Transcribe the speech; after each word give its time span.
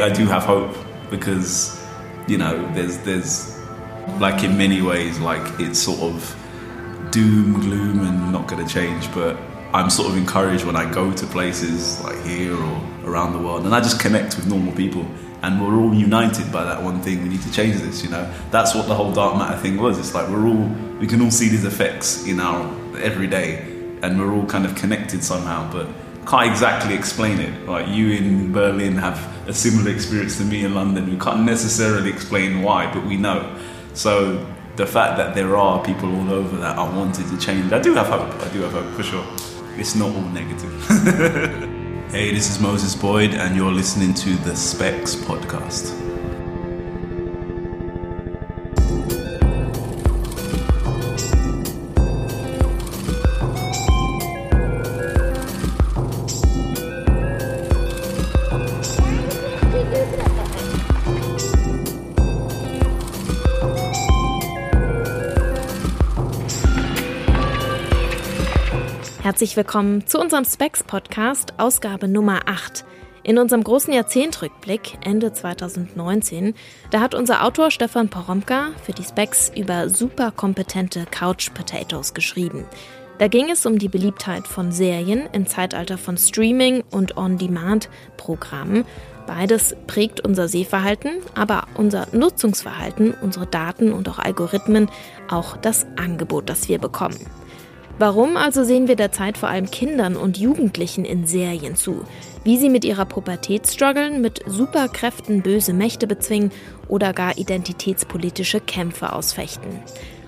ultimately, 0.00 0.02
I 0.02 0.24
do 0.24 0.30
have 0.30 0.44
hope 0.44 0.76
because 1.10 1.82
you 2.26 2.38
know 2.38 2.72
there's 2.74 2.98
there's 2.98 3.58
like 4.18 4.44
in 4.44 4.56
many 4.56 4.82
ways 4.82 5.18
like 5.18 5.60
it's 5.60 5.78
sort 5.78 6.00
of 6.00 6.36
doom 7.10 7.54
gloom 7.54 8.00
and 8.00 8.32
not 8.32 8.46
going 8.46 8.64
to 8.66 8.72
change, 8.72 9.12
but 9.14 9.36
I'm 9.72 9.90
sort 9.90 10.08
of 10.10 10.16
encouraged 10.16 10.64
when 10.64 10.76
I 10.76 10.90
go 10.90 11.12
to 11.12 11.26
places 11.26 12.02
like 12.02 12.20
here 12.24 12.54
or 12.54 12.80
around 13.04 13.32
the 13.32 13.38
world, 13.38 13.64
and 13.64 13.74
I 13.74 13.80
just 13.80 14.00
connect 14.00 14.36
with 14.36 14.46
normal 14.46 14.72
people, 14.74 15.06
and 15.42 15.60
we're 15.60 15.76
all 15.76 15.94
united 15.94 16.50
by 16.52 16.64
that 16.64 16.82
one 16.82 17.00
thing. 17.00 17.22
We 17.22 17.28
need 17.28 17.42
to 17.42 17.52
change 17.52 17.76
this. 17.76 18.02
You 18.02 18.10
know, 18.10 18.32
that's 18.50 18.74
what 18.74 18.86
the 18.88 18.94
whole 18.94 19.12
dark 19.12 19.36
matter 19.36 19.58
thing 19.58 19.76
was. 19.76 19.98
It's 19.98 20.14
like 20.14 20.28
we're 20.28 20.46
all 20.46 20.68
we 21.00 21.06
can 21.06 21.20
all 21.20 21.30
see 21.30 21.48
these 21.48 21.64
effects 21.64 22.26
in 22.26 22.40
our 22.40 22.64
everyday, 22.98 23.58
and 24.02 24.18
we're 24.18 24.32
all 24.32 24.46
kind 24.46 24.64
of 24.64 24.74
connected 24.74 25.22
somehow, 25.22 25.70
but 25.70 25.86
can't 26.26 26.50
exactly 26.50 26.94
explain 26.94 27.38
it. 27.40 27.66
Like 27.66 27.88
you 27.88 28.10
in 28.12 28.52
Berlin 28.52 28.96
have 28.96 29.18
a 29.48 29.52
similar 29.52 29.90
experience 29.90 30.36
to 30.38 30.44
me 30.44 30.64
in 30.64 30.74
London. 30.74 31.08
We 31.08 31.18
can't 31.18 31.44
necessarily 31.44 32.10
explain 32.10 32.62
why, 32.62 32.92
but 32.92 33.06
we 33.06 33.16
know. 33.16 33.56
So 33.94 34.44
the 34.76 34.86
fact 34.86 35.16
that 35.18 35.34
there 35.34 35.56
are 35.56 35.82
people 35.84 36.14
all 36.14 36.32
over 36.32 36.56
that 36.58 36.76
are 36.76 36.90
wanting 36.90 37.28
to 37.30 37.38
change, 37.38 37.72
I 37.72 37.80
do 37.80 37.94
have 37.94 38.08
hope. 38.08 38.28
I 38.42 38.52
do 38.52 38.60
have 38.62 38.72
hope 38.72 38.92
for 38.94 39.02
sure. 39.02 39.26
It's 39.76 39.94
not 39.94 40.14
all 40.14 40.22
negative. 40.22 40.72
hey, 42.10 42.34
this 42.34 42.50
is 42.50 42.60
Moses 42.60 42.94
Boyd, 42.94 43.34
and 43.34 43.54
you're 43.54 43.72
listening 43.72 44.14
to 44.14 44.36
the 44.36 44.56
Specs 44.56 45.14
Podcast. 45.14 46.05
Herzlich 69.36 69.58
willkommen 69.58 70.06
zu 70.06 70.18
unserem 70.18 70.46
Specs 70.46 70.82
Podcast, 70.82 71.52
Ausgabe 71.58 72.08
Nummer 72.08 72.40
8. 72.46 72.86
In 73.22 73.36
unserem 73.36 73.62
großen 73.62 73.92
Jahrzehntrückblick 73.92 74.96
Ende 75.04 75.30
2019, 75.30 76.54
da 76.90 77.00
hat 77.00 77.14
unser 77.14 77.44
Autor 77.44 77.70
Stefan 77.70 78.08
Poromka 78.08 78.70
für 78.82 78.92
die 78.92 79.04
Specs 79.04 79.52
über 79.54 79.90
superkompetente 79.90 81.04
Couch 81.10 81.52
Potatoes 81.52 82.14
geschrieben. 82.14 82.64
Da 83.18 83.28
ging 83.28 83.50
es 83.50 83.66
um 83.66 83.78
die 83.78 83.90
Beliebtheit 83.90 84.48
von 84.48 84.72
Serien 84.72 85.28
im 85.34 85.46
Zeitalter 85.46 85.98
von 85.98 86.16
Streaming 86.16 86.82
und 86.90 87.18
On-Demand-Programmen. 87.18 88.86
Beides 89.26 89.76
prägt 89.86 90.20
unser 90.20 90.48
Sehverhalten, 90.48 91.10
aber 91.34 91.66
unser 91.74 92.08
Nutzungsverhalten, 92.12 93.12
unsere 93.20 93.46
Daten 93.46 93.92
und 93.92 94.08
auch 94.08 94.18
Algorithmen, 94.18 94.88
auch 95.28 95.58
das 95.58 95.84
Angebot, 95.96 96.48
das 96.48 96.70
wir 96.70 96.78
bekommen. 96.78 97.18
Warum 97.98 98.36
also 98.36 98.62
sehen 98.62 98.88
wir 98.88 98.96
derzeit 98.96 99.38
vor 99.38 99.48
allem 99.48 99.70
Kindern 99.70 100.16
und 100.16 100.36
Jugendlichen 100.36 101.06
in 101.06 101.26
Serien 101.26 101.76
zu? 101.76 102.04
Wie 102.44 102.58
sie 102.58 102.68
mit 102.68 102.84
ihrer 102.84 103.06
Pubertät 103.06 103.66
strugglen, 103.66 104.20
mit 104.20 104.42
Superkräften 104.46 105.40
böse 105.40 105.72
Mächte 105.72 106.06
bezwingen 106.06 106.52
oder 106.88 107.14
gar 107.14 107.38
identitätspolitische 107.38 108.60
Kämpfe 108.60 109.14
ausfechten. 109.14 109.80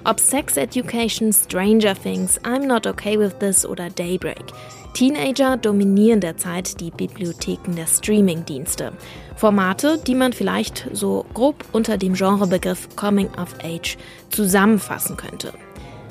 Ob 0.05 0.19
Sex 0.19 0.57
Education, 0.57 1.31
Stranger 1.31 1.95
Things, 1.95 2.41
I'm 2.41 2.67
Not 2.67 2.87
Okay 2.87 3.19
With 3.19 3.35
This 3.39 3.67
oder 3.67 3.91
Daybreak. 3.91 4.47
Teenager 4.95 5.59
dominieren 5.59 6.21
derzeit 6.21 6.81
die 6.81 6.91
Bibliotheken 6.91 7.75
der 7.77 7.87
Streaming-Dienste. 7.87 8.93
Formate, 9.37 9.99
die 10.07 10.15
man 10.15 10.33
vielleicht 10.33 10.89
so 10.93 11.27
grob 11.35 11.63
unter 11.73 11.99
dem 11.99 12.15
Genrebegriff 12.15 12.89
Coming 12.97 13.29
of 13.39 13.55
Age 13.63 13.99
zusammenfassen 14.31 15.19
könnte. 15.19 15.53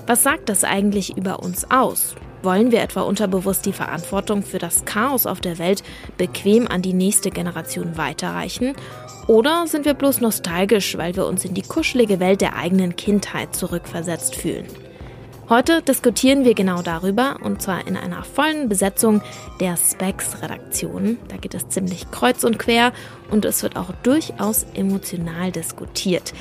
Was 0.07 0.23
sagt 0.23 0.47
das 0.47 0.63
eigentlich 0.63 1.17
über 1.17 1.39
uns 1.39 1.69
aus? 1.69 2.15
Wollen 2.41 2.71
wir 2.71 2.81
etwa 2.81 3.01
unterbewusst 3.01 3.65
die 3.65 3.73
Verantwortung 3.73 4.41
für 4.41 4.57
das 4.57 4.85
Chaos 4.85 5.25
auf 5.25 5.41
der 5.41 5.59
Welt 5.59 5.83
bequem 6.17 6.65
an 6.65 6.81
die 6.81 6.93
nächste 6.93 7.29
Generation 7.29 7.97
weiterreichen? 7.97 8.73
Oder 9.27 9.67
sind 9.67 9.83
wir 9.83 9.95
bloß 9.95 10.21
nostalgisch, 10.21 10.97
weil 10.97 11.17
wir 11.17 11.25
uns 11.25 11.43
in 11.43 11.53
die 11.53 11.61
kuschelige 11.61 12.21
Welt 12.21 12.39
der 12.39 12.55
eigenen 12.55 12.95
Kindheit 12.95 13.53
zurückversetzt 13.53 14.37
fühlen? 14.37 14.67
Heute 15.49 15.81
diskutieren 15.81 16.45
wir 16.45 16.53
genau 16.53 16.81
darüber 16.81 17.39
und 17.43 17.61
zwar 17.61 17.85
in 17.85 17.97
einer 17.97 18.23
vollen 18.23 18.69
Besetzung 18.69 19.21
der 19.59 19.75
Specs-Redaktion. 19.75 21.17
Da 21.27 21.35
geht 21.35 21.53
es 21.53 21.67
ziemlich 21.67 22.11
kreuz 22.11 22.45
und 22.45 22.59
quer 22.59 22.93
und 23.29 23.43
es 23.43 23.61
wird 23.61 23.75
auch 23.75 23.91
durchaus 24.03 24.65
emotional 24.73 25.51
diskutiert. 25.51 26.33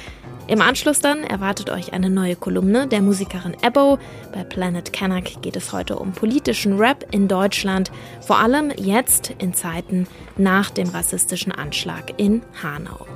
Im 0.49 0.61
Anschluss 0.61 1.01
dann 1.01 1.25
erwartet 1.25 1.71
euch 1.71 1.93
eine 1.93 2.09
neue 2.09 2.37
Kolumne 2.37 2.87
der 2.87 3.03
Musikerin 3.03 3.57
Ebo. 3.63 3.99
Bei 4.33 4.45
Planet 4.45 4.93
Kanak 4.93 5.43
geht 5.43 5.57
es 5.57 5.73
heute 5.73 5.99
um 5.99 6.13
politischen 6.13 6.79
Rap 6.79 7.05
in 7.11 7.27
Deutschland, 7.27 7.91
vor 8.21 8.39
allem 8.39 8.71
jetzt 8.77 9.35
in 9.39 9.55
Zeiten 9.55 10.07
nach 10.37 10.71
dem 10.71 10.89
rassistischen 10.89 11.51
Anschlag 11.51 12.15
in 12.19 12.43
Hanau. 12.63 13.07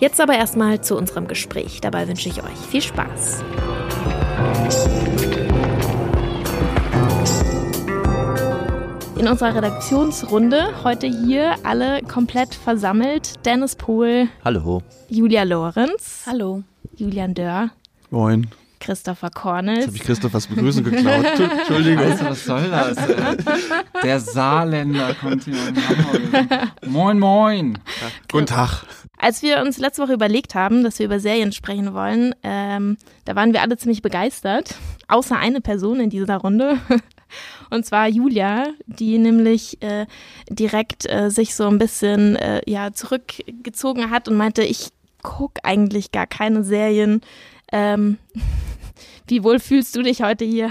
Jetzt 0.00 0.20
aber 0.20 0.34
erstmal 0.34 0.80
zu 0.80 0.96
unserem 0.96 1.28
Gespräch. 1.28 1.80
Dabei 1.80 2.08
wünsche 2.08 2.28
ich 2.28 2.42
euch 2.42 2.58
viel 2.68 2.82
Spaß. 2.82 3.44
In 9.18 9.28
unserer 9.28 9.54
Redaktionsrunde 9.54 10.84
heute 10.84 11.06
hier 11.06 11.54
alle 11.62 12.02
komplett 12.02 12.54
versammelt. 12.54 13.34
Dennis 13.46 13.74
Pohl. 13.74 14.28
Hallo. 14.44 14.82
Julia 15.08 15.42
Lorenz. 15.44 16.24
Hallo. 16.26 16.62
Julian 16.96 17.32
Dörr. 17.32 17.70
Moin. 18.10 18.48
Christopher 18.78 19.30
Cornels. 19.30 19.78
Jetzt 19.78 19.86
habe 19.86 19.96
ich 19.96 20.02
Christophers 20.02 20.46
Begrüßung 20.48 20.84
geklaut. 20.84 21.24
Entschuldigung. 21.58 22.04
Also, 22.04 22.24
was 22.26 22.44
soll 22.44 22.70
das? 22.70 22.98
Der 24.04 24.20
Saarländer 24.20 25.14
kommt 25.14 25.44
hier. 25.44 25.56
Moin, 26.86 27.18
moin. 27.18 27.78
Guten 28.30 28.46
Tag. 28.46 28.84
Als 29.18 29.42
wir 29.42 29.62
uns 29.62 29.78
letzte 29.78 30.02
Woche 30.02 30.12
überlegt 30.12 30.54
haben, 30.54 30.84
dass 30.84 30.98
wir 30.98 31.06
über 31.06 31.20
Serien 31.20 31.52
sprechen 31.52 31.94
wollen, 31.94 32.34
ähm, 32.42 32.98
da 33.24 33.34
waren 33.34 33.54
wir 33.54 33.62
alle 33.62 33.78
ziemlich 33.78 34.02
begeistert. 34.02 34.74
Außer 35.08 35.38
eine 35.38 35.62
Person 35.62 36.00
in 36.00 36.10
dieser 36.10 36.36
Runde. 36.36 36.78
Und 37.70 37.84
zwar 37.84 38.08
Julia, 38.08 38.66
die 38.86 39.18
nämlich 39.18 39.82
äh, 39.82 40.06
direkt 40.48 41.10
äh, 41.10 41.30
sich 41.30 41.54
so 41.54 41.66
ein 41.66 41.78
bisschen 41.78 42.36
äh, 42.36 42.62
ja, 42.66 42.92
zurückgezogen 42.92 44.10
hat 44.10 44.28
und 44.28 44.36
meinte, 44.36 44.62
ich 44.62 44.88
gucke 45.22 45.64
eigentlich 45.64 46.12
gar 46.12 46.26
keine 46.26 46.64
Serien. 46.64 47.20
Ähm, 47.72 48.18
wie 49.26 49.42
wohl 49.42 49.58
fühlst 49.58 49.96
du 49.96 50.02
dich 50.02 50.22
heute 50.22 50.44
hier? 50.44 50.70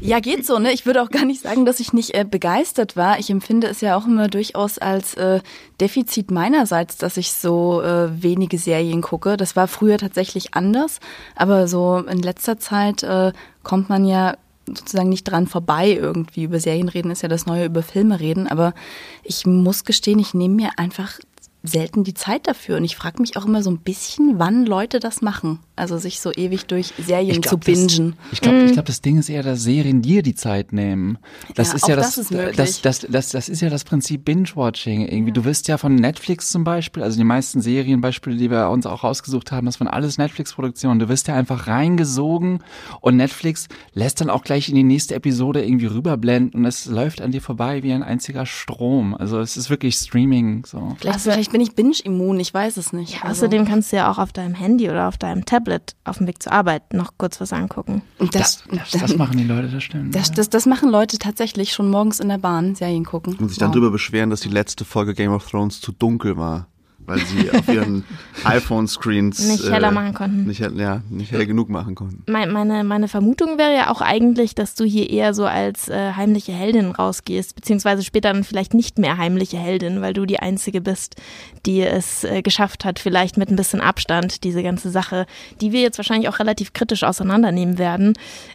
Ja, 0.00 0.20
geht 0.20 0.44
so, 0.44 0.58
ne? 0.58 0.72
Ich 0.72 0.84
würde 0.84 1.02
auch 1.02 1.10
gar 1.10 1.24
nicht 1.24 1.42
sagen, 1.42 1.64
dass 1.64 1.80
ich 1.80 1.92
nicht 1.92 2.14
äh, 2.14 2.24
begeistert 2.28 2.96
war. 2.96 3.18
Ich 3.18 3.30
empfinde 3.30 3.68
es 3.68 3.80
ja 3.80 3.96
auch 3.96 4.06
immer 4.06 4.28
durchaus 4.28 4.78
als 4.78 5.14
äh, 5.14 5.40
Defizit 5.80 6.30
meinerseits, 6.30 6.96
dass 6.96 7.16
ich 7.16 7.32
so 7.32 7.82
äh, 7.82 8.22
wenige 8.22 8.58
Serien 8.58 9.00
gucke. 9.00 9.36
Das 9.36 9.54
war 9.54 9.68
früher 9.68 9.98
tatsächlich 9.98 10.54
anders, 10.54 10.98
aber 11.36 11.68
so 11.68 11.98
in 11.98 12.18
letzter 12.18 12.58
Zeit 12.58 13.02
äh, 13.04 13.32
kommt 13.62 13.88
man 13.88 14.04
ja 14.04 14.36
sozusagen 14.66 15.08
nicht 15.08 15.24
dran 15.24 15.46
vorbei, 15.46 15.92
irgendwie 15.92 16.44
über 16.44 16.60
Serien 16.60 16.88
reden, 16.88 17.10
ist 17.10 17.22
ja 17.22 17.28
das 17.28 17.46
Neue 17.46 17.66
über 17.66 17.82
Filme 17.82 18.20
reden. 18.20 18.46
Aber 18.46 18.74
ich 19.22 19.46
muss 19.46 19.84
gestehen, 19.84 20.18
ich 20.18 20.34
nehme 20.34 20.54
mir 20.54 20.70
einfach 20.76 21.18
selten 21.66 22.04
die 22.04 22.14
Zeit 22.14 22.46
dafür. 22.46 22.76
Und 22.76 22.84
ich 22.84 22.96
frage 22.96 23.20
mich 23.20 23.36
auch 23.36 23.46
immer 23.46 23.62
so 23.62 23.70
ein 23.70 23.78
bisschen, 23.78 24.38
wann 24.38 24.66
Leute 24.66 25.00
das 25.00 25.22
machen. 25.22 25.60
Also 25.76 25.98
sich 25.98 26.20
so 26.20 26.32
ewig 26.32 26.66
durch 26.66 26.94
Serien 26.98 27.42
glaub, 27.42 27.50
zu 27.50 27.58
bingen. 27.58 28.16
Das, 28.16 28.32
ich 28.32 28.40
glaube, 28.40 28.64
ich 28.64 28.72
glaub, 28.72 28.86
das 28.86 29.02
Ding 29.02 29.18
ist 29.18 29.28
eher, 29.28 29.42
dass 29.42 29.62
Serien 29.62 30.00
dir 30.00 30.22
die 30.22 30.34
Zeit 30.34 30.72
nehmen. 30.72 31.18
Das 31.54 31.68
ja, 31.68 31.74
ist 31.74 31.88
ja 31.88 31.96
das, 31.96 32.14
das, 32.14 32.28
das, 32.56 32.80
das, 32.80 33.06
das, 33.10 33.28
das 33.30 33.48
ist 33.48 33.60
ja 33.60 33.68
das 33.68 33.84
Prinzip 33.84 34.24
Binge-Watching. 34.24 35.02
Irgendwie, 35.02 35.30
ja. 35.30 35.34
du 35.34 35.44
wirst 35.44 35.68
ja 35.68 35.76
von 35.76 35.94
Netflix 35.94 36.50
zum 36.50 36.64
Beispiel, 36.64 37.02
also 37.02 37.18
die 37.18 37.24
meisten 37.24 37.60
Serienbeispiele, 37.60 38.36
die 38.36 38.50
wir 38.50 38.70
uns 38.70 38.86
auch 38.86 39.04
rausgesucht 39.04 39.52
haben, 39.52 39.66
das 39.66 39.78
waren 39.78 39.88
alles 39.88 40.16
Netflix-Produktionen. 40.16 40.98
Du 40.98 41.08
wirst 41.10 41.28
ja 41.28 41.34
einfach 41.34 41.66
reingesogen 41.66 42.62
und 43.00 43.16
Netflix 43.16 43.68
lässt 43.92 44.20
dann 44.20 44.30
auch 44.30 44.44
gleich 44.44 44.68
in 44.70 44.74
die 44.76 44.82
nächste 44.82 45.14
Episode 45.14 45.62
irgendwie 45.64 45.86
rüberblenden 45.86 46.60
und 46.60 46.64
es 46.64 46.86
läuft 46.86 47.20
an 47.20 47.32
dir 47.32 47.42
vorbei 47.42 47.82
wie 47.82 47.92
ein 47.92 48.02
einziger 48.02 48.46
Strom. 48.46 49.14
Also 49.14 49.40
es 49.40 49.56
ist 49.56 49.68
wirklich 49.68 49.96
Streaming 49.96 50.64
so. 50.64 50.96
Vielleicht, 50.98 51.20
vielleicht 51.20 51.52
bin 51.56 51.62
ich 51.62 51.74
Binge-immun, 51.74 52.38
ich 52.38 52.52
weiß 52.52 52.76
es 52.76 52.92
nicht. 52.92 53.14
Ja, 53.14 53.22
also. 53.22 53.46
Außerdem 53.46 53.64
kannst 53.64 53.90
du 53.90 53.96
ja 53.96 54.10
auch 54.10 54.18
auf 54.18 54.30
deinem 54.30 54.54
Handy 54.54 54.90
oder 54.90 55.08
auf 55.08 55.16
deinem 55.16 55.46
Tablet 55.46 55.96
auf 56.04 56.18
dem 56.18 56.26
Weg 56.26 56.42
zur 56.42 56.52
Arbeit 56.52 56.92
noch 56.92 57.12
kurz 57.16 57.40
was 57.40 57.50
angucken. 57.54 58.02
Das, 58.18 58.30
das, 58.30 58.64
das, 58.90 59.00
das 59.00 59.16
machen 59.16 59.38
die 59.38 59.44
Leute, 59.44 59.68
das 59.68 59.82
stimmt. 59.82 60.14
Das, 60.14 60.30
das, 60.32 60.50
das 60.50 60.66
machen 60.66 60.90
Leute 60.90 61.16
tatsächlich 61.16 61.72
schon 61.72 61.88
morgens 61.88 62.20
in 62.20 62.28
der 62.28 62.36
Bahn 62.36 62.74
Serien 62.74 63.06
gucken. 63.06 63.36
Und 63.36 63.48
sich 63.48 63.56
dann 63.56 63.68
wow. 63.68 63.74
darüber 63.74 63.90
beschweren, 63.90 64.28
dass 64.28 64.40
die 64.40 64.50
letzte 64.50 64.84
Folge 64.84 65.14
Game 65.14 65.32
of 65.32 65.48
Thrones 65.48 65.80
zu 65.80 65.92
dunkel 65.92 66.36
war. 66.36 66.68
Weil 67.06 67.20
sie 67.20 67.50
auf 67.50 67.66
ihren 67.68 68.04
iPhone-Screens 68.44 69.46
nicht 69.48 69.70
heller 69.70 69.88
äh, 69.88 69.92
machen 69.92 70.14
konnten. 70.14 70.44
Nicht, 70.44 70.60
ja, 70.60 71.02
nicht 71.08 71.32
hell 71.32 71.46
genug 71.46 71.68
machen 71.68 71.94
konnten. 71.94 72.22
Meine, 72.30 72.84
meine 72.84 73.08
Vermutung 73.08 73.58
wäre 73.58 73.74
ja 73.74 73.90
auch 73.90 74.00
eigentlich, 74.00 74.54
dass 74.54 74.74
du 74.74 74.84
hier 74.84 75.08
eher 75.10 75.34
so 75.34 75.46
als 75.46 75.88
äh, 75.88 76.12
heimliche 76.12 76.52
Heldin 76.52 76.90
rausgehst, 76.90 77.54
beziehungsweise 77.54 78.02
später 78.02 78.26
dann 78.26 78.44
vielleicht 78.44 78.74
nicht 78.74 78.98
mehr 78.98 79.16
heimliche 79.18 79.56
Heldin, 79.56 80.00
weil 80.00 80.12
du 80.12 80.26
die 80.26 80.40
Einzige 80.40 80.80
bist, 80.80 81.16
die 81.64 81.80
es 81.80 82.24
äh, 82.24 82.42
geschafft 82.42 82.84
hat, 82.84 82.98
vielleicht 82.98 83.36
mit 83.36 83.50
ein 83.50 83.56
bisschen 83.56 83.80
Abstand 83.80 84.44
diese 84.44 84.62
ganze 84.62 84.90
Sache, 84.90 85.26
die 85.60 85.72
wir 85.72 85.80
jetzt 85.80 85.98
wahrscheinlich 85.98 86.28
auch 86.28 86.38
relativ 86.38 86.72
kritisch 86.72 87.04
auseinandernehmen 87.04 87.78
werden, 87.78 88.14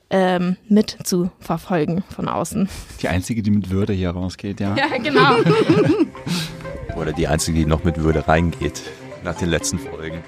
ähm, 0.10 0.58
mit 0.68 0.98
zu 1.04 1.32
verfolgen 1.40 2.04
von 2.14 2.28
außen. 2.28 2.70
Die 3.02 3.08
Einzige, 3.08 3.42
die 3.42 3.52
mit 3.52 3.70
Würde 3.70 3.94
hier 3.94 4.12
rausgeht, 4.12 4.60
ja. 4.60 4.76
Ja, 4.82 4.98
genau. 4.98 5.38
Oder 6.96 7.14
die 7.14 7.28
Einzige, 7.28 7.60
die 7.60 7.66
noch 7.66 7.84
mit 7.84 7.98
Würde 7.98 8.28
reingeht 8.28 8.82
nach 9.24 9.36
den 9.36 9.50
letzten 9.50 9.80
Folgen. 9.80 10.24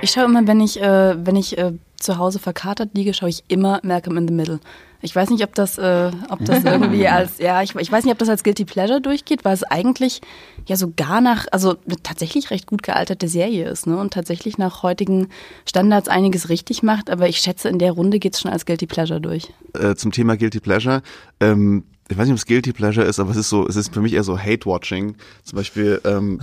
Ich 0.00 0.10
schaue 0.10 0.24
immer, 0.24 0.46
wenn 0.46 0.60
ich, 0.60 0.80
äh, 0.80 1.14
wenn 1.24 1.36
ich 1.36 1.56
äh, 1.58 1.72
zu 1.96 2.18
Hause 2.18 2.38
verkatert 2.38 2.90
liege, 2.94 3.14
schaue 3.14 3.28
ich 3.28 3.44
immer 3.48 3.80
Malcolm 3.82 4.16
in 4.16 4.26
the 4.26 4.34
Middle. 4.34 4.60
Ich 5.00 5.14
weiß 5.14 5.30
nicht, 5.30 5.42
ob 5.42 5.54
das, 5.54 5.78
äh, 5.78 6.10
ob 6.28 6.44
das 6.44 6.64
irgendwie 6.64 7.06
als, 7.08 7.38
ja, 7.38 7.62
ich, 7.62 7.74
ich 7.74 7.90
weiß 7.90 8.04
nicht, 8.04 8.12
ob 8.12 8.18
das 8.18 8.28
als 8.28 8.42
Guilty 8.44 8.64
Pleasure 8.64 9.00
durchgeht, 9.00 9.44
weil 9.44 9.54
es 9.54 9.64
eigentlich 9.64 10.20
ja 10.66 10.76
so 10.76 10.92
gar 10.96 11.20
nach, 11.20 11.46
also 11.52 11.76
eine 11.86 11.96
tatsächlich 12.02 12.50
recht 12.50 12.66
gut 12.66 12.82
gealterte 12.82 13.28
Serie 13.28 13.68
ist, 13.68 13.86
ne? 13.86 13.96
Und 13.96 14.12
tatsächlich 14.12 14.58
nach 14.58 14.82
heutigen 14.82 15.28
Standards 15.66 16.08
einiges 16.08 16.48
richtig 16.48 16.82
macht, 16.82 17.10
aber 17.10 17.28
ich 17.28 17.38
schätze, 17.38 17.68
in 17.68 17.78
der 17.78 17.92
Runde 17.92 18.18
geht 18.18 18.34
es 18.34 18.40
schon 18.40 18.50
als 18.50 18.66
Guilty 18.66 18.86
Pleasure 18.86 19.20
durch. 19.20 19.52
Äh, 19.74 19.94
zum 19.96 20.12
Thema 20.12 20.36
Guilty 20.36 20.60
Pleasure, 20.60 21.02
ähm, 21.40 21.84
ich 22.08 22.18
weiß 22.18 22.26
nicht, 22.26 22.32
ob 22.32 22.38
es 22.38 22.46
Guilty 22.46 22.72
Pleasure 22.72 23.06
ist, 23.06 23.20
aber 23.20 23.30
es 23.30 23.36
ist 23.36 23.48
so, 23.48 23.66
es 23.66 23.76
ist 23.76 23.94
für 23.94 24.00
mich 24.00 24.12
eher 24.12 24.24
so 24.24 24.38
Hate-Watching. 24.38 25.16
Zum 25.44 25.56
Beispiel, 25.56 26.00
ähm, 26.04 26.40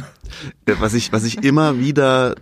was 0.66 0.94
ich, 0.94 1.12
was 1.12 1.24
ich 1.24 1.44
immer 1.44 1.80
wieder 1.80 2.36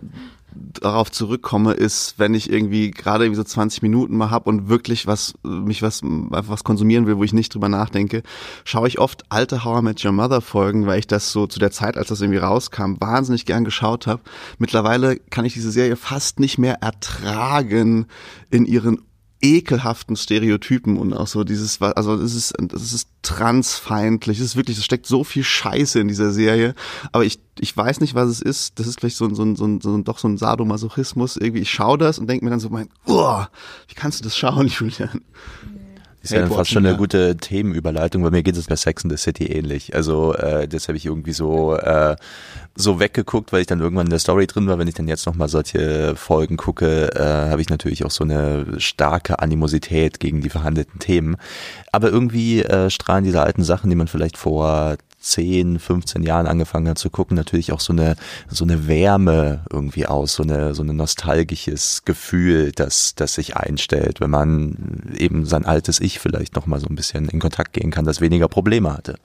darauf 0.54 1.10
zurückkomme, 1.10 1.72
ist, 1.72 2.14
wenn 2.18 2.34
ich 2.34 2.50
irgendwie 2.50 2.90
gerade 2.90 3.24
irgendwie 3.24 3.36
so 3.36 3.44
20 3.44 3.82
Minuten 3.82 4.16
mal 4.16 4.30
hab 4.30 4.46
und 4.46 4.68
wirklich 4.68 5.06
was, 5.06 5.34
mich 5.42 5.82
was, 5.82 6.02
einfach 6.02 6.48
was 6.48 6.64
konsumieren 6.64 7.06
will, 7.06 7.16
wo 7.16 7.24
ich 7.24 7.32
nicht 7.32 7.54
drüber 7.54 7.68
nachdenke, 7.68 8.22
schaue 8.64 8.88
ich 8.88 8.98
oft 8.98 9.24
alte 9.28 9.64
How 9.64 9.80
I 9.80 9.84
Met 9.84 10.04
Your 10.04 10.12
Mother 10.12 10.40
Folgen, 10.40 10.86
weil 10.86 10.98
ich 10.98 11.06
das 11.06 11.32
so 11.32 11.46
zu 11.46 11.58
der 11.58 11.70
Zeit, 11.70 11.96
als 11.96 12.08
das 12.08 12.20
irgendwie 12.20 12.38
rauskam, 12.38 12.94
wahnsinnig 12.98 13.46
gern 13.46 13.64
geschaut 13.64 14.06
habe. 14.06 14.22
Mittlerweile 14.58 15.16
kann 15.16 15.44
ich 15.44 15.54
diese 15.54 15.70
Serie 15.70 15.96
fast 15.96 16.40
nicht 16.40 16.58
mehr 16.58 16.82
ertragen 16.82 18.06
in 18.50 18.64
ihren 18.64 19.02
ekelhaften 19.40 20.16
Stereotypen 20.16 20.96
und 20.96 21.12
auch 21.12 21.26
so 21.26 21.44
dieses, 21.44 21.80
also 21.80 22.14
es 22.14 22.34
ist, 22.34 22.54
es 22.74 22.92
ist 22.92 23.08
transfeindlich, 23.22 24.38
es 24.38 24.46
ist 24.46 24.56
wirklich, 24.56 24.78
es 24.78 24.84
steckt 24.84 25.06
so 25.06 25.22
viel 25.22 25.44
Scheiße 25.44 26.00
in 26.00 26.08
dieser 26.08 26.32
Serie, 26.32 26.74
aber 27.12 27.24
ich, 27.24 27.38
ich 27.60 27.76
weiß 27.76 28.00
nicht, 28.00 28.14
was 28.14 28.28
es 28.28 28.42
ist, 28.42 28.78
das 28.78 28.86
ist 28.86 29.00
vielleicht 29.00 29.16
so 29.16 29.26
ein, 29.26 29.34
so 29.34 29.44
ein, 29.44 29.56
so 29.56 29.66
ein, 29.66 29.80
so 29.80 29.94
ein 29.94 30.04
doch 30.04 30.18
so 30.18 30.28
ein 30.28 30.38
Sadomasochismus, 30.38 31.36
irgendwie, 31.36 31.62
ich 31.62 31.70
schaue 31.70 31.98
das 31.98 32.18
und 32.18 32.28
denke 32.28 32.44
mir 32.44 32.50
dann 32.50 32.60
so, 32.60 32.68
mein, 32.68 32.88
oh, 33.06 33.44
wie 33.86 33.94
kannst 33.94 34.20
du 34.20 34.24
das 34.24 34.36
schauen, 34.36 34.66
Julian? 34.78 35.22
Ist 36.30 36.36
ja 36.36 36.40
dann 36.40 36.50
fast 36.50 36.70
schon 36.70 36.86
eine 36.86 36.96
gute 36.96 37.36
Themenüberleitung. 37.36 38.22
Bei 38.22 38.30
mir 38.30 38.42
geht 38.42 38.56
es 38.56 38.66
bei 38.66 38.76
Sex 38.76 39.04
in 39.04 39.10
the 39.10 39.16
City 39.16 39.46
ähnlich. 39.46 39.94
Also 39.94 40.34
äh, 40.34 40.68
das 40.68 40.88
habe 40.88 40.96
ich 40.96 41.06
irgendwie 41.06 41.32
so 41.32 41.74
äh, 41.74 42.16
so 42.76 43.00
weggeguckt, 43.00 43.52
weil 43.52 43.60
ich 43.60 43.66
dann 43.66 43.80
irgendwann 43.80 44.06
in 44.06 44.10
der 44.10 44.18
Story 44.18 44.46
drin 44.46 44.68
war. 44.68 44.78
Wenn 44.78 44.88
ich 44.88 44.94
dann 44.94 45.08
jetzt 45.08 45.26
nochmal 45.26 45.48
solche 45.48 46.14
Folgen 46.16 46.56
gucke, 46.56 47.12
äh, 47.14 47.50
habe 47.50 47.60
ich 47.60 47.70
natürlich 47.70 48.04
auch 48.04 48.10
so 48.10 48.24
eine 48.24 48.78
starke 48.78 49.40
Animosität 49.40 50.20
gegen 50.20 50.40
die 50.40 50.50
verhandelten 50.50 51.00
Themen. 51.00 51.36
Aber 51.90 52.10
irgendwie 52.10 52.62
äh, 52.62 52.90
strahlen 52.90 53.24
diese 53.24 53.42
alten 53.42 53.64
Sachen, 53.64 53.90
die 53.90 53.96
man 53.96 54.06
vielleicht 54.06 54.36
vor 54.36 54.96
10, 55.20 55.78
15 55.78 56.22
Jahren 56.22 56.46
angefangen 56.46 56.88
hat 56.88 56.98
zu 56.98 57.10
gucken, 57.10 57.36
natürlich 57.36 57.72
auch 57.72 57.80
so 57.80 57.92
eine, 57.92 58.16
so 58.48 58.64
eine 58.64 58.86
Wärme 58.86 59.64
irgendwie 59.70 60.06
aus, 60.06 60.34
so 60.34 60.42
eine, 60.42 60.74
so 60.74 60.82
ein 60.82 60.96
nostalgisches 60.96 62.04
Gefühl, 62.04 62.72
das, 62.72 63.14
das 63.14 63.34
sich 63.34 63.56
einstellt, 63.56 64.20
wenn 64.20 64.30
man 64.30 65.12
eben 65.16 65.44
sein 65.44 65.64
altes 65.64 66.00
Ich 66.00 66.18
vielleicht 66.20 66.54
nochmal 66.54 66.80
so 66.80 66.86
ein 66.86 66.96
bisschen 66.96 67.28
in 67.28 67.40
Kontakt 67.40 67.72
gehen 67.72 67.90
kann, 67.90 68.04
das 68.04 68.20
weniger 68.20 68.48
Probleme 68.48 68.92
hatte. 68.92 69.16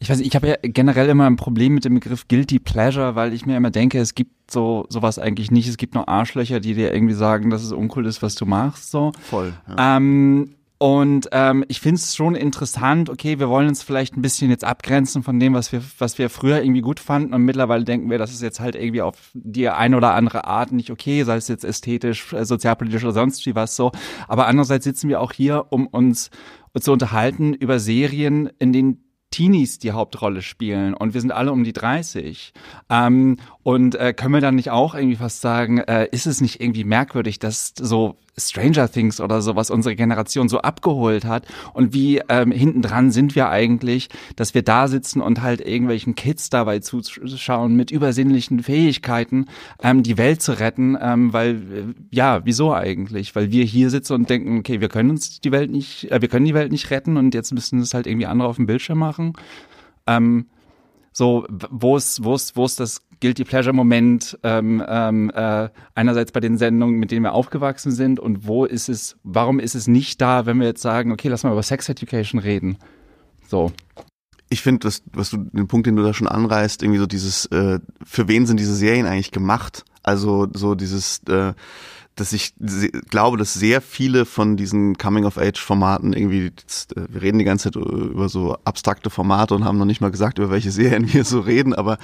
Ich 0.00 0.10
weiß, 0.10 0.20
ich 0.20 0.34
habe 0.34 0.48
ja 0.48 0.56
generell 0.62 1.08
immer 1.08 1.26
ein 1.26 1.36
Problem 1.36 1.74
mit 1.74 1.84
dem 1.84 1.94
Begriff 1.94 2.28
Guilty 2.28 2.58
Pleasure, 2.58 3.14
weil 3.14 3.32
ich 3.32 3.46
mir 3.46 3.56
immer 3.56 3.70
denke, 3.70 3.98
es 4.00 4.14
gibt 4.14 4.50
so 4.50 4.84
sowas 4.90 5.18
eigentlich 5.18 5.50
nicht. 5.50 5.68
Es 5.68 5.78
gibt 5.78 5.94
nur 5.94 6.08
Arschlöcher, 6.08 6.60
die 6.60 6.74
dir 6.74 6.92
irgendwie 6.92 7.14
sagen, 7.14 7.48
dass 7.48 7.62
es 7.62 7.72
uncool 7.72 8.04
ist, 8.06 8.20
was 8.20 8.34
du 8.34 8.44
machst. 8.44 8.90
So. 8.90 9.12
Voll. 9.22 9.54
Ja. 9.66 9.96
Ähm, 9.96 10.56
und 10.78 11.28
ähm, 11.30 11.64
ich 11.68 11.80
finde 11.80 11.96
es 11.96 12.16
schon 12.16 12.34
interessant, 12.34 13.08
okay, 13.08 13.38
wir 13.38 13.48
wollen 13.48 13.68
uns 13.68 13.82
vielleicht 13.82 14.16
ein 14.16 14.22
bisschen 14.22 14.50
jetzt 14.50 14.64
abgrenzen 14.64 15.22
von 15.22 15.38
dem, 15.38 15.54
was 15.54 15.70
wir, 15.70 15.82
was 15.98 16.18
wir 16.18 16.28
früher 16.28 16.62
irgendwie 16.62 16.80
gut 16.80 16.98
fanden. 16.98 17.32
Und 17.32 17.42
mittlerweile 17.42 17.84
denken 17.84 18.10
wir, 18.10 18.18
das 18.18 18.32
ist 18.32 18.42
jetzt 18.42 18.58
halt 18.58 18.74
irgendwie 18.74 19.02
auf 19.02 19.30
die 19.34 19.68
eine 19.68 19.96
oder 19.96 20.14
andere 20.14 20.46
Art 20.46 20.72
nicht 20.72 20.90
okay, 20.90 21.22
sei 21.22 21.36
es 21.36 21.48
jetzt 21.48 21.64
ästhetisch, 21.64 22.32
äh, 22.32 22.44
sozialpolitisch 22.44 23.04
oder 23.04 23.12
sonst 23.12 23.46
wie 23.46 23.54
was 23.54 23.76
so. 23.76 23.92
Aber 24.26 24.46
andererseits 24.46 24.84
sitzen 24.84 25.08
wir 25.08 25.20
auch 25.20 25.32
hier, 25.32 25.66
um 25.70 25.86
uns 25.86 26.30
zu 26.78 26.92
unterhalten 26.92 27.54
über 27.54 27.78
Serien, 27.78 28.50
in 28.58 28.72
denen 28.72 29.04
Teenies 29.30 29.78
die 29.78 29.92
Hauptrolle 29.92 30.42
spielen 30.42 30.94
und 30.94 31.12
wir 31.12 31.20
sind 31.20 31.32
alle 31.32 31.50
um 31.50 31.64
die 31.64 31.72
30. 31.72 32.52
Ähm, 32.88 33.38
und 33.62 33.94
äh, 33.96 34.12
können 34.12 34.34
wir 34.34 34.40
dann 34.40 34.54
nicht 34.54 34.70
auch 34.70 34.94
irgendwie 34.94 35.16
fast 35.16 35.40
sagen, 35.40 35.78
äh, 35.78 36.08
ist 36.12 36.26
es 36.26 36.40
nicht 36.40 36.60
irgendwie 36.60 36.84
merkwürdig, 36.84 37.40
dass 37.40 37.74
so 37.76 38.16
Stranger 38.36 38.90
Things 38.90 39.20
oder 39.20 39.42
so, 39.42 39.56
was 39.56 39.70
unsere 39.70 39.94
Generation 39.94 40.48
so 40.48 40.60
abgeholt 40.60 41.24
hat 41.24 41.46
und 41.72 41.94
wie 41.94 42.20
ähm, 42.28 42.50
hintendran 42.50 43.10
sind 43.10 43.34
wir 43.34 43.48
eigentlich, 43.48 44.08
dass 44.36 44.54
wir 44.54 44.62
da 44.62 44.88
sitzen 44.88 45.20
und 45.20 45.42
halt 45.42 45.60
irgendwelchen 45.60 46.14
Kids 46.14 46.50
dabei 46.50 46.80
zuschauen 46.80 47.76
mit 47.76 47.90
übersinnlichen 47.90 48.62
Fähigkeiten, 48.62 49.46
ähm, 49.82 50.02
die 50.02 50.18
Welt 50.18 50.42
zu 50.42 50.58
retten, 50.58 50.96
ähm, 51.00 51.32
weil 51.32 51.54
äh, 51.54 51.94
ja, 52.10 52.40
wieso 52.44 52.74
eigentlich? 52.74 53.34
Weil 53.36 53.52
wir 53.52 53.64
hier 53.64 53.90
sitzen 53.90 54.14
und 54.14 54.30
denken, 54.30 54.58
okay, 54.58 54.80
wir 54.80 54.88
können 54.88 55.10
uns 55.10 55.40
die 55.40 55.52
Welt 55.52 55.70
nicht, 55.70 56.10
äh, 56.10 56.20
wir 56.20 56.28
können 56.28 56.46
die 56.46 56.54
Welt 56.54 56.72
nicht 56.72 56.90
retten 56.90 57.16
und 57.16 57.34
jetzt 57.34 57.52
müssen 57.52 57.80
es 57.80 57.94
halt 57.94 58.06
irgendwie 58.06 58.26
andere 58.26 58.48
auf 58.48 58.56
dem 58.56 58.66
Bildschirm 58.66 58.98
machen. 58.98 59.34
Ähm, 60.06 60.46
so, 61.12 61.46
wo 61.70 61.96
ist, 61.96 62.24
wo 62.24 62.34
ist, 62.34 62.56
wo 62.56 62.64
ist 62.64 62.80
das 62.80 63.00
Guilty 63.24 63.44
Pleasure 63.44 63.72
Moment 63.72 64.38
ähm, 64.42 64.84
ähm, 64.86 65.30
äh, 65.34 65.70
einerseits 65.94 66.30
bei 66.30 66.40
den 66.40 66.58
Sendungen, 66.58 66.96
mit 66.96 67.10
denen 67.10 67.22
wir 67.22 67.32
aufgewachsen 67.32 67.90
sind 67.90 68.20
und 68.20 68.46
wo 68.46 68.66
ist 68.66 68.90
es, 68.90 69.16
warum 69.22 69.60
ist 69.60 69.74
es 69.74 69.88
nicht 69.88 70.20
da, 70.20 70.44
wenn 70.44 70.60
wir 70.60 70.66
jetzt 70.66 70.82
sagen, 70.82 71.10
okay, 71.10 71.28
lass 71.28 71.42
mal 71.42 71.52
über 71.52 71.62
Sex 71.62 71.88
Education 71.88 72.38
reden. 72.38 72.76
So. 73.48 73.72
Ich 74.50 74.60
finde, 74.60 74.90
was, 75.14 75.30
du, 75.30 75.38
den 75.38 75.68
Punkt, 75.68 75.86
den 75.86 75.96
du 75.96 76.02
da 76.02 76.12
schon 76.12 76.28
anreißt, 76.28 76.82
irgendwie 76.82 76.98
so 76.98 77.06
dieses, 77.06 77.46
äh, 77.46 77.80
für 78.04 78.28
wen 78.28 78.44
sind 78.44 78.60
diese 78.60 78.74
Serien 78.74 79.06
eigentlich 79.06 79.30
gemacht? 79.30 79.86
Also 80.02 80.46
so 80.52 80.74
dieses, 80.74 81.22
äh, 81.26 81.54
dass 82.16 82.32
ich 82.32 82.54
glaube, 83.10 83.36
dass 83.36 83.54
sehr 83.54 83.80
viele 83.80 84.24
von 84.24 84.56
diesen 84.56 84.96
Coming-of-Age-Formaten 84.96 86.12
irgendwie, 86.12 86.46
äh, 86.46 86.52
wir 87.08 87.22
reden 87.22 87.38
die 87.38 87.44
ganze 87.44 87.72
Zeit 87.72 87.76
über 87.76 88.28
so 88.28 88.56
abstrakte 88.64 89.10
Formate 89.10 89.54
und 89.54 89.64
haben 89.64 89.78
noch 89.78 89.84
nicht 89.84 90.00
mal 90.00 90.10
gesagt, 90.10 90.38
über 90.38 90.50
welche 90.50 90.70
Serien 90.70 91.12
wir 91.12 91.24
so 91.24 91.40
reden, 91.40 91.74
aber 91.74 91.98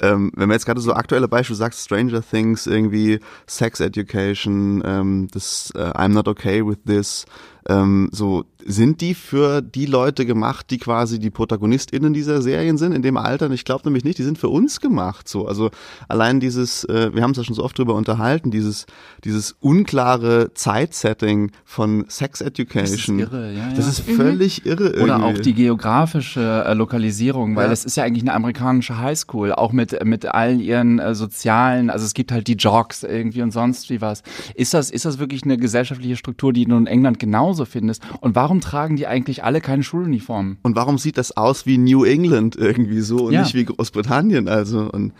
ähm, 0.00 0.30
wenn 0.36 0.48
man 0.48 0.54
jetzt 0.54 0.66
gerade 0.66 0.80
so 0.80 0.92
aktuelle 0.92 1.28
Beispiele 1.28 1.56
sagt, 1.56 1.74
Stranger 1.74 2.22
Things, 2.22 2.66
irgendwie 2.66 3.20
Sex 3.46 3.80
Education, 3.80 4.82
ähm, 4.84 5.28
das 5.32 5.72
äh, 5.74 5.78
I'm 5.78 6.08
Not 6.08 6.28
Okay 6.28 6.64
With 6.64 6.78
This, 6.86 7.26
ähm, 7.68 8.08
so 8.12 8.44
sind 8.68 9.00
die 9.00 9.14
für 9.14 9.62
die 9.62 9.86
Leute 9.86 10.26
gemacht, 10.26 10.66
die 10.70 10.78
quasi 10.78 11.18
die 11.18 11.30
ProtagonistInnen 11.30 12.12
dieser 12.12 12.42
Serien 12.42 12.78
sind 12.78 12.92
in 12.92 13.02
dem 13.02 13.16
Alter? 13.16 13.46
Und 13.46 13.52
ich 13.52 13.64
glaube 13.64 13.82
nämlich 13.84 14.04
nicht, 14.04 14.18
die 14.18 14.24
sind 14.24 14.38
für 14.38 14.48
uns 14.48 14.80
gemacht. 14.80 15.28
So, 15.28 15.46
also 15.46 15.70
allein 16.08 16.40
dieses, 16.40 16.84
äh, 16.84 17.14
wir 17.14 17.22
haben 17.22 17.30
es 17.30 17.36
ja 17.36 17.44
schon 17.44 17.54
so 17.54 17.62
oft 17.62 17.78
drüber 17.78 17.94
unterhalten, 17.94 18.50
dieses 18.50 18.86
dieses 19.24 19.56
unklare 19.60 20.52
Zeitsetting 20.54 21.52
von 21.64 22.04
Sex 22.08 22.40
Education. 22.40 23.18
Das 23.18 23.28
ist 23.28 23.32
irre, 23.32 23.52
ja. 23.52 23.68
Das 23.70 23.84
ja. 23.84 23.90
ist 23.90 24.00
völlig 24.00 24.64
mhm. 24.64 24.70
irre. 24.70 24.84
Irgendwie. 24.86 25.02
Oder 25.02 25.24
auch 25.24 25.38
die 25.38 25.54
geografische 25.54 26.64
äh, 26.66 26.74
Lokalisierung, 26.74 27.56
weil 27.56 27.70
es 27.70 27.84
ist 27.84 27.96
ja 27.96 28.04
eigentlich 28.04 28.24
eine 28.24 28.34
amerikanische 28.34 28.98
Highschool, 28.98 29.52
auch 29.52 29.72
mit 29.72 30.04
mit 30.04 30.26
allen 30.26 30.60
ihren 30.60 30.98
äh, 30.98 31.14
sozialen, 31.14 31.90
also 31.90 32.04
es 32.04 32.14
gibt 32.14 32.32
halt 32.32 32.48
die 32.48 32.54
Jogs 32.54 33.04
irgendwie 33.04 33.42
und 33.42 33.52
sonst 33.52 33.90
wie 33.90 34.00
was. 34.00 34.22
Ist 34.54 34.74
das 34.74 34.90
ist 34.90 35.04
das 35.04 35.18
wirklich 35.18 35.44
eine 35.44 35.56
gesellschaftliche 35.56 36.16
Struktur, 36.16 36.52
die 36.52 36.64
du 36.64 36.76
in 36.76 36.86
England 36.86 37.18
genauso 37.18 37.55
findest? 37.64 38.02
Und 38.20 38.34
warum 38.34 38.56
warum 38.56 38.60
tragen 38.60 38.96
die 38.96 39.06
eigentlich 39.06 39.44
alle 39.44 39.60
keine 39.60 39.82
Schuluniformen? 39.82 40.58
Und 40.62 40.76
warum 40.76 40.98
sieht 40.98 41.18
das 41.18 41.36
aus 41.36 41.66
wie 41.66 41.78
New 41.78 42.04
England 42.04 42.56
irgendwie 42.56 43.00
so 43.00 43.26
und 43.26 43.32
ja. 43.32 43.42
nicht 43.42 43.54
wie 43.54 43.64
Großbritannien? 43.64 44.48
Also 44.48 44.88
und 44.90 45.12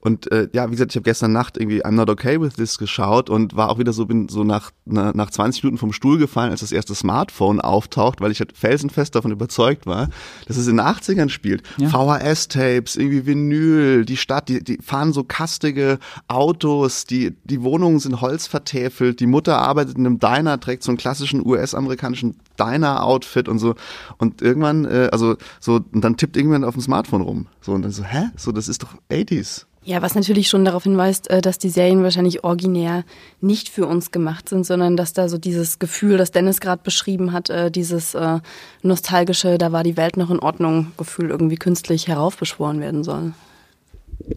und 0.00 0.30
äh, 0.32 0.48
ja, 0.52 0.66
wie 0.66 0.72
gesagt, 0.72 0.90
ich 0.90 0.96
habe 0.96 1.04
gestern 1.04 1.32
Nacht 1.32 1.56
irgendwie 1.56 1.84
I'm 1.84 1.92
Not 1.92 2.10
Okay 2.10 2.40
with 2.40 2.54
This 2.54 2.76
geschaut 2.76 3.30
und 3.30 3.54
war 3.54 3.70
auch 3.70 3.78
wieder 3.78 3.92
so 3.92 4.06
bin 4.06 4.28
so 4.28 4.42
nach 4.44 4.72
na, 4.84 5.12
nach 5.14 5.30
20 5.30 5.62
Minuten 5.62 5.78
vom 5.78 5.92
Stuhl 5.92 6.18
gefallen, 6.18 6.50
als 6.50 6.60
das 6.60 6.72
erste 6.72 6.94
Smartphone 6.94 7.60
auftaucht, 7.60 8.20
weil 8.20 8.32
ich 8.32 8.40
halt 8.40 8.56
felsenfest 8.56 9.14
davon 9.14 9.30
überzeugt 9.30 9.86
war, 9.86 10.08
dass 10.48 10.56
es 10.56 10.66
in 10.66 10.78
den 10.78 10.86
80ern 10.86 11.28
spielt. 11.28 11.62
Ja. 11.78 11.88
VHS-Tapes, 11.88 12.96
irgendwie 12.96 13.26
Vinyl, 13.26 14.04
die 14.04 14.16
Stadt, 14.16 14.48
die, 14.48 14.62
die 14.62 14.78
fahren 14.82 15.12
so 15.12 15.22
kastige 15.22 15.98
Autos, 16.26 17.06
die 17.06 17.36
die 17.44 17.62
Wohnungen 17.62 18.00
sind 18.00 18.20
holzvertäfelt, 18.20 19.20
die 19.20 19.26
Mutter 19.26 19.58
arbeitet 19.58 19.96
in 19.96 20.04
einem 20.04 20.18
Diner, 20.18 20.58
trägt 20.58 20.82
so 20.82 20.90
einen 20.90 20.98
klassischen 20.98 21.46
US 21.46 21.74
amerikanischen 21.82 22.36
Diner-Outfit 22.58 23.48
und 23.48 23.58
so. 23.58 23.74
Und 24.18 24.42
irgendwann, 24.42 24.84
äh, 24.84 25.08
also 25.12 25.36
so, 25.60 25.80
und 25.92 26.02
dann 26.02 26.16
tippt 26.16 26.36
irgendwann 26.36 26.64
auf 26.64 26.74
dem 26.74 26.82
Smartphone 26.82 27.22
rum. 27.22 27.46
So, 27.60 27.72
und 27.72 27.82
dann 27.82 27.92
so, 27.92 28.04
hä? 28.04 28.30
So, 28.36 28.52
das 28.52 28.68
ist 28.68 28.82
doch 28.82 28.94
80s. 29.10 29.66
Ja, 29.84 30.00
was 30.00 30.14
natürlich 30.14 30.48
schon 30.48 30.64
darauf 30.64 30.84
hinweist, 30.84 31.28
äh, 31.28 31.40
dass 31.40 31.58
die 31.58 31.68
Serien 31.68 32.04
wahrscheinlich 32.04 32.44
originär 32.44 33.04
nicht 33.40 33.68
für 33.68 33.86
uns 33.86 34.12
gemacht 34.12 34.48
sind, 34.48 34.64
sondern 34.64 34.96
dass 34.96 35.12
da 35.12 35.28
so 35.28 35.38
dieses 35.38 35.80
Gefühl, 35.80 36.18
das 36.18 36.30
Dennis 36.30 36.60
gerade 36.60 36.82
beschrieben 36.84 37.32
hat, 37.32 37.50
äh, 37.50 37.68
dieses 37.68 38.14
äh, 38.14 38.38
nostalgische, 38.82 39.58
da 39.58 39.72
war 39.72 39.82
die 39.82 39.96
Welt 39.96 40.16
noch 40.16 40.30
in 40.30 40.38
Ordnung, 40.38 40.92
Gefühl 40.96 41.30
irgendwie 41.30 41.56
künstlich 41.56 42.06
heraufbeschworen 42.06 42.80
werden 42.80 43.02
soll. 43.02 43.32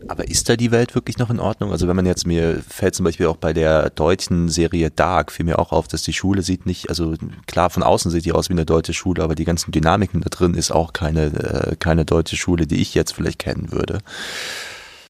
Aber 0.07 0.27
ist 0.27 0.49
da 0.49 0.55
die 0.55 0.71
Welt 0.71 0.95
wirklich 0.95 1.17
noch 1.17 1.29
in 1.29 1.39
Ordnung? 1.39 1.71
Also 1.71 1.87
wenn 1.87 1.95
man 1.95 2.05
jetzt 2.05 2.27
mir 2.27 2.61
fällt 2.67 2.95
zum 2.95 3.03
Beispiel 3.03 3.27
auch 3.27 3.37
bei 3.37 3.53
der 3.53 3.89
deutschen 3.89 4.49
Serie 4.49 4.91
Dark, 4.91 5.31
fiel 5.31 5.45
mir 5.45 5.59
auch 5.59 5.71
auf, 5.71 5.87
dass 5.87 6.03
die 6.03 6.13
Schule 6.13 6.41
sieht 6.41 6.65
nicht, 6.65 6.89
also 6.89 7.15
klar 7.47 7.69
von 7.69 7.83
außen 7.83 8.11
sieht 8.11 8.25
die 8.25 8.31
aus 8.33 8.49
wie 8.49 8.53
eine 8.53 8.65
deutsche 8.65 8.93
Schule, 8.93 9.23
aber 9.23 9.35
die 9.35 9.45
ganzen 9.45 9.71
Dynamiken 9.71 10.21
da 10.21 10.29
drin 10.29 10.53
ist 10.53 10.71
auch 10.71 10.93
keine, 10.93 11.75
keine 11.79 12.05
deutsche 12.05 12.37
Schule, 12.37 12.67
die 12.67 12.81
ich 12.81 12.93
jetzt 12.93 13.13
vielleicht 13.13 13.39
kennen 13.39 13.71
würde. 13.71 13.99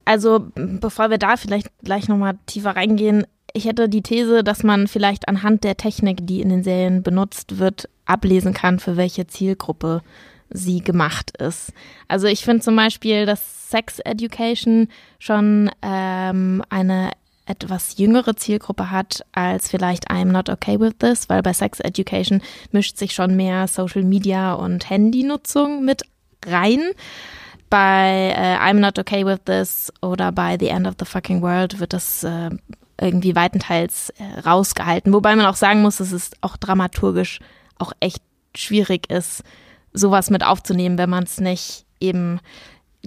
Also, 0.05 0.45
bevor 0.55 1.09
wir 1.09 1.17
da 1.17 1.35
vielleicht 1.35 1.71
gleich 1.83 2.07
nochmal 2.07 2.37
tiefer 2.45 2.75
reingehen, 2.75 3.25
ich 3.53 3.65
hätte 3.65 3.89
die 3.89 4.03
These, 4.03 4.43
dass 4.43 4.63
man 4.63 4.87
vielleicht 4.87 5.27
anhand 5.27 5.63
der 5.63 5.77
Technik, 5.77 6.27
die 6.27 6.41
in 6.41 6.49
den 6.49 6.63
Serien 6.63 7.01
benutzt 7.01 7.57
wird, 7.57 7.89
ablesen 8.05 8.53
kann, 8.53 8.79
für 8.79 8.97
welche 8.97 9.27
Zielgruppe 9.27 10.01
sie 10.49 10.81
gemacht 10.81 11.35
ist. 11.37 11.73
Also 12.07 12.27
ich 12.27 12.43
finde 12.43 12.61
zum 12.61 12.75
Beispiel, 12.75 13.25
dass 13.25 13.64
Sex 13.75 13.99
Education 13.99 14.87
schon 15.19 15.69
ähm, 15.81 16.63
eine 16.69 17.11
etwas 17.45 17.97
jüngere 17.97 18.37
Zielgruppe 18.37 18.89
hat 18.89 19.25
als 19.33 19.69
vielleicht 19.69 20.09
I'm 20.09 20.31
Not 20.31 20.49
Okay 20.49 20.79
With 20.79 20.93
This, 20.99 21.27
weil 21.27 21.41
bei 21.41 21.51
Sex 21.51 21.81
Education 21.81 22.41
mischt 22.71 22.97
sich 22.97 23.13
schon 23.13 23.35
mehr 23.35 23.67
Social 23.67 24.03
Media 24.03 24.53
und 24.53 24.89
Handynutzung 24.89 25.83
mit 25.83 26.03
rein 26.45 26.79
bei 27.69 28.33
äh, 28.37 28.55
I'm 28.59 28.79
Not 28.79 28.97
Okay 28.97 29.25
With 29.25 29.39
This 29.43 29.91
oder 30.01 30.31
bei 30.31 30.55
The 30.57 30.69
End 30.69 30.87
of 30.87 30.93
the 30.97 31.05
Fucking 31.05 31.41
World 31.41 31.81
wird 31.81 31.91
das 31.91 32.23
äh, 32.23 32.51
irgendwie 33.01 33.35
weitenteils 33.35 34.09
äh, 34.11 34.39
rausgehalten. 34.39 35.11
Wobei 35.11 35.35
man 35.35 35.47
auch 35.47 35.57
sagen 35.57 35.81
muss, 35.81 35.97
dass 35.97 36.13
es 36.13 36.31
auch 36.39 36.55
dramaturgisch 36.55 37.39
auch 37.77 37.91
echt 37.99 38.23
schwierig 38.55 39.11
ist, 39.11 39.43
sowas 39.91 40.29
mit 40.29 40.45
aufzunehmen, 40.45 40.97
wenn 40.97 41.09
man 41.09 41.25
es 41.25 41.41
nicht 41.41 41.85
eben 41.99 42.39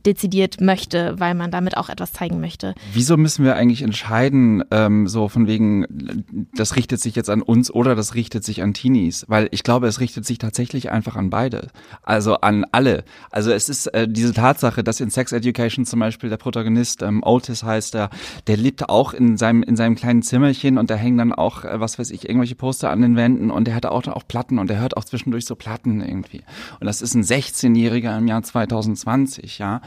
dezidiert 0.05 0.61
möchte, 0.61 1.15
weil 1.19 1.35
man 1.35 1.51
damit 1.51 1.77
auch 1.77 1.89
etwas 1.89 2.13
zeigen 2.13 2.41
möchte. 2.41 2.75
Wieso 2.93 3.17
müssen 3.17 3.45
wir 3.45 3.57
eigentlich 3.57 3.83
entscheiden, 3.83 4.65
ähm, 4.71 5.09
so 5.09 5.29
von 5.29 5.47
wegen, 5.47 6.47
das 6.55 6.77
richtet 6.77 7.01
sich 7.01 7.15
jetzt 7.15 7.31
an 7.31 7.43
uns 7.43 7.71
oder 7.71 7.95
das 7.95 8.15
richtet 8.15 8.45
sich 8.45 8.63
an 8.63 8.75
Teenies? 8.75 9.25
Weil 9.29 9.49
ich 9.51 9.63
glaube, 9.63 9.87
es 9.87 10.01
richtet 10.01 10.27
sich 10.27 10.39
tatsächlich 10.39 10.91
einfach 10.91 11.17
an 11.17 11.31
beide. 11.31 11.69
Also 12.03 12.37
an 12.37 12.65
alle. 12.73 13.05
Also 13.31 13.51
es 13.51 13.69
ist 13.69 13.87
äh, 13.89 14.09
diese 14.09 14.33
Tatsache, 14.33 14.85
dass 14.85 15.01
in 15.01 15.11
Sex 15.11 15.33
Education 15.33 15.85
zum 15.85 16.01
Beispiel 16.01 16.31
der 16.31 16.37
Protagonist, 16.37 17.03
ähm, 17.03 17.23
Otis 17.23 17.63
heißt 17.63 17.95
er, 17.95 18.11
der 18.47 18.57
lebt 18.57 18.89
auch 18.89 19.13
in 19.13 19.37
seinem, 19.37 19.63
in 19.63 19.77
seinem 19.77 19.95
kleinen 19.95 20.23
Zimmerchen 20.23 20.79
und 20.79 20.91
da 20.91 20.95
hängen 20.95 21.19
dann 21.19 21.33
auch, 21.33 21.65
äh, 21.65 21.81
was 21.81 21.99
weiß 21.99 22.11
ich, 22.11 22.29
irgendwelche 22.29 22.55
Poster 22.55 22.91
an 22.91 23.03
den 23.03 23.17
Wänden 23.17 23.51
und 23.51 23.67
der 23.67 23.75
hat 23.75 23.87
auch, 23.87 24.07
auch 24.07 24.27
Platten 24.27 24.59
und 24.59 24.69
der 24.71 24.81
hört 24.81 24.97
auch 24.97 25.05
zwischendurch 25.05 25.45
so 25.45 25.57
Platten 25.57 26.01
irgendwie. 26.01 26.43
Und 26.81 26.87
das 26.87 27.03
ist 27.03 27.15
ein 27.15 27.23
16-Jähriger 27.23 28.17
im 28.19 28.27
Jahr 28.27 28.43
2020, 28.43 29.59
ja. 29.59 29.81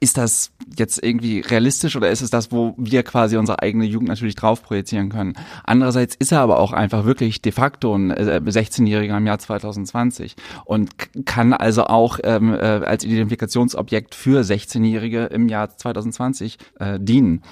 Ist 0.00 0.16
das 0.16 0.52
jetzt 0.78 1.02
irgendwie 1.02 1.40
realistisch 1.40 1.94
oder 1.94 2.10
ist 2.10 2.22
es 2.22 2.30
das, 2.30 2.50
wo 2.50 2.74
wir 2.78 3.02
quasi 3.02 3.36
unsere 3.36 3.60
eigene 3.60 3.84
Jugend 3.84 4.08
natürlich 4.08 4.34
drauf 4.34 4.62
projizieren 4.62 5.10
können? 5.10 5.34
Andererseits 5.64 6.16
ist 6.16 6.32
er 6.32 6.40
aber 6.40 6.58
auch 6.58 6.72
einfach 6.72 7.04
wirklich 7.04 7.42
de 7.42 7.52
facto 7.52 7.94
ein 7.94 8.12
16-Jähriger 8.12 9.14
äh, 9.14 9.16
im 9.16 9.26
Jahr 9.26 9.38
2020 9.38 10.36
und 10.64 10.90
kann 11.26 11.52
also 11.52 11.84
auch 11.84 12.18
ähm, 12.24 12.54
äh, 12.54 12.56
als 12.56 13.04
Identifikationsobjekt 13.04 14.14
für 14.14 14.40
16-Jährige 14.40 15.24
im 15.26 15.48
Jahr 15.48 15.76
2020 15.76 16.56
äh, 16.78 16.98
dienen. 16.98 17.42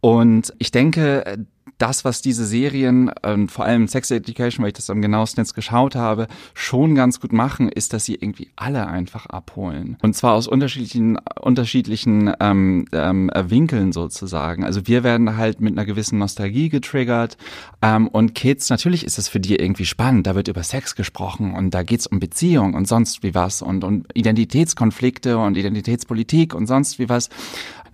Und 0.00 0.52
ich 0.58 0.70
denke, 0.70 1.46
das, 1.78 2.04
was 2.04 2.22
diese 2.22 2.46
Serien, 2.46 3.10
ähm, 3.22 3.48
vor 3.48 3.64
allem 3.64 3.88
Sex 3.88 4.10
Education, 4.10 4.62
weil 4.62 4.68
ich 4.68 4.74
das 4.74 4.90
am 4.90 5.02
genauesten 5.02 5.42
jetzt 5.42 5.54
geschaut 5.54 5.94
habe, 5.94 6.28
schon 6.54 6.94
ganz 6.94 7.20
gut 7.20 7.32
machen, 7.32 7.68
ist, 7.68 7.92
dass 7.92 8.04
sie 8.04 8.14
irgendwie 8.14 8.50
alle 8.56 8.86
einfach 8.86 9.26
abholen. 9.26 9.96
Und 10.02 10.14
zwar 10.14 10.34
aus 10.34 10.46
unterschiedlichen, 10.46 11.18
unterschiedlichen 11.40 11.93
ähm, 11.96 12.86
ähm, 12.92 13.30
Winkeln 13.34 13.92
sozusagen. 13.92 14.64
Also 14.64 14.86
wir 14.86 15.04
werden 15.04 15.36
halt 15.36 15.60
mit 15.60 15.74
einer 15.74 15.84
gewissen 15.84 16.18
Nostalgie 16.18 16.68
getriggert 16.68 17.36
ähm, 17.82 18.08
und 18.08 18.34
Kids, 18.34 18.70
natürlich 18.70 19.04
ist 19.04 19.18
es 19.18 19.28
für 19.28 19.40
die 19.40 19.56
irgendwie 19.56 19.84
spannend. 19.84 20.26
Da 20.26 20.34
wird 20.34 20.48
über 20.48 20.62
Sex 20.62 20.94
gesprochen 20.94 21.54
und 21.54 21.72
da 21.72 21.82
geht's 21.82 22.06
um 22.06 22.20
Beziehung 22.20 22.74
und 22.74 22.86
sonst 22.88 23.22
wie 23.22 23.34
was 23.34 23.62
und, 23.62 23.84
und 23.84 24.06
Identitätskonflikte 24.14 25.38
und 25.38 25.56
Identitätspolitik 25.56 26.54
und 26.54 26.66
sonst 26.66 26.98
wie 26.98 27.08
was. 27.08 27.28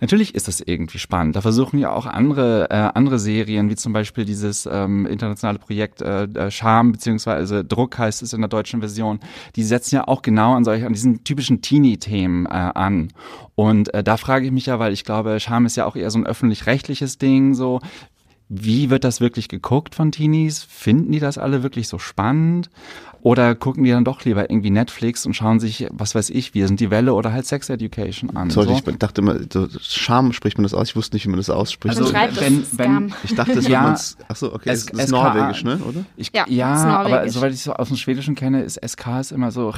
Natürlich 0.01 0.33
ist 0.33 0.47
das 0.47 0.61
irgendwie 0.61 0.97
spannend. 0.97 1.35
Da 1.35 1.41
versuchen 1.41 1.77
ja 1.77 1.91
auch 1.93 2.07
andere, 2.07 2.71
äh, 2.71 2.75
andere 2.75 3.19
Serien, 3.19 3.69
wie 3.69 3.75
zum 3.75 3.93
Beispiel 3.93 4.25
dieses 4.25 4.67
ähm, 4.69 5.05
internationale 5.05 5.59
Projekt 5.59 6.01
äh, 6.01 6.23
äh, 6.23 6.49
Charme 6.49 6.91
beziehungsweise 6.91 7.63
Druck 7.63 7.99
heißt 7.99 8.23
es 8.23 8.33
in 8.33 8.41
der 8.41 8.49
deutschen 8.49 8.79
Version, 8.79 9.19
die 9.55 9.63
setzen 9.63 9.95
ja 9.95 10.07
auch 10.07 10.23
genau 10.23 10.55
an 10.55 10.63
solchen, 10.63 10.87
an 10.87 10.93
diesen 10.93 11.23
typischen 11.23 11.61
Teenie-Themen 11.61 12.47
äh, 12.47 12.49
an. 12.49 13.13
Und 13.53 13.93
äh, 13.93 14.03
da 14.03 14.17
frage 14.17 14.47
ich 14.47 14.51
mich 14.51 14.65
ja, 14.65 14.79
weil 14.79 14.91
ich 14.91 15.05
glaube, 15.05 15.39
Charme 15.39 15.67
ist 15.67 15.77
ja 15.77 15.85
auch 15.85 15.95
eher 15.95 16.09
so 16.09 16.17
ein 16.17 16.25
öffentlich-rechtliches 16.25 17.19
Ding, 17.19 17.53
so 17.53 17.79
wie 18.53 18.89
wird 18.89 19.05
das 19.05 19.21
wirklich 19.21 19.47
geguckt 19.47 19.95
von 19.95 20.11
Teenies? 20.11 20.61
Finden 20.63 21.13
die 21.13 21.19
das 21.19 21.37
alle 21.37 21.63
wirklich 21.63 21.87
so 21.87 21.99
spannend? 21.99 22.69
Oder 23.23 23.53
gucken 23.53 23.83
die 23.83 23.91
dann 23.91 24.03
doch 24.03 24.23
lieber 24.25 24.49
irgendwie 24.49 24.71
Netflix 24.71 25.25
und 25.25 25.35
schauen 25.35 25.59
sich, 25.59 25.87
was 25.91 26.15
weiß 26.15 26.31
ich, 26.31 26.55
wir 26.55 26.67
sind 26.67 26.79
die 26.79 26.89
Welle 26.89 27.13
oder 27.13 27.31
halt 27.31 27.45
Sex 27.45 27.69
Education 27.69 28.35
an? 28.35 28.49
Sorry, 28.49 28.69
so. 28.69 28.89
ich 28.89 28.97
dachte 28.97 29.21
immer, 29.21 29.35
so 29.51 29.67
Scham 29.79 30.33
spricht 30.33 30.57
man 30.57 30.63
das 30.63 30.73
aus, 30.73 30.89
ich 30.89 30.95
wusste 30.95 31.15
nicht, 31.15 31.25
wie 31.25 31.29
man 31.29 31.37
das 31.37 31.49
ausspricht. 31.49 31.97
Also, 31.97 32.13
wenn, 32.13 32.65
wenn, 32.71 33.13
ich 33.23 33.35
dachte, 33.35 33.55
das 33.55 33.67
ja, 33.67 33.95
achso, 34.27 34.53
okay, 34.53 34.69
es, 34.69 34.85
ist 34.85 35.11
Norwegisch, 35.11 35.63
ne, 35.63 35.77
oder? 35.87 36.03
Ich, 36.17 36.31
ja, 36.33 36.45
ja 36.47 36.73
aber 37.01 37.29
soweit 37.29 37.51
ich 37.51 37.59
es 37.59 37.63
so 37.65 37.73
aus 37.73 37.89
dem 37.89 37.97
Schwedischen 37.97 38.33
kenne, 38.33 38.63
ist 38.63 38.79
SK 38.83 39.19
ist 39.19 39.31
immer 39.31 39.51
so, 39.51 39.71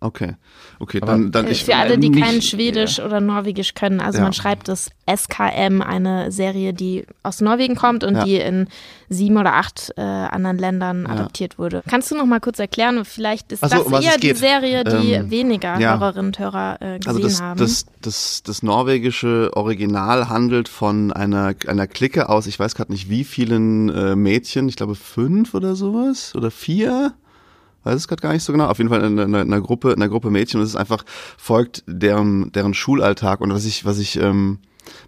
Okay, 0.00 0.36
okay, 0.78 1.00
dann, 1.00 1.32
dann 1.32 1.48
ich. 1.48 1.64
Für 1.64 1.74
alle, 1.74 1.98
die 1.98 2.12
kein 2.12 2.40
Schwedisch 2.40 2.98
ja. 2.98 3.06
oder 3.06 3.20
Norwegisch 3.20 3.74
können, 3.74 4.00
also 4.00 4.18
ja. 4.18 4.24
man 4.24 4.32
schreibt 4.32 4.68
es 4.68 4.90
SKM, 5.12 5.82
eine 5.82 6.30
Serie, 6.30 6.72
die 6.72 7.04
aus 7.24 7.40
Norwegen 7.40 7.74
kommt 7.74 8.04
und 8.04 8.14
ja. 8.14 8.24
die 8.24 8.36
in 8.36 8.68
sieben 9.08 9.38
oder 9.38 9.54
acht 9.54 9.92
äh, 9.96 10.00
anderen 10.02 10.58
Ländern 10.58 11.06
adoptiert 11.06 11.58
wurde. 11.58 11.82
Kannst 11.88 12.10
du 12.10 12.16
noch 12.16 12.26
mal 12.26 12.38
kurz 12.38 12.60
erklären? 12.60 13.04
Vielleicht 13.04 13.50
ist 13.50 13.60
so, 13.60 13.68
das 13.68 14.04
eher 14.04 14.18
die 14.18 14.34
Serie, 14.34 14.84
die 14.84 15.12
ähm, 15.12 15.30
weniger 15.30 15.76
Hörerinnen 15.78 16.26
und 16.26 16.38
Hörer 16.38 16.76
äh, 16.80 16.98
gesehen 16.98 17.08
also 17.08 17.20
das, 17.20 17.42
haben. 17.42 17.58
Das, 17.58 17.86
das, 18.00 18.42
das 18.44 18.62
norwegische 18.62 19.50
Original 19.54 20.28
handelt 20.28 20.68
von 20.68 21.12
einer, 21.12 21.54
einer 21.66 21.86
Clique 21.88 22.28
aus, 22.28 22.46
ich 22.46 22.58
weiß 22.58 22.76
gerade 22.76 22.92
nicht 22.92 23.10
wie 23.10 23.24
vielen 23.24 23.88
äh, 23.88 24.14
Mädchen, 24.14 24.68
ich 24.68 24.76
glaube 24.76 24.94
fünf 24.94 25.54
oder 25.54 25.74
sowas 25.74 26.34
oder 26.36 26.52
vier 26.52 27.14
weiß 27.84 27.94
es 27.94 28.08
gerade 28.08 28.22
gar 28.22 28.32
nicht 28.32 28.42
so 28.42 28.52
genau. 28.52 28.66
Auf 28.66 28.78
jeden 28.78 28.90
Fall 28.90 29.02
in, 29.02 29.18
in, 29.18 29.34
in, 29.34 29.34
einer 29.34 29.60
Gruppe, 29.60 29.88
in 29.90 29.96
einer 29.96 30.08
Gruppe 30.08 30.30
Mädchen 30.30 30.60
und 30.60 30.64
es 30.64 30.70
ist 30.70 30.76
einfach 30.76 31.04
folgt 31.36 31.84
deren 31.86 32.52
deren 32.52 32.74
Schulalltag 32.74 33.40
und 33.40 33.52
was 33.52 33.64
ich 33.64 33.84
was 33.84 33.98
ich 33.98 34.20
ähm, 34.20 34.58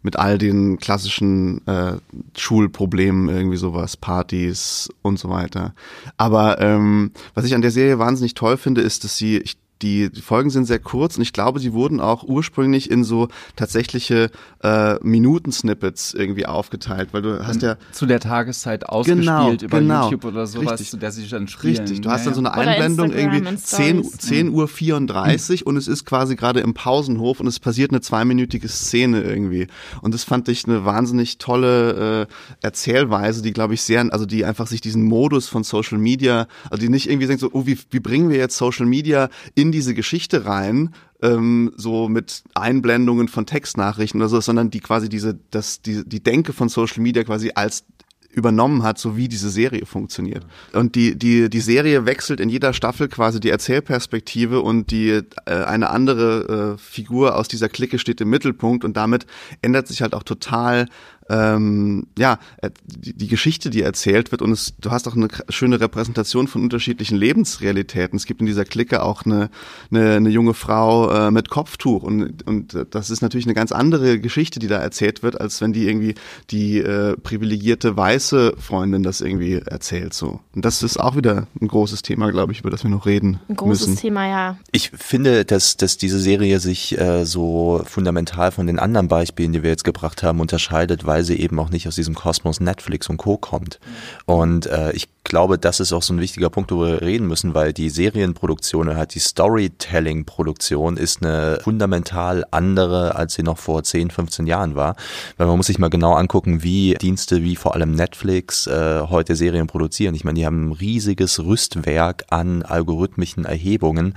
mit 0.03 0.17
all 0.19 0.39
den 0.39 0.79
klassischen 0.79 1.67
äh, 1.67 1.95
Schulproblemen 2.37 3.29
irgendwie 3.29 3.57
sowas, 3.57 3.97
Partys 3.97 4.89
und 5.03 5.19
so 5.19 5.31
weiter. 5.31 5.75
Aber 6.17 6.61
ähm, 6.61 7.12
was 7.35 7.45
ich 7.45 7.55
an 7.55 7.62
der 7.62 7.71
Serie 7.71 7.99
wahnsinnig 7.99 8.35
toll 8.35 8.57
finde, 8.57 8.81
ist, 8.81 9.05
dass 9.05 9.17
sie, 9.17 9.39
ich 9.39 9.57
die, 9.83 10.11
die 10.11 10.21
Folgen 10.21 10.51
sind 10.51 10.67
sehr 10.67 10.79
kurz 10.79 11.17
und 11.17 11.23
ich 11.23 11.33
glaube, 11.33 11.61
sie 11.61 11.73
wurden 11.73 12.01
auch 12.01 12.23
ursprünglich 12.23 12.91
in 12.91 13.05
so 13.05 13.29
tatsächliche 13.57 14.31
äh, 14.63 14.95
Minuten-Snippets 15.03 16.15
irgendwie 16.15 16.47
aufgeteilt, 16.47 17.11
weil 17.13 17.23
du 17.23 17.47
hast 17.47 17.63
ja 17.63 17.77
zu 17.93 18.07
der 18.07 18.21
Tageszeit 18.21 18.87
ausgespielt 18.87 19.25
genau, 19.27 19.53
über 19.53 19.79
genau, 19.81 20.05
YouTube 20.05 20.25
oder 20.25 20.47
sowas, 20.47 20.73
richtig, 20.73 20.91
zu 20.91 20.97
der 20.97 21.11
sie 21.13 21.27
dann 21.29 21.49
spielen. 21.49 21.77
Richtig, 21.77 22.01
du 22.03 22.11
hast 22.11 22.27
dann 22.27 22.35
so 22.35 22.41
eine 22.41 22.53
Einblendung 22.53 23.13
irgendwie 23.13 23.57
10, 23.57 24.05
10 24.05 24.51
Uhr 24.51 24.69
34 24.69 25.67
und 25.67 25.77
es 25.77 25.89
ist 25.89 26.05
quasi 26.05 26.37
gerade 26.37 26.61
im 26.61 26.75
Pausenhof 26.75 27.41
und 27.41 27.47
es 27.47 27.59
passiert 27.59 27.91
eine 27.91 28.01
zweiminütige 28.01 28.69
Szene 28.69 29.23
irgendwie. 29.23 29.67
Und 30.03 30.15
das 30.15 30.25
fand 30.25 30.49
ich 30.49 30.67
eine 30.67 30.85
wahnsinnig 30.85 31.39
tolle 31.39 32.27
äh, 32.29 32.35
Erzählweise, 32.61 33.43
die 33.43 33.53
glaube 33.53 33.75
ich 33.75 33.83
sehr, 33.83 34.07
also 34.13 34.27
die 34.27 34.45
einfach 34.45 34.67
sich 34.67 34.81
diesen 34.81 35.05
Modus 35.05 35.49
von 35.49 35.65
Social 35.65 35.99
Media, 35.99 36.47
also 36.71 36.81
die 36.81 36.89
nicht 36.89 37.09
irgendwie 37.09 37.27
denkt 37.27 37.41
so, 37.41 37.51
oh, 37.53 37.67
wie, 37.67 37.79
wie 37.91 38.01
bringen 38.01 38.29
wir 38.29 38.37
jetzt 38.37 38.57
Social 38.57 38.87
Media 38.87 39.29
in 39.55 39.70
diese 39.73 39.95
Geschichte 39.95 40.47
rein, 40.47 40.95
ähm, 41.23 41.73
so 41.77 42.09
mit 42.09 42.43
Einblendungen 42.55 43.29
von 43.29 43.47
Textnachrichten 43.47 44.21
oder 44.21 44.29
so, 44.29 44.41
sondern 44.41 44.71
die 44.71 44.81
quasi 44.81 45.09
diese, 45.09 45.39
das, 45.50 45.83
die, 45.83 46.03
die 46.07 46.23
Denke 46.23 46.53
von 46.53 46.69
Social 46.69 47.03
Media 47.03 47.25
quasi 47.25 47.53
als 47.55 47.85
übernommen 48.33 48.83
hat, 48.83 48.99
so 48.99 49.17
wie 49.17 49.29
diese 49.29 49.50
Serie 49.50 49.87
funktioniert. 49.87 50.47
Und 50.73 50.95
die, 50.95 51.17
die, 51.17 51.50
die 51.50 51.61
Serie 51.61 52.07
wechselt 52.07 52.41
in 52.41 52.49
jeder 52.49 52.73
Staffel 52.73 53.09
quasi 53.09 53.41
die 53.41 53.50
Erzählperspektive 53.50 54.61
und 54.61 54.91
die, 54.91 55.11
äh, 55.11 55.25
eine 55.47 55.91
andere 55.91 56.77
äh, 56.77 56.79
Figur 56.79 57.37
aus 57.37 57.49
dieser 57.49 57.69
Clique 57.69 57.99
steht 57.99 58.21
im 58.21 58.31
Mittelpunkt 58.31 58.85
und 58.85 58.97
damit 58.97 59.27
ändert 59.62 59.89
sich 59.89 60.03
halt 60.03 60.15
auch 60.15 60.23
total 60.23 60.87
ähm, 61.31 62.07
ja, 62.19 62.39
äh, 62.59 62.71
die, 62.85 63.15
die 63.15 63.29
Geschichte, 63.29 63.71
die 63.71 63.83
erzählt 63.83 64.33
wird 64.33 64.43
und 64.43 64.51
es, 64.51 64.75
du 64.81 64.91
hast 64.91 65.07
auch 65.09 65.17
eine 65.17 65.29
schöne 65.49 65.81
Repräsentation 65.81 66.49
von 66.49 66.63
unterschiedlichen 66.63 67.17
Lebensrealitäten. 67.17 68.17
Es 68.17 68.27
gibt 68.27 68.41
in 68.41 68.47
dieser 68.47 68.65
Clique 68.65 69.03
auch 69.03 69.25
eine, 69.25 69.51
eine, 69.91 70.17
eine 70.17 70.29
junge 70.29 70.55
Frau 70.55 71.11
äh, 71.11 71.31
mit 71.31 71.49
Kopftuch 71.49 72.03
und, 72.03 72.47
und 72.47 72.87
das 72.91 73.11
ist 73.11 73.23
natürlich 73.23 73.47
eine 73.47 73.55
ganz 73.55 73.73
andere 73.73 74.19
Geschichte, 74.19 74.59
die 74.59 74.67
da 74.67 74.79
erzählt 74.79 75.23
wird, 75.23 75.41
als 75.41 75.61
wenn 75.61 75.73
die 75.73 75.87
irgendwie 75.87 76.15
die 76.51 76.79
äh, 76.79 77.17
privilegierte 77.17 77.97
weiße 77.97 78.55
Freundin 78.59 79.03
das 79.03 79.21
irgendwie 79.21 79.55
erzählt 79.55 80.15
so. 80.15 80.41
Und 80.55 80.65
das 80.65 80.83
ist 80.83 80.99
auch 80.99 81.17
wieder 81.17 81.47
ein 81.61 81.69
großes 81.69 82.03
Thema, 82.03 82.31
glaube 82.31 82.53
ich, 82.53 82.61
über 82.61 82.71
das 82.71 82.83
wir 82.83 82.91
noch 82.91 83.07
reden 83.07 83.41
Ein 83.49 83.57
großes 83.57 83.89
müssen. 83.89 84.01
Thema, 84.01 84.29
ja. 84.29 84.57
Ich 84.73 84.91
finde, 84.91 85.45
dass, 85.45 85.77
dass 85.77 85.97
diese 85.97 86.19
Serie 86.19 86.59
sich 86.59 86.99
äh, 86.99 87.25
so 87.25 87.83
fundamental 87.87 88.51
von 88.51 88.67
den 88.67 88.79
anderen 88.79 89.09
Beispielen, 89.09 89.53
die 89.53 89.63
wir 89.63 89.71
jetzt 89.71 89.85
gebracht 89.85 90.23
haben, 90.23 90.41
unterscheidet, 90.41 91.07
weil 91.07 91.20
sie 91.25 91.41
eben 91.41 91.59
auch 91.59 91.71
nicht 91.71 91.87
aus 91.89 91.95
diesem 91.95 92.15
Kosmos 92.15 92.61
Netflix 92.61 93.09
und 93.09 93.17
Co. 93.17 93.37
kommt. 93.37 93.79
Und 94.27 94.67
äh, 94.67 94.93
ich 94.93 95.09
glaube, 95.25 95.59
das 95.59 95.81
ist 95.81 95.93
auch 95.93 96.03
so 96.03 96.12
ein 96.12 96.21
wichtiger 96.21 96.50
Punkt, 96.50 96.73
wo 96.73 96.83
wir 96.83 97.03
reden 97.03 97.27
müssen, 97.27 97.55
weil 97.55 97.73
die 97.73 97.91
Serienproduktion 97.91 98.97
halt 98.97 99.15
die 99.15 99.21
Storytelling-Produktion 99.21 100.97
ist 100.97 101.23
eine 101.23 101.61
fundamental 101.62 102.45
andere, 102.50 103.15
als 103.15 103.35
sie 103.35 103.43
noch 103.43 103.59
vor 103.59 103.83
10, 103.83 104.11
15 104.11 104.47
Jahren 104.47 104.77
war. 104.77 104.97
Weil 105.37 105.47
man 105.47 105.57
muss 105.57 105.67
sich 105.67 105.79
mal 105.79 105.91
genau 105.91 106.15
angucken, 106.15 106.62
wie 106.62 106.95
Dienste 106.95 107.43
wie 107.43 107.57
vor 107.57 107.75
allem 107.75 107.93
Netflix 107.93 108.67
äh, 108.67 109.03
heute 109.09 109.37
Serien 109.37 109.67
produzieren. 109.67 110.15
Ich 110.15 110.25
meine, 110.25 110.39
die 110.39 110.47
haben 110.47 110.69
ein 110.71 110.73
riesiges 110.73 111.39
Rüstwerk 111.39 112.25
an 112.31 112.62
algorithmischen 112.62 113.45
Erhebungen, 113.45 114.15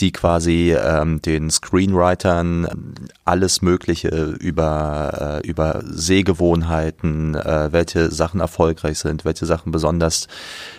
die 0.00 0.12
quasi 0.12 0.74
ähm, 0.74 1.20
den 1.22 1.50
Screenwritern 1.50 2.94
alles 3.24 3.62
Mögliche 3.62 4.08
über, 4.08 5.40
äh, 5.44 5.46
über 5.46 5.82
Sehgewohnheiten, 5.84 7.34
äh, 7.34 7.68
welche 7.72 8.10
Sachen 8.10 8.40
erfolgreich 8.40 8.98
sind, 8.98 9.24
welche 9.24 9.46
Sachen 9.46 9.72
besonders 9.72 10.26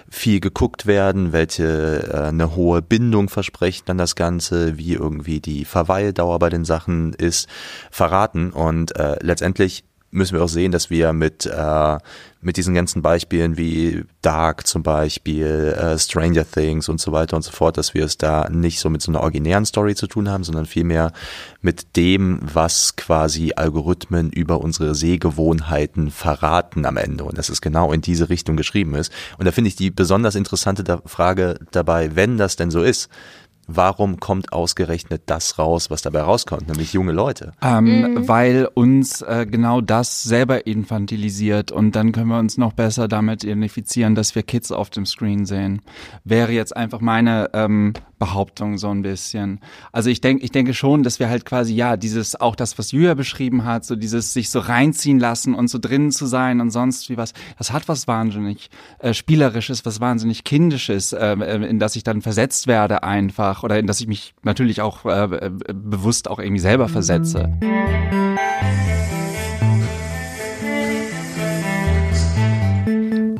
viel 0.10 0.40
geguckt 0.40 0.86
werden, 0.86 1.32
welche 1.32 2.10
äh, 2.12 2.28
eine 2.28 2.56
hohe 2.56 2.82
Bindung 2.82 3.30
versprechen 3.30 3.84
dann 3.86 3.98
das 3.98 4.16
Ganze, 4.16 4.78
wie 4.78 4.94
irgendwie 4.94 5.40
die 5.40 5.66
Verweildauer 5.66 6.40
bei 6.40 6.50
den 6.50 6.66
Sachen 6.66 7.14
ist, 7.14 7.48
verraten. 7.92 8.52
Und 8.52 8.96
äh, 8.96 9.18
letztendlich 9.22 9.84
müssen 10.12 10.36
wir 10.36 10.44
auch 10.44 10.50
sehen, 10.50 10.72
dass 10.72 10.90
wir 10.90 11.14
mit, 11.14 11.46
äh, 11.46 11.98
mit 12.42 12.58
diesen 12.58 12.74
ganzen 12.74 13.02
Beispielen 13.02 13.58
wie 13.58 14.04
Dark 14.22 14.66
zum 14.66 14.82
Beispiel, 14.82 15.76
äh, 15.78 16.00
Stranger 16.00 16.50
Things 16.50 16.90
und 16.90 17.00
so 17.00 17.12
weiter 17.12 17.36
und 17.36 17.44
so 17.44 17.52
fort, 17.52 17.78
dass 17.78 17.94
wir 17.94 18.06
es 18.06 18.18
da 18.18 18.50
nicht 18.50 18.80
so 18.80 18.90
mit 18.90 19.02
so 19.02 19.12
einer 19.12 19.22
originären 19.22 19.66
Story 19.66 19.96
zu 19.96 20.08
tun 20.08 20.30
haben, 20.30 20.44
sondern 20.44 20.66
vielmehr 20.66 21.12
mit 21.62 21.96
dem, 21.96 22.40
was 22.42 22.96
quasi 22.96 23.54
Algorithmen 23.56 24.32
über 24.32 24.62
unsere 24.62 24.96
Sehgewohnheiten 24.96 26.12
verraten 26.12 26.86
am 26.86 26.98
Ende. 26.98 27.26
Und 27.26 27.38
dass 27.38 27.50
es 27.50 27.62
genau 27.62 27.92
in 27.92 28.02
diese 28.02 28.30
Richtung 28.30 28.56
geschrieben 28.56 28.96
ist. 28.96 29.12
Und 29.38 29.46
da 29.46 29.52
finde 29.52 29.68
ich 29.68 29.76
die 29.76 29.92
besonders 29.92 30.36
interessante 30.36 31.02
Frage 31.06 31.60
dabei, 31.72 32.16
wenn 32.16 32.38
das 32.38 32.56
denn 32.56 32.72
so 32.72 32.82
ist, 32.82 33.10
warum 33.70 34.20
kommt 34.20 34.52
ausgerechnet 34.52 35.24
das 35.28 35.60
raus, 35.60 35.90
was 35.90 36.02
dabei 36.02 36.22
rauskommt, 36.22 36.68
nämlich 36.68 36.94
junge 36.94 37.12
Leute? 37.12 37.54
Ähm, 37.62 38.14
mhm. 38.14 38.28
Weil 38.28 38.68
uns 38.74 39.22
äh, 39.22 39.46
genau 39.50 39.82
das 39.82 40.24
selber 40.24 40.66
infantilisiert 40.66 41.72
und 41.72 41.96
dann 41.96 42.12
können 42.12 42.30
wir 42.30 42.40
uns 42.40 42.58
noch 42.58 42.74
besser 42.74 43.08
damit 43.08 43.44
identifizieren, 43.44 44.16
dass 44.16 44.36
wir 44.36 44.44
Kids 44.44 44.72
auf 44.72 44.90
dem 44.90 45.06
Screen 45.06 45.46
sehen. 45.46 45.82
Wäre 46.24 46.52
jetzt 46.52 46.76
einfach 46.76 47.00
meine 47.00 47.50
ähm, 47.54 47.94
Behauptung 48.20 48.78
so 48.78 48.90
ein 48.90 49.02
bisschen. 49.02 49.60
Also 49.92 50.10
ich 50.10 50.22
denke, 50.22 50.44
ich 50.44 50.52
denke 50.52 50.74
schon, 50.74 51.04
dass 51.04 51.20
wir 51.20 51.30
halt 51.30 51.46
quasi, 51.46 51.74
ja, 51.74 51.98
dieses, 51.98 52.40
auch 52.40 52.56
das, 52.56 52.78
was 52.78 52.92
Julia 52.92 53.14
beschrieben 53.14 53.64
hat, 53.64 53.86
so 53.86 53.96
dieses 53.96 54.34
sich 54.34 54.50
so 54.50 54.60
reinziehen 54.60 55.20
lassen 55.20 55.56
und 55.56 55.70
so 55.70 55.80
drinnen 55.80 56.12
zu 56.12 56.26
sein 56.26 56.60
und 56.62 56.70
sonst 56.70 57.10
wie 57.10 57.18
was, 57.18 57.34
das 57.58 57.72
hat 57.72 57.88
was 57.88 58.08
wahnsinnig 58.08 58.70
äh, 59.00 59.14
Spielerisches, 59.14 59.86
was 59.86 60.02
wahnsinnig 60.02 60.44
Kindisches, 60.44 61.14
äh, 61.14 61.34
in 61.34 61.80
das 61.80 61.96
ich 61.96 62.04
dann 62.04 62.22
versetzt 62.22 62.68
werde 62.68 63.04
einfach 63.04 63.64
oder 63.64 63.80
in 63.80 63.88
das 63.88 64.02
ich 64.02 64.08
mich 64.08 64.34
natürlich 64.44 64.82
auch 64.82 65.06
äh, 65.06 65.24
äh 65.24 65.52
bewusst 65.74 66.30
auch 66.30 66.40
irgendwie 66.40 66.60
selber 66.60 66.90
versetze. 66.90 67.58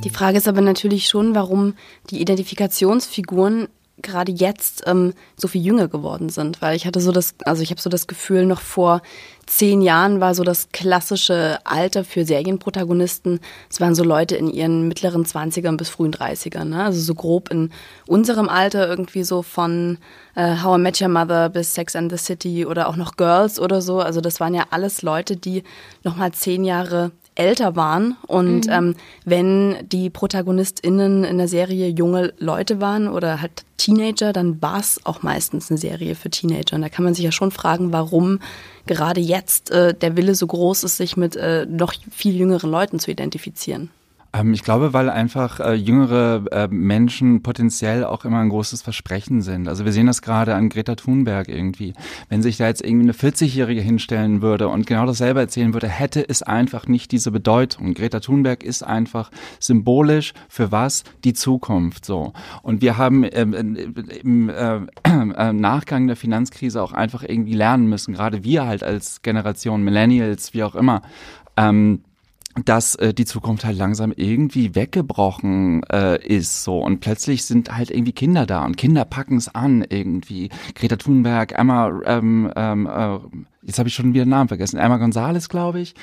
Die 0.04 0.10
Frage 0.10 0.38
ist 0.38 0.48
aber 0.48 0.62
natürlich 0.62 1.08
schon, 1.08 1.36
warum 1.36 1.74
die 2.10 2.22
Identifikationsfiguren 2.22 3.68
gerade 4.02 4.32
jetzt 4.32 4.84
ähm, 4.86 5.14
so 5.36 5.48
viel 5.48 5.62
jünger 5.62 5.88
geworden 5.88 6.30
sind, 6.30 6.62
weil 6.62 6.76
ich 6.76 6.86
hatte 6.86 7.02
so 7.02 7.12
das, 7.12 7.36
also 7.46 7.62
ich 7.62 7.72
habe 7.72 7.82
so 7.82 7.90
das 7.90 8.08
Gefühl, 8.08 8.46
noch 8.46 8.62
vor 8.62 9.02
zehn 9.46 9.82
Jahren 9.82 10.22
war 10.22 10.36
so 10.36 10.44
das 10.44 10.70
klassische 10.72 11.60
Alter 11.64 12.04
für 12.04 12.24
Serienprotagonisten. 12.24 13.40
Es 13.70 13.82
waren 13.82 13.96
so 13.96 14.04
Leute 14.04 14.36
in 14.36 14.50
ihren 14.50 14.88
mittleren 14.88 15.26
Zwanzigern 15.26 15.76
bis 15.76 15.90
frühen 15.90 16.12
Dreißigern, 16.12 16.70
ne? 16.70 16.84
also 16.84 17.02
so 17.02 17.16
grob 17.16 17.50
in 17.50 17.72
unserem 18.06 18.48
Alter 18.48 18.88
irgendwie 18.88 19.24
so 19.24 19.42
von 19.42 19.98
äh, 20.36 20.58
How 20.64 20.78
I 20.78 20.82
Met 20.82 21.02
Your 21.02 21.10
Mother 21.10 21.50
bis 21.50 21.74
Sex 21.74 21.96
and 21.96 22.12
the 22.12 22.18
City 22.18 22.66
oder 22.66 22.88
auch 22.88 22.96
noch 22.96 23.18
Girls 23.18 23.60
oder 23.60 23.82
so. 23.82 24.00
Also 24.00 24.22
das 24.22 24.40
waren 24.40 24.54
ja 24.54 24.66
alles 24.70 25.02
Leute, 25.02 25.36
die 25.36 25.64
noch 26.04 26.16
mal 26.16 26.32
zehn 26.32 26.64
Jahre 26.64 27.12
älter 27.40 27.76
waren 27.76 28.18
und 28.28 28.68
mhm. 28.68 28.72
ähm, 28.72 28.96
wenn 29.24 29.78
die 29.88 30.10
ProtagonistInnen 30.10 31.24
in 31.24 31.38
der 31.38 31.48
Serie 31.48 31.88
junge 31.88 32.34
Leute 32.38 32.82
waren 32.82 33.08
oder 33.08 33.42
halt 33.42 33.64
Teenager, 33.78 34.34
dann 34.34 34.62
war 34.62 34.80
es 34.80 35.00
auch 35.06 35.24
meistens 35.24 35.72
eine 35.72 35.78
Serie 35.78 36.16
für 36.16 36.30
Teenager. 36.30 36.76
Und 36.76 36.82
da 36.82 36.90
kann 36.90 37.06
man 37.06 37.14
sich 37.14 37.24
ja 37.24 37.32
schon 37.32 37.52
fragen, 37.52 37.94
warum 37.94 38.40
gerade 38.86 39.22
jetzt 39.22 39.72
äh, 39.72 39.94
der 39.94 40.18
Wille 40.18 40.36
so 40.36 40.48
groß 40.48 40.84
ist, 40.84 40.98
sich 40.98 41.16
mit 41.16 41.38
äh, 41.38 41.66
noch 41.66 41.94
viel 42.12 42.36
jüngeren 42.36 42.70
Leuten 42.70 43.00
zu 43.00 43.10
identifizieren. 43.10 43.90
Ähm, 44.34 44.54
ich 44.54 44.64
glaube, 44.64 44.94
weil 44.94 45.10
einfach 45.10 45.60
äh, 45.60 45.74
jüngere 45.74 46.44
äh, 46.52 46.68
Menschen 46.68 47.42
potenziell 47.42 48.04
auch 48.04 48.26
immer 48.26 48.40
ein 48.40 48.50
großes 48.50 48.82
Versprechen 48.82 49.42
sind. 49.42 49.68
Also 49.68 49.86
wir 49.86 49.92
sehen 49.92 50.08
das 50.08 50.22
gerade 50.22 50.56
an 50.56 50.70
Greta 50.70 50.96
Thunberg 50.96 51.48
irgendwie. 51.48 51.94
Wenn 52.30 52.42
sich 52.42 52.58
da 52.58 52.68
jetzt 52.68 52.84
irgendwie 52.84 53.06
eine 53.06 53.14
40-Jährige 53.14 53.82
hinstellen 53.82 54.42
würde 54.42 54.68
und 54.68 54.86
genau 54.86 55.06
dasselbe 55.06 55.40
erzählen 55.40 55.74
würde, 55.74 55.88
hätte 55.88 56.28
es 56.28 56.44
einfach 56.44 56.88
nicht 56.88 57.12
diese 57.12 57.32
Bedeutung. 57.32 57.94
Greta 57.94 58.20
Thunberg 58.20 58.64
ist 58.64 58.84
einfach 58.84 59.32
symbolisch 59.60 60.34
für 60.48 60.72
was? 60.72 61.04
Die 61.24 61.34
Zukunft 61.34 62.06
so. 62.06 62.34
Und 62.62 62.82
wir 62.82 62.98
haben 62.98 63.26
ähm, 63.32 63.54
im 63.54 64.50
äh, 64.50 64.76
äh, 65.04 65.54
Nachgang 65.54 66.08
der 66.08 66.16
Finanzkrise 66.16 66.82
auch 66.82 66.94
einfach 66.94 67.24
irgendwie 67.24 67.54
lernen 67.54 67.88
müssen, 67.88 68.14
gerade 68.14 68.44
wir 68.44 68.68
halt 68.68 68.84
als 68.84 69.22
Generation 69.22 69.84
Millennials, 69.84 70.54
wie 70.54 70.64
auch 70.64 70.76
immer, 70.76 71.02
ähm, 71.58 72.04
dass 72.66 72.96
äh, 72.96 73.14
die 73.14 73.26
Zukunft 73.26 73.64
halt 73.64 73.78
langsam 73.78 74.12
irgendwie 74.16 74.76
weggebrochen 74.76 75.84
äh, 75.92 76.26
ist 76.26 76.64
so. 76.64 76.80
Und 76.80 77.00
plötzlich 77.00 77.46
sind 77.46 77.76
halt 77.76 77.92
irgendwie 77.92 78.12
Kinder 78.12 78.46
da 78.46 78.66
und 78.66 78.78
Kinder 78.78 79.06
packen 79.06 79.38
es 79.38 79.54
an 79.54 79.86
irgendwie. 79.88 80.50
Greta 80.76 80.96
Thunberg 80.96 81.52
Emma 81.58 82.02
ähm, 82.06 82.52
ähm, 82.56 82.88
äh, 82.88 83.20
jetzt 83.64 83.80
habe 83.80 83.90
ich 83.90 83.96
schon 83.96 84.14
wieder 84.14 84.26
den 84.26 84.30
Namen 84.30 84.48
vergessen. 84.48 84.78
Emma 84.78 84.98
Gonzalez 84.98 85.50
glaube 85.50 85.80
ich 85.80 85.96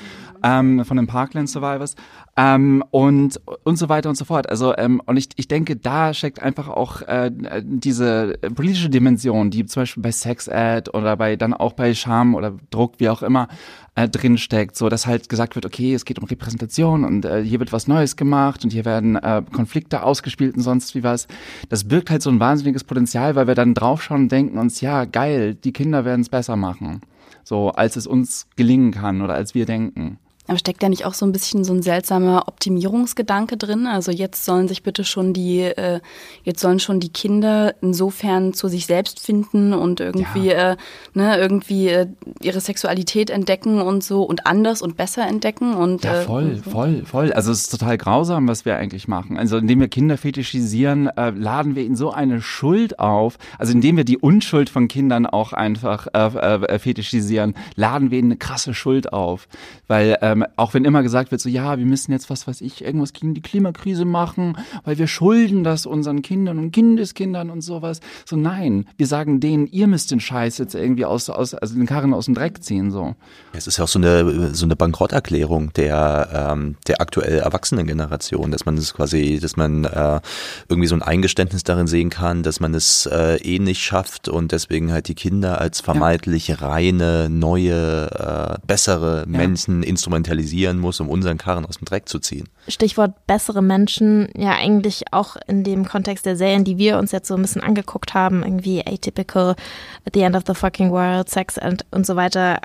ähm, 0.42 0.84
von 0.84 0.96
den 0.96 1.06
Parkland 1.06 1.48
Survivors 1.48 1.94
ähm, 2.36 2.84
und 2.90 3.40
und 3.64 3.76
so 3.76 3.88
weiter 3.88 4.08
und 4.08 4.16
so 4.16 4.24
fort. 4.24 4.48
Also 4.48 4.76
ähm, 4.76 5.00
und 5.06 5.16
ich 5.16 5.28
ich 5.36 5.48
denke 5.48 5.76
da 5.76 6.14
steckt 6.14 6.42
einfach 6.42 6.68
auch 6.68 7.02
äh, 7.02 7.30
diese 7.62 8.38
politische 8.54 8.90
Dimension 8.90 9.50
die 9.50 9.66
zum 9.66 9.82
Beispiel 9.82 10.02
bei 10.02 10.12
Sex 10.12 10.48
Ad 10.48 10.90
oder 10.92 11.16
bei 11.16 11.36
dann 11.36 11.54
auch 11.54 11.72
bei 11.72 11.94
Scham 11.94 12.34
oder 12.34 12.54
Druck 12.70 12.94
wie 12.98 13.08
auch 13.08 13.22
immer 13.22 13.48
äh, 13.96 14.08
drin 14.08 14.38
steckt, 14.38 14.76
so 14.76 14.88
dass 14.88 15.06
halt 15.06 15.28
gesagt 15.28 15.54
wird, 15.56 15.66
okay, 15.66 15.94
es 15.94 16.04
geht 16.04 16.18
um 16.18 16.24
Repräsentation 16.26 17.04
und 17.04 17.24
äh, 17.24 17.42
hier 17.42 17.58
wird 17.58 17.72
was 17.72 17.88
Neues 17.88 18.16
gemacht 18.16 18.62
und 18.62 18.72
hier 18.72 18.84
werden 18.84 19.16
äh, 19.16 19.42
Konflikte 19.52 20.02
ausgespielt 20.02 20.54
und 20.54 20.62
sonst 20.62 20.94
wie 20.94 21.02
was. 21.02 21.26
Das 21.70 21.84
birgt 21.84 22.10
halt 22.10 22.22
so 22.22 22.30
ein 22.30 22.38
wahnsinniges 22.38 22.84
Potenzial, 22.84 23.34
weil 23.34 23.46
wir 23.46 23.54
dann 23.54 23.74
draufschauen 23.74 24.22
und 24.24 24.32
denken 24.32 24.58
uns, 24.58 24.80
ja, 24.82 25.06
geil, 25.06 25.54
die 25.54 25.72
Kinder 25.72 26.04
werden 26.04 26.20
es 26.20 26.28
besser 26.28 26.56
machen, 26.56 27.00
so 27.46 27.70
als 27.70 27.94
es 27.94 28.08
uns 28.08 28.48
gelingen 28.56 28.90
kann 28.90 29.22
oder 29.22 29.34
als 29.34 29.54
wir 29.54 29.66
denken. 29.66 30.18
Aber 30.48 30.58
steckt 30.58 30.82
da 30.82 30.88
nicht 30.88 31.04
auch 31.04 31.14
so 31.14 31.26
ein 31.26 31.32
bisschen 31.32 31.64
so 31.64 31.72
ein 31.72 31.82
seltsamer 31.82 32.44
Optimierungsgedanke 32.46 33.56
drin? 33.56 33.86
Also 33.86 34.12
jetzt 34.12 34.44
sollen 34.44 34.68
sich 34.68 34.82
bitte 34.82 35.04
schon 35.04 35.32
die, 35.32 35.60
äh, 35.60 36.00
jetzt 36.44 36.60
sollen 36.60 36.78
schon 36.78 37.00
die 37.00 37.08
Kinder 37.08 37.74
insofern 37.80 38.52
zu 38.52 38.68
sich 38.68 38.86
selbst 38.86 39.20
finden 39.20 39.72
und 39.72 40.00
irgendwie, 40.00 40.48
ja. 40.48 40.72
äh, 40.72 40.76
ne, 41.14 41.36
irgendwie 41.38 41.88
äh, 41.88 42.06
ihre 42.40 42.60
Sexualität 42.60 43.30
entdecken 43.30 43.80
und 43.80 44.04
so 44.04 44.22
und 44.22 44.46
anders 44.46 44.82
und 44.82 44.96
besser 44.96 45.26
entdecken 45.26 45.74
und 45.74 46.04
ja, 46.04 46.22
voll, 46.22 46.52
äh, 46.52 46.56
so. 46.56 46.70
voll, 46.70 47.02
voll. 47.04 47.32
Also 47.32 47.50
es 47.52 47.62
ist 47.62 47.70
total 47.70 47.98
grausam, 47.98 48.48
was 48.48 48.64
wir 48.64 48.76
eigentlich 48.76 49.08
machen. 49.08 49.38
Also 49.38 49.56
indem 49.56 49.80
wir 49.80 49.88
Kinder 49.88 50.16
fetischisieren, 50.16 51.08
äh, 51.16 51.30
laden 51.30 51.74
wir 51.74 51.84
ihnen 51.84 51.96
so 51.96 52.12
eine 52.12 52.40
Schuld 52.40 52.98
auf. 52.98 53.38
Also 53.58 53.72
indem 53.72 53.96
wir 53.96 54.04
die 54.04 54.18
Unschuld 54.18 54.70
von 54.70 54.88
Kindern 54.88 55.26
auch 55.26 55.52
einfach 55.52 56.06
äh, 56.12 56.18
äh, 56.18 56.78
fetischisieren, 56.78 57.54
laden 57.74 58.10
wir 58.10 58.18
ihnen 58.18 58.32
eine 58.32 58.38
krasse 58.38 58.74
Schuld 58.74 59.12
auf, 59.12 59.48
weil 59.88 60.18
äh, 60.42 60.46
weil 60.46 60.52
auch 60.56 60.74
wenn 60.74 60.84
immer 60.84 61.02
gesagt 61.02 61.30
wird, 61.30 61.40
so 61.40 61.48
ja, 61.48 61.78
wir 61.78 61.86
müssen 61.86 62.12
jetzt 62.12 62.30
was 62.30 62.46
weiß 62.46 62.60
ich, 62.60 62.84
irgendwas 62.84 63.12
gegen 63.12 63.34
die 63.34 63.42
Klimakrise 63.42 64.04
machen, 64.04 64.56
weil 64.84 64.98
wir 64.98 65.06
schulden 65.06 65.64
das 65.64 65.86
unseren 65.86 66.22
Kindern 66.22 66.58
und 66.58 66.72
Kindeskindern 66.72 67.50
und 67.50 67.60
sowas. 67.60 68.00
So 68.24 68.36
nein, 68.36 68.86
wir 68.96 69.06
sagen 69.06 69.40
denen, 69.40 69.66
ihr 69.66 69.86
müsst 69.86 70.10
den 70.10 70.20
Scheiß 70.20 70.58
jetzt 70.58 70.74
irgendwie 70.74 71.04
aus, 71.04 71.30
aus 71.30 71.54
also 71.54 71.74
den 71.74 71.86
Karren 71.86 72.14
aus 72.14 72.26
dem 72.26 72.34
Dreck 72.34 72.62
ziehen. 72.62 72.90
so. 72.90 73.14
Es 73.52 73.66
ist 73.66 73.78
ja 73.78 73.84
auch 73.84 73.88
so 73.88 73.98
eine 73.98 74.54
so 74.54 74.64
eine 74.64 74.76
Bankrotterklärung 74.76 75.72
der 75.74 76.50
ähm, 76.52 76.76
der 76.86 77.00
aktuell 77.00 77.38
erwachsenen 77.38 77.86
Generation, 77.86 78.50
dass 78.50 78.66
man 78.66 78.76
es 78.76 78.94
quasi, 78.94 79.38
dass 79.40 79.56
man 79.56 79.84
äh, 79.84 80.20
irgendwie 80.68 80.88
so 80.88 80.94
ein 80.94 81.02
Eingeständnis 81.02 81.64
darin 81.64 81.86
sehen 81.86 82.10
kann, 82.10 82.42
dass 82.42 82.60
man 82.60 82.74
es 82.74 83.06
äh, 83.06 83.36
eh 83.36 83.58
nicht 83.58 83.82
schafft 83.82 84.28
und 84.28 84.52
deswegen 84.52 84.92
halt 84.92 85.08
die 85.08 85.14
Kinder 85.14 85.60
als 85.60 85.80
vermeintlich 85.80 86.48
ja. 86.48 86.56
reine, 86.56 87.28
neue, 87.30 88.10
äh, 88.10 88.66
bessere 88.66 89.20
ja. 89.20 89.26
Menschen 89.26 89.82
instrumentalisieren 90.26 90.78
muss, 90.78 91.00
um 91.00 91.08
unseren 91.08 91.38
Karren 91.38 91.64
aus 91.64 91.78
dem 91.78 91.84
Dreck 91.84 92.08
zu 92.08 92.18
ziehen. 92.18 92.48
Stichwort 92.68 93.26
bessere 93.26 93.62
Menschen, 93.62 94.28
ja 94.36 94.52
eigentlich 94.52 95.04
auch 95.12 95.36
in 95.46 95.64
dem 95.64 95.86
Kontext 95.86 96.26
der 96.26 96.36
Serien, 96.36 96.64
die 96.64 96.78
wir 96.78 96.98
uns 96.98 97.12
jetzt 97.12 97.28
so 97.28 97.34
ein 97.34 97.42
bisschen 97.42 97.62
angeguckt 97.62 98.14
haben, 98.14 98.42
irgendwie 98.42 98.84
Atypical, 98.86 99.56
At 100.04 100.14
the 100.14 100.22
End 100.22 100.36
of 100.36 100.42
the 100.46 100.54
Fucking 100.54 100.90
World, 100.90 101.28
Sex 101.28 101.58
and, 101.58 101.84
und 101.90 102.06
so 102.06 102.16
weiter. 102.16 102.60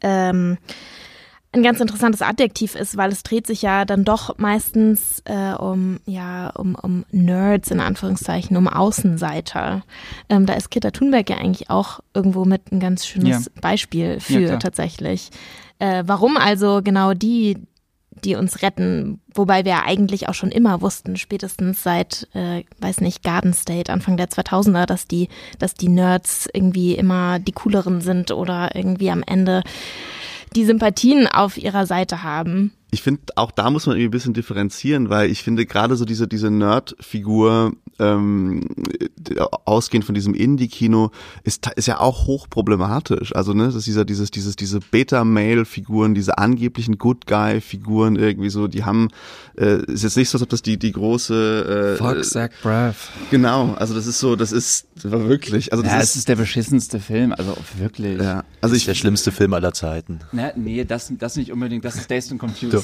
Ähm, 0.00 0.58
ein 1.54 1.62
ganz 1.62 1.80
interessantes 1.80 2.22
Adjektiv 2.22 2.74
ist, 2.74 2.96
weil 2.96 3.12
es 3.12 3.24
dreht 3.24 3.46
sich 3.46 3.60
ja 3.60 3.84
dann 3.84 4.04
doch 4.04 4.38
meistens 4.38 5.20
äh, 5.26 5.52
um 5.52 6.00
ja 6.06 6.48
um, 6.50 6.74
um 6.74 7.04
Nerds 7.10 7.70
in 7.70 7.78
Anführungszeichen, 7.78 8.56
um 8.56 8.68
Außenseiter. 8.68 9.82
Ähm, 10.30 10.46
da 10.46 10.54
ist 10.54 10.70
Kitta 10.70 10.92
Thunberg 10.92 11.28
ja 11.28 11.36
eigentlich 11.36 11.68
auch 11.68 12.00
irgendwo 12.14 12.46
mit 12.46 12.72
ein 12.72 12.80
ganz 12.80 13.06
schönes 13.06 13.44
ja. 13.44 13.60
Beispiel 13.60 14.18
für 14.18 14.40
ja, 14.40 14.56
tatsächlich. 14.56 15.30
Äh, 15.78 16.04
warum 16.06 16.36
also 16.36 16.80
genau 16.82 17.14
die, 17.14 17.58
die 18.24 18.34
uns 18.36 18.62
retten, 18.62 19.20
wobei 19.34 19.64
wir 19.64 19.84
eigentlich 19.84 20.28
auch 20.28 20.34
schon 20.34 20.50
immer 20.50 20.80
wussten, 20.80 21.16
spätestens 21.16 21.82
seit, 21.82 22.28
äh, 22.34 22.64
weiß 22.78 23.00
nicht, 23.00 23.22
Garden 23.22 23.52
State, 23.52 23.92
Anfang 23.92 24.16
der 24.16 24.28
2000er, 24.28 24.86
dass 24.86 25.06
die, 25.06 25.28
dass 25.58 25.74
die 25.74 25.88
Nerds 25.88 26.48
irgendwie 26.52 26.94
immer 26.94 27.38
die 27.38 27.52
cooleren 27.52 28.00
sind 28.00 28.30
oder 28.30 28.74
irgendwie 28.74 29.10
am 29.10 29.22
Ende 29.26 29.62
die 30.54 30.64
Sympathien 30.64 31.26
auf 31.26 31.56
ihrer 31.56 31.86
Seite 31.86 32.22
haben. 32.22 32.72
Ich 32.94 33.00
finde, 33.00 33.22
auch 33.36 33.50
da 33.50 33.70
muss 33.70 33.86
man 33.86 33.96
irgendwie 33.96 34.08
ein 34.08 34.10
bisschen 34.10 34.34
differenzieren, 34.34 35.08
weil 35.08 35.30
ich 35.30 35.42
finde 35.42 35.64
gerade 35.64 35.96
so 35.96 36.04
diese, 36.04 36.28
diese 36.28 36.50
Nerd-Figur, 36.50 37.72
ähm, 37.98 38.68
ausgehend 39.64 40.04
von 40.04 40.14
diesem 40.14 40.34
Indie-Kino, 40.34 41.10
ist, 41.42 41.66
ist 41.74 41.86
ja 41.86 42.00
auch 42.00 42.26
hochproblematisch. 42.26 43.34
Also, 43.34 43.54
ne, 43.54 43.64
das 43.64 43.76
ist 43.76 43.86
dieser, 43.86 44.04
dieses, 44.04 44.30
dieses, 44.30 44.56
diese 44.56 44.80
Beta-Male-Figuren, 44.80 46.14
diese 46.14 46.36
angeblichen 46.36 46.98
Good 46.98 47.26
Guy-Figuren 47.26 48.16
irgendwie 48.16 48.50
so, 48.50 48.68
die 48.68 48.84
haben, 48.84 49.08
äh, 49.56 49.82
ist 49.86 50.02
jetzt 50.02 50.18
nicht 50.18 50.28
so, 50.28 50.36
als 50.36 50.42
ob 50.42 50.50
das 50.50 50.60
die, 50.60 50.78
die 50.78 50.92
große, 50.92 51.94
äh, 51.94 51.96
Fuck 51.96 52.26
Zach 52.26 52.50
Braff. 52.62 53.10
Genau, 53.30 53.72
also 53.72 53.94
das 53.94 54.06
ist 54.06 54.18
so, 54.18 54.36
das 54.36 54.52
ist, 54.52 54.86
das 54.96 55.10
war 55.10 55.26
wirklich, 55.30 55.72
also 55.72 55.82
das 55.82 55.92
ja, 55.92 55.98
ist, 56.00 56.10
es 56.10 56.16
ist 56.16 56.28
der 56.28 56.36
beschissenste 56.36 57.00
Film, 57.00 57.32
also 57.32 57.56
wirklich. 57.78 58.20
Ja, 58.20 58.44
also 58.60 58.76
ich, 58.76 58.84
der 58.84 58.94
schlimmste 58.94 59.32
Film 59.32 59.54
aller 59.54 59.72
Zeiten. 59.72 60.20
Na, 60.32 60.52
nee, 60.56 60.84
das, 60.84 61.10
das 61.18 61.36
nicht 61.36 61.52
unbedingt, 61.52 61.86
das 61.86 61.96
ist 61.96 62.10
Dazed 62.10 62.32
and 62.32 62.40
Confused. 62.40 62.81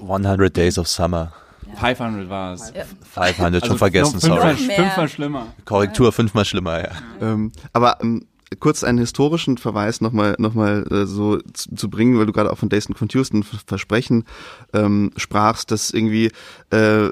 100 0.00 0.56
Days 0.56 0.78
of 0.78 0.88
Summer. 0.88 1.32
500 1.78 2.28
war 2.28 2.54
es. 2.54 2.72
500, 3.14 3.54
also 3.54 3.66
schon 3.66 3.78
vergessen, 3.78 4.20
fünfmal, 4.20 4.56
sorry. 4.56 4.74
Fünfmal 4.74 5.08
schlimmer. 5.08 5.46
Korrektur, 5.64 6.12
fünfmal 6.12 6.44
schlimmer, 6.44 6.80
ja. 6.80 6.90
Ähm, 7.20 7.52
aber 7.72 7.98
ähm, 8.02 8.26
kurz 8.60 8.84
einen 8.84 8.98
historischen 8.98 9.58
Verweis 9.58 10.00
nochmal 10.00 10.36
noch 10.38 10.54
mal, 10.54 10.86
äh, 10.90 11.06
so 11.06 11.38
zu, 11.52 11.74
zu, 11.74 11.90
bringen, 11.90 12.18
weil 12.18 12.26
du 12.26 12.32
gerade 12.32 12.52
auch 12.52 12.58
von 12.58 12.68
Dayton 12.68 12.94
Confused 12.94 13.34
ein 13.34 13.42
Versprechen 13.42 14.24
ähm, 14.72 15.10
sprachst, 15.16 15.70
dass 15.70 15.90
irgendwie 15.90 16.30
äh, 16.70 17.10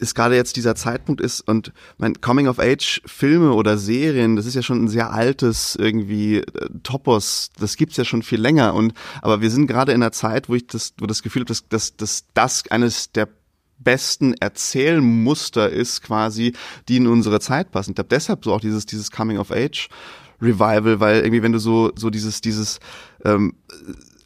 es 0.00 0.14
gerade 0.14 0.34
jetzt 0.34 0.56
dieser 0.56 0.74
Zeitpunkt 0.74 1.20
ist 1.20 1.40
und 1.40 1.72
mein 1.98 2.20
Coming 2.20 2.48
of 2.48 2.58
Age 2.58 3.00
Filme 3.06 3.52
oder 3.52 3.78
Serien, 3.78 4.36
das 4.36 4.46
ist 4.46 4.54
ja 4.54 4.62
schon 4.62 4.84
ein 4.84 4.88
sehr 4.88 5.12
altes 5.12 5.76
irgendwie 5.76 6.38
äh, 6.38 6.44
Topos, 6.82 7.50
das 7.58 7.76
gibt's 7.76 7.96
ja 7.96 8.04
schon 8.04 8.22
viel 8.22 8.40
länger 8.40 8.74
und 8.74 8.94
aber 9.22 9.40
wir 9.40 9.50
sind 9.50 9.66
gerade 9.66 9.92
in 9.92 10.02
einer 10.02 10.12
Zeit, 10.12 10.48
wo 10.48 10.54
ich 10.54 10.66
das 10.66 10.94
wo 10.98 11.06
das 11.06 11.22
Gefühl 11.22 11.42
habe, 11.42 11.48
dass, 11.48 11.68
dass, 11.68 11.96
dass 11.96 12.24
das 12.34 12.70
eines 12.70 13.12
der 13.12 13.28
besten 13.78 14.34
Erzählmuster 14.34 15.68
ist 15.70 16.02
quasi, 16.02 16.54
die 16.88 16.96
in 16.96 17.06
unsere 17.06 17.40
Zeit 17.40 17.70
passen. 17.72 17.90
Ich 17.90 17.96
glaube 17.96 18.08
deshalb 18.08 18.44
so 18.44 18.52
auch 18.54 18.60
dieses 18.60 18.86
dieses 18.86 19.10
Coming 19.10 19.38
of 19.38 19.50
Age 19.50 19.88
Revival, 20.40 21.00
weil 21.00 21.16
irgendwie 21.16 21.42
wenn 21.42 21.52
du 21.52 21.58
so 21.58 21.92
so 21.96 22.10
dieses 22.10 22.40
dieses 22.40 22.78
ähm, 23.24 23.54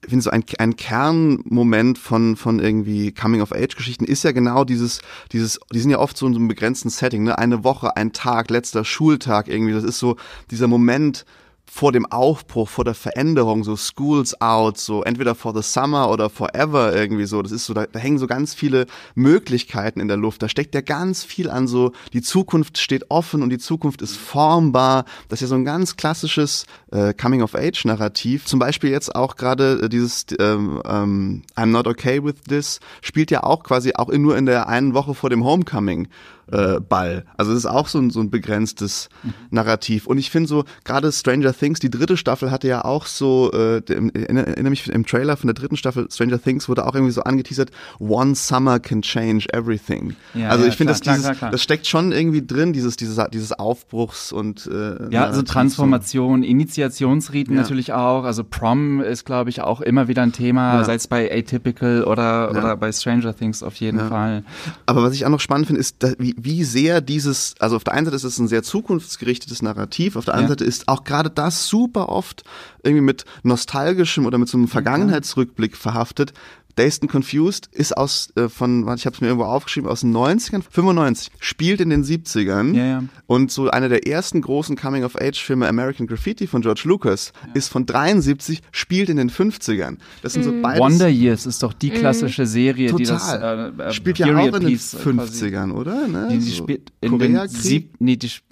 finde 0.08 0.22
so 0.22 0.30
ein, 0.30 0.44
ein 0.58 0.76
Kernmoment 0.76 1.98
von, 1.98 2.36
von 2.36 2.58
irgendwie 2.58 3.12
Coming-of-Age-Geschichten 3.12 4.04
ist 4.04 4.22
ja 4.24 4.32
genau 4.32 4.64
dieses, 4.64 5.00
dieses, 5.32 5.60
die 5.72 5.80
sind 5.80 5.90
ja 5.90 5.98
oft 5.98 6.16
so 6.16 6.26
in 6.26 6.32
so 6.32 6.38
einem 6.38 6.48
begrenzten 6.48 6.90
Setting, 6.90 7.24
ne? 7.24 7.38
Eine 7.38 7.64
Woche, 7.64 7.96
ein 7.96 8.12
Tag, 8.12 8.50
letzter 8.50 8.84
Schultag 8.84 9.48
irgendwie. 9.48 9.72
Das 9.72 9.84
ist 9.84 9.98
so 9.98 10.16
dieser 10.50 10.68
Moment, 10.68 11.24
vor 11.72 11.92
dem 11.92 12.04
Aufbruch, 12.04 12.68
vor 12.68 12.84
der 12.84 12.94
Veränderung, 12.94 13.62
so 13.62 13.76
Schools 13.76 14.38
out, 14.40 14.76
so 14.76 15.04
entweder 15.04 15.36
for 15.36 15.54
the 15.54 15.62
summer 15.62 16.10
oder 16.10 16.28
forever 16.28 16.94
irgendwie 16.94 17.26
so. 17.26 17.40
Das 17.42 17.52
ist 17.52 17.64
so, 17.64 17.74
da, 17.74 17.86
da 17.86 18.00
hängen 18.00 18.18
so 18.18 18.26
ganz 18.26 18.54
viele 18.54 18.86
Möglichkeiten 19.14 20.00
in 20.00 20.08
der 20.08 20.16
Luft. 20.16 20.42
Da 20.42 20.48
steckt 20.48 20.74
ja 20.74 20.80
ganz 20.80 21.22
viel 21.22 21.48
an 21.48 21.68
so, 21.68 21.92
die 22.12 22.22
Zukunft 22.22 22.78
steht 22.78 23.08
offen 23.08 23.40
und 23.40 23.50
die 23.50 23.58
Zukunft 23.58 24.02
ist 24.02 24.16
formbar. 24.16 25.04
Das 25.28 25.38
ist 25.38 25.42
ja 25.42 25.46
so 25.46 25.54
ein 25.54 25.64
ganz 25.64 25.96
klassisches 25.96 26.66
äh, 26.90 27.14
Coming-of-Age-Narrativ. 27.14 28.46
Zum 28.46 28.58
Beispiel 28.58 28.90
jetzt 28.90 29.14
auch 29.14 29.36
gerade 29.36 29.82
äh, 29.84 29.88
dieses 29.88 30.26
ähm, 30.40 30.82
ähm, 30.84 31.42
I'm 31.54 31.66
not 31.66 31.86
okay 31.86 32.22
with 32.22 32.34
this 32.48 32.80
spielt 33.00 33.30
ja 33.30 33.44
auch 33.44 33.62
quasi 33.62 33.92
auch 33.94 34.08
in, 34.08 34.22
nur 34.22 34.36
in 34.36 34.46
der 34.46 34.68
einen 34.68 34.92
Woche 34.92 35.14
vor 35.14 35.30
dem 35.30 35.44
Homecoming 35.44 36.08
äh, 36.52 36.80
Ball. 36.80 37.24
Also 37.36 37.52
es 37.52 37.58
ist 37.58 37.66
auch 37.66 37.88
so 37.88 37.98
ein, 37.98 38.10
so 38.10 38.20
ein 38.20 38.30
begrenztes 38.30 39.08
mhm. 39.22 39.34
Narrativ. 39.50 40.06
Und 40.06 40.18
ich 40.18 40.30
finde 40.30 40.48
so, 40.48 40.64
gerade 40.84 41.10
Stranger 41.12 41.52
Things, 41.52 41.80
die 41.80 41.90
dritte 41.90 42.16
Staffel 42.16 42.50
hatte 42.50 42.68
ja 42.68 42.84
auch 42.84 43.06
so, 43.06 43.50
äh, 43.52 43.82
erinnere 43.88 44.70
mich 44.70 44.88
im 44.88 45.06
Trailer 45.06 45.36
von 45.36 45.48
der 45.48 45.54
dritten 45.54 45.76
Staffel 45.76 46.08
Stranger 46.10 46.40
Things 46.40 46.68
wurde 46.68 46.86
auch 46.86 46.94
irgendwie 46.94 47.12
so 47.12 47.22
angeteasert, 47.22 47.70
One 47.98 48.34
Summer 48.34 48.78
can 48.78 49.02
change 49.02 49.46
everything. 49.52 50.16
Ja, 50.34 50.48
also 50.48 50.64
ja, 50.64 50.70
ich 50.70 50.76
finde, 50.76 50.92
das, 50.92 51.00
das 51.00 51.62
steckt 51.62 51.86
schon 51.86 52.12
irgendwie 52.12 52.46
drin, 52.46 52.72
dieses, 52.72 52.96
dieses, 52.96 53.18
dieses 53.32 53.52
Aufbruchs 53.52 54.32
und 54.32 54.66
äh, 54.66 55.10
Ja, 55.10 55.26
also 55.26 55.42
Transformation, 55.42 56.42
Initiationsriten 56.42 57.54
ja. 57.54 57.62
natürlich 57.62 57.92
auch. 57.92 58.24
Also 58.24 58.44
Prom 58.44 59.00
ist, 59.00 59.24
glaube 59.24 59.50
ich, 59.50 59.62
auch 59.62 59.80
immer 59.80 60.08
wieder 60.08 60.22
ein 60.22 60.32
Thema, 60.32 60.84
sei 60.84 60.94
es 60.94 61.06
bei 61.06 61.30
Atypical 61.32 62.04
oder, 62.04 62.50
oder 62.50 62.76
bei 62.76 62.92
Stranger 62.92 63.34
Things 63.34 63.62
auf 63.62 63.76
jeden 63.76 64.00
Fall. 64.00 64.44
Aber 64.86 65.02
was 65.02 65.14
ich 65.14 65.24
auch 65.24 65.30
noch 65.30 65.40
spannend 65.40 65.66
finde, 65.66 65.80
ist, 65.80 65.96
wie, 66.18 66.34
wie 66.44 66.64
sehr 66.64 67.00
dieses, 67.00 67.54
also 67.58 67.76
auf 67.76 67.84
der 67.84 67.94
einen 67.94 68.06
Seite 68.06 68.16
ist 68.16 68.24
es 68.24 68.38
ein 68.38 68.48
sehr 68.48 68.62
zukunftsgerichtetes 68.62 69.62
Narrativ, 69.62 70.16
auf 70.16 70.24
der 70.24 70.34
anderen 70.34 70.48
ja. 70.48 70.58
Seite 70.58 70.64
ist 70.64 70.88
auch 70.88 71.04
gerade 71.04 71.30
das 71.30 71.66
super 71.66 72.08
oft 72.08 72.44
irgendwie 72.82 73.02
mit 73.02 73.24
nostalgischem 73.42 74.26
oder 74.26 74.38
mit 74.38 74.48
so 74.48 74.56
einem 74.56 74.68
Vergangenheitsrückblick 74.68 75.76
verhaftet, 75.76 76.32
Dazed 76.76 77.02
and 77.02 77.10
Confused 77.10 77.68
ist 77.72 77.96
aus 77.96 78.32
äh, 78.36 78.48
von, 78.48 78.82
ich 78.94 79.06
habe 79.06 79.14
es 79.14 79.20
mir 79.20 79.28
irgendwo 79.28 79.46
aufgeschrieben, 79.46 79.88
aus 79.88 80.00
den 80.00 80.14
90ern, 80.14 80.62
95, 80.68 81.32
spielt 81.38 81.80
in 81.80 81.90
den 81.90 82.04
70ern 82.04 82.74
ja, 82.74 82.84
ja. 82.84 83.04
und 83.26 83.50
so 83.50 83.70
einer 83.70 83.88
der 83.88 84.06
ersten 84.06 84.40
großen 84.40 84.76
Coming-of-Age-Filme 84.76 85.68
American 85.68 86.06
Graffiti 86.06 86.46
von 86.46 86.62
George 86.62 86.82
Lucas 86.84 87.32
ja. 87.46 87.52
ist 87.54 87.68
von 87.68 87.86
73, 87.86 88.62
spielt 88.72 89.08
in 89.08 89.16
den 89.16 89.30
50ern. 89.30 89.98
Das 90.22 90.34
sind 90.34 90.42
so 90.42 90.52
mhm. 90.52 90.62
beides. 90.62 90.80
Wonder 90.80 91.08
Years 91.08 91.46
ist 91.46 91.62
doch 91.62 91.72
die 91.72 91.90
mhm. 91.90 91.94
klassische 91.94 92.46
Serie, 92.46 92.90
Total. 92.90 92.98
die 92.98 93.10
das 93.10 93.32
äh, 93.32 93.88
äh, 93.88 93.92
spielt 93.92 94.18
ja 94.18 94.36
auch 94.36 94.54
in 94.54 94.66
den 94.66 94.78
50ern, 94.78 95.72
oder? 95.72 96.08
Ne? 96.08 96.28
Die, 96.30 96.38
die 96.38 96.50
so 96.50 96.62
spielt 96.64 96.92
in 97.00 97.18
den 97.18 97.48
sieb, 97.48 97.94
nee, 97.98 98.16
die 98.16 98.28
Spielt 98.28 98.49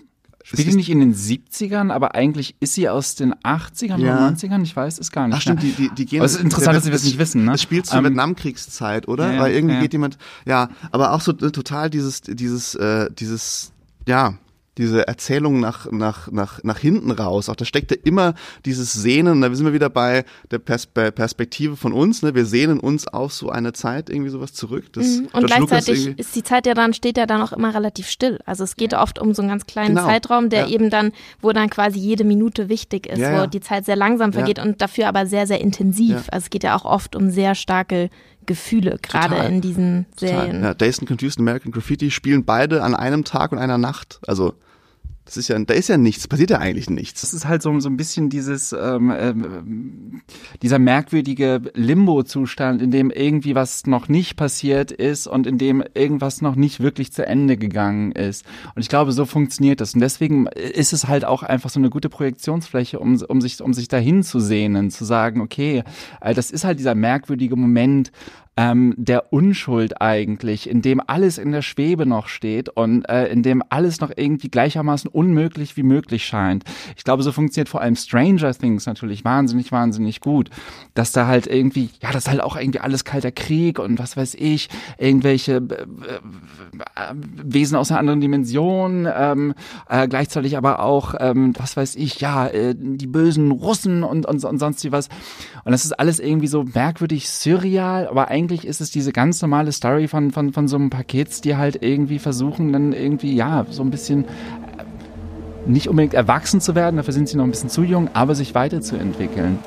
die 0.57 0.75
nicht 0.75 0.91
in 0.91 1.01
den 1.01 1.15
70ern, 1.15 1.93
aber 1.93 2.15
eigentlich 2.15 2.57
ist 2.61 2.75
sie 2.75 2.89
aus 2.89 3.15
den 3.15 3.35
80ern 3.35 3.99
ja. 3.99 4.17
oder 4.17 4.29
90ern? 4.29 4.63
Ich 4.63 4.75
weiß 4.75 4.99
es 4.99 5.11
gar 5.11 5.29
nicht. 5.29 5.37
Ach 5.37 5.41
stimmt, 5.43 5.63
die, 5.63 5.73
die, 5.73 5.91
die 5.95 6.07
gehen. 6.07 6.21
Aber 6.21 6.27
es 6.27 6.37
ist 6.37 6.43
interessant, 6.43 6.77
dass 6.77 6.85
sie 6.85 6.91
das 6.91 7.05
nicht 7.05 7.19
wissen, 7.19 7.45
ne? 7.45 7.55
Es 7.55 7.63
spielt 7.63 7.87
zur 7.87 7.99
ähm, 7.99 8.05
Vietnamkriegszeit, 8.05 9.09
oder? 9.09 9.33
Ja, 9.33 9.41
Weil 9.41 9.53
irgendwie 9.53 9.75
ja. 9.75 9.81
geht 9.81 9.93
jemand, 9.93 10.19
ja, 10.47 10.71
aber 10.91 11.13
auch 11.13 11.21
so 11.21 11.33
äh, 11.33 11.51
total 11.51 11.91
dieses, 11.91 12.23
dieses, 12.23 12.75
äh, 12.75 13.11
dieses, 13.13 13.73
ja, 14.07 14.35
diese 14.79 15.07
Erzählung 15.07 15.61
nach, 15.61 15.91
nach, 15.91 16.31
nach, 16.31 16.63
nach 16.63 16.79
hinten 16.79 17.11
raus. 17.11 17.49
Auch 17.49 17.57
da 17.57 17.65
steckt 17.65 17.91
ja 17.91 17.97
immer 18.05 18.35
dieses 18.65 18.93
Sehnen, 18.93 19.41
da 19.41 19.53
sind 19.55 19.67
wir 19.67 19.73
wieder 19.73 19.91
bei 19.91 20.25
der 20.51 20.59
Pers 20.59 20.87
Perspektive 20.87 21.77
von 21.77 21.93
uns, 21.93 22.23
ne? 22.23 22.35
Wir 22.35 22.47
sehnen 22.47 22.81
uns 22.81 23.09
auf 23.09 23.33
so 23.33 23.51
eine 23.51 23.73
Zeit 23.73 24.09
irgendwie 24.09 24.31
sowas 24.31 24.53
zurück. 24.55 24.93
Das 24.93 25.07
mhm. 25.07 25.29
Und 25.33 25.47
gleichzeitig 25.47 26.19
ist 26.19 26.35
die 26.35 26.43
Zeit 26.43 26.67
ja 26.67 26.75
dann, 26.75 26.95
steht 26.95 27.19
ja 27.19 27.27
dann 27.27 27.43
auch 27.43 27.53
immer 27.53 27.75
relativ 27.75 28.09
still. 28.09 28.39
Also 28.47 28.65
es 28.65 28.77
geht 28.77 28.95
oft 28.95 29.19
um 29.19 29.35
so 29.35 29.43
einen 29.43 29.51
ganz 29.51 29.67
kleinen 29.67 29.97
genau. 29.97 30.07
Zeitraum, 30.07 30.49
der 30.49 30.63
ja. 30.63 30.69
eben 30.69 30.91
dann, 30.91 31.13
wo 31.41 31.53
dann 31.53 31.69
quasi 31.69 31.99
jede 31.99 32.25
Minute 32.25 32.69
wichtig 32.69 33.07
ist, 33.07 33.19
ja, 33.19 33.43
wo 33.43 33.47
die 33.47 33.61
Zeit 33.61 33.85
sehr 33.85 33.97
langsam 33.97 34.33
vergeht 34.33 34.59
und 34.59 34.81
dafür 34.81 35.09
aber 35.09 35.27
sehr, 35.27 35.47
sehr 35.47 35.61
intensiv. 35.61 36.29
Also 36.31 36.45
es 36.45 36.51
geht 36.51 36.63
ja 36.63 36.77
auch 36.77 36.85
oft 36.85 37.17
um 37.17 37.31
sehr 37.31 37.55
starke 37.55 38.11
Gefühle, 38.47 38.99
gerade 39.03 39.37
in 39.47 39.61
diesen 39.61 40.07
Serien. 40.17 40.47
Total. 40.47 40.63
Ja, 40.63 40.75
Days 40.75 40.99
and 40.99 41.09
Confused 41.09 41.39
American 41.39 41.71
Graffiti 41.71 42.11
spielen 42.11 42.45
beide 42.45 42.83
an 42.83 42.95
einem 42.95 43.25
Tag 43.25 43.53
und 43.53 43.59
einer 43.59 43.79
Nacht. 43.79 44.21
Also 44.27 44.55
Das 45.29 45.37
ist 45.37 45.49
ja, 45.49 45.59
da 45.59 45.75
ist 45.75 45.91
ja 45.91 45.99
nichts, 45.99 46.27
passiert 46.27 46.49
ja 46.49 46.59
eigentlich 46.59 46.89
nichts. 46.89 47.21
Das 47.21 47.35
ist 47.35 47.47
halt 47.47 47.61
so, 47.61 47.79
so 47.81 47.91
ein 47.91 47.99
bisschen 47.99 48.31
dieses, 48.31 48.73
ähm, 48.73 49.13
ähm, 49.15 50.23
dieser 50.63 50.79
merkwürdige 50.79 51.61
Limbo-Zustand, 51.75 52.81
in 52.81 52.91
dem 52.91 53.11
irgendwie 53.11 53.55
was 53.55 53.85
noch 53.87 54.09
nicht 54.09 54.37
passiert 54.37 54.91
ist 54.91 55.27
und 55.27 55.47
in 55.47 55.59
dem 55.59 55.85
irgendwas 55.93 56.41
noch 56.41 56.57
nicht 56.57 56.81
wirklich 56.81 57.13
zu 57.13 57.27
Ende 57.27 57.59
gegangen 57.59 58.13
ist. 58.13 58.47
Und 58.75 58.81
ich 58.81 58.89
glaube, 58.89 59.13
so 59.13 59.27
funktioniert 59.27 59.83
das. 59.83 59.93
Und 59.93 60.01
deswegen 60.01 60.47
ist 60.47 60.95
es 60.95 61.09
halt 61.09 61.27
auch 61.27 61.43
einfach 61.43 61.69
so 61.69 61.79
eine 61.79 61.91
gute 61.91 62.09
Projektionsfläche, 62.09 62.99
um, 62.99 63.21
um 63.29 63.43
sich, 63.43 63.61
um 63.61 63.75
sich 63.75 63.89
dahin 63.89 64.23
zu 64.23 64.41
sehnen, 64.41 64.91
zu 64.91 65.05
sagen, 65.05 65.43
okay, 65.43 65.85
äh, 66.23 66.33
das 66.33 66.51
ist 66.51 66.65
halt 66.65 66.79
dieser 66.79 66.95
merkwürdige 66.95 67.55
Moment, 67.55 68.13
ähm, 68.59 68.93
der 68.97 69.33
Unschuld 69.33 70.03
eigentlich, 70.03 70.69
in 70.69 70.83
dem 70.83 71.01
alles 71.07 71.39
in 71.39 71.53
der 71.53 71.63
Schwebe 71.63 72.07
noch 72.07 72.27
steht 72.27 72.69
und 72.69 73.09
äh, 73.09 73.29
in 73.29 73.45
dem 73.45 73.63
alles 73.69 74.01
noch 74.01 74.11
irgendwie 74.17 74.49
gleichermaßen 74.49 75.09
unmöglich 75.09 75.77
wie 75.77 75.85
möglich 75.85 76.27
scheint. 76.27 76.65
Ich 76.97 77.05
glaube, 77.05 77.23
so 77.23 77.31
funktioniert 77.31 77.69
vor 77.69 77.83
allem 77.83 77.95
Stranger 77.95 78.53
Things 78.53 78.87
natürlich 78.87 79.25
wahnsinnig, 79.25 79.71
wahnsinnig 79.71 80.21
gut, 80.21 80.51
dass 80.95 81.13
da 81.13 81.29
halt 81.29 81.47
irgendwie, 81.47 81.91
ja, 82.03 82.11
das 82.11 82.25
ist 82.25 82.31
halt 82.31 82.41
auch 82.41 82.57
irgendwie 82.57 82.81
alles 82.81 83.05
kalter 83.05 83.31
Krieg 83.31 83.79
und 83.79 84.01
was 84.01 84.17
weiß 84.17 84.35
ich, 84.35 84.69
irgendwelche 84.99 85.59
äh, 85.59 85.85
äh, 86.17 87.15
Wesen 87.15 87.77
aus 87.77 87.93
einer 87.93 88.01
anderen 88.01 88.21
Dimension, 88.21 89.07
ähm, 89.15 89.55
äh, 89.89 90.09
gleichzeitig 90.09 90.57
aber 90.57 90.81
auch, 90.81 91.15
ähm, 91.21 91.53
was 91.57 91.77
weiß 91.77 91.95
ich, 91.95 92.21
ja, 92.21 92.49
äh, 92.49 92.75
die 92.77 93.07
bösen 93.07 93.53
Russen 93.53 94.03
und, 94.03 94.27
und, 94.27 94.45
und 94.45 94.59
sonst 94.59 94.83
wie 94.83 94.91
was. 94.91 95.09
Und 95.65 95.71
das 95.71 95.85
ist 95.85 95.93
alles 95.93 96.19
irgendwie 96.19 96.49
so 96.49 96.65
merkwürdig 96.65 97.31
surreal, 97.31 98.09
aber 98.09 98.27
eigentlich 98.29 98.48
eigentlich 98.49 98.67
ist 98.67 98.81
es 98.81 98.91
diese 98.91 99.13
ganz 99.13 99.43
normale 99.43 99.73
Story 99.73 100.09
von, 100.09 100.31
von, 100.31 100.55
von 100.55 100.69
so 100.69 100.77
einem 100.77 100.89
Pakets, 100.89 101.43
die 101.43 101.57
halt 101.57 101.83
irgendwie 101.83 102.19
versuchen, 102.19 102.73
dann 102.73 102.95
irgendwie, 102.95 103.35
ja, 103.35 103.67
so 103.69 103.83
ein 103.83 103.91
bisschen 103.91 104.25
äh, 104.25 104.29
nicht 105.67 105.89
unbedingt 105.89 106.15
erwachsen 106.15 106.63
zu 106.63 106.75
werden, 106.75 106.97
dafür 106.97 107.13
sind 107.13 107.29
sie 107.29 107.37
noch 107.37 107.45
ein 107.45 107.51
bisschen 107.51 107.69
zu 107.69 107.83
jung, 107.83 108.09
aber 108.15 108.35
sich 108.35 108.55
weiterzuentwickeln. 108.55 109.59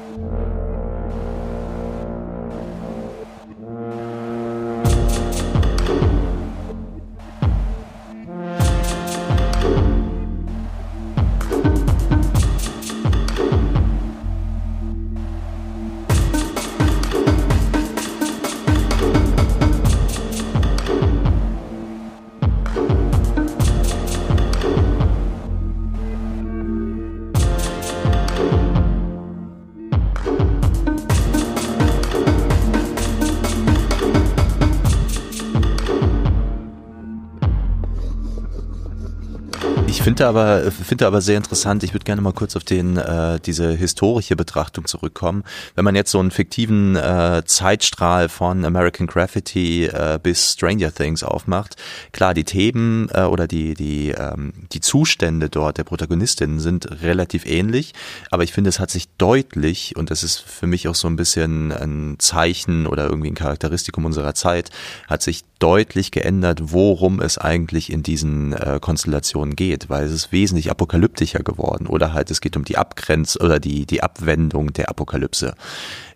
Finde 40.21 40.39
aber, 40.39 40.71
finde 40.71 41.07
aber 41.07 41.21
sehr 41.21 41.37
interessant. 41.37 41.83
Ich 41.83 41.93
würde 41.93 42.03
gerne 42.03 42.21
mal 42.21 42.31
kurz 42.31 42.55
auf 42.55 42.63
den 42.63 42.95
äh, 42.97 43.39
diese 43.39 43.71
historische 43.71 44.35
Betrachtung 44.35 44.85
zurückkommen. 44.85 45.43
Wenn 45.73 45.83
man 45.83 45.95
jetzt 45.95 46.11
so 46.11 46.19
einen 46.19 46.29
fiktiven 46.29 46.95
äh, 46.95 47.41
Zeitstrahl 47.45 48.29
von 48.29 48.63
American 48.63 49.07
Graffiti 49.07 49.85
äh, 49.85 50.19
bis 50.21 50.53
Stranger 50.53 50.93
Things 50.93 51.23
aufmacht, 51.23 51.75
klar, 52.11 52.35
die 52.35 52.43
Themen 52.43 53.09
äh, 53.11 53.23
oder 53.23 53.47
die 53.47 53.73
die 53.73 54.09
ähm, 54.09 54.53
die 54.71 54.79
Zustände 54.79 55.49
dort 55.49 55.79
der 55.79 55.85
Protagonistinnen 55.85 56.59
sind 56.59 57.01
relativ 57.01 57.47
ähnlich, 57.47 57.93
aber 58.29 58.43
ich 58.43 58.53
finde, 58.53 58.69
es 58.69 58.79
hat 58.79 58.91
sich 58.91 59.07
deutlich 59.17 59.95
und 59.95 60.11
das 60.11 60.23
ist 60.23 60.39
für 60.39 60.67
mich 60.67 60.87
auch 60.87 60.95
so 60.95 61.07
ein 61.07 61.15
bisschen 61.15 61.71
ein 61.71 62.17
Zeichen 62.19 62.85
oder 62.85 63.09
irgendwie 63.09 63.31
ein 63.31 63.35
Charakteristikum 63.35 64.05
unserer 64.05 64.35
Zeit, 64.35 64.69
hat 65.07 65.23
sich 65.23 65.43
deutlich 65.61 66.11
geändert, 66.11 66.59
worum 66.71 67.21
es 67.21 67.37
eigentlich 67.37 67.91
in 67.91 68.03
diesen 68.03 68.53
äh, 68.53 68.79
Konstellationen 68.81 69.55
geht, 69.55 69.89
weil 69.89 70.10
es 70.11 70.25
ist 70.25 70.31
wesentlich 70.31 70.69
apokalyptischer 70.69 71.39
geworden. 71.39 71.87
Oder 71.87 72.13
halt 72.13 72.29
es 72.31 72.41
geht 72.41 72.57
um 72.57 72.65
die 72.65 72.77
Abgrenz 72.77 73.37
oder 73.39 73.59
die, 73.59 73.85
die 73.85 74.03
Abwendung 74.03 74.73
der 74.73 74.89
Apokalypse. 74.89 75.55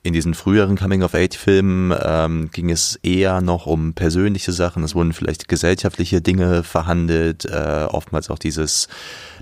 In 0.04 0.14
diesen 0.14 0.36
früheren 0.36 0.78
Coming-of-Age-Filmen 0.78 1.92
ähm, 2.00 2.52
ging 2.52 2.70
es 2.70 3.00
eher 3.02 3.42
noch 3.42 3.66
um 3.66 3.94
persönliche 3.94 4.52
Sachen, 4.52 4.84
es 4.84 4.94
wurden 4.94 5.14
vielleicht 5.14 5.48
gesellschaftliche 5.48 6.22
Dinge 6.22 6.62
verhandelt, 6.62 7.46
äh, 7.46 7.88
oftmals 7.90 8.30
auch 8.30 8.38
dieses 8.38 8.88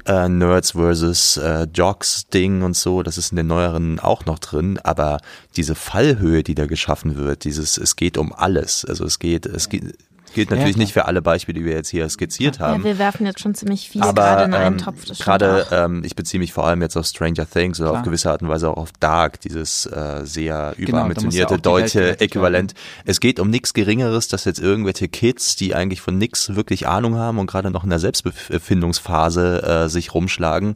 äh, 0.06 0.30
Nerds 0.30 0.72
versus 0.72 1.36
äh, 1.36 1.68
Jocks 1.74 2.28
Ding 2.28 2.62
und 2.62 2.78
so, 2.78 3.04
das 3.04 3.18
ist 3.18 3.32
in 3.32 3.36
den 3.36 3.48
neueren 3.48 4.00
auch 4.00 4.26
noch 4.26 4.40
drin, 4.40 4.80
aber 4.82 5.20
diese 5.58 5.76
Fallhöhe, 5.76 6.44
die 6.44 6.56
da 6.56 6.66
geschaffen 6.66 7.18
wird, 7.18 7.44
dieses 7.44 7.78
es 7.78 7.98
geht 7.98 8.18
um 8.18 8.32
alles, 8.32 8.86
also 8.86 9.04
es 9.04 9.20
geht 9.20 9.46
es 9.46 9.68
geht 9.68 9.98
Gilt 10.34 10.50
natürlich 10.50 10.76
ja, 10.76 10.82
nicht 10.82 10.94
für 10.94 11.06
alle 11.06 11.22
Beispiele, 11.22 11.60
die 11.60 11.66
wir 11.66 11.74
jetzt 11.74 11.90
hier 11.90 12.08
skizziert 12.10 12.60
haben. 12.60 12.82
Ja, 12.82 12.90
wir 12.90 13.00
werfen 13.00 13.26
jetzt 13.26 13.40
schon 13.40 13.54
ziemlich 13.56 13.90
viel 13.90 14.02
Aber, 14.02 14.14
gerade 14.14 14.44
in 14.46 14.54
einen 14.54 14.78
ähm, 14.78 14.84
Topf. 14.84 15.06
Gerade, 15.20 15.68
ähm, 15.72 16.04
ich 16.04 16.16
beziehe 16.16 16.40
mich 16.40 16.54
vor 16.54 16.66
allem 16.66 16.82
jetzt 16.82 16.98
auf 16.98 17.06
Stranger 17.06 17.50
Things 17.50 17.80
oder 17.80 17.90
klar. 17.90 18.00
auf 18.00 18.06
gewisse 18.06 18.32
Art 18.32 18.42
und 18.42 18.50
Weise 18.50 18.70
auch 18.70 18.78
auf 18.78 18.92
Dark, 19.00 19.40
dieses 19.42 19.86
äh, 19.86 20.22
sehr 20.24 20.74
genau, 20.78 20.90
überambitionierte 20.90 21.56
genau, 21.56 21.62
deutsche 21.62 22.20
Äquivalent. 22.20 22.74
Es 23.06 23.20
geht 23.20 23.40
um 23.40 23.50
nichts 23.50 23.74
Geringeres, 23.74 24.28
dass 24.28 24.46
jetzt 24.46 24.60
irgendwelche 24.60 25.08
Kids, 25.08 25.56
die 25.56 25.76
eigentlich 25.76 26.02
von 26.02 26.18
nichts 26.18 26.56
wirklich 26.56 26.88
Ahnung 26.88 27.16
haben 27.16 27.40
und 27.40 27.48
gerade 27.48 27.72
noch 27.72 27.84
in 27.84 27.90
der 27.90 28.00
Selbstbefindungsphase 28.00 29.64
äh, 29.64 29.90
sich 29.90 30.14
rumschlagen, 30.14 30.76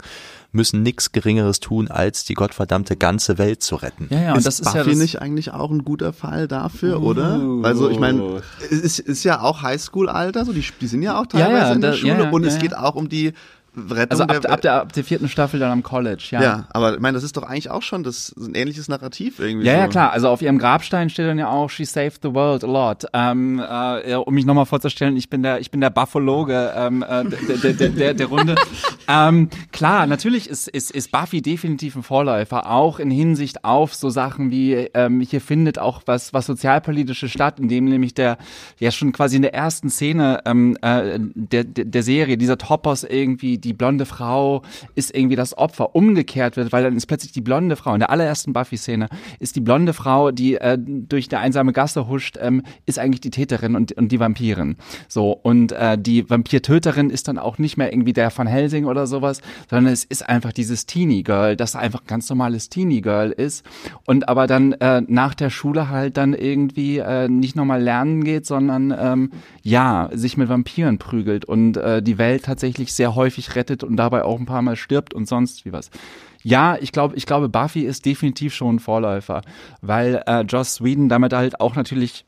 müssen 0.58 0.84
nichts 0.84 1.14
Geringeres 1.14 1.62
tun, 1.62 1.90
als 1.90 2.26
die 2.26 2.34
gottverdammte 2.34 2.98
ganze 2.98 3.38
Welt 3.38 3.64
zu 3.64 3.76
retten. 3.76 4.08
Ja, 4.10 4.22
ja, 4.22 4.32
und 4.32 4.40
ist 4.40 4.48
das 4.48 4.60
ist 4.60 4.66
Buffy 4.66 4.78
ja 4.78 4.84
das 4.84 4.98
nicht 4.98 5.22
eigentlich 5.22 5.52
auch 5.52 5.72
ein 5.72 5.86
guter 5.86 6.12
Fall 6.12 6.50
dafür, 6.50 7.00
uh, 7.00 7.06
oder? 7.06 7.40
Also 7.64 7.90
ich 7.90 8.00
meine, 8.00 8.42
es 8.60 8.72
ist, 8.72 9.00
ist 9.00 9.24
ja 9.24 9.42
auch 9.42 9.62
Highschool-Alter, 9.62 10.44
so 10.44 10.52
die, 10.52 10.66
die 10.82 10.88
sind 10.88 11.02
ja 11.02 11.18
auch 11.18 11.28
teilweise 11.28 11.52
ja, 11.52 11.68
ja, 11.68 11.74
in 11.74 11.82
der 11.82 11.92
da, 11.92 11.98
Schule 11.98 12.32
und 12.32 12.44
es 12.44 12.60
geht 12.60 12.76
auch 12.76 12.96
um 12.96 13.08
die 13.08 13.32
Rettung 13.78 14.12
also 14.12 14.24
ab, 14.24 14.42
der, 14.42 14.52
ab, 14.52 14.62
der, 14.62 14.74
ab 14.82 14.94
der 14.94 15.04
vierten 15.04 15.30
Staffel 15.30 15.60
dann 15.60 15.72
am 15.72 15.84
College, 15.84 16.30
ja. 16.32 16.42
Ja, 16.42 16.68
aber 16.72 16.96
ich 16.96 17.00
meine, 17.00 17.16
das 17.16 17.24
ist 17.24 17.38
doch 17.38 17.44
eigentlich 17.44 17.70
auch 17.70 17.84
schon 17.84 18.04
das 18.04 18.34
ein 18.38 18.56
ähnliches 18.56 18.88
Narrativ 18.88 19.40
irgendwie. 19.40 19.68
Ja, 19.68 19.74
so. 19.74 19.80
ja, 19.80 19.88
klar. 19.88 20.12
Also 20.12 20.30
auf 20.30 20.42
ihrem 20.42 20.58
Grabstein 20.58 21.10
steht 21.10 21.28
dann 21.28 21.38
ja 21.38 21.50
auch 21.50 21.70
She 21.70 21.86
saved 21.86 22.22
the 22.24 22.34
world 22.34 22.64
a 22.64 22.68
lot. 22.68 23.06
Ähm, 23.14 23.60
äh, 23.60 24.16
um 24.16 24.34
mich 24.34 24.46
nochmal 24.46 24.66
vorzustellen, 24.66 25.16
ich 25.16 25.30
bin 25.30 25.44
der, 25.44 25.60
ich 25.60 25.72
bin 25.72 25.82
der 25.82 25.90
Buffaloge 25.90 26.74
ähm, 26.76 27.04
äh, 27.08 27.24
der, 27.26 27.74
der, 27.74 27.90
der, 27.90 28.14
der, 28.14 28.28
Runde. 28.28 28.56
ähm, 29.08 29.50
klar, 29.72 30.08
natürlich 30.08 30.50
ist, 30.50 30.68
ist, 30.68 30.92
ist 30.92 31.12
Buffy 31.12 31.42
definitiv 31.42 31.96
ein 31.96 32.04
Vorläufer, 32.04 32.70
auch 32.70 33.00
in 33.00 33.12
Hinsicht 33.12 33.64
auf 33.64 33.94
so 33.94 34.10
Sachen 34.10 34.52
wie 34.52 34.74
ähm, 34.74 35.22
hier 35.22 35.42
findet 35.42 35.80
auch 35.80 36.02
was 36.06 36.34
was 36.34 36.46
sozialpolitische 36.46 37.30
statt, 37.30 37.60
in 37.60 37.70
dem 37.70 37.86
nämlich 37.86 38.14
der 38.14 38.38
ja 38.80 38.92
schon 38.92 39.12
quasi 39.12 39.36
in 39.36 39.42
der 39.44 39.54
ersten 39.54 39.90
Szene 39.90 40.42
ähm, 40.46 40.78
äh, 40.82 41.20
der, 41.20 41.64
der 41.64 41.86
der 41.86 42.04
Serie 42.04 42.38
dieser 42.38 42.58
Topos 42.58 43.04
irgendwie 43.04 43.58
die 43.68 43.74
blonde 43.74 44.06
Frau 44.06 44.64
ist 44.96 45.16
irgendwie 45.16 45.36
das 45.36 45.58
Opfer 45.58 45.96
umgekehrt 45.96 46.56
wird, 46.56 46.72
weil 46.72 46.84
dann 46.84 46.96
ist 46.96 47.06
plötzlich 47.06 47.34
die 47.34 47.42
blonde 47.42 47.76
Frau 47.76 47.94
in 47.94 48.00
der 48.00 48.10
allerersten 48.10 48.54
Buffy-Szene 48.54 49.10
ist 49.40 49.56
die 49.56 49.62
blonde 49.62 49.94
Frau, 49.94 50.32
die 50.32 50.56
äh, 50.56 50.78
durch 50.80 51.32
eine 51.32 51.42
einsame 51.42 51.74
Gasse 51.74 52.08
huscht, 52.08 52.38
ähm, 52.42 52.64
ist 52.86 52.98
eigentlich 52.98 53.22
die 53.22 53.30
Täterin 53.30 53.76
und, 53.76 53.92
und 53.92 54.12
die 54.12 54.20
Vampirin. 54.20 54.78
So 55.08 55.32
und 55.32 55.74
äh, 55.74 55.98
die 55.98 56.30
Vampirtöterin 56.30 57.10
ist 57.10 57.28
dann 57.28 57.38
auch 57.38 57.58
nicht 57.58 57.78
mehr 57.78 57.92
irgendwie 57.92 58.14
der 58.14 58.32
von 58.32 58.48
Helsing 58.48 58.86
oder 58.86 59.06
sowas, 59.06 59.42
sondern 59.70 59.94
es 59.94 60.06
ist 60.06 60.28
einfach 60.28 60.54
dieses 60.54 60.86
Teenie 60.86 61.24
Girl, 61.24 61.56
das 61.56 61.76
einfach 61.76 62.06
ganz 62.06 62.30
normales 62.30 62.70
Teenie 62.70 63.02
Girl 63.02 63.32
ist 63.32 63.66
und 64.06 64.30
aber 64.30 64.48
dann 64.48 64.74
äh, 64.74 65.02
nach 65.08 65.36
der 65.36 65.50
Schule 65.50 65.90
halt 65.90 66.18
dann 66.18 66.34
irgendwie 66.34 67.00
äh, 67.00 67.28
nicht 67.28 67.56
nochmal 67.56 67.82
lernen 67.82 68.24
geht, 68.24 68.46
sondern 68.46 68.96
ähm, 68.98 69.32
ja 69.62 70.10
sich 70.14 70.38
mit 70.38 70.48
Vampiren 70.48 70.98
prügelt 70.98 71.44
und 71.46 71.76
äh, 71.76 72.02
die 72.02 72.18
Welt 72.18 72.46
tatsächlich 72.46 72.94
sehr 72.94 73.16
häufig 73.16 73.56
rettet 73.58 73.84
und 73.84 73.98
dabei 73.98 74.24
auch 74.24 74.40
ein 74.40 74.46
paar 74.46 74.62
Mal 74.62 74.78
stirbt 74.78 75.14
und 75.14 75.28
sonst 75.28 75.66
wie 75.66 75.74
was. 75.74 75.92
Ja, 76.44 76.78
ich 76.80 76.94
glaube, 76.94 77.16
ich 77.16 77.26
glaube, 77.26 77.50
Buffy 77.50 77.82
ist 77.82 78.06
definitiv 78.06 78.54
schon 78.54 78.76
ein 78.76 78.80
Vorläufer, 78.80 79.42
weil 79.82 80.24
äh, 80.28 80.44
Joss 80.44 80.76
Sweden 80.76 81.10
damit 81.10 81.34
halt 81.34 81.60
auch 81.60 81.76
natürlich 81.76 82.26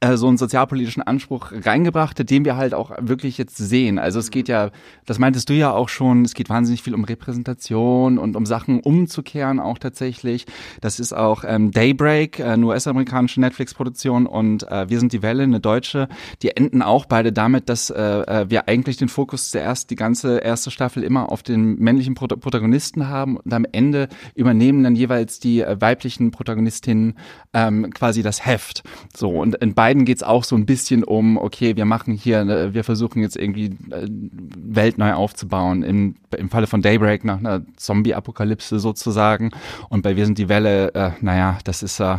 äh, 0.00 0.16
so 0.16 0.28
einen 0.28 0.38
sozialpolitischen 0.38 1.02
Anspruch 1.02 1.50
reingebracht, 1.52 2.30
den 2.30 2.44
wir 2.44 2.56
halt 2.56 2.72
auch 2.72 2.92
wirklich 3.00 3.36
jetzt 3.36 3.56
sehen. 3.56 3.98
Also 3.98 4.20
es 4.20 4.30
geht 4.30 4.46
ja, 4.46 4.70
das 5.06 5.18
meintest 5.18 5.48
du 5.48 5.54
ja 5.54 5.72
auch 5.72 5.88
schon, 5.88 6.24
es 6.24 6.34
geht 6.34 6.48
wahnsinnig 6.48 6.82
viel 6.82 6.94
um 6.94 7.02
Repräsentation 7.02 8.16
und 8.18 8.36
um 8.36 8.46
Sachen 8.46 8.78
umzukehren 8.78 9.58
auch 9.58 9.78
tatsächlich. 9.78 10.46
Das 10.80 11.00
ist 11.00 11.12
auch 11.12 11.42
ähm, 11.44 11.72
Daybreak, 11.72 12.38
äh, 12.38 12.44
eine 12.44 12.66
US-amerikanische 12.66 13.40
Netflix-Produktion 13.40 14.26
und 14.26 14.70
äh, 14.70 14.88
Wir 14.88 15.00
sind 15.00 15.12
die 15.12 15.22
Welle, 15.22 15.42
eine 15.42 15.58
deutsche. 15.58 16.08
Die 16.42 16.56
enden 16.56 16.80
auch 16.80 17.06
beide 17.06 17.32
damit, 17.32 17.68
dass 17.68 17.90
äh, 17.90 18.00
äh 18.00 18.46
wir 18.48 18.68
eigentlich 18.68 18.98
den 18.98 19.08
Fokus 19.08 19.50
zuerst 19.50 19.90
die 19.90 19.96
ganze 19.96 20.38
erste 20.38 20.70
Staffel 20.70 21.02
immer 21.02 21.32
auf 21.32 21.42
den 21.42 21.76
männlichen 21.76 22.14
Pro 22.14 22.28
Protagonisten 22.28 23.08
haben 23.08 23.36
und 23.36 23.52
am 23.52 23.66
Ende 23.72 24.08
übernehmen 24.34 24.84
dann 24.84 24.94
jeweils 24.94 25.40
die 25.40 25.62
äh, 25.62 25.80
weiblichen 25.80 26.30
Protagonistinnen 26.30 27.18
ähm, 27.52 27.90
quasi 27.92 28.22
das 28.22 28.46
Heft. 28.46 28.84
So 29.16 29.30
und 29.30 29.56
in 29.56 29.74
beiden 29.74 29.87
beiden 29.88 30.04
geht's 30.04 30.22
auch 30.22 30.44
so 30.44 30.54
ein 30.54 30.66
bisschen 30.66 31.02
um, 31.02 31.38
okay, 31.38 31.74
wir 31.76 31.86
machen 31.86 32.12
hier, 32.12 32.40
äh, 32.40 32.74
wir 32.74 32.84
versuchen 32.84 33.22
jetzt 33.22 33.36
irgendwie 33.36 33.76
äh, 33.90 34.06
Welt 34.10 34.98
neu 34.98 35.14
aufzubauen. 35.14 35.82
Im, 35.82 36.16
im 36.36 36.50
Falle 36.50 36.66
von 36.66 36.82
Daybreak 36.82 37.24
nach 37.24 37.38
einer 37.38 37.62
Zombie-Apokalypse 37.76 38.80
sozusagen. 38.80 39.50
Und 39.88 40.02
bei 40.02 40.14
Wir 40.14 40.26
sind 40.26 40.36
die 40.36 40.50
Welle, 40.50 40.94
äh, 40.94 41.12
naja, 41.22 41.56
das 41.64 41.82
ist 41.82 42.00
äh, 42.00 42.18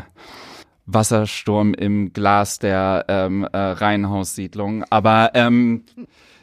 Wassersturm 0.87 1.75
im 1.75 2.11
Glas 2.11 2.57
der 2.57 3.05
ähm, 3.07 3.43
äh, 3.43 3.55
Reihenhaussiedlung. 3.55 4.83
Aber 4.89 5.29
ähm, 5.35 5.83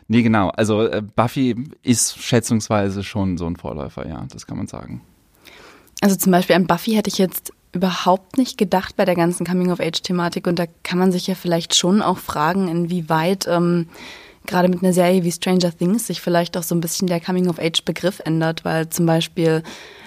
nee, 0.06 0.22
genau. 0.22 0.50
Also 0.50 0.86
äh, 0.86 1.02
Buffy 1.02 1.56
ist 1.82 2.22
schätzungsweise 2.22 3.02
schon 3.02 3.36
so 3.36 3.46
ein 3.46 3.56
Vorläufer, 3.56 4.06
ja, 4.06 4.24
das 4.32 4.46
kann 4.46 4.58
man 4.58 4.68
sagen. 4.68 5.00
Also 6.02 6.14
zum 6.14 6.30
Beispiel 6.30 6.54
an 6.54 6.68
Buffy 6.68 6.92
hätte 6.92 7.08
ich 7.08 7.18
jetzt 7.18 7.52
überhaupt 7.76 8.38
nicht 8.38 8.58
gedacht 8.58 8.96
bei 8.96 9.04
der 9.04 9.14
ganzen 9.14 9.46
Coming-of-Age-Thematik. 9.46 10.46
Und 10.46 10.58
da 10.58 10.64
kann 10.82 10.98
man 10.98 11.12
sich 11.12 11.26
ja 11.26 11.34
vielleicht 11.34 11.74
schon 11.74 12.02
auch 12.02 12.18
fragen, 12.18 12.68
inwieweit 12.68 13.46
ähm, 13.46 13.88
gerade 14.46 14.68
mit 14.68 14.82
einer 14.82 14.92
Serie 14.92 15.24
wie 15.24 15.32
Stranger 15.32 15.76
Things 15.76 16.06
sich 16.06 16.20
vielleicht 16.20 16.56
auch 16.56 16.62
so 16.62 16.74
ein 16.74 16.80
bisschen 16.80 17.08
der 17.08 17.20
Coming-of-Age-Begriff 17.20 18.20
ändert, 18.24 18.64
weil 18.64 18.88
zum 18.88 19.06
Beispiel, 19.06 19.62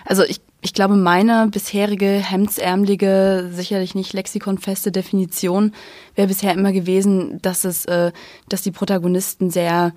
also 0.06 0.24
ich, 0.24 0.42
ich 0.62 0.74
glaube, 0.74 0.96
meine 0.96 1.48
bisherige 1.48 2.08
hemdsärmelige, 2.08 3.50
sicherlich 3.52 3.96
nicht 3.96 4.14
lexikonfeste 4.14 4.92
Definition 4.92 5.74
wäre 6.16 6.28
bisher 6.28 6.54
immer 6.54 6.72
gewesen, 6.72 7.42
dass 7.42 7.64
es, 7.64 7.86
äh, 7.86 8.12
dass 8.50 8.62
die 8.62 8.72
Protagonisten 8.72 9.50
sehr 9.50 9.94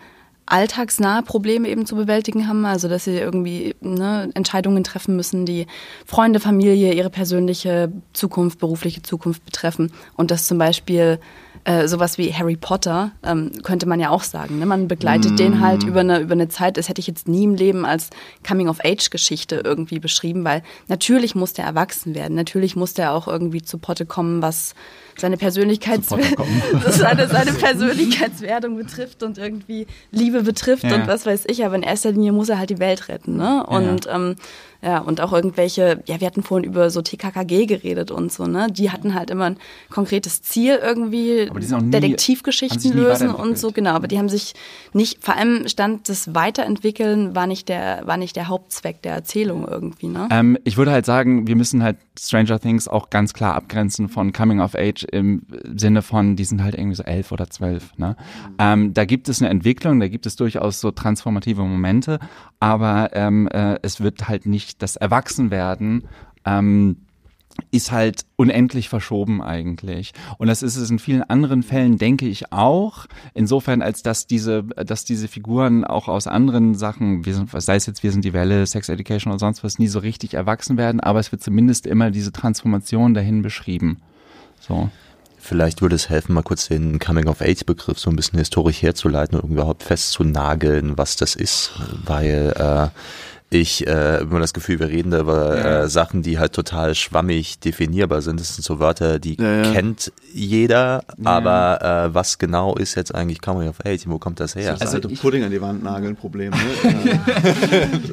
alltagsnahe 0.52 1.22
Probleme 1.22 1.68
eben 1.68 1.86
zu 1.86 1.96
bewältigen 1.96 2.46
haben, 2.46 2.66
also 2.66 2.86
dass 2.86 3.04
sie 3.04 3.16
irgendwie 3.16 3.74
ne, 3.80 4.30
Entscheidungen 4.34 4.84
treffen 4.84 5.16
müssen, 5.16 5.46
die 5.46 5.66
Freunde, 6.04 6.40
Familie, 6.40 6.92
ihre 6.92 7.10
persönliche 7.10 7.90
Zukunft, 8.12 8.58
berufliche 8.58 9.02
Zukunft 9.02 9.44
betreffen. 9.46 9.92
Und 10.14 10.30
dass 10.30 10.46
zum 10.46 10.58
Beispiel 10.58 11.18
äh, 11.64 11.86
sowas 11.86 12.18
wie 12.18 12.34
Harry 12.34 12.56
Potter, 12.56 13.12
ähm, 13.22 13.52
könnte 13.62 13.86
man 13.86 14.00
ja 14.00 14.10
auch 14.10 14.24
sagen. 14.24 14.58
Ne? 14.58 14.66
Man 14.66 14.88
begleitet 14.88 15.32
mm. 15.32 15.36
den 15.36 15.60
halt 15.60 15.84
über 15.84 16.00
eine, 16.00 16.18
über 16.18 16.32
eine 16.32 16.48
Zeit, 16.48 16.76
das 16.76 16.88
hätte 16.88 17.00
ich 17.00 17.06
jetzt 17.06 17.28
nie 17.28 17.44
im 17.44 17.54
Leben 17.54 17.84
als 17.84 18.10
Coming-of-Age-Geschichte 18.46 19.62
irgendwie 19.64 20.00
beschrieben, 20.00 20.44
weil 20.44 20.62
natürlich 20.88 21.34
muss 21.36 21.52
der 21.52 21.64
erwachsen 21.64 22.16
werden, 22.16 22.34
natürlich 22.34 22.74
muss 22.74 22.94
der 22.94 23.12
auch 23.12 23.28
irgendwie 23.28 23.62
zu 23.62 23.78
Potte 23.78 24.06
kommen, 24.06 24.42
was 24.42 24.74
seine, 25.16 25.36
Persönlichkeits 25.36 26.08
seine, 26.88 27.28
seine 27.28 27.52
Persönlichkeitswerdung 27.60 28.76
betrifft 28.76 29.22
und 29.22 29.38
irgendwie 29.38 29.86
Liebe 30.10 30.42
betrifft 30.42 30.84
ja. 30.84 30.96
und 30.96 31.06
was 31.06 31.26
weiß 31.26 31.44
ich, 31.46 31.64
aber 31.64 31.76
in 31.76 31.82
erster 31.82 32.10
Linie 32.10 32.32
muss 32.32 32.48
er 32.48 32.58
halt 32.58 32.70
die 32.70 32.80
Welt 32.80 33.08
retten. 33.08 33.36
Ne? 33.36 33.64
Und 33.66 34.06
ja. 34.06 34.16
ähm, 34.16 34.36
ja, 34.84 34.98
und 34.98 35.20
auch 35.20 35.32
irgendwelche, 35.32 36.02
ja, 36.06 36.20
wir 36.20 36.26
hatten 36.26 36.42
vorhin 36.42 36.68
über 36.68 36.90
so 36.90 37.02
TKKG 37.02 37.66
geredet 37.66 38.10
und 38.10 38.32
so, 38.32 38.46
ne? 38.46 38.66
Die 38.68 38.90
hatten 38.90 39.14
halt 39.14 39.30
immer 39.30 39.44
ein 39.44 39.56
konkretes 39.90 40.42
Ziel 40.42 40.78
irgendwie, 40.82 41.48
Detektivgeschichten 41.52 42.92
lösen 42.92 43.30
und 43.30 43.56
so, 43.56 43.70
genau. 43.70 43.92
Aber 43.92 44.08
die 44.08 44.18
haben 44.18 44.28
sich 44.28 44.54
nicht, 44.92 45.24
vor 45.24 45.36
allem 45.36 45.68
stand 45.68 46.08
das 46.08 46.34
Weiterentwickeln 46.34 47.36
war 47.36 47.46
nicht 47.46 47.68
der, 47.68 48.02
war 48.06 48.16
nicht 48.16 48.34
der 48.34 48.48
Hauptzweck 48.48 49.02
der 49.02 49.14
Erzählung 49.14 49.68
irgendwie, 49.68 50.08
ne? 50.08 50.26
Ähm, 50.32 50.58
ich 50.64 50.76
würde 50.76 50.90
halt 50.90 51.06
sagen, 51.06 51.46
wir 51.46 51.54
müssen 51.54 51.84
halt 51.84 51.98
Stranger 52.18 52.58
Things 52.58 52.88
auch 52.88 53.08
ganz 53.08 53.34
klar 53.34 53.54
abgrenzen 53.54 54.08
von 54.08 54.32
Coming 54.32 54.60
of 54.60 54.74
Age 54.74 55.04
im 55.12 55.46
Sinne 55.76 56.02
von, 56.02 56.34
die 56.34 56.44
sind 56.44 56.62
halt 56.62 56.74
irgendwie 56.74 56.96
so 56.96 57.04
elf 57.04 57.30
oder 57.30 57.48
zwölf, 57.48 57.96
ne? 57.98 58.16
Mhm. 58.18 58.54
Ähm, 58.58 58.94
da 58.94 59.04
gibt 59.04 59.28
es 59.28 59.40
eine 59.40 59.50
Entwicklung, 59.50 60.00
da 60.00 60.08
gibt 60.08 60.26
es 60.26 60.34
durchaus 60.34 60.80
so 60.80 60.90
transformative 60.90 61.62
Momente, 61.62 62.18
aber 62.58 63.10
ähm, 63.12 63.48
äh, 63.48 63.78
es 63.82 64.00
wird 64.00 64.28
halt 64.28 64.46
nicht 64.46 64.71
das 64.78 64.96
Erwachsenwerden 64.96 66.08
ähm, 66.44 66.96
ist 67.70 67.92
halt 67.92 68.24
unendlich 68.36 68.88
verschoben 68.88 69.42
eigentlich. 69.42 70.12
Und 70.38 70.48
das 70.48 70.62
ist 70.62 70.76
es 70.76 70.90
in 70.90 70.98
vielen 70.98 71.22
anderen 71.22 71.62
Fällen, 71.62 71.98
denke 71.98 72.26
ich 72.26 72.52
auch. 72.52 73.06
Insofern, 73.34 73.82
als 73.82 74.02
dass 74.02 74.26
diese, 74.26 74.62
dass 74.62 75.04
diese 75.04 75.28
Figuren 75.28 75.84
auch 75.84 76.08
aus 76.08 76.26
anderen 76.26 76.74
Sachen, 76.74 77.24
wir 77.24 77.34
sind, 77.34 77.50
sei 77.50 77.76
es 77.76 77.86
jetzt 77.86 78.02
Wir 78.02 78.12
sind 78.12 78.24
die 78.24 78.32
Welle, 78.32 78.66
Sex 78.66 78.88
Education 78.88 79.32
oder 79.32 79.38
sonst 79.38 79.64
was, 79.64 79.78
nie 79.78 79.88
so 79.88 79.98
richtig 79.98 80.34
erwachsen 80.34 80.76
werden, 80.76 81.00
aber 81.00 81.20
es 81.20 81.32
wird 81.32 81.42
zumindest 81.42 81.86
immer 81.86 82.10
diese 82.10 82.32
Transformation 82.32 83.14
dahin 83.14 83.42
beschrieben. 83.42 84.00
So. 84.60 84.90
Vielleicht 85.38 85.82
würde 85.82 85.96
es 85.96 86.08
helfen, 86.08 86.34
mal 86.34 86.42
kurz 86.42 86.68
den 86.68 87.00
Coming-of-Age-Begriff 87.00 87.98
so 87.98 88.10
ein 88.10 88.16
bisschen 88.16 88.38
historisch 88.38 88.80
herzuleiten 88.80 89.40
und 89.40 89.50
überhaupt 89.50 89.82
festzunageln, 89.82 90.96
was 90.96 91.16
das 91.16 91.34
ist, 91.34 91.72
weil 92.04 92.54
äh, 92.56 92.88
ich 93.52 93.86
äh, 93.86 94.18
immer 94.18 94.40
das 94.40 94.52
Gefühl, 94.52 94.80
wir 94.80 94.88
reden 94.88 95.10
da 95.10 95.20
über 95.20 95.56
ja. 95.56 95.82
äh, 95.82 95.88
Sachen, 95.88 96.22
die 96.22 96.38
halt 96.38 96.52
total 96.52 96.94
schwammig 96.94 97.58
definierbar 97.58 98.22
sind. 98.22 98.40
Das 98.40 98.54
sind 98.54 98.64
so 98.64 98.80
Wörter, 98.80 99.18
die 99.18 99.36
ja, 99.40 99.62
ja. 99.62 99.72
kennt 99.72 100.12
jeder, 100.32 101.04
aber 101.22 102.08
äh, 102.10 102.14
was 102.14 102.38
genau 102.38 102.74
ist 102.76 102.94
jetzt 102.94 103.14
eigentlich 103.14 103.40
Coming 103.40 103.68
of 103.68 103.84
Age? 103.84 104.02
Wo 104.06 104.18
kommt 104.18 104.40
das 104.40 104.54
her? 104.54 104.76
Also, 104.80 104.96
also 104.96 105.08
Pudding 105.08 105.44
an 105.44 105.50
die 105.50 105.60
Wand 105.60 105.82
nageln 105.82 106.16
Problem. 106.16 106.52
Ne? 106.52 107.20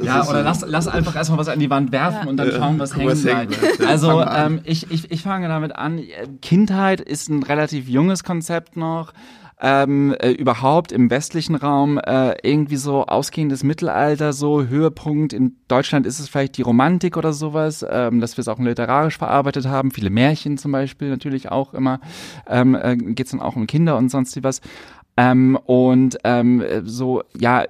ja, 0.04 0.28
oder 0.28 0.44
lass, 0.44 0.66
lass 0.68 0.88
einfach 0.88 1.16
erstmal 1.16 1.40
was 1.40 1.48
an 1.48 1.60
die 1.60 1.70
Wand 1.70 1.92
werfen 1.92 2.28
und 2.28 2.38
dann 2.38 2.52
schauen, 2.52 2.80
was 2.80 2.96
hängen 2.96 3.22
bleibt. 3.22 3.58
Also 3.86 4.22
ähm, 4.22 4.60
ich, 4.64 4.92
ich, 4.92 5.12
ich 5.12 5.24
fange 5.24 5.48
damit 5.48 5.76
an. 5.76 6.02
Kindheit 6.42 7.02
ist 7.02 7.30
ein 7.30 7.44
relativ 7.44 7.88
junges 7.88 8.24
Konzept 8.24 8.76
noch 8.76 9.14
ähm, 9.62 10.16
äh, 10.20 10.32
überhaupt 10.32 10.92
im 10.92 11.10
westlichen 11.10 11.56
Raum 11.56 11.98
äh, 11.98 12.36
irgendwie 12.44 12.78
so 12.78 13.06
ausgehendes 13.06 13.64
Mittelalter, 13.64 14.32
so 14.34 14.64
Höhepunkt. 14.64 15.34
In 15.34 15.58
Deutschland 15.68 16.06
ist 16.06 16.20
es 16.20 16.30
vielleicht 16.30 16.58
die 16.58 16.62
Romantik 16.62 17.18
oder 17.18 17.34
sowas, 17.34 17.86
ähm, 17.90 18.22
dass 18.22 18.38
wir 18.38 18.42
es 18.42 18.48
auch 18.48 18.60
literarisch 18.60 19.18
verarbeitet 19.18 19.68
haben. 19.68 19.92
Viele 19.92 20.10
Märchen 20.10 20.58
zum 20.58 20.72
Beispiel 20.72 21.10
natürlich 21.10 21.52
auch 21.52 21.74
immer. 21.74 22.00
Ähm, 22.48 22.76
äh, 22.76 22.96
Geht 22.96 23.28
es 23.28 23.32
dann 23.32 23.42
auch 23.42 23.56
um 23.56 23.68
Kinder 23.68 23.98
und 23.98 24.10
sonst 24.10 24.42
was. 24.44 24.62
Ähm, 25.18 25.58
und 25.66 26.18
ähm, 26.24 26.64
so, 26.86 27.24
ja, 27.38 27.66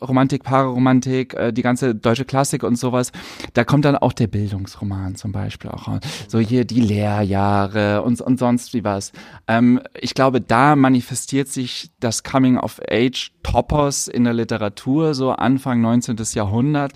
Romantik, 0.00 0.44
Pararomantik, 0.44 1.34
äh, 1.34 1.52
die 1.52 1.62
ganze 1.62 1.94
deutsche 1.94 2.24
Klassik 2.24 2.62
und 2.62 2.76
sowas, 2.76 3.12
da 3.54 3.64
kommt 3.64 3.84
dann 3.84 3.96
auch 3.96 4.12
der 4.12 4.26
Bildungsroman 4.26 5.14
zum 5.14 5.32
Beispiel 5.32 5.70
auch 5.70 5.88
raus. 5.88 6.00
So 6.28 6.38
hier 6.38 6.64
die 6.64 6.80
Lehrjahre 6.80 8.02
und, 8.02 8.20
und 8.20 8.38
sonst 8.38 8.74
wie 8.74 8.84
was. 8.84 9.12
Ähm, 9.46 9.80
ich 9.94 10.14
glaube, 10.14 10.40
da 10.40 10.76
manifestiert 10.76 11.48
sich 11.48 11.90
das 12.00 12.22
Coming 12.22 12.58
of 12.58 12.80
Age 12.90 13.32
Topos 13.42 14.08
in 14.08 14.24
der 14.24 14.34
Literatur, 14.34 15.14
so 15.14 15.30
Anfang 15.30 15.80
19. 15.80 16.16
Jahrhundert 16.34 16.92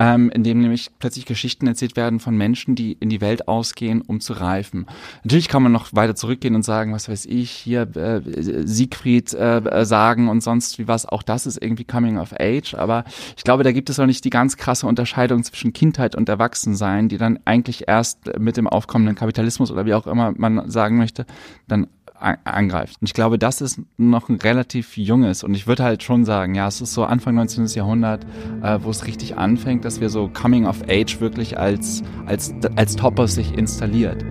ähm, 0.00 0.30
in 0.30 0.42
dem 0.42 0.60
nämlich 0.60 0.90
plötzlich 0.98 1.26
Geschichten 1.26 1.66
erzählt 1.66 1.94
werden 1.94 2.20
von 2.20 2.34
Menschen, 2.34 2.74
die 2.74 2.94
in 2.94 3.10
die 3.10 3.20
Welt 3.20 3.46
ausgehen, 3.46 4.00
um 4.00 4.20
zu 4.20 4.32
reifen. 4.32 4.86
Natürlich 5.22 5.48
kann 5.48 5.62
man 5.62 5.72
noch 5.72 5.90
weiter 5.92 6.16
zurückgehen 6.16 6.54
und 6.54 6.64
sagen, 6.64 6.94
was 6.94 7.10
weiß 7.10 7.26
ich, 7.26 7.50
hier 7.50 7.82
äh, 7.94 8.22
Siegfried 8.66 9.34
äh, 9.34 9.84
sagen 9.84 10.28
und 10.28 10.42
sonst 10.42 10.78
wie 10.78 10.88
was, 10.88 11.04
auch 11.04 11.22
das 11.22 11.46
ist 11.46 11.62
irgendwie 11.62 11.84
Coming 11.84 12.16
of 12.16 12.32
Age, 12.40 12.74
aber 12.74 13.04
ich 13.36 13.44
glaube, 13.44 13.62
da 13.62 13.72
gibt 13.72 13.90
es 13.90 14.00
auch 14.00 14.06
nicht 14.06 14.24
die 14.24 14.30
ganz 14.30 14.56
krasse 14.56 14.86
Unterscheidung 14.86 15.44
zwischen 15.44 15.74
Kindheit 15.74 16.16
und 16.16 16.30
Erwachsensein, 16.30 17.10
die 17.10 17.18
dann 17.18 17.38
eigentlich 17.44 17.86
erst 17.86 18.38
mit 18.38 18.56
dem 18.56 18.66
aufkommenden 18.66 19.16
Kapitalismus 19.16 19.70
oder 19.70 19.84
wie 19.84 19.92
auch 19.92 20.06
immer 20.06 20.32
man 20.34 20.70
sagen 20.70 20.96
möchte, 20.96 21.26
dann 21.68 21.86
angreift. 22.20 22.96
Und 23.00 23.06
ich 23.06 23.14
glaube, 23.14 23.38
das 23.38 23.60
ist 23.60 23.80
noch 23.96 24.28
ein 24.28 24.36
relativ 24.36 24.96
junges 24.96 25.42
und 25.42 25.54
ich 25.54 25.66
würde 25.66 25.84
halt 25.84 26.02
schon 26.02 26.24
sagen, 26.24 26.54
ja, 26.54 26.68
es 26.68 26.80
ist 26.80 26.94
so 26.94 27.04
Anfang 27.04 27.34
19. 27.34 27.66
Jahrhundert, 27.66 28.24
äh, 28.62 28.78
wo 28.82 28.90
es 28.90 29.06
richtig 29.06 29.36
anfängt, 29.36 29.84
dass 29.84 30.00
wir 30.00 30.10
so 30.10 30.28
Coming 30.28 30.66
of 30.66 30.82
Age 30.88 31.20
wirklich 31.20 31.58
als, 31.58 32.02
als, 32.26 32.52
als 32.76 32.96
Topos 32.96 33.34
sich 33.34 33.56
installiert. 33.56 34.24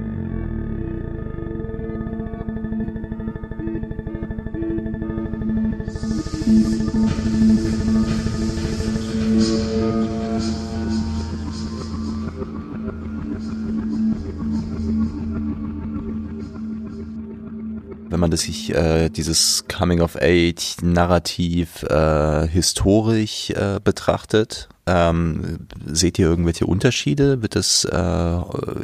Wenn 18.20 18.24
man 18.24 18.32
das 18.32 18.42
sich 18.42 18.76
äh, 18.76 19.08
dieses 19.08 19.64
Coming 19.70 20.02
of 20.02 20.18
Age 20.18 20.76
Narrativ 20.82 21.84
äh, 21.84 22.46
historisch 22.50 23.52
äh, 23.52 23.80
betrachtet, 23.82 24.68
ähm, 24.90 25.68
seht 25.86 26.18
ihr 26.18 26.28
irgendwelche 26.28 26.66
Unterschiede? 26.66 27.42
Wird 27.42 27.56
es 27.56 27.86
äh, 27.86 28.42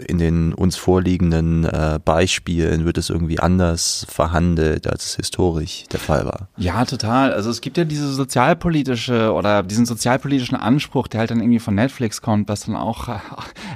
in 0.08 0.20
den 0.20 0.54
uns 0.54 0.76
vorliegenden 0.76 1.66
äh, 1.66 2.00
Beispielen, 2.04 2.86
wird 2.86 2.98
es 2.98 3.10
irgendwie 3.10 3.40
anders 3.40 4.06
verhandelt, 4.10 4.88
als 4.88 5.06
es 5.06 5.16
historisch 5.16 5.86
der 5.92 6.00
Fall 6.00 6.26
war? 6.26 6.50
Ja, 6.58 6.86
total. 6.86 7.34
Also 7.34 7.50
es 7.50 7.62
gibt 7.62 7.78
ja 7.78 7.86
diese 7.86 8.14
sozialpolitische 8.14 9.34
oder 9.34 9.64
diesen 9.64 9.86
sozialpolitischen 9.86 10.58
Anspruch, 10.58 11.08
der 11.08 11.22
halt 11.22 11.32
dann 11.32 11.40
irgendwie 11.40 11.60
von 11.60 11.76
Netflix 11.76 12.22
kommt, 12.22 12.50
was 12.50 12.66
dann 12.66 12.76
auch 12.76 13.08
äh, 13.08 13.18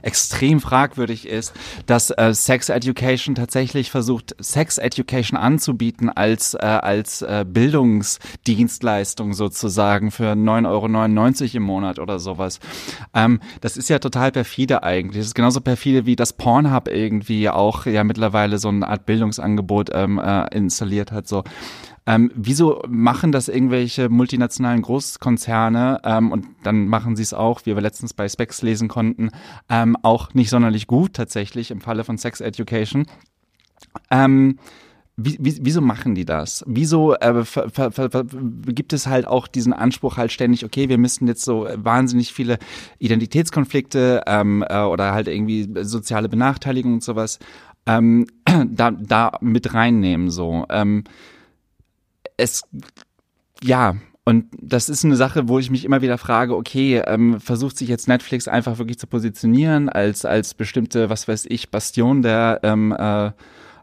extrem 0.04 0.60
fragwürdig 0.60 1.28
ist, 1.28 1.54
dass 1.86 2.12
äh, 2.12 2.34
Sex 2.34 2.70
Education 2.70 3.36
tatsächlich 3.36 3.90
versucht, 3.90 4.36
Sex 4.40 4.78
Education 4.78 5.38
anzubieten 5.38 6.10
als, 6.10 6.54
äh, 6.54 6.60
als 6.60 7.22
äh, 7.22 7.46
Bildungsdienstleistung 7.48 9.34
sozusagen 9.34 10.12
für 10.12 10.34
9,99 10.34 10.68
Euro 10.68 11.58
im 11.58 11.64
Monat 11.64 12.00
oder 12.00 12.19
sowas. 12.20 12.60
Ähm, 13.14 13.40
das 13.62 13.78
ist 13.78 13.90
ja 13.90 14.00
total 14.00 14.32
perfide 14.32 14.84
eigentlich. 14.84 15.20
Das 15.20 15.28
ist 15.28 15.36
genauso 15.36 15.62
perfide 15.62 16.06
wie 16.06 16.16
das 16.16 16.34
Pornhub 16.34 16.88
irgendwie 16.88 17.50
auch 17.50 17.86
ja 17.86 18.04
mittlerweile 18.04 18.58
so 18.58 18.70
eine 18.70 18.88
Art 18.88 19.06
Bildungsangebot 19.06 19.90
ähm, 19.94 20.20
äh, 20.20 20.48
installiert 20.56 21.12
hat. 21.12 21.28
So. 21.28 21.44
Ähm, 22.06 22.32
wieso 22.34 22.82
machen 22.88 23.32
das 23.32 23.50
irgendwelche 23.50 24.10
multinationalen 24.10 24.82
Großkonzerne 24.82 26.02
ähm, 26.04 26.32
und 26.32 26.48
dann 26.64 26.88
machen 26.88 27.16
sie 27.16 27.22
es 27.22 27.34
auch, 27.34 27.62
wie 27.66 27.76
wir 27.76 27.82
letztens 27.82 28.14
bei 28.16 28.28
Specs 28.28 28.64
lesen 28.64 28.88
konnten, 28.88 29.30
ähm, 29.70 29.96
auch 30.02 30.34
nicht 30.34 30.50
sonderlich 30.50 30.88
gut 30.88 31.14
tatsächlich 31.14 31.70
im 31.70 31.82
Falle 31.82 32.04
von 32.04 32.18
Sex 32.18 32.42
Education. 32.42 33.06
Ähm, 34.10 34.58
wie, 35.22 35.38
wie, 35.40 35.60
wieso 35.62 35.82
machen 35.82 36.16
die 36.16 36.26
das? 36.26 36.64
Wieso 36.68 37.16
äh, 37.16 37.44
ver, 37.44 37.70
ver, 37.70 37.92
ver, 37.92 38.26
gibt 38.66 38.94
es 38.94 39.08
halt 39.08 39.28
auch 39.28 39.48
diesen 39.48 39.74
Anspruch 39.74 40.18
halt 40.18 40.32
ständig, 40.32 40.64
okay, 40.66 40.90
wir 40.90 40.98
müssen 40.98 41.28
jetzt 41.28 41.44
so 41.44 41.68
wahnsinnig 41.76 42.34
viele 42.34 42.58
Identitätskonflikte 43.00 44.24
ähm, 44.26 44.64
äh, 44.68 44.82
oder 44.82 45.12
halt 45.14 45.28
irgendwie 45.28 45.68
soziale 45.84 46.30
Benachteiligung 46.30 46.94
und 46.94 47.04
sowas 47.04 47.40
ähm, 47.86 48.28
da, 48.68 48.92
da 48.92 49.32
mit 49.42 49.74
reinnehmen 49.74 50.30
so. 50.30 50.66
Ähm, 50.70 51.04
es, 52.38 52.64
ja, 53.62 53.96
und 54.26 54.46
das 54.62 54.90
ist 54.90 55.04
eine 55.04 55.16
Sache, 55.16 55.48
wo 55.48 55.60
ich 55.60 55.72
mich 55.72 55.86
immer 55.86 56.02
wieder 56.02 56.18
frage, 56.18 56.56
okay, 56.56 57.02
ähm, 57.06 57.40
versucht 57.42 57.78
sich 57.78 57.90
jetzt 57.90 58.08
Netflix 58.08 58.48
einfach 58.48 58.78
wirklich 58.78 59.00
zu 59.00 59.08
positionieren 59.08 59.90
als, 59.90 60.24
als 60.24 60.54
bestimmte, 60.54 61.10
was 61.10 61.28
weiß 61.28 61.48
ich, 61.50 61.72
Bastion 61.72 62.22
der 62.22 62.60
ähm, 62.64 62.92
äh, 62.92 63.32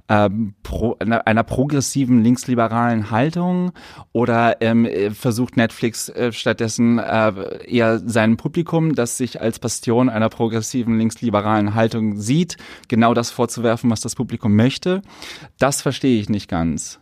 ähm, 0.08 0.54
pro, 0.62 0.96
einer 0.98 1.42
progressiven 1.42 2.22
linksliberalen 2.22 3.10
Haltung 3.10 3.72
oder 4.12 4.60
ähm, 4.60 4.88
versucht 5.14 5.56
Netflix 5.56 6.08
äh, 6.08 6.32
stattdessen 6.32 6.98
äh, 6.98 7.64
eher 7.66 8.00
sein 8.04 8.36
Publikum, 8.36 8.94
das 8.94 9.16
sich 9.16 9.40
als 9.40 9.58
Bastion 9.58 10.08
einer 10.08 10.28
progressiven 10.28 10.98
linksliberalen 10.98 11.74
Haltung 11.74 12.16
sieht, 12.16 12.56
genau 12.88 13.14
das 13.14 13.30
vorzuwerfen, 13.30 13.90
was 13.90 14.00
das 14.00 14.14
Publikum 14.14 14.54
möchte? 14.54 15.02
Das 15.58 15.82
verstehe 15.82 16.20
ich 16.20 16.28
nicht 16.28 16.48
ganz. 16.48 17.00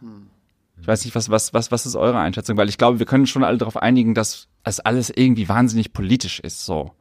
Ich 0.80 0.86
weiß 0.86 1.04
nicht, 1.04 1.14
was, 1.14 1.30
was, 1.30 1.54
was, 1.54 1.70
was 1.70 1.86
ist 1.86 1.96
eure 1.96 2.18
Einschätzung? 2.18 2.56
Weil 2.56 2.68
ich 2.68 2.78
glaube, 2.78 2.98
wir 2.98 3.06
können 3.06 3.26
schon 3.26 3.44
alle 3.44 3.58
darauf 3.58 3.76
einigen, 3.76 4.14
dass 4.14 4.48
es 4.64 4.80
alles 4.80 5.10
irgendwie 5.10 5.48
wahnsinnig 5.48 5.92
politisch 5.92 6.40
ist, 6.40 6.64
so 6.64 6.92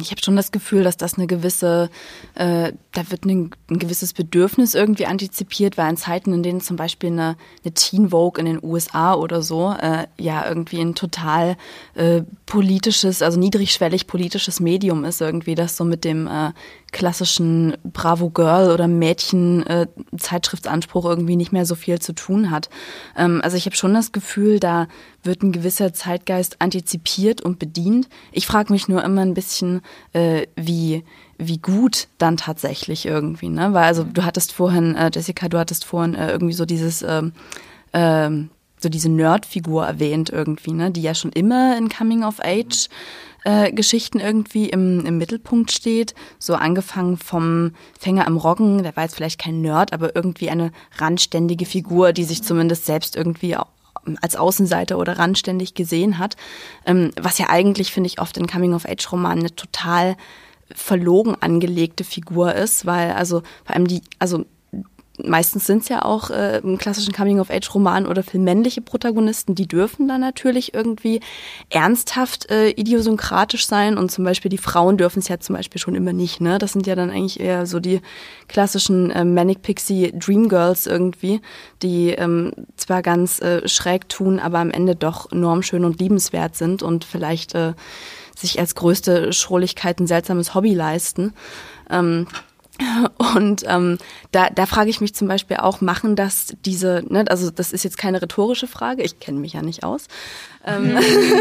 ich 0.00 0.10
habe 0.10 0.22
schon 0.22 0.36
das 0.36 0.52
Gefühl, 0.52 0.84
dass 0.84 0.96
das 0.96 1.14
eine 1.14 1.26
gewisse, 1.26 1.90
äh, 2.34 2.72
da 2.92 3.10
wird 3.10 3.24
ein, 3.24 3.50
ein, 3.70 3.78
gewisses 3.78 4.12
Bedürfnis 4.12 4.74
irgendwie 4.74 5.06
antizipiert, 5.06 5.78
weil 5.78 5.90
in 5.90 5.96
Zeiten, 5.96 6.32
in 6.32 6.42
denen 6.42 6.60
zum 6.60 6.76
Beispiel 6.76 7.10
eine, 7.10 7.36
eine 7.64 7.74
Teen 7.74 8.10
Vogue 8.10 8.38
in 8.40 8.46
den 8.46 8.62
USA 8.62 9.14
oder 9.14 9.42
so 9.42 9.72
äh, 9.72 10.06
ja 10.18 10.46
irgendwie 10.46 10.80
ein 10.80 10.94
total 10.94 11.56
äh, 11.94 12.22
politisches, 12.46 13.22
also 13.22 13.38
niedrigschwellig 13.38 14.06
politisches 14.06 14.60
Medium 14.60 15.04
ist 15.04 15.20
irgendwie, 15.20 15.54
das 15.54 15.76
so 15.76 15.84
mit 15.84 16.04
dem 16.04 16.26
äh, 16.26 16.52
klassischen 16.92 17.76
Bravo 17.84 18.30
Girl 18.30 18.70
oder 18.70 18.88
Mädchen 18.88 19.66
äh, 19.66 19.86
Zeitschriftsanspruch 20.16 21.04
irgendwie 21.04 21.36
nicht 21.36 21.52
mehr 21.52 21.66
so 21.66 21.74
viel 21.74 21.98
zu 21.98 22.12
tun 22.12 22.50
hat. 22.50 22.70
Ähm, 23.16 23.40
also 23.42 23.56
ich 23.56 23.66
habe 23.66 23.76
schon 23.76 23.94
das 23.94 24.12
Gefühl, 24.12 24.60
da 24.60 24.88
wird 25.22 25.42
ein 25.42 25.52
gewisser 25.52 25.92
Zeitgeist 25.92 26.60
antizipiert 26.60 27.40
und 27.40 27.58
bedient. 27.58 28.08
Ich 28.32 28.46
frage 28.46 28.72
mich 28.72 28.88
nur 28.88 29.04
immer 29.04 29.22
ein 29.22 29.34
bisschen, 29.34 29.82
äh, 30.12 30.46
wie 30.56 31.04
wie 31.42 31.58
gut 31.58 32.08
dann 32.18 32.36
tatsächlich 32.36 33.06
irgendwie, 33.06 33.48
ne? 33.48 33.72
Weil 33.72 33.84
also 33.84 34.04
du 34.04 34.24
hattest 34.24 34.52
vorhin, 34.52 34.94
äh, 34.94 35.10
Jessica, 35.12 35.48
du 35.48 35.58
hattest 35.58 35.86
vorhin 35.86 36.14
äh, 36.14 36.30
irgendwie 36.30 36.52
so 36.52 36.66
dieses 36.66 37.02
ähm, 37.02 37.32
ähm, 37.94 38.50
so 38.82 38.88
diese 38.88 39.10
Nerd-Figur 39.10 39.86
erwähnt 39.86 40.30
irgendwie, 40.30 40.72
ne, 40.72 40.90
die 40.90 41.02
ja 41.02 41.14
schon 41.14 41.32
immer 41.32 41.76
in 41.76 41.88
Coming 41.88 42.24
of 42.24 42.40
Age 42.40 42.88
äh, 43.44 43.72
Geschichten 43.72 44.20
irgendwie 44.20 44.68
im, 44.68 45.04
im 45.06 45.18
Mittelpunkt 45.18 45.72
steht. 45.72 46.14
So 46.38 46.54
angefangen 46.54 47.16
vom 47.16 47.72
Fänger 47.98 48.26
am 48.26 48.36
Roggen, 48.36 48.82
der 48.82 48.96
war 48.96 49.04
jetzt 49.04 49.16
vielleicht 49.16 49.40
kein 49.40 49.60
Nerd, 49.60 49.92
aber 49.92 50.14
irgendwie 50.14 50.50
eine 50.50 50.72
randständige 50.98 51.66
Figur, 51.66 52.12
die 52.12 52.24
sich 52.24 52.42
zumindest 52.42 52.86
selbst 52.86 53.16
irgendwie 53.16 53.56
als 54.20 54.36
Außenseiter 54.36 54.98
oder 54.98 55.18
randständig 55.18 55.74
gesehen 55.74 56.18
hat. 56.18 56.36
Ähm, 56.86 57.10
was 57.20 57.38
ja 57.38 57.48
eigentlich, 57.48 57.92
finde 57.92 58.08
ich, 58.08 58.20
oft 58.20 58.36
in 58.36 58.46
Coming-of-Age-Romanen 58.46 59.40
eine 59.40 59.54
total 59.54 60.16
verlogen 60.72 61.36
angelegte 61.40 62.04
Figur 62.04 62.54
ist, 62.54 62.86
weil 62.86 63.12
also 63.12 63.42
vor 63.64 63.74
allem 63.74 63.86
die, 63.86 64.02
also 64.18 64.44
meistens 65.26 65.66
sind 65.66 65.82
es 65.82 65.88
ja 65.88 66.04
auch 66.04 66.30
äh, 66.30 66.58
im 66.58 66.78
klassischen 66.78 67.12
Coming-of-Age-Roman 67.12 68.06
oder 68.06 68.22
Film 68.22 68.44
männliche 68.44 68.80
Protagonisten, 68.80 69.54
die 69.54 69.66
dürfen 69.66 70.08
dann 70.08 70.20
natürlich 70.20 70.74
irgendwie 70.74 71.20
ernsthaft 71.68 72.50
äh, 72.50 72.70
idiosynkratisch 72.70 73.66
sein 73.66 73.98
und 73.98 74.10
zum 74.10 74.24
Beispiel 74.24 74.48
die 74.48 74.58
Frauen 74.58 74.96
dürfen 74.96 75.20
es 75.20 75.28
ja 75.28 75.40
zum 75.40 75.56
Beispiel 75.56 75.80
schon 75.80 75.94
immer 75.94 76.12
nicht. 76.12 76.40
Ne? 76.40 76.58
Das 76.58 76.72
sind 76.72 76.86
ja 76.86 76.94
dann 76.94 77.10
eigentlich 77.10 77.40
eher 77.40 77.66
so 77.66 77.80
die 77.80 78.00
klassischen 78.48 79.10
äh, 79.10 79.24
Manic 79.24 79.62
Pixie 79.62 80.12
Dream 80.12 80.48
Girls 80.48 80.86
irgendwie, 80.86 81.40
die 81.82 82.10
ähm, 82.10 82.52
zwar 82.76 83.02
ganz 83.02 83.40
äh, 83.40 83.66
schräg 83.68 84.08
tun, 84.08 84.38
aber 84.38 84.58
am 84.58 84.70
Ende 84.70 84.96
doch 84.96 85.30
normschön 85.32 85.84
und 85.84 86.00
liebenswert 86.00 86.56
sind 86.56 86.82
und 86.82 87.04
vielleicht 87.04 87.54
äh, 87.54 87.74
sich 88.36 88.58
als 88.58 88.74
größte 88.74 89.32
Schrulligkeit 89.32 90.00
ein 90.00 90.06
seltsames 90.06 90.54
Hobby 90.54 90.74
leisten. 90.74 91.34
Ähm, 91.90 92.26
und 93.36 93.64
ähm, 93.66 93.98
da, 94.32 94.50
da 94.50 94.66
frage 94.66 94.90
ich 94.90 95.00
mich 95.00 95.14
zum 95.14 95.28
Beispiel 95.28 95.58
auch, 95.58 95.80
machen 95.80 96.16
das 96.16 96.54
diese, 96.64 97.02
ne, 97.08 97.24
also 97.28 97.50
das 97.50 97.72
ist 97.72 97.84
jetzt 97.84 97.98
keine 97.98 98.20
rhetorische 98.22 98.66
Frage, 98.66 99.02
ich 99.02 99.20
kenne 99.20 99.38
mich 99.38 99.52
ja 99.52 99.62
nicht 99.62 99.84
aus, 99.84 100.06
ähm, 100.66 100.98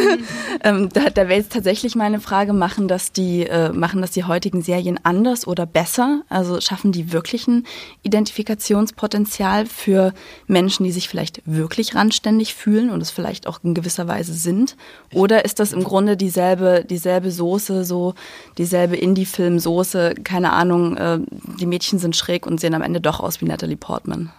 ähm, 0.64 0.90
da 0.94 1.10
da 1.10 1.28
wäre 1.28 1.40
jetzt 1.40 1.52
tatsächlich 1.52 1.96
meine 1.96 2.22
Frage, 2.22 2.54
machen 2.54 2.88
das, 2.88 3.12
die, 3.12 3.46
äh, 3.46 3.72
machen 3.74 4.02
das 4.02 4.12
die 4.12 4.24
heutigen 4.24 4.62
Serien 4.62 5.00
anders 5.04 5.46
oder 5.46 5.66
besser? 5.66 6.22
Also 6.30 6.62
schaffen 6.62 6.92
die 6.92 7.12
wirklich 7.12 7.48
ein 7.48 7.66
Identifikationspotenzial 8.04 9.66
für 9.66 10.14
Menschen, 10.48 10.86
die 10.86 10.92
sich 10.92 11.10
vielleicht 11.10 11.42
wirklich 11.46 11.96
randständig 11.96 12.56
fühlen 12.56 12.90
und 12.90 13.02
es 13.02 13.12
vielleicht 13.12 13.46
auch 13.48 13.60
in 13.64 13.74
gewisser 13.74 14.08
Weise 14.08 14.34
sind? 14.34 14.78
Oder 15.14 15.44
ist 15.44 15.60
das 15.60 15.74
im 15.74 15.84
Grunde 15.84 16.16
dieselbe, 16.16 16.86
dieselbe 16.90 17.32
Soße, 17.32 17.84
so 17.84 18.14
dieselbe 18.58 18.96
Indie-Film-Soße, 18.96 20.16
keine 20.24 20.54
Ahnung, 20.54 20.96
äh, 20.96 21.20
die 21.60 21.66
Mädchen 21.66 22.00
sind 22.00 22.16
schräg 22.16 22.46
und 22.46 22.62
sehen 22.62 22.74
am 22.74 22.82
Ende 22.82 23.02
doch 23.02 23.20
aus 23.20 23.42
wie 23.42 23.46
Natalie 23.46 23.78
Portman? 23.78 24.32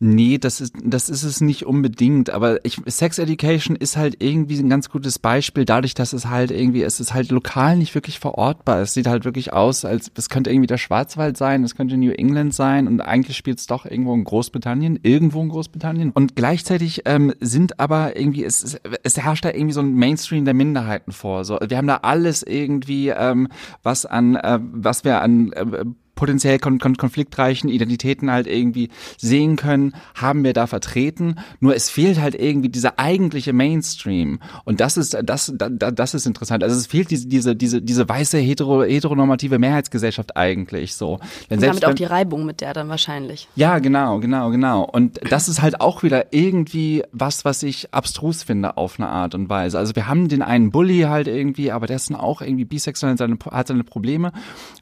Nee, 0.00 0.38
das 0.38 0.60
ist, 0.60 0.74
das 0.82 1.08
ist 1.08 1.22
es 1.22 1.40
nicht 1.40 1.66
unbedingt, 1.66 2.28
aber 2.30 2.64
ich, 2.64 2.80
Sex 2.86 3.18
Education 3.18 3.76
ist 3.76 3.96
halt 3.96 4.22
irgendwie 4.22 4.58
ein 4.58 4.68
ganz 4.68 4.90
gutes 4.90 5.20
Beispiel, 5.20 5.64
dadurch, 5.64 5.94
dass 5.94 6.12
es 6.12 6.26
halt 6.26 6.50
irgendwie, 6.50 6.82
es 6.82 6.98
ist 6.98 7.14
halt 7.14 7.30
lokal 7.30 7.76
nicht 7.76 7.94
wirklich 7.94 8.18
verortbar. 8.18 8.80
Es 8.80 8.92
sieht 8.92 9.06
halt 9.06 9.24
wirklich 9.24 9.52
aus, 9.52 9.84
als 9.84 10.10
es 10.16 10.28
könnte 10.28 10.50
irgendwie 10.50 10.66
der 10.66 10.78
Schwarzwald 10.78 11.36
sein, 11.36 11.62
es 11.62 11.76
könnte 11.76 11.96
New 11.96 12.10
England 12.10 12.54
sein 12.54 12.88
und 12.88 13.00
eigentlich 13.00 13.36
spielt 13.36 13.60
es 13.60 13.66
doch 13.66 13.86
irgendwo 13.86 14.14
in 14.14 14.24
Großbritannien, 14.24 14.98
irgendwo 15.02 15.40
in 15.40 15.48
Großbritannien. 15.48 16.10
Und 16.10 16.34
gleichzeitig 16.34 17.02
ähm, 17.04 17.32
sind 17.40 17.78
aber 17.78 18.16
irgendwie, 18.16 18.44
es, 18.44 18.76
es 19.04 19.16
herrscht 19.16 19.44
da 19.44 19.50
irgendwie 19.52 19.74
so 19.74 19.80
ein 19.80 19.94
Mainstream 19.94 20.44
der 20.44 20.54
Minderheiten 20.54 21.12
vor. 21.12 21.44
So, 21.44 21.58
wir 21.66 21.76
haben 21.76 21.86
da 21.86 21.98
alles 22.02 22.42
irgendwie, 22.42 23.10
ähm, 23.10 23.48
was 23.84 24.06
an, 24.06 24.34
äh, 24.34 24.58
was 24.60 25.04
wir 25.04 25.22
an 25.22 25.52
äh, 25.52 25.84
potenziell 26.14 26.58
kon 26.58 26.78
kon 26.78 26.96
konfliktreichen 26.96 27.68
Identitäten 27.68 28.30
halt 28.30 28.46
irgendwie 28.46 28.90
sehen 29.18 29.56
können, 29.56 29.94
haben 30.14 30.44
wir 30.44 30.52
da 30.52 30.66
vertreten. 30.66 31.36
Nur 31.60 31.74
es 31.74 31.90
fehlt 31.90 32.20
halt 32.20 32.34
irgendwie 32.34 32.68
dieser 32.68 32.98
eigentliche 32.98 33.52
Mainstream. 33.52 34.40
Und 34.64 34.80
das 34.80 34.96
ist, 34.96 35.16
das, 35.24 35.52
das, 35.56 35.70
das 35.94 36.14
ist 36.14 36.26
interessant. 36.26 36.62
Also 36.62 36.76
es 36.76 36.86
fehlt 36.86 37.10
diese, 37.10 37.26
diese, 37.26 37.56
diese, 37.56 37.82
diese 37.82 38.08
weiße 38.08 38.38
hetero, 38.38 38.82
heteronormative 38.82 39.58
Mehrheitsgesellschaft 39.58 40.36
eigentlich 40.36 40.94
so. 40.94 41.18
Denn 41.50 41.58
Und 41.58 41.66
damit 41.66 41.84
auch 41.84 41.94
die 41.94 42.04
Reibung 42.04 42.44
mit 42.46 42.60
der 42.60 42.72
dann 42.72 42.88
wahrscheinlich. 42.88 43.48
Ja, 43.56 43.78
genau, 43.78 44.20
genau, 44.20 44.50
genau. 44.50 44.84
Und 44.84 45.20
das 45.30 45.48
ist 45.48 45.62
halt 45.62 45.80
auch 45.80 46.02
wieder 46.02 46.32
irgendwie 46.32 47.02
was, 47.12 47.44
was 47.44 47.62
ich 47.62 47.92
abstrus 47.92 48.42
finde 48.42 48.76
auf 48.76 48.98
eine 48.98 49.08
Art 49.08 49.34
und 49.34 49.48
Weise. 49.48 49.78
Also 49.78 49.94
wir 49.96 50.06
haben 50.06 50.28
den 50.28 50.42
einen 50.42 50.70
Bully 50.70 51.02
halt 51.02 51.28
irgendwie, 51.28 51.70
aber 51.70 51.86
der 51.86 51.96
ist 51.96 52.10
dann 52.10 52.16
auch 52.16 52.40
irgendwie 52.40 52.64
bisexuell, 52.64 53.16
hat 53.50 53.68
seine 53.68 53.84
Probleme. 53.84 54.32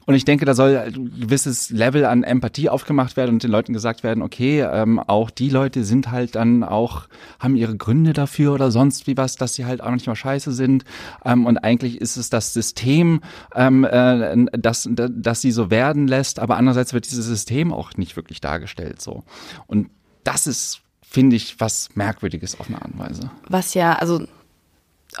Und 0.05 0.15
ich 0.15 0.25
denke, 0.25 0.45
da 0.45 0.53
soll 0.53 0.91
gewisses 1.23 1.69
Level 1.69 2.05
an 2.05 2.23
Empathie 2.23 2.69
aufgemacht 2.69 3.15
werden 3.15 3.31
und 3.31 3.43
den 3.43 3.51
Leuten 3.51 3.73
gesagt 3.73 4.03
werden, 4.03 4.21
okay, 4.21 4.61
ähm, 4.61 4.99
auch 4.99 5.29
die 5.29 5.49
Leute 5.49 5.83
sind 5.83 6.11
halt 6.11 6.35
dann 6.35 6.63
auch, 6.63 7.07
haben 7.39 7.55
ihre 7.55 7.77
Gründe 7.77 8.13
dafür 8.13 8.53
oder 8.53 8.71
sonst 8.71 9.07
wie 9.07 9.15
was, 9.15 9.35
dass 9.35 9.53
sie 9.53 9.65
halt 9.65 9.81
auch 9.81 9.91
nicht 9.91 10.07
mal 10.07 10.15
scheiße 10.15 10.51
sind. 10.51 10.83
Ähm, 11.23 11.45
und 11.45 11.57
eigentlich 11.57 12.01
ist 12.01 12.17
es 12.17 12.29
das 12.29 12.53
System, 12.53 13.21
ähm, 13.55 13.85
äh, 13.85 14.45
das, 14.51 14.89
das 14.91 15.41
sie 15.41 15.51
so 15.51 15.71
werden 15.71 16.07
lässt, 16.07 16.39
aber 16.39 16.57
andererseits 16.57 16.93
wird 16.93 17.09
dieses 17.09 17.25
System 17.25 17.71
auch 17.71 17.95
nicht 17.95 18.15
wirklich 18.15 18.41
dargestellt 18.41 19.01
so. 19.01 19.23
Und 19.65 19.89
das 20.23 20.47
ist, 20.47 20.81
finde 21.01 21.35
ich, 21.35 21.59
was 21.59 21.89
Merkwürdiges 21.95 22.59
auf 22.59 22.67
eine 22.67 22.81
Art 22.81 22.91
und 22.91 22.99
Weise. 22.99 23.31
Was 23.47 23.73
ja, 23.73 23.93
also 23.93 24.25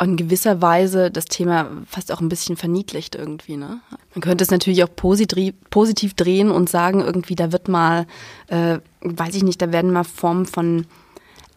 in 0.01 0.17
gewisser 0.17 0.61
Weise 0.61 1.11
das 1.11 1.25
Thema 1.25 1.69
fast 1.87 2.11
auch 2.11 2.21
ein 2.21 2.29
bisschen 2.29 2.57
verniedlicht 2.57 3.15
irgendwie. 3.15 3.57
Ne? 3.57 3.79
Man 4.13 4.21
könnte 4.21 4.43
es 4.43 4.51
natürlich 4.51 4.83
auch 4.83 4.89
positiv 4.95 6.13
drehen 6.13 6.51
und 6.51 6.69
sagen, 6.69 7.01
irgendwie, 7.01 7.35
da 7.35 7.51
wird 7.51 7.67
mal, 7.67 8.07
äh, 8.47 8.79
weiß 9.01 9.35
ich 9.35 9.43
nicht, 9.43 9.61
da 9.61 9.71
werden 9.71 9.91
mal 9.91 10.03
Formen 10.03 10.45
von 10.45 10.85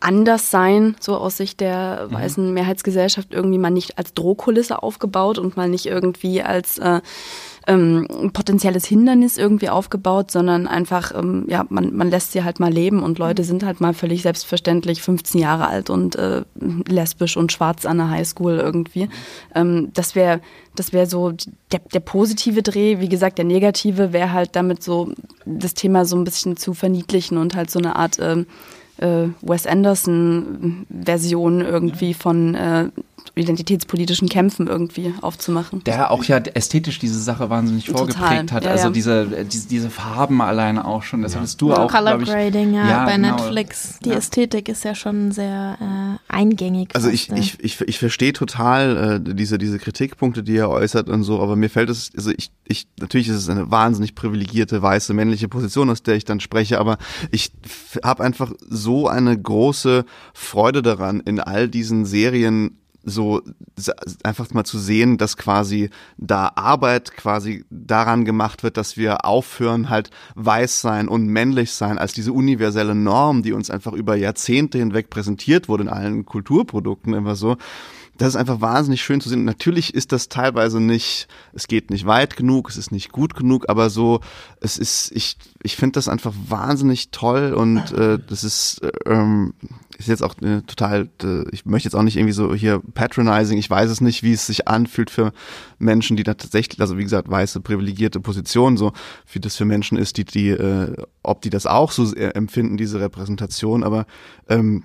Anderssein, 0.00 0.96
so 1.00 1.16
aus 1.16 1.36
Sicht 1.36 1.60
der 1.60 2.08
mhm. 2.08 2.14
weißen 2.14 2.54
Mehrheitsgesellschaft, 2.54 3.32
irgendwie 3.32 3.58
mal 3.58 3.70
nicht 3.70 3.98
als 3.98 4.14
Drohkulisse 4.14 4.82
aufgebaut 4.82 5.38
und 5.38 5.56
mal 5.56 5.68
nicht 5.68 5.86
irgendwie 5.86 6.42
als 6.42 6.78
äh, 6.78 7.00
ähm, 7.66 8.30
potenzielles 8.32 8.86
Hindernis 8.86 9.38
irgendwie 9.38 9.68
aufgebaut, 9.68 10.30
sondern 10.30 10.68
einfach, 10.68 11.12
ähm, 11.16 11.46
ja, 11.48 11.66
man, 11.68 11.94
man 11.96 12.10
lässt 12.10 12.32
sie 12.32 12.44
halt 12.44 12.60
mal 12.60 12.72
leben 12.72 13.02
und 13.02 13.18
Leute 13.18 13.42
sind 13.42 13.64
halt 13.64 13.80
mal 13.80 13.92
völlig 13.92 14.22
selbstverständlich 14.22 15.02
15 15.02 15.40
Jahre 15.40 15.66
alt 15.66 15.90
und 15.90 16.14
äh, 16.16 16.42
lesbisch 16.54 17.36
und 17.36 17.50
schwarz 17.50 17.84
an 17.84 17.98
der 17.98 18.10
Highschool 18.10 18.58
irgendwie. 18.58 19.08
Ähm, 19.54 19.90
das 19.94 20.14
wäre 20.14 20.40
das 20.76 20.92
wäre 20.92 21.06
so 21.06 21.32
der, 21.72 21.80
der 21.92 22.00
positive 22.00 22.62
Dreh. 22.62 23.00
Wie 23.00 23.08
gesagt, 23.08 23.38
der 23.38 23.44
negative 23.44 24.12
wäre 24.12 24.32
halt 24.32 24.54
damit 24.54 24.82
so 24.82 25.10
das 25.44 25.74
Thema 25.74 26.04
so 26.04 26.16
ein 26.16 26.24
bisschen 26.24 26.56
zu 26.56 26.74
verniedlichen 26.74 27.38
und 27.38 27.56
halt 27.56 27.70
so 27.70 27.78
eine 27.78 27.96
Art 27.96 28.18
äh, 28.18 28.44
äh, 28.98 29.28
Wes 29.42 29.66
Anderson-Version 29.66 31.60
irgendwie 31.60 32.14
von 32.14 32.54
äh, 32.54 32.88
identitätspolitischen 33.34 34.28
Kämpfen 34.28 34.66
irgendwie 34.66 35.14
aufzumachen. 35.20 35.82
Der 35.84 36.10
auch 36.10 36.24
ja 36.24 36.38
ästhetisch 36.38 36.98
diese 36.98 37.20
Sache 37.20 37.50
wahnsinnig 37.50 37.86
Total. 37.86 38.12
vorgeprägt 38.12 38.52
hat. 38.52 38.64
Ja, 38.64 38.70
also 38.70 38.86
ja. 38.86 38.90
Diese, 38.90 39.44
diese, 39.44 39.68
diese 39.68 39.90
Farben 39.90 40.40
alleine 40.40 40.84
auch 40.84 41.02
schon. 41.02 41.22
Das 41.22 41.32
ja. 41.32 41.40
hattest 41.40 41.60
du 41.60 41.72
auch. 41.72 41.90
Color 41.90 42.18
Grading, 42.18 42.74
ja, 42.74 42.88
ja, 42.88 43.04
bei 43.04 43.16
genau. 43.16 43.36
Netflix. 43.36 43.98
Die 44.04 44.10
Ästhetik 44.10 44.68
ist 44.68 44.84
ja 44.84 44.94
schon 44.94 45.32
sehr 45.32 45.76
äh, 45.80 46.32
eingängig. 46.32 46.90
Also 46.94 47.08
ich, 47.08 47.30
ich, 47.32 47.58
ich, 47.60 47.80
ich 47.80 47.98
verstehe 47.98 48.32
total 48.32 49.20
äh, 49.26 49.34
diese, 49.34 49.58
diese 49.58 49.78
Kritikpunkte, 49.78 50.42
die 50.42 50.56
er 50.56 50.70
äußert 50.70 51.08
und 51.08 51.22
so, 51.22 51.40
aber 51.40 51.56
mir 51.56 51.70
fällt 51.70 51.90
es, 51.90 52.10
also 52.16 52.30
ich, 52.30 52.50
ich, 52.64 52.88
natürlich 53.00 53.28
ist 53.28 53.36
es 53.36 53.48
eine 53.48 53.70
wahnsinnig 53.70 54.14
privilegierte, 54.14 54.80
weiße, 54.82 55.14
männliche 55.14 55.48
Position, 55.48 55.90
aus 55.90 56.02
der 56.02 56.16
ich 56.16 56.24
dann 56.24 56.40
spreche, 56.40 56.78
aber 56.78 56.98
ich 57.30 57.52
habe 58.02 58.24
einfach 58.24 58.52
so 58.68 59.08
eine 59.08 59.40
große 59.40 60.04
Freude 60.34 60.82
daran, 60.82 61.20
in 61.20 61.40
all 61.40 61.68
diesen 61.68 62.04
Serien 62.04 62.78
so 63.08 63.40
einfach 64.24 64.52
mal 64.52 64.64
zu 64.64 64.78
sehen, 64.78 65.16
dass 65.16 65.36
quasi 65.36 65.90
da 66.18 66.52
Arbeit 66.56 67.12
quasi 67.12 67.64
daran 67.70 68.24
gemacht 68.24 68.64
wird, 68.64 68.76
dass 68.76 68.96
wir 68.96 69.24
aufhören, 69.24 69.88
halt 69.88 70.10
weiß 70.34 70.80
sein 70.80 71.06
und 71.06 71.26
männlich 71.28 71.70
sein 71.70 71.98
als 71.98 72.12
diese 72.12 72.32
universelle 72.32 72.96
Norm, 72.96 73.44
die 73.44 73.52
uns 73.52 73.70
einfach 73.70 73.92
über 73.92 74.16
Jahrzehnte 74.16 74.78
hinweg 74.78 75.08
präsentiert 75.08 75.68
wurde 75.68 75.84
in 75.84 75.88
allen 75.88 76.26
Kulturprodukten 76.26 77.14
immer 77.14 77.36
so 77.36 77.56
das 78.18 78.28
ist 78.28 78.36
einfach 78.36 78.60
wahnsinnig 78.60 79.02
schön 79.02 79.20
zu 79.20 79.28
sehen. 79.28 79.44
Natürlich 79.44 79.94
ist 79.94 80.12
das 80.12 80.28
teilweise 80.28 80.80
nicht, 80.80 81.28
es 81.52 81.66
geht 81.68 81.90
nicht 81.90 82.06
weit 82.06 82.36
genug, 82.36 82.68
es 82.68 82.76
ist 82.76 82.92
nicht 82.92 83.12
gut 83.12 83.34
genug, 83.34 83.68
aber 83.68 83.90
so, 83.90 84.20
es 84.60 84.78
ist, 84.78 85.12
ich, 85.14 85.36
ich 85.62 85.76
finde 85.76 85.92
das 85.92 86.08
einfach 86.08 86.32
wahnsinnig 86.48 87.10
toll 87.10 87.52
und 87.52 87.92
äh, 87.92 88.18
das 88.26 88.44
ist, 88.44 88.82
äh, 88.82 88.90
ähm, 89.06 89.54
ist 89.98 90.08
jetzt 90.08 90.22
auch 90.22 90.34
äh, 90.42 90.62
total, 90.62 91.08
äh, 91.22 91.44
ich 91.50 91.66
möchte 91.66 91.86
jetzt 91.86 91.94
auch 91.94 92.02
nicht 92.02 92.16
irgendwie 92.16 92.32
so 92.32 92.54
hier 92.54 92.80
patronizing, 92.94 93.58
ich 93.58 93.70
weiß 93.70 93.90
es 93.90 94.00
nicht, 94.00 94.22
wie 94.22 94.32
es 94.32 94.46
sich 94.46 94.68
anfühlt 94.68 95.10
für 95.10 95.32
Menschen, 95.78 96.16
die 96.16 96.24
da 96.24 96.34
tatsächlich, 96.34 96.80
also 96.80 96.98
wie 96.98 97.04
gesagt, 97.04 97.30
weiße, 97.30 97.60
privilegierte 97.60 98.20
Positionen, 98.20 98.76
so 98.76 98.92
wie 99.32 99.40
das 99.40 99.56
für 99.56 99.64
Menschen 99.64 99.98
ist, 99.98 100.16
die, 100.16 100.24
die, 100.24 100.50
äh, 100.50 100.96
ob 101.22 101.42
die 101.42 101.50
das 101.50 101.66
auch 101.66 101.92
so 101.92 102.14
empfinden, 102.14 102.76
diese 102.76 103.00
Repräsentation, 103.00 103.84
aber 103.84 104.06
ähm, 104.48 104.84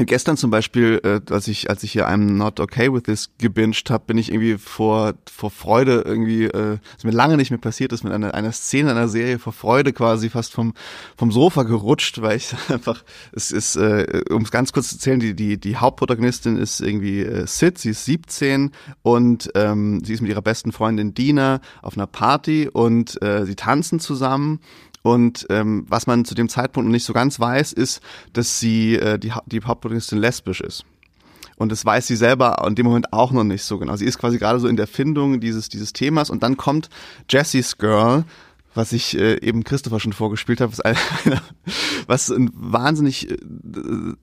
Gestern 0.00 0.36
zum 0.36 0.52
Beispiel, 0.52 1.00
äh, 1.02 1.32
als 1.32 1.48
ich 1.48 1.68
als 1.70 1.82
ich 1.82 1.90
hier 1.90 2.08
I'm 2.08 2.36
Not 2.36 2.60
Okay 2.60 2.92
with 2.92 3.02
This 3.02 3.30
gebinged 3.38 3.90
habe, 3.90 4.04
bin 4.06 4.16
ich 4.16 4.30
irgendwie 4.30 4.56
vor 4.56 5.14
vor 5.28 5.50
Freude 5.50 6.02
irgendwie, 6.06 6.44
äh, 6.44 6.78
was 6.94 7.02
mir 7.02 7.10
lange 7.10 7.36
nicht 7.36 7.50
mehr 7.50 7.58
passiert 7.58 7.92
ist, 7.92 8.04
mit 8.04 8.12
einer 8.12 8.32
einer 8.32 8.52
Szene 8.52 8.92
einer 8.92 9.08
Serie 9.08 9.40
vor 9.40 9.52
Freude 9.52 9.92
quasi 9.92 10.30
fast 10.30 10.52
vom 10.52 10.74
vom 11.16 11.32
Sofa 11.32 11.64
gerutscht, 11.64 12.22
weil 12.22 12.36
ich 12.36 12.54
einfach 12.68 13.02
es 13.32 13.50
ist, 13.50 13.74
äh, 13.74 14.22
um 14.30 14.42
es 14.42 14.52
ganz 14.52 14.72
kurz 14.72 14.90
zu 14.90 14.96
erzählen, 14.96 15.18
die 15.18 15.34
die 15.34 15.58
die 15.58 15.76
Hauptprotagonistin 15.76 16.58
ist 16.58 16.80
irgendwie 16.80 17.22
äh, 17.22 17.48
Sid, 17.48 17.78
sie 17.78 17.90
ist 17.90 18.04
17 18.04 18.70
und 19.02 19.50
ähm, 19.56 20.04
sie 20.04 20.14
ist 20.14 20.20
mit 20.20 20.30
ihrer 20.30 20.42
besten 20.42 20.70
Freundin 20.70 21.12
Dina 21.12 21.60
auf 21.82 21.96
einer 21.96 22.06
Party 22.06 22.68
und 22.72 23.20
äh, 23.20 23.44
sie 23.46 23.56
tanzen 23.56 23.98
zusammen 23.98 24.60
und 25.12 25.46
ähm, 25.50 25.86
was 25.88 26.06
man 26.06 26.24
zu 26.24 26.34
dem 26.34 26.48
Zeitpunkt 26.48 26.86
noch 26.86 26.92
nicht 26.92 27.04
so 27.04 27.12
ganz 27.12 27.38
weiß, 27.40 27.72
ist, 27.72 28.00
dass 28.32 28.60
sie 28.60 28.96
äh, 28.96 29.18
die, 29.18 29.32
die 29.46 29.62
Hauptprotagonistin 29.62 30.18
lesbisch 30.18 30.60
ist. 30.60 30.84
Und 31.56 31.72
das 31.72 31.84
weiß 31.84 32.06
sie 32.06 32.16
selber 32.16 32.64
in 32.66 32.76
dem 32.76 32.86
Moment 32.86 33.12
auch 33.12 33.32
noch 33.32 33.42
nicht 33.42 33.64
so 33.64 33.78
genau. 33.78 33.96
Sie 33.96 34.04
ist 34.04 34.18
quasi 34.18 34.38
gerade 34.38 34.60
so 34.60 34.68
in 34.68 34.76
der 34.76 34.86
Findung 34.86 35.40
dieses, 35.40 35.68
dieses 35.68 35.92
Themas 35.92 36.30
und 36.30 36.42
dann 36.42 36.56
kommt 36.56 36.88
Jessie's 37.28 37.78
Girl, 37.78 38.24
was 38.74 38.92
ich 38.92 39.16
äh, 39.18 39.40
eben 39.40 39.64
Christopher 39.64 40.00
schon 40.00 40.12
vorgespielt 40.12 40.60
habe, 40.60 40.72
was, 40.72 40.80
ein, 40.80 40.96
was 42.06 42.30
ein 42.30 42.50
wahnsinnig, 42.54 43.30
äh, 43.30 43.36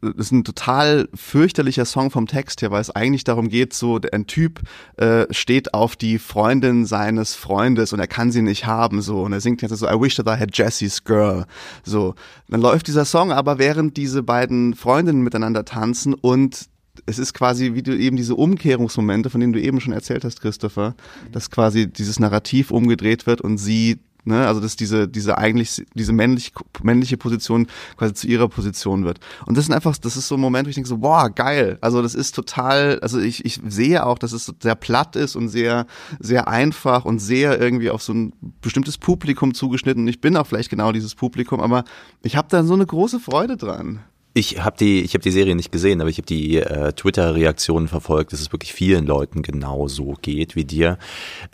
das 0.01 0.27
ist 0.27 0.31
ein 0.31 0.43
total 0.43 1.09
fürchterlicher 1.13 1.85
Song 1.85 2.11
vom 2.11 2.27
Text 2.27 2.61
her, 2.61 2.71
weil 2.71 2.81
es 2.81 2.89
eigentlich 2.89 3.23
darum 3.23 3.49
geht, 3.49 3.73
so 3.73 3.99
ein 4.11 4.27
Typ 4.27 4.61
äh, 4.97 5.25
steht 5.31 5.73
auf 5.73 5.95
die 5.95 6.19
Freundin 6.19 6.85
seines 6.85 7.35
Freundes 7.35 7.93
und 7.93 7.99
er 7.99 8.07
kann 8.07 8.31
sie 8.31 8.41
nicht 8.41 8.65
haben, 8.65 9.01
so 9.01 9.21
und 9.21 9.33
er 9.33 9.41
singt 9.41 9.61
jetzt 9.61 9.75
so 9.75 9.87
I 9.87 9.99
wish 9.99 10.15
that 10.15 10.27
I 10.27 10.39
had 10.39 10.55
Jessie's 10.55 11.03
girl, 11.03 11.45
so. 11.83 12.15
Dann 12.47 12.61
läuft 12.61 12.87
dieser 12.87 13.05
Song, 13.05 13.31
aber 13.31 13.57
während 13.57 13.97
diese 13.97 14.23
beiden 14.23 14.75
Freundinnen 14.75 15.21
miteinander 15.21 15.65
tanzen 15.65 16.13
und 16.13 16.69
es 17.05 17.19
ist 17.19 17.33
quasi 17.33 17.73
wie 17.73 17.83
du 17.83 17.97
eben 17.97 18.15
diese 18.15 18.35
Umkehrungsmomente, 18.35 19.29
von 19.29 19.41
denen 19.41 19.53
du 19.53 19.61
eben 19.61 19.81
schon 19.81 19.93
erzählt 19.93 20.23
hast, 20.23 20.41
Christopher, 20.41 20.95
dass 21.31 21.51
quasi 21.51 21.87
dieses 21.91 22.19
Narrativ 22.19 22.71
umgedreht 22.71 23.27
wird 23.27 23.41
und 23.41 23.57
sie 23.57 23.99
Ne? 24.25 24.47
Also 24.47 24.59
dass 24.59 24.75
diese, 24.75 25.07
diese 25.07 25.37
eigentlich, 25.37 25.85
diese 25.93 26.11
männliche, 26.11 26.51
männliche 26.81 27.15
Position 27.17 27.67
quasi 27.95 28.13
zu 28.13 28.27
ihrer 28.27 28.49
Position 28.49 29.05
wird. 29.05 29.19
Und 29.45 29.55
das 29.57 29.65
ist 29.65 29.71
einfach, 29.71 29.95
das 29.97 30.17
ist 30.17 30.27
so 30.27 30.35
ein 30.35 30.41
Moment, 30.41 30.65
wo 30.65 30.69
ich 30.69 30.75
denke 30.75 30.89
so, 30.89 30.97
boah, 30.97 31.29
geil. 31.29 31.77
Also 31.81 32.01
das 32.01 32.15
ist 32.15 32.33
total, 32.33 32.99
also 33.01 33.19
ich, 33.19 33.45
ich 33.45 33.61
sehe 33.67 34.05
auch, 34.05 34.17
dass 34.17 34.31
es 34.31 34.51
sehr 34.59 34.75
platt 34.75 35.15
ist 35.15 35.35
und 35.35 35.49
sehr, 35.49 35.85
sehr 36.19 36.47
einfach 36.47 37.05
und 37.05 37.19
sehr 37.19 37.61
irgendwie 37.61 37.91
auf 37.91 38.01
so 38.01 38.13
ein 38.13 38.33
bestimmtes 38.61 38.97
Publikum 38.97 39.53
zugeschnitten. 39.53 40.03
Und 40.03 40.07
ich 40.07 40.21
bin 40.21 40.35
auch 40.37 40.47
vielleicht 40.47 40.71
genau 40.71 40.91
dieses 40.91 41.13
Publikum, 41.13 41.61
aber 41.61 41.83
ich 42.23 42.35
habe 42.35 42.47
da 42.49 42.63
so 42.63 42.73
eine 42.73 42.85
große 42.85 43.19
Freude 43.19 43.57
dran. 43.57 43.99
Ich 44.37 44.61
habe 44.61 44.75
die, 44.77 45.01
ich 45.01 45.13
habe 45.13 45.23
die 45.23 45.31
Serie 45.31 45.55
nicht 45.55 45.71
gesehen, 45.71 46.01
aber 46.01 46.09
ich 46.09 46.17
habe 46.17 46.25
die 46.25 46.57
äh, 46.57 46.91
Twitter-Reaktionen 46.91 47.87
verfolgt, 47.87 48.33
dass 48.33 48.41
es 48.41 48.51
wirklich 48.51 48.73
vielen 48.73 49.05
Leuten 49.05 49.43
genau 49.43 49.87
so 49.87 50.15
geht 50.21 50.57
wie 50.57 50.65
dir. 50.65 50.97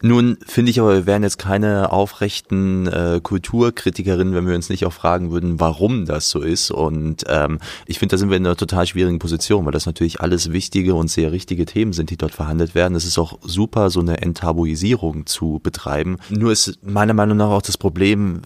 Nun 0.01 0.39
finde 0.47 0.71
ich 0.71 0.79
aber, 0.79 0.95
wir 0.95 1.05
wären 1.05 1.21
jetzt 1.21 1.37
keine 1.37 1.91
aufrechten 1.91 2.87
äh, 2.87 3.19
Kulturkritikerinnen, 3.21 4.33
wenn 4.33 4.47
wir 4.47 4.55
uns 4.55 4.69
nicht 4.69 4.87
auch 4.87 4.93
fragen 4.93 5.29
würden, 5.29 5.59
warum 5.59 6.07
das 6.07 6.31
so 6.31 6.41
ist. 6.41 6.71
Und 6.71 7.23
ähm, 7.27 7.59
ich 7.85 7.99
finde, 7.99 8.13
da 8.13 8.17
sind 8.17 8.31
wir 8.31 8.37
in 8.37 8.47
einer 8.47 8.57
total 8.57 8.87
schwierigen 8.87 9.19
Position, 9.19 9.63
weil 9.63 9.73
das 9.73 9.85
natürlich 9.85 10.19
alles 10.19 10.51
wichtige 10.51 10.95
und 10.95 11.07
sehr 11.07 11.31
richtige 11.31 11.67
Themen 11.67 11.93
sind, 11.93 12.09
die 12.09 12.17
dort 12.17 12.33
verhandelt 12.33 12.73
werden. 12.73 12.95
Es 12.95 13.05
ist 13.05 13.19
auch 13.19 13.37
super, 13.43 13.91
so 13.91 13.99
eine 13.99 14.23
Enttabuisierung 14.23 15.27
zu 15.27 15.59
betreiben. 15.61 16.17
Nur 16.29 16.51
ist 16.51 16.79
meiner 16.83 17.13
Meinung 17.13 17.37
nach 17.37 17.49
auch 17.49 17.61
das 17.61 17.77
Problem, 17.77 18.41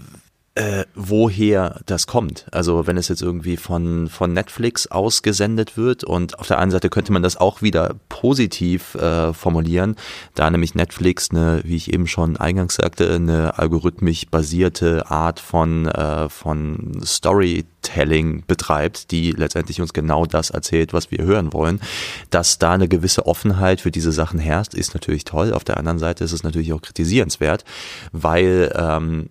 äh, 0.55 0.85
woher 0.95 1.81
das 1.85 2.07
kommt. 2.07 2.45
Also 2.51 2.87
wenn 2.87 2.95
es 2.95 3.09
jetzt 3.09 3.21
irgendwie 3.21 3.57
von, 3.57 4.07
von 4.07 4.31
Netflix 4.31 4.87
ausgesendet 4.87 5.75
wird 5.75 6.05
und 6.05 6.39
auf 6.39 6.47
der 6.47 6.59
einen 6.59 6.71
Seite 6.71 6.89
könnte 6.89 7.11
man 7.11 7.21
das 7.21 7.35
auch 7.35 7.61
wieder 7.61 7.95
positiv 8.07 8.95
äh, 8.95 9.33
formulieren, 9.33 9.97
da 10.33 10.49
nämlich 10.49 10.73
Netflix 10.73 11.29
eine, 11.29 11.61
wie 11.65 11.75
ich 11.75 11.93
eben 11.93 12.07
schon 12.07 12.37
eingangs 12.37 12.75
sagte, 12.75 13.13
eine 13.13 13.59
algorithmisch 13.59 14.27
basierte 14.31 15.11
Art 15.11 15.41
von, 15.41 15.87
äh, 15.87 16.29
von 16.29 17.01
Storytelling 17.03 18.45
betreibt, 18.47 19.11
die 19.11 19.31
letztendlich 19.31 19.81
uns 19.81 19.91
genau 19.91 20.25
das 20.25 20.51
erzählt, 20.51 20.93
was 20.93 21.11
wir 21.11 21.25
hören 21.25 21.51
wollen. 21.51 21.81
Dass 22.29 22.59
da 22.59 22.71
eine 22.71 22.87
gewisse 22.87 23.25
Offenheit 23.25 23.81
für 23.81 23.91
diese 23.91 24.13
Sachen 24.13 24.39
herrscht, 24.39 24.73
ist 24.73 24.93
natürlich 24.93 25.25
toll. 25.25 25.51
Auf 25.51 25.65
der 25.65 25.75
anderen 25.75 25.99
Seite 25.99 26.23
ist 26.23 26.31
es 26.31 26.43
natürlich 26.43 26.71
auch 26.71 26.81
kritisierenswert, 26.81 27.65
weil 28.13 28.73
ähm, 28.73 29.29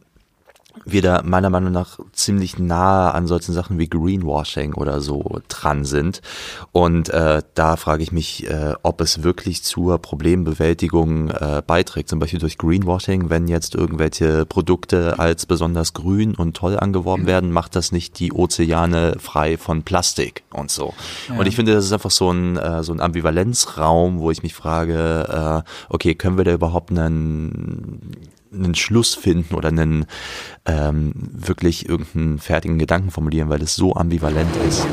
wir 0.84 1.02
da 1.02 1.22
meiner 1.24 1.50
Meinung 1.50 1.72
nach 1.72 1.98
ziemlich 2.12 2.58
nahe 2.58 3.12
an 3.14 3.26
solchen 3.26 3.52
Sachen 3.52 3.78
wie 3.78 3.88
Greenwashing 3.88 4.74
oder 4.74 5.00
so 5.00 5.40
dran 5.48 5.84
sind. 5.84 6.20
Und 6.72 7.08
äh, 7.10 7.42
da 7.54 7.76
frage 7.76 8.02
ich 8.02 8.12
mich, 8.12 8.48
äh, 8.48 8.74
ob 8.82 9.00
es 9.00 9.22
wirklich 9.22 9.62
zur 9.62 9.98
Problembewältigung 9.98 11.30
äh, 11.30 11.62
beiträgt. 11.66 12.08
Zum 12.08 12.18
Beispiel 12.18 12.40
durch 12.40 12.58
Greenwashing, 12.58 13.30
wenn 13.30 13.48
jetzt 13.48 13.74
irgendwelche 13.74 14.46
Produkte 14.46 15.18
als 15.18 15.46
besonders 15.46 15.94
grün 15.94 16.34
und 16.34 16.56
toll 16.56 16.78
angeworben 16.78 17.24
mhm. 17.24 17.28
werden, 17.28 17.52
macht 17.52 17.76
das 17.76 17.92
nicht 17.92 18.18
die 18.18 18.32
Ozeane 18.32 19.16
frei 19.18 19.56
von 19.56 19.82
Plastik 19.82 20.44
und 20.52 20.70
so. 20.70 20.94
Ja. 21.28 21.38
Und 21.38 21.46
ich 21.46 21.56
finde, 21.56 21.74
das 21.74 21.84
ist 21.84 21.92
einfach 21.92 22.10
so 22.10 22.30
ein, 22.30 22.56
äh, 22.56 22.82
so 22.82 22.92
ein 22.92 23.00
Ambivalenzraum, 23.00 24.20
wo 24.20 24.30
ich 24.30 24.42
mich 24.42 24.54
frage, 24.54 25.64
äh, 25.64 25.70
okay, 25.88 26.14
können 26.14 26.36
wir 26.36 26.44
da 26.44 26.52
überhaupt 26.52 26.90
einen 26.90 28.12
einen 28.54 28.74
Schluss 28.74 29.14
finden 29.14 29.54
oder 29.54 29.68
einen 29.68 30.06
ähm, 30.66 31.12
wirklich 31.32 31.88
irgendeinen 31.88 32.38
fertigen 32.38 32.78
Gedanken 32.78 33.10
formulieren, 33.10 33.48
weil 33.48 33.62
es 33.62 33.74
so 33.74 33.94
ambivalent 33.94 34.54
ist. 34.68 34.86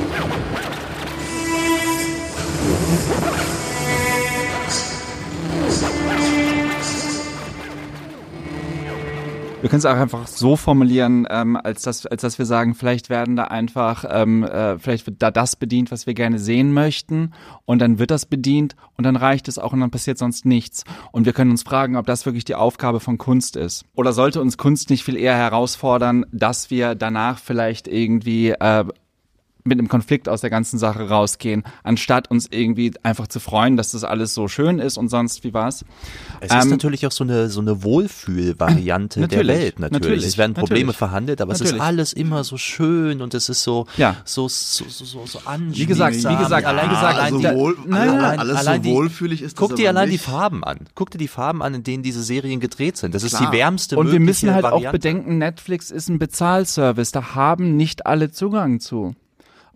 Wir 9.61 9.69
können 9.69 9.79
es 9.79 9.85
auch 9.85 9.95
einfach 9.95 10.27
so 10.27 10.55
formulieren, 10.55 11.27
ähm, 11.29 11.55
als 11.55 11.83
dass 11.83 12.05
als 12.05 12.21
dass 12.21 12.37
wir 12.39 12.45
sagen, 12.45 12.75
vielleicht 12.75 13.09
werden 13.09 13.35
da 13.35 13.45
einfach 13.45 14.05
ähm, 14.09 14.43
äh, 14.43 14.79
vielleicht 14.79 15.05
wird 15.05 15.21
da 15.21 15.31
das 15.31 15.55
bedient, 15.55 15.91
was 15.91 16.07
wir 16.07 16.13
gerne 16.13 16.39
sehen 16.39 16.73
möchten 16.73 17.33
und 17.65 17.79
dann 17.79 17.99
wird 17.99 18.11
das 18.11 18.25
bedient 18.25 18.75
und 18.97 19.05
dann 19.05 19.15
reicht 19.15 19.47
es 19.47 19.59
auch 19.59 19.73
und 19.73 19.79
dann 19.79 19.91
passiert 19.91 20.17
sonst 20.17 20.45
nichts. 20.45 20.83
Und 21.11 21.25
wir 21.25 21.33
können 21.33 21.51
uns 21.51 21.63
fragen, 21.63 21.95
ob 21.95 22.05
das 22.05 22.25
wirklich 22.25 22.45
die 22.45 22.55
Aufgabe 22.55 22.99
von 22.99 23.17
Kunst 23.17 23.55
ist. 23.55 23.85
Oder 23.93 24.13
sollte 24.13 24.41
uns 24.41 24.57
Kunst 24.57 24.89
nicht 24.89 25.03
viel 25.03 25.17
eher 25.17 25.35
herausfordern, 25.35 26.25
dass 26.31 26.69
wir 26.69 26.95
danach 26.95 27.39
vielleicht 27.39 27.87
irgendwie 27.87 28.51
äh, 28.51 28.85
mit 29.63 29.79
einem 29.79 29.87
Konflikt 29.87 30.29
aus 30.29 30.41
der 30.41 30.49
ganzen 30.49 30.79
Sache 30.79 31.09
rausgehen, 31.09 31.63
anstatt 31.83 32.29
uns 32.31 32.47
irgendwie 32.49 32.93
einfach 33.03 33.27
zu 33.27 33.39
freuen, 33.39 33.77
dass 33.77 33.91
das 33.91 34.03
alles 34.03 34.33
so 34.33 34.47
schön 34.47 34.79
ist 34.79 34.97
und 34.97 35.09
sonst 35.09 35.43
wie 35.43 35.53
war's. 35.53 35.85
Es 36.39 36.51
ähm, 36.51 36.59
ist 36.59 36.69
natürlich 36.69 37.05
auch 37.07 37.11
so 37.11 37.23
eine 37.23 37.49
so 37.49 37.61
eine 37.61 37.83
Wohlfühlvariante 37.83 39.27
der 39.27 39.47
Welt 39.47 39.79
natürlich. 39.79 39.91
natürlich. 40.01 40.25
Es 40.25 40.37
werden 40.37 40.53
Probleme 40.53 40.79
natürlich. 40.79 40.97
verhandelt, 40.97 41.41
aber 41.41 41.53
natürlich. 41.53 41.71
es 41.71 41.77
ist 41.77 41.81
alles 41.81 42.13
immer 42.13 42.43
so 42.43 42.57
schön 42.57 43.21
und 43.21 43.33
es 43.33 43.49
ist 43.49 43.63
so 43.63 43.85
ja. 43.97 44.17
so 44.25 44.47
so 44.47 44.85
so 44.87 45.05
so, 45.05 45.25
so. 45.25 45.39
Wie 45.69 45.85
gesagt, 45.85 46.15
wie 46.15 46.35
gesagt, 46.35 46.65
allein 46.65 46.89
gesagt, 46.89 47.19
also 47.19 47.37
allein, 47.37 47.57
wohl, 47.57 47.77
nein, 47.85 48.09
allein, 48.09 48.39
alles 48.39 48.57
allein 48.57 48.83
so 48.83 48.89
wohlfühlig 48.89 49.41
ist. 49.41 49.57
Guck 49.57 49.75
dir 49.75 49.89
allein 49.89 50.09
nicht. 50.09 50.25
die 50.25 50.31
Farben 50.31 50.63
an. 50.63 50.87
Guck 50.95 51.11
dir 51.11 51.17
die 51.17 51.27
Farben 51.27 51.61
an, 51.61 51.73
in 51.73 51.83
denen 51.83 52.03
diese 52.03 52.23
Serien 52.23 52.59
gedreht 52.59 52.97
sind. 52.97 53.13
Das 53.15 53.25
Klar. 53.25 53.41
ist 53.41 53.47
die 53.47 53.57
wärmste 53.57 53.97
Und 53.97 54.11
wir 54.11 54.19
müssen 54.19 54.53
halt 54.53 54.63
Variante. 54.63 54.87
auch 54.87 54.91
bedenken, 54.91 55.37
Netflix 55.37 55.91
ist 55.91 56.09
ein 56.09 56.19
Bezahlservice, 56.19 57.11
da 57.11 57.35
haben 57.35 57.75
nicht 57.75 58.05
alle 58.05 58.31
Zugang 58.31 58.79
zu. 58.79 59.15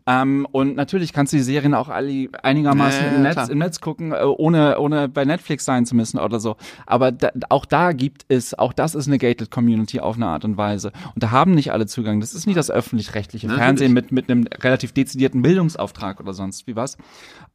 Ähm, 0.07 0.47
und 0.51 0.75
natürlich 0.75 1.13
kannst 1.13 1.33
du 1.33 1.37
die 1.37 1.43
Serien 1.43 1.73
auch 1.73 1.89
alle 1.89 2.29
einigermaßen 2.43 3.05
ja, 3.05 3.11
im, 3.11 3.21
Netz, 3.23 3.49
im 3.49 3.57
Netz 3.57 3.81
gucken, 3.81 4.11
äh, 4.11 4.23
ohne, 4.23 4.79
ohne 4.79 5.09
bei 5.09 5.25
Netflix 5.25 5.65
sein 5.65 5.85
zu 5.85 5.95
müssen 5.95 6.19
oder 6.19 6.39
so. 6.39 6.57
Aber 6.85 7.11
da, 7.11 7.31
auch 7.49 7.65
da 7.65 7.91
gibt 7.91 8.25
es, 8.27 8.57
auch 8.57 8.71
das 8.71 8.93
ist 8.93 9.07
eine 9.07 9.17
gated 9.17 9.49
Community 9.49 9.99
auf 9.99 10.15
eine 10.15 10.27
Art 10.27 10.45
und 10.45 10.57
Weise. 10.57 10.91
Und 11.15 11.23
da 11.23 11.31
haben 11.31 11.55
nicht 11.55 11.71
alle 11.71 11.87
Zugang. 11.87 12.19
Das 12.19 12.35
ist 12.35 12.45
nicht 12.45 12.57
das 12.57 12.69
öffentlich-rechtliche 12.69 13.49
Fernsehen 13.49 13.93
mit, 13.93 14.11
mit 14.11 14.29
einem 14.29 14.45
relativ 14.61 14.91
dezidierten 14.91 15.41
Bildungsauftrag 15.41 16.19
oder 16.19 16.33
sonst 16.33 16.67
wie 16.67 16.75
was. 16.75 16.97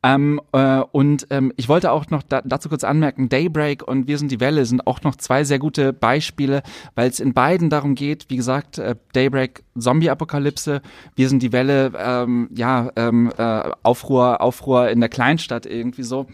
Ähm, 0.02 0.40
äh, 0.52 0.80
und 0.92 1.26
ähm, 1.30 1.52
ich 1.56 1.68
wollte 1.68 1.92
auch 1.92 2.08
noch 2.10 2.22
da, 2.22 2.40
dazu 2.42 2.68
kurz 2.68 2.84
anmerken, 2.84 3.28
Daybreak 3.28 3.86
und 3.86 4.08
Wir 4.08 4.18
sind 4.18 4.32
die 4.32 4.40
Welle 4.40 4.64
sind 4.64 4.86
auch 4.86 5.02
noch 5.02 5.16
zwei 5.16 5.44
sehr 5.44 5.58
gute 5.58 5.92
Beispiele, 5.92 6.62
weil 6.94 7.10
es 7.10 7.20
in 7.20 7.34
beiden 7.34 7.68
darum 7.68 7.94
geht, 7.94 8.26
wie 8.28 8.36
gesagt, 8.36 8.78
äh, 8.78 8.96
Daybreak 9.12 9.62
Zombie-Apokalypse, 9.78 10.80
Wir 11.16 11.28
sind 11.28 11.42
die 11.42 11.52
Welle, 11.52 11.92
ähm, 11.96 12.39
ja, 12.54 12.90
ähm, 12.96 13.32
äh, 13.36 13.70
Aufruhr, 13.82 14.40
Aufruhr 14.40 14.88
in 14.90 15.00
der 15.00 15.08
Kleinstadt 15.08 15.66
irgendwie 15.66 16.02
so. 16.02 16.26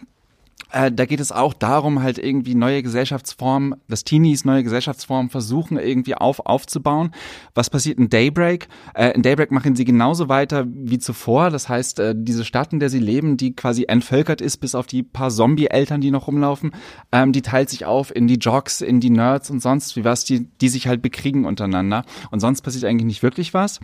Äh, 0.73 0.91
da 0.91 1.07
geht 1.07 1.21
es 1.21 1.31
auch 1.31 1.55
darum, 1.55 2.03
halt 2.03 2.19
irgendwie 2.19 2.57
neue 2.57 2.83
Gesellschaftsformen, 2.83 3.77
dass 3.89 4.03
Teenies 4.03 4.45
neue 4.45 4.65
Gesellschaftsformen 4.65 5.31
versuchen 5.31 5.79
irgendwie 5.79 6.17
auf, 6.17 6.41
aufzubauen. 6.41 7.13
Was 7.55 7.71
passiert 7.71 7.99
in 7.99 8.09
Daybreak? 8.09 8.67
Äh, 8.95 9.13
in 9.13 9.23
Daybreak 9.23 9.53
machen 9.53 9.77
sie 9.77 9.85
genauso 9.85 10.29
weiter 10.29 10.67
wie 10.67 10.99
zuvor. 10.99 11.51
Das 11.51 11.69
heißt, 11.69 12.01
äh, 12.01 12.15
diese 12.17 12.45
Stadt, 12.45 12.73
in 12.73 12.81
der 12.81 12.91
sie 12.91 12.99
leben, 12.99 13.37
die 13.37 13.55
quasi 13.55 13.85
entvölkert 13.87 14.41
ist, 14.41 14.57
bis 14.57 14.75
auf 14.75 14.89
die 14.89 15.05
paar 15.05 15.31
Zombie-Eltern, 15.31 16.01
die 16.01 16.11
noch 16.11 16.27
rumlaufen, 16.27 16.73
ähm, 17.13 17.33
die 17.33 17.43
teilt 17.43 17.71
sich 17.71 17.85
auf 17.85 18.15
in 18.15 18.27
die 18.27 18.39
Jocks, 18.39 18.81
in 18.81 18.99
die 18.99 19.11
Nerds 19.11 19.51
und 19.51 19.61
sonst 19.61 19.95
wie 19.95 20.05
was, 20.05 20.25
die, 20.25 20.49
die 20.61 20.69
sich 20.69 20.89
halt 20.89 21.01
bekriegen 21.01 21.45
untereinander. 21.45 22.05
Und 22.33 22.41
sonst 22.41 22.63
passiert 22.63 22.85
eigentlich 22.85 23.07
nicht 23.07 23.23
wirklich 23.23 23.55
was. 23.55 23.79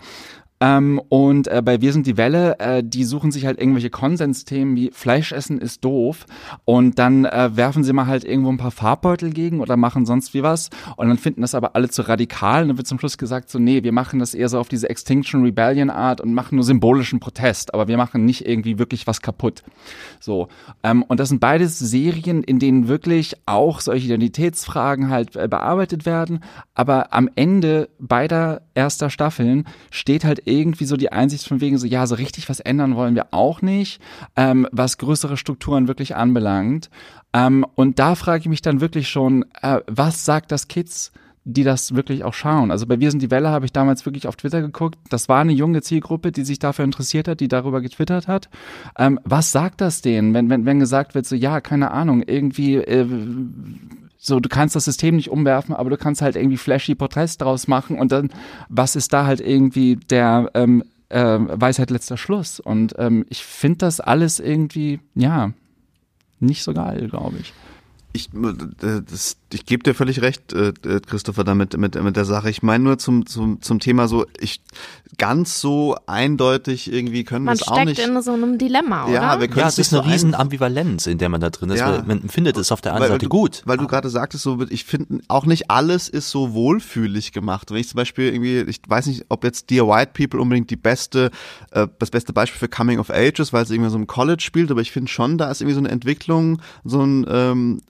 Ähm, 0.62 1.00
und 1.08 1.48
äh, 1.48 1.60
bei 1.60 1.80
Wir 1.80 1.92
sind 1.92 2.06
die 2.06 2.16
Welle, 2.16 2.56
äh, 2.60 2.84
die 2.84 3.02
suchen 3.02 3.32
sich 3.32 3.46
halt 3.46 3.58
irgendwelche 3.58 3.90
Konsensthemen 3.90 4.76
wie 4.76 4.92
Fleischessen 4.92 5.58
ist 5.58 5.84
doof 5.84 6.24
und 6.64 7.00
dann 7.00 7.24
äh, 7.24 7.50
werfen 7.56 7.82
sie 7.82 7.92
mal 7.92 8.06
halt 8.06 8.22
irgendwo 8.22 8.50
ein 8.50 8.58
paar 8.58 8.70
Farbbeutel 8.70 9.32
gegen 9.32 9.58
oder 9.58 9.76
machen 9.76 10.06
sonst 10.06 10.34
wie 10.34 10.44
was 10.44 10.70
und 10.94 11.08
dann 11.08 11.18
finden 11.18 11.40
das 11.40 11.56
aber 11.56 11.74
alle 11.74 11.88
zu 11.88 12.02
radikal 12.02 12.62
und 12.62 12.68
dann 12.68 12.76
wird 12.76 12.86
zum 12.86 13.00
Schluss 13.00 13.18
gesagt 13.18 13.50
so, 13.50 13.58
nee, 13.58 13.82
wir 13.82 13.90
machen 13.90 14.20
das 14.20 14.34
eher 14.34 14.48
so 14.48 14.60
auf 14.60 14.68
diese 14.68 14.88
Extinction 14.88 15.42
Rebellion 15.42 15.90
Art 15.90 16.20
und 16.20 16.32
machen 16.32 16.54
nur 16.54 16.64
symbolischen 16.64 17.18
Protest, 17.18 17.74
aber 17.74 17.88
wir 17.88 17.96
machen 17.96 18.24
nicht 18.24 18.46
irgendwie 18.46 18.78
wirklich 18.78 19.08
was 19.08 19.20
kaputt. 19.20 19.64
So. 20.20 20.46
Ähm, 20.84 21.02
und 21.02 21.18
das 21.18 21.30
sind 21.30 21.40
beides 21.40 21.80
Serien, 21.80 22.44
in 22.44 22.60
denen 22.60 22.86
wirklich 22.86 23.34
auch 23.46 23.80
solche 23.80 24.06
Identitätsfragen 24.06 25.10
halt 25.10 25.34
äh, 25.34 25.48
bearbeitet 25.48 26.06
werden, 26.06 26.44
aber 26.74 27.12
am 27.12 27.28
Ende 27.34 27.88
beider 27.98 28.62
erster 28.74 29.10
Staffeln 29.10 29.66
steht 29.90 30.24
halt 30.24 30.46
irgendwie 30.52 30.84
so 30.84 30.96
die 30.96 31.12
Einsicht 31.12 31.46
von 31.46 31.60
wegen 31.60 31.78
so, 31.78 31.86
ja, 31.86 32.06
so 32.06 32.14
richtig 32.14 32.48
was 32.48 32.60
ändern 32.60 32.96
wollen 32.96 33.14
wir 33.14 33.28
auch 33.32 33.62
nicht, 33.62 34.00
ähm, 34.36 34.66
was 34.72 34.98
größere 34.98 35.36
Strukturen 35.36 35.88
wirklich 35.88 36.14
anbelangt. 36.16 36.90
Ähm, 37.32 37.64
und 37.74 37.98
da 37.98 38.14
frage 38.14 38.40
ich 38.40 38.48
mich 38.48 38.62
dann 38.62 38.80
wirklich 38.80 39.08
schon, 39.08 39.44
äh, 39.62 39.80
was 39.86 40.24
sagt 40.24 40.52
das 40.52 40.68
Kids? 40.68 41.12
die 41.44 41.64
das 41.64 41.94
wirklich 41.94 42.22
auch 42.22 42.34
schauen. 42.34 42.70
Also 42.70 42.86
bei 42.86 43.00
Wir 43.00 43.10
sind 43.10 43.20
die 43.20 43.30
Welle 43.30 43.48
habe 43.48 43.64
ich 43.64 43.72
damals 43.72 44.06
wirklich 44.06 44.28
auf 44.28 44.36
Twitter 44.36 44.60
geguckt. 44.60 44.96
Das 45.10 45.28
war 45.28 45.40
eine 45.40 45.52
junge 45.52 45.82
Zielgruppe, 45.82 46.30
die 46.30 46.44
sich 46.44 46.60
dafür 46.60 46.84
interessiert 46.84 47.26
hat, 47.26 47.40
die 47.40 47.48
darüber 47.48 47.80
getwittert 47.80 48.28
hat. 48.28 48.48
Ähm, 48.96 49.18
was 49.24 49.50
sagt 49.50 49.80
das 49.80 50.02
denen, 50.02 50.34
wenn, 50.34 50.50
wenn, 50.50 50.66
wenn 50.66 50.78
gesagt 50.78 51.14
wird, 51.16 51.26
so 51.26 51.34
ja, 51.34 51.60
keine 51.60 51.90
Ahnung, 51.90 52.22
irgendwie 52.22 52.76
äh, 52.76 53.06
so, 54.24 54.38
du 54.38 54.48
kannst 54.48 54.76
das 54.76 54.84
System 54.84 55.16
nicht 55.16 55.30
umwerfen, 55.30 55.74
aber 55.74 55.90
du 55.90 55.96
kannst 55.96 56.22
halt 56.22 56.36
irgendwie 56.36 56.56
flashy 56.56 56.94
Porträts 56.94 57.38
draus 57.38 57.66
machen 57.66 57.98
und 57.98 58.12
dann, 58.12 58.30
was 58.68 58.94
ist 58.94 59.12
da 59.12 59.26
halt 59.26 59.40
irgendwie 59.40 59.96
der 59.96 60.48
ähm, 60.54 60.84
äh, 61.08 61.38
Weisheit 61.40 61.90
letzter 61.90 62.16
Schluss? 62.16 62.60
Und 62.60 62.94
ähm, 62.98 63.26
ich 63.30 63.44
finde 63.44 63.78
das 63.78 63.98
alles 63.98 64.38
irgendwie, 64.38 65.00
ja, 65.16 65.52
nicht 66.38 66.62
so 66.62 66.72
geil, 66.72 67.08
glaube 67.08 67.38
ich 67.40 67.52
ich, 68.12 68.28
äh, 68.34 69.02
das, 69.10 69.36
ich 69.52 69.64
gebe 69.64 69.82
dir 69.82 69.94
völlig 69.94 70.20
recht, 70.22 70.52
äh, 70.52 70.68
äh, 70.84 71.00
Christopher, 71.00 71.44
damit 71.44 71.76
mit, 71.76 72.00
mit 72.02 72.16
der 72.16 72.24
Sache. 72.24 72.50
Ich 72.50 72.62
meine 72.62 72.84
nur 72.84 72.98
zum, 72.98 73.26
zum, 73.26 73.62
zum 73.62 73.80
Thema 73.80 74.08
so, 74.08 74.26
ich 74.38 74.60
ganz 75.18 75.60
so 75.60 75.96
eindeutig 76.06 76.92
irgendwie 76.92 77.24
können 77.24 77.44
wir 77.44 77.52
es 77.52 77.66
auch 77.66 77.76
nicht. 77.76 77.86
Man 77.86 77.94
steckt 77.94 78.08
in 78.08 78.22
so 78.22 78.32
einem 78.32 78.58
Dilemma, 78.58 79.04
oder? 79.04 79.14
Ja, 79.14 79.40
wir 79.40 79.48
können 79.48 79.60
ja 79.60 79.68
es 79.68 79.78
ist 79.78 79.92
eine 79.92 80.02
so 80.02 80.08
riesen 80.08 80.34
Ambivalenz, 80.34 81.06
in 81.06 81.18
der 81.18 81.28
man 81.28 81.40
da 81.40 81.50
drin 81.50 81.70
ist. 81.70 81.80
Ja. 81.80 82.02
Man 82.06 82.28
findet 82.28 82.56
es 82.56 82.72
auf 82.72 82.80
der 82.80 82.92
einen 82.92 83.02
weil, 83.02 83.08
Seite 83.08 83.26
du, 83.26 83.28
gut. 83.28 83.62
Weil 83.64 83.78
du 83.78 83.86
gerade 83.86 84.08
sagtest, 84.08 84.42
so, 84.42 84.60
ich 84.68 84.84
finde 84.84 85.20
auch 85.28 85.46
nicht 85.46 85.70
alles 85.70 86.08
ist 86.08 86.30
so 86.30 86.52
wohlfühlig 86.52 87.32
gemacht. 87.32 87.70
Wenn 87.70 87.78
ich 87.78 87.88
zum 87.88 87.96
Beispiel 87.96 88.32
irgendwie, 88.32 88.60
ich 88.60 88.80
weiß 88.86 89.06
nicht, 89.06 89.26
ob 89.28 89.44
jetzt 89.44 89.70
Dear 89.70 89.86
White 89.86 90.12
People 90.14 90.40
unbedingt 90.40 90.70
die 90.70 90.76
beste, 90.76 91.30
äh, 91.70 91.86
das 91.98 92.10
beste 92.10 92.32
Beispiel 92.32 92.58
für 92.58 92.68
Coming 92.68 92.98
of 92.98 93.10
Ages, 93.10 93.52
weil 93.52 93.64
es 93.64 93.70
irgendwie 93.70 93.90
so 93.90 93.96
im 93.96 94.06
College 94.06 94.42
spielt, 94.42 94.70
aber 94.70 94.80
ich 94.80 94.92
finde 94.92 95.10
schon, 95.10 95.38
da 95.38 95.50
ist 95.50 95.60
irgendwie 95.60 95.74
so 95.74 95.80
eine 95.80 95.90
Entwicklung, 95.90 96.60
so 96.84 97.02
ein 97.02 97.26
ähm, 97.28 97.80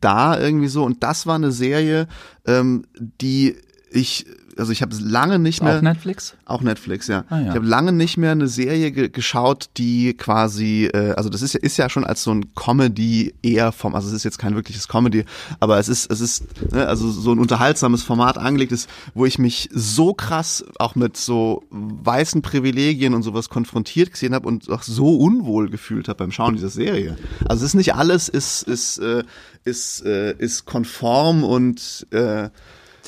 da 0.00 0.38
irgendwie 0.38 0.68
so. 0.68 0.84
Und 0.84 1.02
das 1.02 1.26
war 1.26 1.34
eine 1.34 1.52
Serie, 1.52 2.08
ähm, 2.46 2.84
die 2.98 3.56
ich 3.90 4.26
also 4.58 4.72
ich 4.72 4.82
habe 4.82 4.94
lange 5.00 5.38
nicht 5.38 5.62
mehr. 5.62 5.78
Auch 5.78 5.82
Netflix? 5.82 6.34
Auch 6.44 6.62
Netflix, 6.62 7.06
ja. 7.06 7.24
Ah, 7.28 7.38
ja. 7.38 7.48
Ich 7.48 7.54
habe 7.54 7.66
lange 7.66 7.92
nicht 7.92 8.16
mehr 8.16 8.32
eine 8.32 8.48
Serie 8.48 8.90
ge 8.90 9.08
geschaut, 9.08 9.70
die 9.76 10.14
quasi, 10.14 10.86
äh, 10.92 11.12
also 11.12 11.28
das 11.28 11.42
ist 11.42 11.54
ja, 11.54 11.60
ist 11.60 11.76
ja 11.76 11.88
schon 11.88 12.04
als 12.04 12.22
so 12.22 12.32
ein 12.32 12.54
Comedy 12.54 13.34
eher 13.42 13.72
vom, 13.72 13.94
also 13.94 14.08
es 14.08 14.14
ist 14.14 14.24
jetzt 14.24 14.38
kein 14.38 14.54
wirkliches 14.54 14.88
Comedy, 14.88 15.24
aber 15.60 15.78
es 15.78 15.88
ist, 15.88 16.10
es 16.10 16.20
ist, 16.20 16.72
ne, 16.72 16.86
also 16.86 17.10
so 17.10 17.32
ein 17.32 17.38
unterhaltsames 17.38 18.02
Format 18.02 18.38
angelegt 18.38 18.72
ist, 18.72 18.88
wo 19.14 19.24
ich 19.26 19.38
mich 19.38 19.68
so 19.72 20.14
krass 20.14 20.64
auch 20.78 20.94
mit 20.94 21.16
so 21.16 21.64
weißen 21.70 22.42
Privilegien 22.42 23.14
und 23.14 23.22
sowas 23.22 23.48
konfrontiert 23.48 24.12
gesehen 24.12 24.34
habe 24.34 24.48
und 24.48 24.68
auch 24.70 24.82
so 24.82 25.16
unwohl 25.16 25.70
gefühlt 25.70 26.08
habe 26.08 26.18
beim 26.18 26.32
Schauen 26.32 26.54
dieser 26.54 26.70
Serie. 26.70 27.16
Also 27.48 27.64
es 27.64 27.70
ist 27.70 27.74
nicht 27.74 27.94
alles 27.94 28.28
ist, 28.28 28.62
ist, 28.62 28.98
äh, 28.98 29.22
ist, 29.64 30.04
äh, 30.04 30.34
ist 30.36 30.64
konform 30.64 31.44
und 31.44 32.06
äh, 32.10 32.48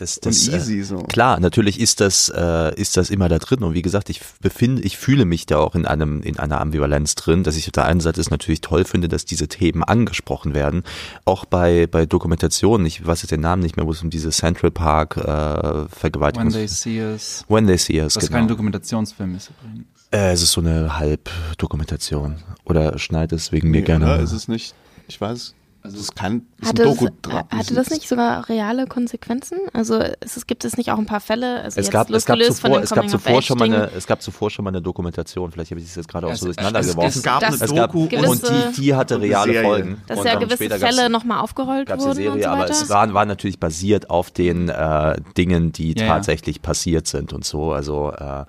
das, 0.01 0.19
das, 0.21 0.49
und 0.49 0.55
äh, 0.55 0.57
easy 0.57 0.83
so. 0.83 0.99
Klar, 0.99 1.41
natürlich 1.41 1.79
ist 1.79 2.01
das, 2.01 2.33
äh, 2.35 2.75
ist 2.81 2.97
das 2.97 3.11
immer 3.11 3.29
da 3.29 3.39
drin. 3.39 3.63
Und 3.63 3.75
wie 3.75 3.83
gesagt, 3.83 4.09
ich 4.09 4.21
befinde, 4.41 4.83
ich 4.83 4.97
fühle 4.97 5.25
mich 5.25 5.47
da 5.47 5.59
auch 5.59 5.75
in 5.75 5.87
einem, 5.87 6.23
in 6.23 6.39
einer 6.39 6.61
Ambivalenz 6.61 7.15
drin, 7.17 7.45
dass 7.45 7.57
ich 7.57 7.67
auf 7.67 7.73
der 7.73 7.85
einen 7.85 8.01
Seite 8.01 8.21
es 8.21 8.31
natürlich 8.31 8.61
toll 8.61 8.85
finde, 8.85 9.09
dass 9.09 9.25
diese 9.25 9.49
Themen 9.49 9.85
angesprochen 9.85 10.55
werden. 10.55 10.85
Auch 11.25 11.45
bei, 11.45 11.87
bei 11.87 12.07
Dokumentationen, 12.07 12.87
ich 12.87 13.07
weiß 13.07 13.23
jetzt 13.23 13.31
den 13.31 13.41
Namen 13.41 13.63
nicht 13.63 13.77
mehr, 13.77 13.87
wo 13.87 13.93
es 13.93 14.03
um 14.03 14.11
diese 14.11 14.31
Central 14.31 14.71
Park 14.71 15.17
äh, 15.19 15.89
Vergewaltigung 15.89 16.47
When 16.47 16.53
They 16.53 16.69
See 16.69 17.03
Us. 17.03 17.45
When 17.49 17.67
They 17.67 17.77
See 17.77 18.01
Us, 18.01 18.17
Was 18.17 18.27
genau. 18.27 18.39
kein 18.39 18.49
Dokumentationsfilm 18.49 19.35
ist 19.35 19.51
übrigens. 19.51 19.87
Äh, 20.13 20.33
es 20.33 20.43
ist 20.43 20.53
so 20.53 20.61
eine 20.61 20.99
Halbdokumentation. 20.99 22.37
Oder 22.65 22.99
schneidet 22.99 23.39
es 23.39 23.53
wegen 23.53 23.71
nee, 23.71 23.79
mir 23.79 23.85
gerne. 23.85 24.07
Oder 24.07 24.21
ist 24.21 24.33
es 24.33 24.49
nicht? 24.49 24.75
Ich 25.09 25.21
weiß 25.21 25.55
also 25.83 25.99
es 25.99 26.15
kann 26.15 26.43
ist 26.61 26.69
hatte, 26.69 26.83
ein 26.83 26.89
Doku 26.89 27.07
es, 27.07 27.57
hatte 27.57 27.75
das 27.75 27.91
nicht 27.91 28.07
sogar 28.07 28.49
reale 28.49 28.87
Konsequenzen? 28.87 29.59
Also 29.73 29.99
es, 30.21 30.47
gibt 30.47 30.65
es 30.65 30.77
nicht 30.77 30.91
auch 30.91 30.99
ein 30.99 31.07
paar 31.07 31.21
Fälle? 31.21 31.63
Also 31.63 31.81
es, 31.81 31.91
gab, 31.91 32.11
es, 32.11 32.27
gab 32.27 32.39
zuvor, 32.39 32.83
es, 32.83 32.91
gab 32.91 33.09
zuvor 33.09 33.41
schon 33.41 33.59
mal 33.59 33.65
eine, 33.65 33.91
es 33.97 34.07
gab 34.07 34.21
zuvor 34.21 34.51
schon 34.51 34.65
mal 34.65 34.71
eine 34.71 34.83
Dokumentation, 34.83 35.51
vielleicht 35.51 35.71
habe 35.71 35.81
ich 35.81 35.87
das 35.87 35.97
jetzt 35.97 36.09
gerade 36.09 36.27
auch 36.27 36.35
so 36.35 36.47
durcheinander 36.47 36.83
geworfen. 36.83 37.09
Es 37.09 37.23
gab 37.23 37.43
eine 37.43 37.57
Doku 37.57 38.09
gab, 38.09 38.29
und 38.29 38.43
die, 38.49 38.81
die 38.81 38.95
hatte 38.95 39.21
reale 39.21 39.53
Serie. 39.53 39.69
Folgen. 39.69 40.03
Dass 40.07 40.25
ja 40.25 40.39
gewisse 40.39 40.79
Fälle 40.79 41.09
nochmal 41.09 41.41
aufgerollt 41.41 41.89
wurden 41.89 42.03
eine 42.03 42.15
Serie, 42.15 42.33
und 42.33 42.43
so 42.43 42.49
aber 42.49 42.71
es 42.71 42.89
war, 42.91 43.15
war 43.15 43.25
natürlich 43.25 43.59
basiert 43.59 44.11
auf 44.11 44.31
den 44.31 44.69
äh, 44.69 45.17
Dingen, 45.39 45.73
die 45.73 45.95
ja, 45.99 46.09
tatsächlich 46.09 46.57
ja. 46.57 46.63
passiert 46.63 47.07
sind 47.07 47.33
und 47.33 47.45
so. 47.45 47.73
Also 47.73 48.13
äh, 48.13 48.45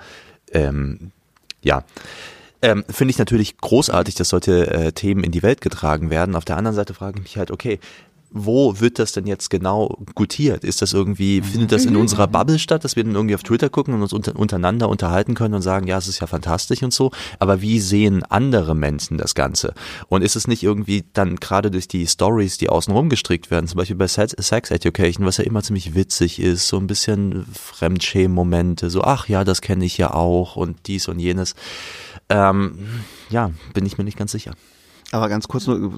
ähm, 0.51 1.11
ja. 1.61 1.83
Ähm, 2.61 2.83
Finde 2.89 3.11
ich 3.11 3.17
natürlich 3.17 3.57
großartig, 3.57 4.15
dass 4.15 4.29
solche 4.29 4.67
äh, 4.69 4.91
Themen 4.91 5.23
in 5.23 5.31
die 5.31 5.43
Welt 5.43 5.61
getragen 5.61 6.09
werden. 6.09 6.35
Auf 6.35 6.45
der 6.45 6.57
anderen 6.57 6.75
Seite 6.75 6.93
frage 6.93 7.17
ich 7.17 7.23
mich 7.23 7.37
halt, 7.37 7.51
okay, 7.51 7.79
wo 8.33 8.79
wird 8.79 8.97
das 8.97 9.11
denn 9.11 9.27
jetzt 9.27 9.49
genau 9.49 9.97
gutiert? 10.15 10.63
Ist 10.63 10.81
das 10.81 10.93
irgendwie, 10.93 11.41
findet 11.41 11.73
das 11.73 11.85
in 11.85 11.93
mhm. 11.93 12.01
unserer 12.01 12.27
Bubble 12.27 12.59
statt, 12.59 12.83
dass 12.83 12.95
wir 12.95 13.03
dann 13.03 13.15
irgendwie 13.15 13.35
auf 13.35 13.43
Twitter 13.43 13.69
gucken 13.69 13.93
und 13.93 14.01
uns 14.01 14.13
unter, 14.13 14.35
untereinander 14.37 14.87
unterhalten 14.87 15.33
können 15.33 15.53
und 15.53 15.61
sagen, 15.61 15.87
ja, 15.87 15.97
es 15.97 16.07
ist 16.07 16.21
ja 16.21 16.27
fantastisch 16.27 16.81
und 16.81 16.93
so, 16.93 17.11
aber 17.39 17.61
wie 17.61 17.79
sehen 17.79 18.23
andere 18.23 18.73
Menschen 18.73 19.17
das 19.17 19.35
Ganze? 19.35 19.73
Und 20.07 20.21
ist 20.21 20.37
es 20.37 20.47
nicht 20.47 20.63
irgendwie 20.63 21.03
dann 21.13 21.35
gerade 21.37 21.71
durch 21.71 21.89
die 21.89 22.07
Stories, 22.07 22.57
die 22.57 22.69
außenrum 22.69 23.09
gestrickt 23.09 23.51
werden, 23.51 23.67
zum 23.67 23.77
Beispiel 23.77 23.97
bei 23.97 24.07
Sex 24.07 24.71
Education, 24.71 25.25
was 25.25 25.37
ja 25.37 25.43
immer 25.43 25.61
ziemlich 25.61 25.93
witzig 25.93 26.39
ist, 26.39 26.67
so 26.67 26.77
ein 26.77 26.87
bisschen 26.87 27.45
Fremdschämen-Momente, 27.53 28.89
so, 28.89 29.03
ach 29.03 29.27
ja, 29.27 29.43
das 29.43 29.61
kenne 29.61 29.83
ich 29.83 29.97
ja 29.97 30.13
auch 30.13 30.55
und 30.55 30.87
dies 30.87 31.09
und 31.09 31.19
jenes. 31.19 31.55
Ähm, 32.31 32.77
ja, 33.29 33.51
bin 33.73 33.85
ich 33.85 33.97
mir 33.97 34.03
nicht 34.03 34.17
ganz 34.17 34.31
sicher. 34.31 34.53
Aber 35.11 35.27
ganz 35.27 35.49
kurz 35.49 35.67
nur, 35.67 35.93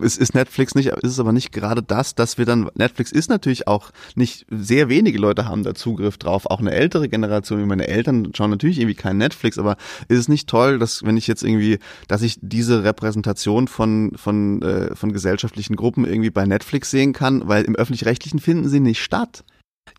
ist, 0.00 0.18
ist 0.18 0.34
Netflix 0.34 0.74
nicht, 0.74 0.88
ist 0.88 1.12
es 1.12 1.20
aber 1.20 1.32
nicht 1.32 1.52
gerade 1.52 1.82
das, 1.82 2.16
dass 2.16 2.36
wir 2.36 2.44
dann, 2.44 2.68
Netflix 2.74 3.12
ist 3.12 3.30
natürlich 3.30 3.68
auch 3.68 3.92
nicht, 4.16 4.44
sehr 4.50 4.88
wenige 4.88 5.18
Leute 5.18 5.46
haben 5.46 5.62
da 5.62 5.74
Zugriff 5.74 6.18
drauf, 6.18 6.46
auch 6.46 6.58
eine 6.58 6.72
ältere 6.72 7.08
Generation, 7.08 7.60
wie 7.60 7.66
meine 7.66 7.86
Eltern 7.86 8.32
schauen 8.34 8.50
natürlich 8.50 8.78
irgendwie 8.78 8.96
kein 8.96 9.18
Netflix, 9.18 9.58
aber 9.58 9.76
ist 10.08 10.18
es 10.18 10.28
nicht 10.28 10.48
toll, 10.48 10.80
dass 10.80 11.04
wenn 11.04 11.16
ich 11.16 11.28
jetzt 11.28 11.44
irgendwie, 11.44 11.78
dass 12.08 12.22
ich 12.22 12.38
diese 12.40 12.82
Repräsentation 12.82 13.68
von, 13.68 14.12
von, 14.16 14.62
äh, 14.62 14.96
von 14.96 15.12
gesellschaftlichen 15.12 15.76
Gruppen 15.76 16.04
irgendwie 16.04 16.30
bei 16.30 16.44
Netflix 16.44 16.90
sehen 16.90 17.12
kann, 17.12 17.46
weil 17.46 17.62
im 17.64 17.76
Öffentlich-Rechtlichen 17.76 18.40
finden 18.40 18.68
sie 18.68 18.80
nicht 18.80 19.00
statt. 19.00 19.44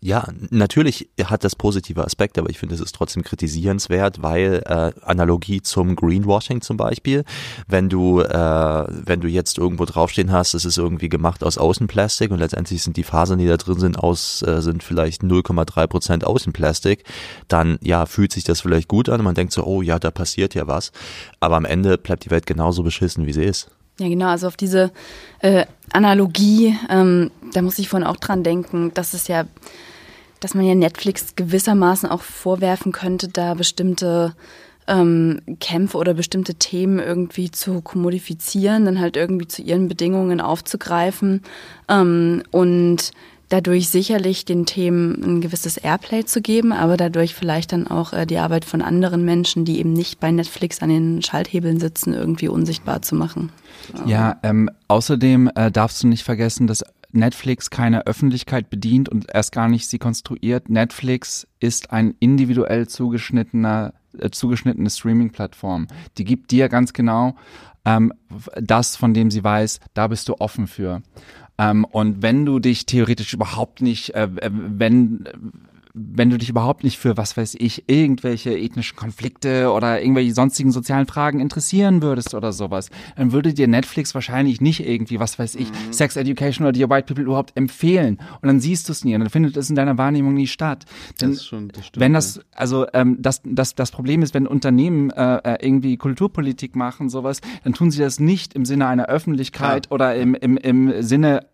Ja, 0.00 0.28
natürlich 0.50 1.08
hat 1.24 1.42
das 1.42 1.56
positive 1.56 2.04
Aspekte, 2.04 2.40
aber 2.40 2.50
ich 2.50 2.58
finde, 2.58 2.76
es 2.76 2.80
ist 2.80 2.94
trotzdem 2.94 3.24
kritisierenswert, 3.24 4.22
weil 4.22 4.62
äh, 4.64 4.92
Analogie 5.04 5.60
zum 5.60 5.96
Greenwashing 5.96 6.60
zum 6.60 6.76
Beispiel, 6.76 7.24
wenn 7.66 7.88
du 7.88 8.20
äh, 8.20 8.84
wenn 8.88 9.20
du 9.20 9.26
jetzt 9.26 9.58
irgendwo 9.58 9.86
draufstehen 9.86 10.30
hast, 10.30 10.54
es 10.54 10.64
ist 10.64 10.78
irgendwie 10.78 11.08
gemacht 11.08 11.42
aus 11.42 11.58
Außenplastik 11.58 12.30
und 12.30 12.38
letztendlich 12.38 12.80
sind 12.80 12.96
die 12.96 13.02
Fasern, 13.02 13.40
die 13.40 13.48
da 13.48 13.56
drin 13.56 13.80
sind, 13.80 13.98
aus 13.98 14.40
äh, 14.42 14.62
sind 14.62 14.84
vielleicht 14.84 15.22
0,3 15.22 15.86
Prozent 15.88 16.24
Außenplastik, 16.24 17.02
dann 17.48 17.78
ja 17.82 18.06
fühlt 18.06 18.32
sich 18.32 18.44
das 18.44 18.60
vielleicht 18.60 18.86
gut 18.86 19.08
an 19.08 19.18
und 19.18 19.24
man 19.24 19.34
denkt 19.34 19.52
so, 19.52 19.64
oh 19.64 19.82
ja, 19.82 19.98
da 19.98 20.12
passiert 20.12 20.54
ja 20.54 20.68
was, 20.68 20.92
aber 21.40 21.56
am 21.56 21.64
Ende 21.64 21.98
bleibt 21.98 22.24
die 22.24 22.30
Welt 22.30 22.46
genauso 22.46 22.84
beschissen, 22.84 23.26
wie 23.26 23.32
sie 23.32 23.44
ist. 23.44 23.68
Ja, 23.98 24.08
genau, 24.08 24.28
also 24.28 24.46
auf 24.46 24.56
diese 24.56 24.92
äh, 25.40 25.66
Analogie, 25.92 26.76
ähm, 26.88 27.30
da 27.52 27.62
muss 27.62 27.78
ich 27.78 27.88
vorhin 27.88 28.06
auch 28.06 28.16
dran 28.16 28.44
denken, 28.44 28.92
dass 28.94 29.12
es 29.12 29.26
ja, 29.26 29.44
dass 30.40 30.54
man 30.54 30.64
ja 30.64 30.74
Netflix 30.74 31.34
gewissermaßen 31.34 32.08
auch 32.08 32.22
vorwerfen 32.22 32.92
könnte, 32.92 33.28
da 33.28 33.54
bestimmte 33.54 34.34
ähm, 34.86 35.40
Kämpfe 35.60 35.98
oder 35.98 36.14
bestimmte 36.14 36.54
Themen 36.54 37.00
irgendwie 37.00 37.50
zu 37.50 37.82
kommodifizieren, 37.82 38.84
dann 38.84 39.00
halt 39.00 39.16
irgendwie 39.16 39.48
zu 39.48 39.62
ihren 39.62 39.88
Bedingungen 39.88 40.40
aufzugreifen. 40.40 41.42
Ähm, 41.88 42.42
und 42.52 43.10
dadurch 43.48 43.88
sicherlich 43.88 44.44
den 44.44 44.66
Themen 44.66 45.22
ein 45.22 45.40
gewisses 45.40 45.76
Airplay 45.76 46.24
zu 46.24 46.40
geben, 46.42 46.72
aber 46.72 46.96
dadurch 46.96 47.34
vielleicht 47.34 47.72
dann 47.72 47.86
auch 47.86 48.12
äh, 48.12 48.26
die 48.26 48.38
Arbeit 48.38 48.64
von 48.64 48.82
anderen 48.82 49.24
Menschen, 49.24 49.64
die 49.64 49.78
eben 49.78 49.92
nicht 49.92 50.20
bei 50.20 50.30
Netflix 50.30 50.82
an 50.82 50.90
den 50.90 51.22
Schalthebeln 51.22 51.80
sitzen, 51.80 52.14
irgendwie 52.14 52.48
unsichtbar 52.48 53.02
zu 53.02 53.14
machen. 53.14 53.50
Ja, 54.06 54.38
ähm, 54.42 54.70
außerdem 54.88 55.50
äh, 55.54 55.70
darfst 55.70 56.02
du 56.02 56.08
nicht 56.08 56.24
vergessen, 56.24 56.66
dass 56.66 56.84
Netflix 57.10 57.70
keine 57.70 58.06
Öffentlichkeit 58.06 58.68
bedient 58.68 59.08
und 59.08 59.26
erst 59.32 59.52
gar 59.52 59.68
nicht 59.68 59.88
sie 59.88 59.98
konstruiert. 59.98 60.68
Netflix 60.68 61.46
ist 61.58 61.90
ein 61.90 62.14
individuell 62.20 62.86
zugeschnittener, 62.86 63.94
äh, 64.18 64.30
zugeschnittene 64.30 64.90
Streaming-Plattform. 64.90 65.86
Die 66.18 66.24
gibt 66.24 66.50
dir 66.50 66.68
ganz 66.68 66.92
genau 66.92 67.36
ähm, 67.84 68.12
das, 68.60 68.96
von 68.96 69.14
dem 69.14 69.30
sie 69.30 69.42
weiß, 69.42 69.80
da 69.94 70.08
bist 70.08 70.28
du 70.28 70.34
offen 70.38 70.66
für. 70.66 71.02
Ähm, 71.58 71.84
und 71.84 72.22
wenn 72.22 72.46
du 72.46 72.58
dich 72.58 72.86
theoretisch 72.86 73.34
überhaupt 73.34 73.82
nicht, 73.82 74.14
äh, 74.14 74.28
äh 74.40 74.50
wenn 74.52 75.24
wenn 75.98 76.30
du 76.30 76.38
dich 76.38 76.48
überhaupt 76.48 76.84
nicht 76.84 76.98
für, 76.98 77.16
was 77.16 77.36
weiß 77.36 77.56
ich, 77.58 77.84
irgendwelche 77.88 78.56
ethnischen 78.56 78.96
Konflikte 78.96 79.70
oder 79.72 80.00
irgendwelche 80.00 80.32
sonstigen 80.32 80.70
sozialen 80.70 81.06
Fragen 81.06 81.40
interessieren 81.40 82.02
würdest 82.02 82.34
oder 82.34 82.52
sowas, 82.52 82.90
dann 83.16 83.32
würde 83.32 83.54
dir 83.54 83.68
Netflix 83.68 84.14
wahrscheinlich 84.14 84.60
nicht 84.60 84.86
irgendwie, 84.86 85.20
was 85.20 85.38
weiß 85.38 85.56
ich, 85.56 85.70
mhm. 85.70 85.92
Sex 85.92 86.16
Education 86.16 86.66
oder 86.66 86.72
Dear 86.72 86.90
White 86.90 87.06
People 87.06 87.24
überhaupt 87.24 87.56
empfehlen. 87.56 88.18
Und 88.40 88.46
dann 88.46 88.60
siehst 88.60 88.88
du 88.88 88.92
es 88.92 89.04
nie 89.04 89.14
und 89.14 89.20
dann 89.20 89.30
findet 89.30 89.56
es 89.56 89.70
in 89.70 89.76
deiner 89.76 89.98
Wahrnehmung 89.98 90.34
nie 90.34 90.46
statt. 90.46 90.84
Denn 91.20 91.30
das 91.30 91.44
schon, 91.44 91.68
das 91.68 91.86
stimmt, 91.86 92.00
wenn 92.00 92.12
das, 92.12 92.40
also 92.54 92.86
ähm, 92.92 93.16
das, 93.20 93.42
das, 93.44 93.74
das 93.74 93.90
Problem 93.90 94.22
ist, 94.22 94.34
wenn 94.34 94.46
Unternehmen 94.46 95.10
äh, 95.10 95.36
äh, 95.36 95.66
irgendwie 95.66 95.96
Kulturpolitik 95.96 96.76
machen, 96.76 97.08
sowas, 97.08 97.40
dann 97.64 97.74
tun 97.74 97.90
sie 97.90 98.00
das 98.00 98.20
nicht 98.20 98.54
im 98.54 98.64
Sinne 98.64 98.86
einer 98.86 99.06
Öffentlichkeit 99.06 99.88
Klar. 99.88 99.94
oder 99.94 100.16
im, 100.16 100.34
im, 100.34 100.56
im 100.56 101.02
Sinne 101.02 101.46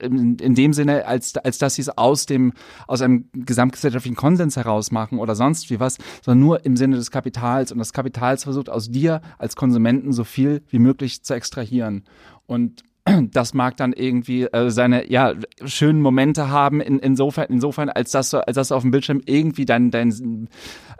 in, 0.00 0.54
dem 0.54 0.72
Sinne, 0.72 1.06
als, 1.06 1.36
als 1.36 1.58
dass 1.58 1.74
sie 1.74 1.82
es 1.82 1.96
aus 1.96 2.26
dem, 2.26 2.52
aus 2.86 3.02
einem 3.02 3.28
gesamtgesellschaftlichen 3.32 4.16
Konsens 4.16 4.56
heraus 4.56 4.90
machen 4.90 5.18
oder 5.18 5.34
sonst 5.34 5.70
wie 5.70 5.80
was, 5.80 5.98
sondern 6.24 6.44
nur 6.44 6.64
im 6.64 6.76
Sinne 6.76 6.96
des 6.96 7.10
Kapitals. 7.10 7.72
Und 7.72 7.78
das 7.78 7.92
Kapitals 7.92 8.44
versucht 8.44 8.68
aus 8.68 8.90
dir 8.90 9.20
als 9.38 9.56
Konsumenten 9.56 10.12
so 10.12 10.24
viel 10.24 10.62
wie 10.68 10.78
möglich 10.78 11.22
zu 11.22 11.34
extrahieren. 11.34 12.04
Und 12.46 12.82
das 13.30 13.54
mag 13.54 13.76
dann 13.76 13.92
irgendwie 13.92 14.44
äh, 14.44 14.70
seine 14.70 15.10
ja 15.10 15.34
schönen 15.64 16.00
Momente 16.00 16.48
haben 16.48 16.80
in, 16.80 16.98
insofern 16.98 17.46
insofern 17.48 17.88
als 17.88 18.10
dass 18.10 18.30
du 18.30 18.46
als 18.46 18.54
dass 18.54 18.68
du 18.68 18.74
auf 18.74 18.82
dem 18.82 18.90
Bildschirm 18.90 19.22
irgendwie 19.24 19.64
dein 19.64 19.90
dein 19.90 20.48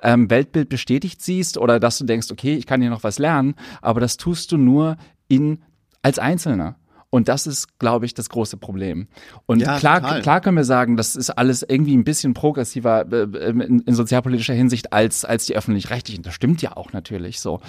ähm, 0.02 0.30
Weltbild 0.30 0.68
bestätigt 0.68 1.22
siehst 1.22 1.59
oder 1.59 1.80
dass 1.80 1.98
du 1.98 2.04
denkst 2.04 2.30
okay 2.30 2.54
ich 2.54 2.66
kann 2.66 2.80
hier 2.80 2.90
noch 2.90 3.04
was 3.04 3.18
lernen 3.18 3.54
aber 3.82 4.00
das 4.00 4.16
tust 4.16 4.52
du 4.52 4.56
nur 4.56 4.96
in 5.28 5.62
als 6.02 6.18
Einzelner 6.18 6.76
und 7.11 7.28
das 7.28 7.46
ist, 7.46 7.78
glaube 7.78 8.04
ich, 8.04 8.12
das 8.12 8.28
große 8.28 8.59
Problem. 8.59 9.09
Und 9.46 9.61
ja, 9.61 9.78
klar, 9.78 10.20
klar 10.20 10.40
können 10.42 10.59
wir 10.59 10.64
sagen, 10.64 10.96
das 10.96 11.16
ist 11.16 11.30
alles 11.30 11.64
irgendwie 11.66 11.96
ein 11.96 12.04
bisschen 12.04 12.34
progressiver 12.34 13.11
äh, 13.11 13.48
in, 13.48 13.80
in, 13.80 13.94
sozialpolitischer 13.94 14.52
Hinsicht 14.52 14.92
als, 14.92 15.24
als 15.24 15.46
die 15.46 15.56
öffentlich-rechtlichen. 15.56 16.22
Das 16.22 16.34
stimmt 16.34 16.61
ja 16.61 16.76
auch 16.76 16.92
natürlich 16.92 17.40
so. 17.40 17.61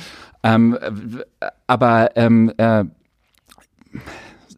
Ähm, 0.43 0.77
aber 1.67 2.17
ähm, 2.17 2.51
äh, 2.57 2.83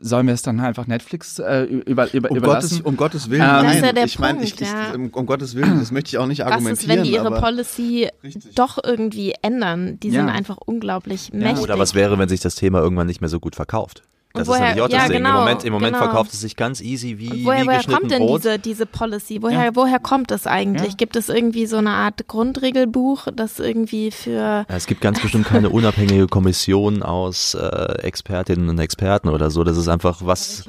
sollen 0.02 0.26
wir 0.26 0.34
es 0.34 0.42
dann 0.42 0.60
einfach 0.60 0.88
Netflix 0.88 1.38
äh, 1.38 1.62
über, 1.62 2.12
über, 2.12 2.32
um 2.32 2.38
überlassen? 2.38 2.78
Gottes, 2.78 2.82
um 2.82 2.98
Gottes 2.98 3.30
Willen, 3.30 3.44
ähm, 3.44 3.82
nein. 3.82 3.96
Ja 3.96 4.04
ich 4.04 4.18
meine, 4.18 4.44
ich, 4.44 4.60
ja. 4.60 4.94
um, 4.96 5.10
um, 5.10 5.28
Gottes 5.28 5.54
Willen, 5.54 5.78
das 5.78 5.92
möchte 5.92 6.10
ich 6.10 6.18
auch 6.18 6.26
nicht 6.26 6.44
argumentieren. 6.44 6.76
Was 6.76 6.82
ist, 6.82 6.90
wenn 6.90 7.04
die 7.04 7.12
ihre 7.12 7.40
Policy 7.40 8.10
richtig. 8.24 8.56
doch 8.56 8.80
irgendwie 8.84 9.36
ändern? 9.44 10.00
Die 10.00 10.08
ja. 10.08 10.22
sind 10.22 10.30
einfach 10.30 10.58
unglaublich 10.58 11.32
mächtig. 11.34 11.62
Oder 11.62 11.78
was 11.78 11.94
wäre, 11.94 12.18
wenn 12.18 12.30
sich 12.30 12.40
das 12.40 12.56
Thema 12.56 12.80
irgendwann 12.80 13.06
nicht 13.06 13.22
mehr 13.22 13.30
so 13.30 13.40
gut 13.40 13.56
verkauft? 13.56 14.02
Das 14.34 14.48
woher, 14.48 14.58
ist 14.58 14.62
natürlich 14.62 14.82
auch 14.82 14.88
das 14.88 15.02
ja, 15.04 15.08
Ding. 15.10 15.18
Genau, 15.18 15.30
Im 15.30 15.40
Moment, 15.40 15.64
im 15.66 15.74
Moment 15.74 15.94
genau. 15.94 16.06
verkauft 16.06 16.34
es 16.34 16.42
sich 16.42 16.56
ganz 16.56 16.82
easy 16.82 17.18
wie, 17.18 17.46
woher, 17.46 17.64
wie 17.64 17.68
woher 17.68 17.84
kommt 17.84 18.12
denn 18.12 18.20
Brot. 18.20 18.40
diese, 18.40 18.60
diese 18.60 18.86
Policy? 18.86 19.42
Woher, 19.42 19.66
ja. 19.66 19.76
woher 19.76 20.00
kommt 20.00 20.32
es 20.32 20.48
eigentlich? 20.48 20.92
Ja. 20.92 20.98
Gibt 20.98 21.16
es 21.16 21.28
irgendwie 21.28 21.66
so 21.66 21.78
eine 21.78 21.92
Art 21.92 22.28
Grundregelbuch, 22.28 23.28
das 23.36 23.60
irgendwie 23.60 24.12
für... 24.12 24.66
Es 24.70 24.88
gibt 24.88 25.02
ganz 25.02 25.22
bestimmt 25.22 25.48
keine 25.48 25.70
unabhängige 25.72 26.28
Kommission 26.28 27.04
aus 27.04 27.56
äh, 27.56 27.68
Expertinnen 28.04 28.70
und 28.70 28.80
Experten 28.80 29.28
oder 29.28 29.50
so. 29.50 29.64
Das 29.64 29.78
ist 29.78 29.90
einfach 29.90 30.22
was, 30.24 30.66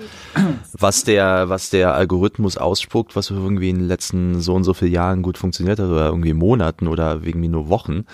was 0.72 1.04
der, 1.04 1.48
was 1.48 1.70
der 1.70 1.94
Algorithmus 1.94 2.56
ausspuckt, 2.56 3.14
was 3.14 3.30
irgendwie 3.30 3.70
in 3.70 3.78
den 3.78 3.88
letzten 3.88 4.40
so 4.40 4.54
und 4.54 4.64
so 4.64 4.74
vielen 4.74 4.92
Jahren 4.92 5.22
gut 5.22 5.38
funktioniert 5.38 5.78
hat 5.78 5.86
oder 5.86 6.06
irgendwie 6.06 6.34
Monaten 6.34 6.88
oder 6.88 7.20
irgendwie 7.22 7.48
nur 7.48 7.68
Wochen. 7.68 8.06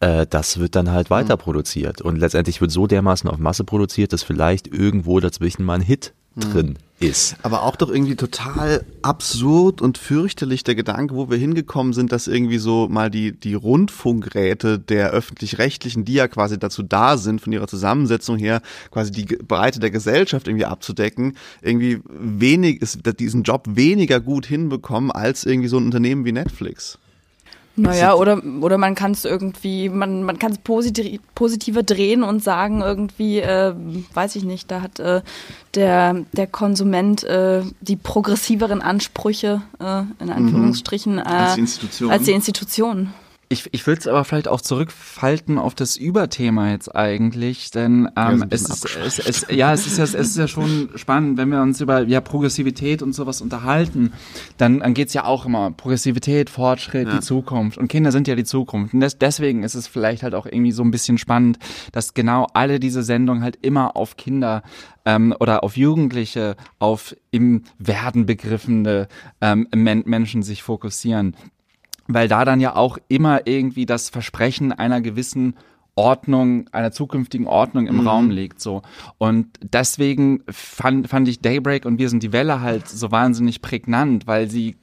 Äh, 0.00 0.26
das 0.28 0.58
wird 0.58 0.74
dann 0.74 0.90
halt 0.90 1.10
weiter 1.10 1.36
mhm. 1.36 1.40
produziert. 1.40 2.02
Und 2.02 2.16
letztendlich 2.16 2.60
wird 2.60 2.72
so 2.72 2.88
dermaßen 2.88 3.30
auf 3.30 3.38
Masse 3.38 3.62
produziert, 3.62 4.12
dass 4.12 4.24
vielleicht 4.24 4.66
irgendwie 4.66 4.95
irgendwo 4.96 5.20
dazwischen 5.20 5.64
mal 5.64 5.74
ein 5.74 5.80
Hit 5.82 6.14
hm. 6.34 6.52
drin 6.52 6.78
ist. 6.98 7.36
Aber 7.42 7.62
auch 7.62 7.76
doch 7.76 7.90
irgendwie 7.90 8.16
total 8.16 8.82
absurd 9.02 9.82
und 9.82 9.98
fürchterlich 9.98 10.64
der 10.64 10.74
Gedanke, 10.74 11.14
wo 11.14 11.28
wir 11.28 11.36
hingekommen 11.36 11.92
sind, 11.92 12.10
dass 12.10 12.26
irgendwie 12.26 12.56
so 12.56 12.88
mal 12.88 13.10
die, 13.10 13.32
die 13.32 13.52
Rundfunkräte 13.52 14.78
der 14.78 15.10
öffentlich-rechtlichen, 15.10 16.06
die 16.06 16.14
ja 16.14 16.26
quasi 16.26 16.58
dazu 16.58 16.82
da 16.82 17.18
sind, 17.18 17.42
von 17.42 17.52
ihrer 17.52 17.68
Zusammensetzung 17.68 18.38
her, 18.38 18.62
quasi 18.90 19.12
die 19.12 19.26
Breite 19.26 19.78
der 19.78 19.90
Gesellschaft 19.90 20.48
irgendwie 20.48 20.64
abzudecken, 20.64 21.36
irgendwie 21.60 22.00
wenig, 22.08 22.80
ist, 22.80 23.00
diesen 23.20 23.42
Job 23.42 23.66
weniger 23.68 24.20
gut 24.20 24.46
hinbekommen 24.46 25.10
als 25.10 25.44
irgendwie 25.44 25.68
so 25.68 25.76
ein 25.76 25.84
Unternehmen 25.84 26.24
wie 26.24 26.32
Netflix. 26.32 26.98
Naja, 27.76 28.14
oder, 28.14 28.42
oder 28.62 28.78
man 28.78 28.94
kann 28.94 29.12
es 29.12 29.24
irgendwie, 29.24 29.90
man, 29.90 30.22
man 30.22 30.38
kann 30.38 30.52
es 30.52 30.58
positiv, 30.58 31.20
positiver 31.34 31.82
drehen 31.82 32.22
und 32.22 32.42
sagen, 32.42 32.80
irgendwie, 32.80 33.40
äh, 33.40 33.74
weiß 34.14 34.36
ich 34.36 34.44
nicht, 34.44 34.70
da 34.70 34.80
hat 34.80 34.98
äh, 34.98 35.20
der, 35.74 36.24
der 36.32 36.46
Konsument 36.46 37.22
äh, 37.24 37.62
die 37.82 37.96
progressiveren 37.96 38.80
Ansprüche, 38.80 39.62
äh, 39.78 40.02
in 40.22 40.30
Anführungsstrichen, 40.30 41.14
mhm. 41.14 41.20
als 41.20 41.54
die 41.54 41.60
Institution. 41.60 42.10
Als 42.10 42.22
die 42.24 42.32
Institution. 42.32 43.14
Ich, 43.48 43.68
ich 43.72 43.86
würde 43.86 44.00
es 44.00 44.08
aber 44.08 44.24
vielleicht 44.24 44.48
auch 44.48 44.60
zurückfalten 44.60 45.58
auf 45.58 45.76
das 45.76 45.96
Überthema 45.96 46.70
jetzt 46.70 46.94
eigentlich, 46.96 47.70
denn 47.70 48.08
ähm, 48.16 48.40
ja, 48.40 48.46
es, 48.50 48.62
ist, 48.62 48.96
es, 48.96 49.18
es, 49.20 49.46
ja, 49.50 49.72
es 49.72 49.86
ist 49.86 49.98
ja, 49.98 50.04
es 50.04 50.14
ist 50.14 50.36
ja 50.36 50.48
schon 50.48 50.90
spannend, 50.96 51.38
wenn 51.38 51.50
wir 51.50 51.62
uns 51.62 51.80
über 51.80 52.02
ja, 52.02 52.20
Progressivität 52.20 53.02
und 53.02 53.12
sowas 53.12 53.40
unterhalten, 53.40 54.12
dann, 54.56 54.80
dann 54.80 54.94
geht's 54.94 55.14
ja 55.14 55.24
auch 55.24 55.46
immer. 55.46 55.70
Progressivität, 55.70 56.50
Fortschritt, 56.50 57.06
ja. 57.06 57.14
die 57.14 57.20
Zukunft. 57.20 57.78
Und 57.78 57.86
Kinder 57.86 58.10
sind 58.10 58.26
ja 58.26 58.34
die 58.34 58.44
Zukunft. 58.44 58.94
Und 58.94 59.00
das, 59.00 59.16
deswegen 59.16 59.62
ist 59.62 59.76
es 59.76 59.86
vielleicht 59.86 60.24
halt 60.24 60.34
auch 60.34 60.46
irgendwie 60.46 60.72
so 60.72 60.82
ein 60.82 60.90
bisschen 60.90 61.16
spannend, 61.16 61.58
dass 61.92 62.14
genau 62.14 62.48
alle 62.52 62.80
diese 62.80 63.04
Sendungen 63.04 63.44
halt 63.44 63.58
immer 63.62 63.96
auf 63.96 64.16
Kinder 64.16 64.64
ähm, 65.04 65.32
oder 65.38 65.62
auf 65.62 65.76
Jugendliche, 65.76 66.56
auf 66.80 67.14
im 67.30 67.62
Werden 67.78 68.26
begriffene 68.26 69.06
ähm, 69.40 69.68
Men 69.72 70.02
Menschen 70.04 70.42
sich 70.42 70.64
fokussieren 70.64 71.36
weil 72.08 72.28
da 72.28 72.44
dann 72.44 72.60
ja 72.60 72.76
auch 72.76 72.98
immer 73.08 73.46
irgendwie 73.46 73.86
das 73.86 74.08
Versprechen 74.08 74.72
einer 74.72 75.00
gewissen 75.00 75.54
Ordnung, 75.94 76.68
einer 76.72 76.92
zukünftigen 76.92 77.46
Ordnung 77.46 77.86
im 77.86 78.02
mhm. 78.02 78.08
Raum 78.08 78.30
liegt, 78.30 78.60
so. 78.60 78.82
Und 79.16 79.48
deswegen 79.62 80.42
fand, 80.48 81.08
fand 81.08 81.26
ich 81.26 81.40
Daybreak 81.40 81.86
und 81.86 81.98
Wir 81.98 82.10
sind 82.10 82.22
die 82.22 82.32
Welle 82.32 82.60
halt 82.60 82.86
so 82.86 83.10
wahnsinnig 83.10 83.62
prägnant, 83.62 84.26
weil 84.26 84.50
sie 84.50 84.76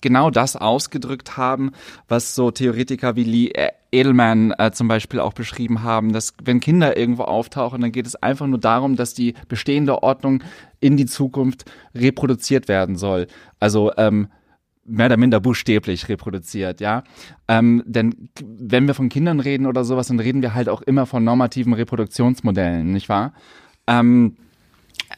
genau 0.00 0.30
das 0.30 0.56
ausgedrückt 0.56 1.36
haben, 1.36 1.70
was 2.08 2.34
so 2.34 2.50
Theoretiker 2.50 3.14
wie 3.14 3.24
Lee 3.24 3.52
Edelman 3.92 4.52
äh, 4.58 4.72
zum 4.72 4.88
Beispiel 4.88 5.20
auch 5.20 5.34
beschrieben 5.34 5.82
haben, 5.82 6.12
dass 6.12 6.34
wenn 6.42 6.60
Kinder 6.60 6.96
irgendwo 6.96 7.24
auftauchen, 7.24 7.82
dann 7.82 7.92
geht 7.92 8.06
es 8.06 8.16
einfach 8.16 8.46
nur 8.46 8.58
darum, 8.58 8.96
dass 8.96 9.14
die 9.14 9.34
bestehende 9.48 10.02
Ordnung 10.02 10.42
in 10.80 10.96
die 10.96 11.06
Zukunft 11.06 11.70
reproduziert 11.94 12.68
werden 12.68 12.96
soll. 12.96 13.26
Also 13.60 13.92
ähm, 13.98 14.28
mehr 14.84 15.06
oder 15.06 15.16
minder 15.16 15.40
buchstäblich 15.40 16.08
reproduziert, 16.08 16.80
ja. 16.80 17.04
Ähm, 17.48 17.82
denn 17.86 18.28
wenn 18.40 18.86
wir 18.86 18.94
von 18.94 19.08
Kindern 19.08 19.40
reden 19.40 19.66
oder 19.66 19.84
sowas, 19.84 20.08
dann 20.08 20.20
reden 20.20 20.42
wir 20.42 20.54
halt 20.54 20.68
auch 20.68 20.82
immer 20.82 21.06
von 21.06 21.24
normativen 21.24 21.72
Reproduktionsmodellen, 21.72 22.92
nicht 22.92 23.08
wahr? 23.08 23.32
Ähm, 23.86 24.36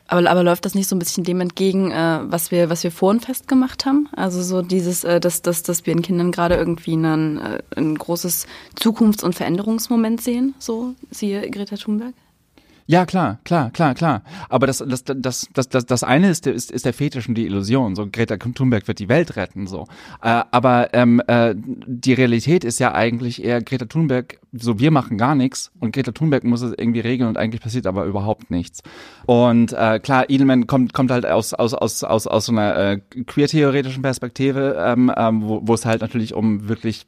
aber, 0.06 0.28
aber 0.30 0.42
läuft 0.42 0.64
das 0.64 0.74
nicht 0.74 0.88
so 0.88 0.96
ein 0.96 0.98
bisschen 0.98 1.24
dem 1.24 1.40
entgegen, 1.40 1.90
äh, 1.90 2.20
was 2.24 2.50
wir, 2.50 2.68
was 2.68 2.84
wir 2.84 2.90
vorhin 2.90 3.20
festgemacht 3.20 3.86
haben? 3.86 4.08
Also 4.14 4.42
so 4.42 4.62
dieses, 4.62 5.04
äh, 5.04 5.20
dass, 5.20 5.42
dass, 5.42 5.62
dass 5.62 5.86
wir 5.86 5.92
in 5.92 6.02
Kindern 6.02 6.32
gerade 6.32 6.56
irgendwie 6.56 6.92
einen, 6.92 7.38
äh, 7.38 7.62
ein 7.76 7.94
großes 7.94 8.46
Zukunfts- 8.76 9.24
und 9.24 9.34
Veränderungsmoment 9.34 10.20
sehen, 10.20 10.54
so 10.58 10.94
siehe 11.10 11.48
Greta 11.50 11.76
Thunberg? 11.76 12.14
Ja, 12.86 13.06
klar, 13.06 13.38
klar, 13.44 13.70
klar, 13.70 13.94
klar. 13.94 14.22
Aber 14.50 14.66
das, 14.66 14.84
das, 14.86 15.04
das, 15.04 15.48
das, 15.54 15.68
das, 15.70 15.86
das 15.86 16.04
eine 16.04 16.28
ist, 16.28 16.46
ist, 16.46 16.70
ist 16.70 16.84
der 16.84 16.92
Fetisch 16.92 17.26
und 17.28 17.34
die 17.34 17.46
Illusion. 17.46 17.96
So, 17.96 18.06
Greta 18.10 18.36
Thunberg 18.36 18.86
wird 18.86 18.98
die 18.98 19.08
Welt 19.08 19.36
retten, 19.36 19.66
so. 19.66 19.86
Äh, 20.22 20.42
aber 20.50 20.92
ähm, 20.92 21.22
äh, 21.26 21.54
die 21.56 22.12
Realität 22.12 22.62
ist 22.62 22.78
ja 22.80 22.92
eigentlich 22.92 23.42
eher 23.42 23.62
Greta 23.62 23.86
Thunberg, 23.86 24.38
so 24.52 24.78
wir 24.78 24.90
machen 24.90 25.16
gar 25.16 25.34
nichts 25.34 25.72
und 25.80 25.94
Greta 25.94 26.12
Thunberg 26.12 26.44
muss 26.44 26.60
es 26.60 26.74
irgendwie 26.76 27.00
regeln 27.00 27.30
und 27.30 27.38
eigentlich 27.38 27.62
passiert 27.62 27.86
aber 27.86 28.04
überhaupt 28.04 28.50
nichts. 28.50 28.82
Und 29.24 29.72
äh, 29.72 29.98
klar, 29.98 30.28
Edelman 30.28 30.66
kommt, 30.66 30.92
kommt 30.92 31.10
halt 31.10 31.24
aus, 31.24 31.54
aus, 31.54 31.72
aus, 31.72 32.04
aus, 32.04 32.26
aus 32.26 32.46
so 32.46 32.52
einer 32.52 32.76
äh, 32.76 32.98
queer-theoretischen 32.98 34.02
Perspektive, 34.02 34.76
ähm, 34.78 35.10
ähm, 35.16 35.42
wo, 35.42 35.62
wo 35.64 35.72
es 35.72 35.86
halt 35.86 36.02
natürlich 36.02 36.34
um 36.34 36.68
wirklich 36.68 37.06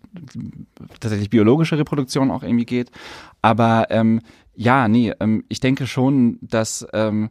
tatsächlich 1.01 1.29
biologische 1.29 1.77
Reproduktion 1.77 2.31
auch 2.31 2.43
irgendwie 2.43 2.65
geht. 2.65 2.91
Aber 3.43 3.89
ähm, 3.91 4.23
ja, 4.57 4.89
nee, 4.89 5.13
ähm, 5.21 5.45
ich 5.49 5.61
denke 5.61 5.87
schon, 5.87 6.39
dass 6.41 6.87
ähm, 6.93 7.31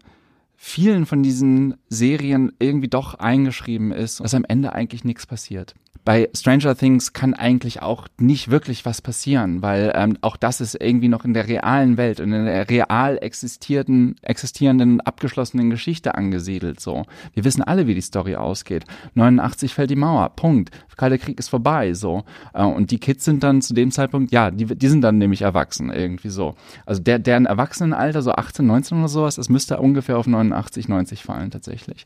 vielen 0.55 1.05
von 1.05 1.23
diesen 1.23 1.75
Serien 1.89 2.53
irgendwie 2.59 2.87
doch 2.87 3.15
eingeschrieben 3.15 3.91
ist, 3.91 4.19
dass 4.19 4.33
am 4.33 4.45
Ende 4.45 4.73
eigentlich 4.73 5.03
nichts 5.03 5.25
passiert 5.25 5.75
bei 6.05 6.29
Stranger 6.35 6.77
Things 6.77 7.13
kann 7.13 7.33
eigentlich 7.33 7.81
auch 7.81 8.07
nicht 8.19 8.51
wirklich 8.51 8.85
was 8.85 9.01
passieren, 9.01 9.63
weil 9.63 9.91
ähm, 9.95 10.17
auch 10.21 10.37
das 10.37 10.61
ist 10.61 10.79
irgendwie 10.79 11.07
noch 11.07 11.25
in 11.25 11.33
der 11.33 11.47
realen 11.47 11.97
Welt 11.97 12.19
und 12.19 12.31
in 12.31 12.45
der 12.45 12.69
real 12.69 13.17
existierenden, 13.17 14.15
existierenden, 14.21 15.01
abgeschlossenen 15.01 15.71
Geschichte 15.71 16.13
angesiedelt. 16.13 16.79
So, 16.79 17.05
wir 17.33 17.43
wissen 17.43 17.63
alle, 17.63 17.87
wie 17.87 17.95
die 17.95 18.01
Story 18.01 18.35
ausgeht. 18.35 18.85
89 19.15 19.73
fällt 19.73 19.89
die 19.89 19.95
Mauer, 19.95 20.29
Punkt. 20.29 20.69
Kalte 20.95 21.17
Krieg 21.17 21.39
ist 21.39 21.49
vorbei. 21.49 21.93
So 21.93 22.23
äh, 22.53 22.63
und 22.63 22.91
die 22.91 22.99
Kids 22.99 23.25
sind 23.25 23.43
dann 23.43 23.63
zu 23.63 23.73
dem 23.73 23.89
Zeitpunkt, 23.89 24.31
ja, 24.31 24.51
die, 24.51 24.65
die 24.65 24.87
sind 24.87 25.01
dann 25.01 25.17
nämlich 25.17 25.41
erwachsen 25.41 25.91
irgendwie 25.91 26.29
so. 26.29 26.55
Also 26.85 27.01
der 27.01 27.17
deren 27.17 27.47
Erwachsenenalter 27.47 28.21
so 28.21 28.31
18, 28.31 28.65
19 28.65 28.99
oder 28.99 29.07
sowas, 29.07 29.35
das 29.35 29.49
müsste 29.49 29.79
ungefähr 29.79 30.19
auf 30.19 30.27
89, 30.27 30.87
90 30.87 31.23
fallen 31.23 31.49
tatsächlich. 31.49 32.05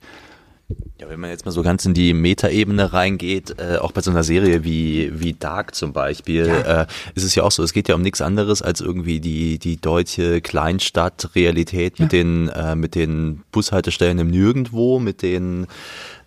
Ja, 0.99 1.07
wenn 1.09 1.19
man 1.19 1.29
jetzt 1.29 1.45
mal 1.45 1.51
so 1.51 1.63
ganz 1.63 1.85
in 1.85 1.93
die 1.93 2.13
Metaebene 2.13 2.91
reingeht, 2.91 3.55
äh, 3.57 3.77
auch 3.77 3.93
bei 3.93 4.01
so 4.01 4.11
einer 4.11 4.23
Serie 4.23 4.65
wie, 4.65 5.09
wie 5.13 5.33
Dark 5.33 5.73
zum 5.73 5.93
Beispiel, 5.93 6.47
ja. 6.47 6.81
äh, 6.81 6.87
ist 7.15 7.23
es 7.23 7.35
ja 7.35 7.43
auch 7.43 7.51
so, 7.51 7.63
es 7.63 7.71
geht 7.71 7.87
ja 7.87 7.95
um 7.95 8.01
nichts 8.01 8.19
anderes 8.21 8.61
als 8.61 8.81
irgendwie 8.81 9.21
die, 9.21 9.59
die 9.59 9.77
deutsche 9.77 10.41
Kleinstadt-Realität 10.41 11.99
ja. 11.99 12.03
mit 12.03 12.11
den, 12.11 12.49
äh, 12.49 12.75
mit 12.75 12.95
den 12.95 13.43
Bushaltestellen 13.51 14.19
im 14.19 14.29
Nirgendwo, 14.29 14.99
mit 14.99 15.21
den 15.21 15.67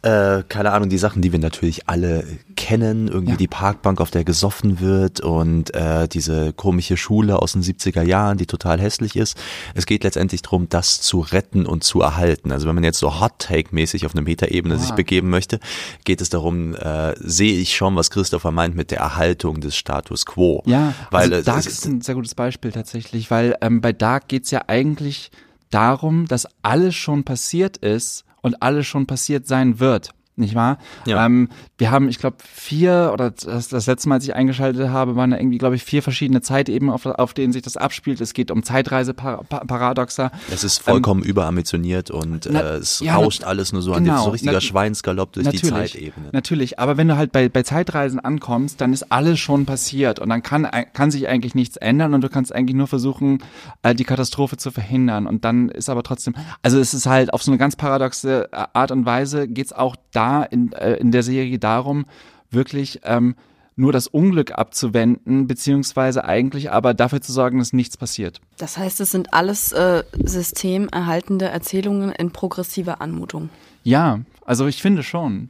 äh, 0.03 0.43
keine 0.49 0.73
Ahnung, 0.73 0.89
die 0.89 0.99
Sachen, 0.99 1.23
die 1.23 1.31
wir 1.31 1.39
natürlich 1.39 1.89
alle 1.89 2.25
kennen, 2.57 3.07
irgendwie 3.07 3.33
ja. 3.33 3.37
die 3.37 3.47
Parkbank, 3.47 4.01
auf 4.01 4.11
der 4.11 4.25
gesoffen 4.25 4.81
wird 4.81 5.21
und 5.21 5.75
äh, 5.75 6.09
diese 6.09 6.53
komische 6.53 6.97
Schule 6.97 7.41
aus 7.41 7.53
den 7.53 7.63
70er 7.63 8.03
Jahren, 8.03 8.37
die 8.37 8.47
total 8.47 8.81
hässlich 8.81 9.15
ist. 9.15 9.37
Es 9.75 9.87
geht 9.87 10.03
letztendlich 10.03 10.43
darum, 10.43 10.69
das 10.69 11.01
zu 11.01 11.21
retten 11.21 11.67
und 11.67 11.85
zu 11.85 12.01
erhalten. 12.01 12.51
Also 12.51 12.67
wenn 12.67 12.75
man 12.75 12.85
jetzt 12.85 12.99
so 12.99 13.21
Hot-Take-mäßig 13.21 14.05
auf 14.05 14.13
eine 14.13 14.23
Metaebene 14.23 14.75
ah. 14.75 14.79
sich 14.79 14.91
begeben 14.93 15.31
möchte, 15.31 15.61
geht 16.05 16.21
es 16.21 16.31
darum, 16.31 16.75
äh, 16.75 17.15
sehe 17.21 17.55
ich 17.55 17.77
schon, 17.77 17.95
was 17.95 18.11
Christopher 18.11 18.51
meint 18.51 18.75
mit 18.75 18.91
der 18.91 18.99
Erhaltung 18.99 19.61
des 19.61 19.77
Status 19.77 20.27
Quo. 20.27 20.63
Ja, 20.67 20.95
weil 21.11 21.33
also 21.33 21.45
Dark 21.45 21.67
ist 21.67 21.87
ein 21.87 22.01
sehr 22.01 22.17
gutes 22.17 22.35
Beispiel 22.35 22.73
tatsächlich, 22.73 23.31
weil 23.31 23.57
ähm, 23.61 23.81
bei 23.81 23.93
Dark 23.93 24.27
geht's 24.27 24.51
ja 24.51 24.63
eigentlich 24.67 25.31
darum, 25.71 26.27
dass 26.27 26.49
alles 26.63 26.97
schon 26.97 27.23
passiert 27.23 27.77
ist 27.77 28.25
und 28.43 28.63
alles 28.63 28.87
schon 28.87 29.07
passiert 29.07 29.47
sein 29.47 29.81
wird 29.81 30.11
nicht 30.37 30.55
wahr? 30.55 30.79
Ja. 31.07 31.27
Ähm, 31.27 31.49
wir 31.77 31.91
haben, 31.91 32.09
ich 32.09 32.19
glaube, 32.19 32.37
vier 32.41 33.11
oder 33.13 33.31
das, 33.31 33.69
das 33.69 33.87
letzte 33.87 34.09
Mal, 34.09 34.17
als 34.17 34.25
ich 34.25 34.35
eingeschaltet 34.35 34.89
habe, 34.89 35.17
waren 35.17 35.31
da 35.31 35.37
irgendwie, 35.37 35.59
glaube 35.59 35.77
ich, 35.77 35.85
vier 35.85 36.03
verschiedene 36.03 36.41
Zeitebenen, 36.41 36.95
auf, 36.95 37.05
auf 37.05 37.35
denen 37.35 37.53
sich 37.53 37.63
das 37.63 37.77
abspielt. 37.77 38.21
Es 38.21 38.33
geht 38.33 38.51
um 38.51 38.63
Zeitreiseparadoxa. 38.63 40.31
Es 40.51 40.65
ist 40.65 40.79
vollkommen 40.79 41.23
ähm, 41.23 41.29
überambitioniert 41.29 42.11
und 42.11 42.49
na, 42.51 42.61
äh, 42.61 42.77
es 42.77 43.01
ja, 43.01 43.17
rauscht 43.17 43.45
alles 43.45 43.73
nur 43.73 43.83
so 43.83 43.93
genau, 43.93 44.15
an 44.15 44.25
so 44.25 44.31
richtiger 44.31 44.53
na, 44.53 44.61
Schweinsgalopp 44.61 45.33
durch 45.33 45.49
die 45.49 45.61
Zeitebene. 45.61 46.29
Natürlich, 46.33 46.79
aber 46.79 46.97
wenn 46.97 47.09
du 47.09 47.17
halt 47.17 47.33
bei, 47.33 47.49
bei 47.49 47.63
Zeitreisen 47.63 48.21
ankommst, 48.21 48.81
dann 48.81 48.93
ist 48.93 49.11
alles 49.13 49.39
schon 49.39 49.67
passiert 49.67 50.19
und 50.19 50.29
dann 50.29 50.43
kann, 50.43 50.69
kann 50.93 51.11
sich 51.11 51.29
eigentlich 51.29 51.55
nichts 51.55 51.77
ändern 51.77 52.15
und 52.15 52.23
du 52.23 52.29
kannst 52.29 52.55
eigentlich 52.55 52.77
nur 52.77 52.87
versuchen, 52.87 53.39
äh, 53.83 53.95
die 53.95 54.05
Katastrophe 54.05 54.57
zu 54.57 54.71
verhindern. 54.71 55.27
Und 55.27 55.45
dann 55.45 55.69
ist 55.69 55.91
aber 55.91 56.03
trotzdem, 56.03 56.35
also 56.63 56.79
es 56.79 56.95
ist 56.95 57.07
halt 57.07 57.35
auf 57.35 57.43
so 57.43 57.51
eine 57.51 57.59
ganz 57.59 57.77
paradoxe 57.77 58.49
Art 58.53 58.93
und 58.93 59.05
Weise 59.05 59.49
geht's 59.49 59.73
auch 59.73 59.97
da 60.13 60.22
in, 60.51 60.73
äh, 60.73 60.95
in 60.95 61.11
der 61.11 61.23
Serie 61.23 61.59
darum, 61.59 62.05
wirklich 62.51 63.01
ähm, 63.05 63.35
nur 63.77 63.93
das 63.93 64.07
Unglück 64.07 64.53
abzuwenden, 64.53 65.47
beziehungsweise 65.47 66.25
eigentlich 66.25 66.71
aber 66.71 66.95
dafür 66.95 67.21
zu 67.21 67.33
sorgen, 67.33 67.59
dass 67.59 67.73
nichts 67.73 67.97
passiert. 67.97 68.41
Das 68.59 68.77
heißt, 68.77 69.01
es 69.01 69.11
sind 69.11 69.33
alles 69.33 69.73
äh, 69.73 70.05
systemerhaltende 70.23 71.47
Erzählungen 71.47 72.13
in 72.13 72.31
progressiver 72.31 73.01
Anmutung. 73.01 73.49
Ja, 73.83 74.21
also 74.45 74.67
ich 74.67 74.83
finde 74.83 75.03
schon. 75.03 75.49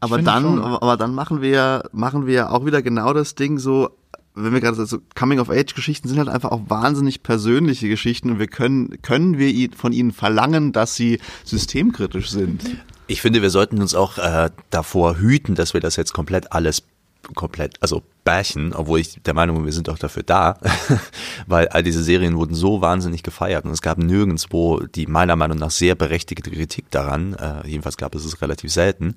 Aber 0.00 0.16
finde 0.16 0.30
dann, 0.30 0.42
schon. 0.42 0.62
aber 0.62 0.96
dann 0.96 1.14
machen 1.14 1.40
wir, 1.40 1.84
machen 1.92 2.26
wir 2.26 2.52
auch 2.52 2.66
wieder 2.66 2.82
genau 2.82 3.14
das 3.14 3.34
Ding 3.34 3.58
so, 3.58 3.90
wenn 4.34 4.52
wir 4.52 4.60
gerade 4.60 4.86
so 4.86 4.98
Coming-of-Age-Geschichten 5.14 6.08
sind 6.08 6.18
halt 6.18 6.28
einfach 6.28 6.50
auch 6.50 6.62
wahnsinnig 6.68 7.22
persönliche 7.22 7.88
Geschichten 7.88 8.30
und 8.30 8.38
wir 8.38 8.46
können, 8.46 9.00
können 9.02 9.38
wir 9.38 9.70
von 9.76 9.92
ihnen 9.92 10.12
verlangen, 10.12 10.72
dass 10.72 10.94
sie 10.94 11.20
systemkritisch 11.44 12.30
sind. 12.30 12.62
Ich 13.12 13.20
finde, 13.20 13.42
wir 13.42 13.50
sollten 13.50 13.82
uns 13.82 13.94
auch 13.94 14.16
äh, 14.16 14.48
davor 14.70 15.18
hüten, 15.18 15.54
dass 15.54 15.74
wir 15.74 15.82
das 15.82 15.96
jetzt 15.96 16.14
komplett 16.14 16.50
alles 16.50 16.82
komplett, 17.34 17.74
also 17.80 18.02
bärchen, 18.24 18.72
obwohl 18.72 19.00
ich 19.00 19.22
der 19.22 19.34
Meinung 19.34 19.56
bin, 19.56 19.66
wir 19.66 19.72
sind 19.72 19.90
auch 19.90 19.98
dafür 19.98 20.22
da, 20.22 20.58
weil 21.46 21.68
all 21.68 21.82
diese 21.82 22.02
Serien 22.02 22.36
wurden 22.36 22.54
so 22.54 22.80
wahnsinnig 22.80 23.22
gefeiert 23.22 23.66
und 23.66 23.70
es 23.70 23.82
gab 23.82 23.98
nirgendwo 23.98 24.80
die 24.80 25.06
meiner 25.06 25.36
Meinung 25.36 25.58
nach 25.58 25.70
sehr 25.70 25.94
berechtigte 25.94 26.50
Kritik 26.50 26.90
daran, 26.90 27.34
äh, 27.34 27.68
jedenfalls 27.68 27.98
gab 27.98 28.14
es 28.14 28.24
es 28.24 28.40
relativ 28.40 28.72
selten. 28.72 29.16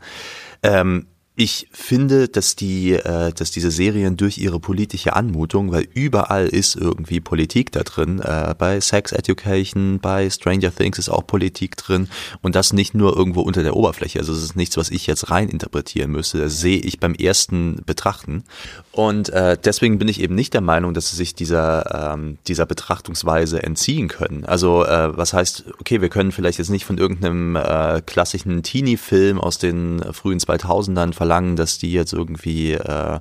Ähm, 0.61 1.07
ich 1.37 1.67
finde, 1.71 2.29
dass 2.29 2.55
die, 2.55 2.93
äh, 2.93 3.33
dass 3.33 3.51
diese 3.51 3.69
Serien 3.69 4.15
durch 4.15 4.37
ihre 4.37 4.59
politische 4.59 5.15
Anmutung, 5.15 5.71
weil 5.71 5.87
überall 5.93 6.47
ist 6.47 6.75
irgendwie 6.75 7.19
Politik 7.19 7.73
da 7.73 7.83
drin, 7.83 8.19
äh, 8.19 8.55
bei 8.57 8.79
Sex 8.79 9.11
Education, 9.11 9.99
bei 9.99 10.29
Stranger 10.29 10.73
Things 10.73 10.97
ist 10.97 11.09
auch 11.09 11.27
Politik 11.27 11.75
drin 11.75 12.07
und 12.41 12.55
das 12.55 12.71
nicht 12.71 12.93
nur 12.93 13.17
irgendwo 13.17 13.41
unter 13.41 13.63
der 13.63 13.75
Oberfläche. 13.75 14.19
Also 14.19 14.31
es 14.31 14.43
ist 14.43 14.55
nichts, 14.55 14.77
was 14.77 14.89
ich 14.89 15.07
jetzt 15.07 15.29
rein 15.29 15.49
interpretieren 15.49 16.11
müsste. 16.11 16.39
Das 16.39 16.59
sehe 16.59 16.77
ich 16.77 16.99
beim 17.01 17.13
ersten 17.13 17.81
Betrachten. 17.85 18.45
Und 18.93 19.27
äh, 19.29 19.57
deswegen 19.61 19.99
bin 19.99 20.07
ich 20.07 20.21
eben 20.21 20.35
nicht 20.35 20.53
der 20.53 20.61
Meinung, 20.61 20.93
dass 20.93 21.09
sie 21.09 21.17
sich 21.17 21.35
dieser, 21.35 22.13
ähm, 22.13 22.37
dieser 22.47 22.65
Betrachtungsweise 22.65 23.61
entziehen 23.61 24.07
können. 24.07 24.45
Also 24.45 24.85
äh, 24.85 25.17
was 25.17 25.33
heißt, 25.33 25.65
okay, 25.81 25.99
wir 25.99 26.07
können 26.07 26.31
vielleicht 26.31 26.59
jetzt 26.59 26.69
nicht 26.69 26.85
von 26.85 26.97
irgendeinem 26.97 27.57
äh, 27.57 28.01
klassischen 28.05 28.63
Teenie-Film 28.63 29.41
aus 29.41 29.57
den 29.57 30.01
frühen 30.13 30.39
2000ern 30.39 31.11
verlangen, 31.25 31.55
dass 31.55 31.79
die 31.79 31.91
jetzt 31.91 32.13
irgendwie 32.13 32.73
äh, 32.73 33.19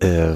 äh, 0.00 0.34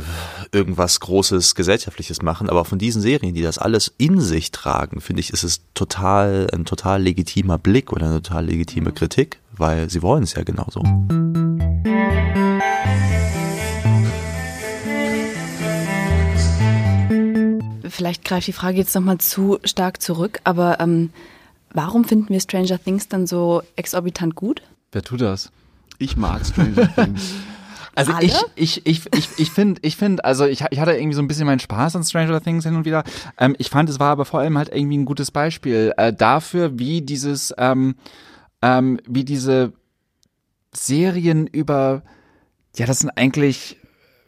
irgendwas 0.53 1.01
Großes 1.01 1.57
Gesellschaftliches 1.57 2.23
machen, 2.23 2.49
aber 2.49 2.65
von 2.65 2.79
diesen 2.79 3.03
Serien, 3.03 3.35
die 3.35 3.43
das 3.43 3.59
alles 3.59 3.93
in 3.99 4.21
sich 4.21 4.53
tragen, 4.53 5.01
finde 5.01 5.19
ich, 5.19 5.33
ist 5.33 5.43
es 5.43 5.63
total 5.75 6.47
ein 6.53 6.65
total 6.65 7.03
legitimer 7.03 7.59
Blick 7.59 7.93
oder 7.93 8.07
eine 8.07 8.23
total 8.23 8.47
legitime 8.47 8.93
Kritik, 8.93 9.41
weil 9.51 9.91
sie 9.91 10.01
wollen 10.01 10.23
es 10.23 10.35
ja 10.35 10.45
genauso. 10.45 10.83
Vielleicht 17.89 18.25
greift 18.25 18.47
die 18.47 18.53
Frage 18.53 18.77
jetzt 18.77 18.95
nochmal 18.95 19.19
zu 19.19 19.59
stark 19.65 20.01
zurück, 20.01 20.39
aber 20.45 20.79
ähm, 20.79 21.11
warum 21.73 22.05
finden 22.05 22.29
wir 22.29 22.39
Stranger 22.39 22.79
Things 22.79 23.09
dann 23.09 23.27
so 23.27 23.63
exorbitant 23.75 24.37
gut? 24.37 24.63
Wer 24.93 25.03
tut 25.03 25.23
das? 25.23 25.51
Ich 25.99 26.17
mag 26.17 26.45
Stranger 26.45 26.93
Things. 26.95 27.35
Also 27.99 28.13
Alle? 28.13 28.27
ich, 28.27 28.37
ich, 28.57 28.87
ich, 28.87 29.15
ich, 29.15 29.29
ich 29.39 29.51
finde, 29.51 29.81
ich 29.83 29.97
finde, 29.97 30.23
also 30.23 30.45
ich, 30.45 30.63
ich 30.71 30.81
hatte 30.81 30.93
irgendwie 30.93 31.15
so 31.15 31.23
ein 31.23 31.29
bisschen 31.29 31.47
meinen 31.47 31.61
Spaß 31.61 31.97
an 31.97 32.05
Stranger 32.05 32.43
Things 32.43 32.65
hin 32.65 32.77
und 32.77 32.85
wieder. 32.85 33.05
Ähm, 33.39 33.57
ich 33.59 33.71
fand, 33.71 33.89
es 33.89 33.99
war 33.99 34.11
aber 34.11 34.27
vor 34.27 34.41
allem 34.41 34.59
halt 34.59 34.69
irgendwie 34.71 34.99
ein 34.99 35.07
gutes 35.07 35.31
Beispiel 35.31 35.95
äh, 35.97 36.13
dafür, 36.13 36.79
wie 36.79 37.01
dieses, 37.01 37.55
ähm, 37.57 37.97
ähm, 38.61 39.01
wie 39.09 39.25
diese 39.25 39.73
Serien 40.75 41.47
über, 41.47 42.03
ja, 42.77 42.85
das 42.85 42.99
sind 42.99 43.17
eigentlich 43.17 43.79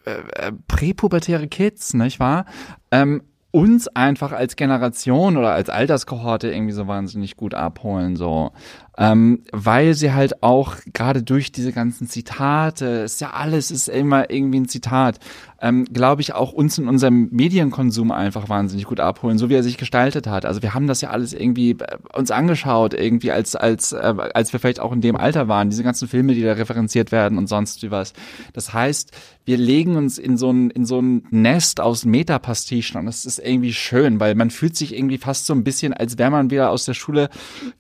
äh, 0.07 0.47
äh 0.47 0.53
präpubertäre 0.67 1.47
Kids, 1.47 1.93
nicht 1.93 2.21
wahr? 2.21 2.47
Ähm, 2.91 3.21
uns 3.51 3.89
einfach 3.89 4.33
als 4.33 4.57
Generation 4.57 5.37
oder 5.37 5.53
als 5.53 5.69
Alterskohorte 5.69 6.51
irgendwie 6.51 6.73
so 6.73 6.87
wahnsinnig 6.87 7.37
gut 7.37 7.53
abholen, 7.53 8.17
so 8.17 8.53
ähm, 8.99 9.45
weil 9.53 9.95
sie 9.95 10.13
halt 10.13 10.43
auch 10.43 10.75
gerade 10.93 11.23
durch 11.23 11.53
diese 11.53 11.73
ganzen 11.73 12.09
Zitate, 12.09 12.87
ist 12.87 13.21
ja 13.21 13.31
alles 13.31 13.71
ist 13.71 13.89
immer 13.89 14.29
irgendwie 14.29 14.59
ein 14.59 14.69
Zitat, 14.69 15.21
ähm, 15.61 15.85
glaube 15.93 16.21
ich 16.23 16.35
auch 16.35 16.53
uns 16.53 16.79
in 16.79 16.89
unserem 16.89 17.29
Medienkonsum 17.31 18.11
einfach 18.11 18.49
wahnsinnig 18.49 18.87
gut 18.87 19.01
abholen, 19.01 19.39
so 19.39 19.49
wie 19.49 19.55
er 19.55 19.63
sich 19.63 19.77
gestaltet 19.77 20.27
hat. 20.27 20.45
Also 20.45 20.63
wir 20.63 20.75
haben 20.75 20.87
das 20.87 21.01
ja 21.01 21.11
alles 21.11 21.33
irgendwie 21.33 21.71
äh, 21.71 21.97
uns 22.13 22.31
angeschaut, 22.31 22.95
irgendwie 22.95 23.31
als 23.31 23.55
als 23.57 23.93
äh, 23.93 24.15
als 24.35 24.53
wir 24.53 24.61
vielleicht 24.61 24.81
auch 24.81 24.93
in 24.93 25.01
dem 25.01 25.17
Alter 25.17 25.49
waren, 25.49 25.71
diese 25.71 25.85
ganzen 25.85 26.09
Filme, 26.09 26.35
die 26.35 26.43
da 26.43 26.53
referenziert 26.53 27.13
werden 27.13 27.39
und 27.39 27.49
sonst 27.49 27.83
wie 27.83 27.91
was. 27.91 28.13
Das 28.53 28.73
heißt, 28.73 29.13
wir 29.45 29.57
legen 29.57 29.97
uns 29.97 30.19
in 30.19 30.37
so 30.37 30.51
ein 30.51 30.71
in 30.71 30.85
so 30.85 31.01
ein 31.01 31.27
Nest 31.31 31.81
aus 31.81 32.05
Metapastichen 32.05 33.01
und 33.01 33.07
das 33.07 33.27
ist 33.27 33.39
irgendwie 33.39 33.73
schön, 33.73 34.21
weil 34.21 34.35
man 34.35 34.51
fühlt 34.51 34.77
sich 34.77 34.95
irgendwie 34.97 35.19
fast 35.19 35.47
so 35.47 35.55
ein 35.55 35.65
bisschen, 35.65 35.93
als 35.93 36.19
wäre 36.19 36.31
man 36.31 36.51
wieder 36.51 36.71
aus 36.71 36.85
der 36.85 36.95
Schule 36.95 37.31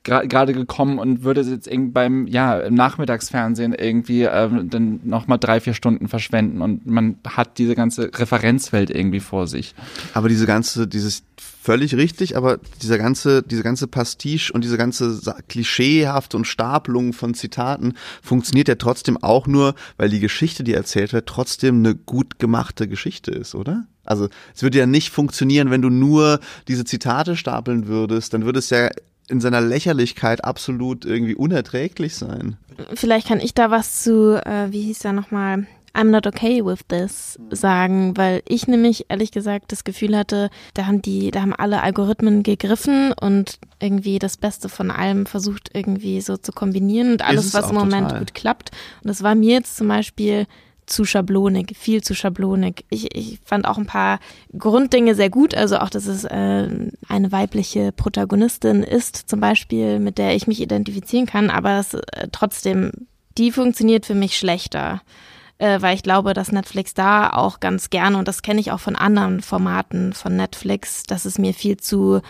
gerade 0.03 0.53
gekommen 0.53 0.99
und 0.99 1.08
und 1.09 1.25
würde 1.25 1.43
jetzt 1.43 1.67
irgendwie 1.67 1.93
beim 1.93 2.27
ja 2.27 2.59
im 2.59 2.75
Nachmittagsfernsehen 2.75 3.75
irgendwie 3.75 4.23
ähm, 4.23 4.71
dann 4.71 5.01
noch 5.05 5.27
mal 5.27 5.39
drei 5.39 5.61
vier 5.61 5.75
Stunden 5.75 6.09
verschwenden 6.09 6.61
und 6.63 6.87
man 6.87 7.17
hat 7.27 7.59
diese 7.59 7.75
ganze 7.75 8.11
Referenzwelt 8.15 8.91
irgendwie 8.91 9.21
vor 9.21 9.47
sich. 9.47 9.75
Aber 10.15 10.29
diese 10.29 10.47
ganze 10.47 10.87
dieses 10.87 11.23
völlig 11.37 11.95
richtig, 11.95 12.37
aber 12.37 12.59
dieser 12.83 12.99
ganze 12.99 13.43
diese 13.43 13.63
ganze 13.63 13.87
Pastiche 13.87 14.53
und 14.53 14.65
diese 14.65 14.77
ganze 14.79 15.21
klischeehafte 15.49 16.37
und 16.37 16.47
Stapelung 16.47 17.13
von 17.13 17.35
Zitaten 17.35 17.95
funktioniert 18.23 18.69
ja 18.69 18.75
trotzdem 18.77 19.17
auch 19.23 19.47
nur, 19.47 19.75
weil 19.97 20.09
die 20.09 20.21
Geschichte, 20.21 20.65
die 20.65 20.75
erzählt 20.75 21.13
wird, 21.13 21.27
trotzdem 21.27 21.79
eine 21.79 21.95
gut 21.95 22.39
gemachte 22.39 22.89
Geschichte 22.89 23.31
ist, 23.31 23.55
oder? 23.55 23.87
Also 24.05 24.29
es 24.55 24.63
würde 24.63 24.79
ja 24.79 24.87
nicht 24.87 25.11
funktionieren, 25.11 25.71
wenn 25.71 25.83
du 25.83 25.91
nur 25.91 26.41
diese 26.67 26.85
Zitate 26.85 27.37
stapeln 27.37 27.89
würdest, 27.89 28.33
dann 28.33 28.47
würde 28.47 28.59
es 28.59 28.71
ja 28.71 28.89
in 29.29 29.41
seiner 29.41 29.61
Lächerlichkeit 29.61 30.45
absolut 30.45 31.05
irgendwie 31.05 31.35
unerträglich 31.35 32.17
sein. 32.17 32.57
Vielleicht 32.95 33.29
kann 33.29 33.41
ich 33.41 33.55
da 33.55 33.71
was 33.71 34.03
zu, 34.03 34.41
äh, 34.45 34.71
wie 34.71 34.83
hieß 34.83 35.05
er 35.05 35.13
nochmal, 35.13 35.67
I'm 35.95 36.11
not 36.11 36.27
okay 36.27 36.65
with 36.65 36.81
this 36.89 37.39
sagen, 37.51 38.17
weil 38.17 38.43
ich 38.47 38.69
nämlich 38.69 39.07
ehrlich 39.09 39.33
gesagt 39.33 39.73
das 39.73 39.85
Gefühl 39.85 40.17
hatte, 40.17 40.51
da 40.75 40.87
haben 40.87 41.03
die, 41.03 41.31
da 41.31 41.43
haben 41.43 41.55
alle 41.55 41.83
Algorithmen 41.83 42.43
gegriffen 42.43 43.13
und 43.13 43.59
irgendwie 43.81 44.19
das 44.19 44.37
Beste 44.37 44.69
von 44.69 44.91
allem 44.91 45.27
versucht 45.27 45.71
irgendwie 45.75 46.21
so 46.21 46.37
zu 46.37 46.53
kombinieren 46.53 47.13
und 47.13 47.27
alles, 47.27 47.53
was 47.55 47.71
im 47.71 47.77
Moment 47.77 48.09
total. 48.09 48.19
gut 48.21 48.35
klappt. 48.35 48.71
Und 49.03 49.09
das 49.09 49.23
war 49.23 49.35
mir 49.35 49.55
jetzt 49.55 49.77
zum 49.77 49.89
Beispiel 49.89 50.47
zu 50.89 51.05
schablonig, 51.05 51.77
viel 51.77 52.03
zu 52.03 52.15
schablonig. 52.15 52.85
Ich, 52.91 53.15
ich 53.17 53.41
fand 53.45 53.67
auch 53.67 53.79
ein 53.79 53.87
paar 53.87 54.21
Grunddinge 54.57 55.15
sehr 55.15 55.31
gut, 55.31 55.55
also 55.55 55.79
auch, 55.79 55.91
dass 55.91 56.07
es 56.07 56.25
äh, 56.25 56.69
eine 57.09 57.33
weibliche 57.33 57.93
Protagonistin 57.93 58.83
ist, 58.83 59.17
zum 59.17 59.41
Beispiel, 59.41 59.99
mit 59.99 60.19
der 60.19 60.35
ich 60.35 60.47
mich 60.47 60.61
identifizieren 60.61 61.27
kann, 61.27 61.51
aber 61.51 61.79
es, 61.79 61.95
äh, 61.95 62.29
trotzdem, 62.33 62.93
die 63.37 63.53
funktioniert 63.53 64.07
für 64.07 64.15
mich 64.15 64.37
schlechter. 64.37 65.03
Äh, 65.59 65.83
weil 65.83 65.97
ich 65.97 66.05
glaube, 66.05 66.35
dass 66.35 66.53
Netflix 66.53 66.95
da 66.95 67.31
auch 67.31 67.59
ganz 67.59 67.91
gerne, 67.91 68.17
und 68.17 68.29
das 68.29 68.43
kenne 68.43 68.61
ich 68.61 68.71
auch 68.71 68.79
von 68.79 68.95
anderen 68.95 69.41
Formaten 69.41 70.13
von 70.13 70.37
Netflix, 70.37 71.03
dass 71.03 71.25
es 71.25 71.37
mir 71.37 71.53
viel 71.53 71.77
zu 71.77 72.21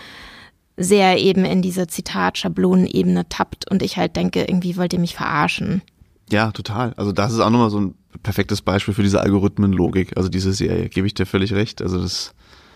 sehr 0.78 1.18
eben 1.18 1.44
in 1.44 1.61
diese 1.61 1.88
Zitat-Schablonenebene 1.88 3.28
tappt 3.28 3.70
und 3.70 3.82
ich 3.82 3.96
halt 3.98 4.16
denke, 4.16 4.42
irgendwie 4.42 4.76
wollt 4.76 4.92
ihr 4.92 5.00
mich 5.00 5.16
verarschen. 5.16 5.82
Ja, 6.30 6.52
total. 6.52 6.94
Also 6.96 7.12
das 7.12 7.32
ist 7.32 7.40
auch 7.40 7.50
nochmal 7.50 7.70
so 7.70 7.80
ein 7.80 7.94
perfektes 8.22 8.62
Beispiel 8.62 8.94
für 8.94 9.02
diese 9.02 9.20
Algorithmenlogik, 9.20 10.16
also 10.16 10.28
diese 10.28 10.52
Serie, 10.52 10.88
gebe 10.88 11.06
ich 11.06 11.14
dir 11.14 11.26
völlig 11.26 11.52
recht. 11.52 11.82
Also 11.82 12.00
das 12.00 12.32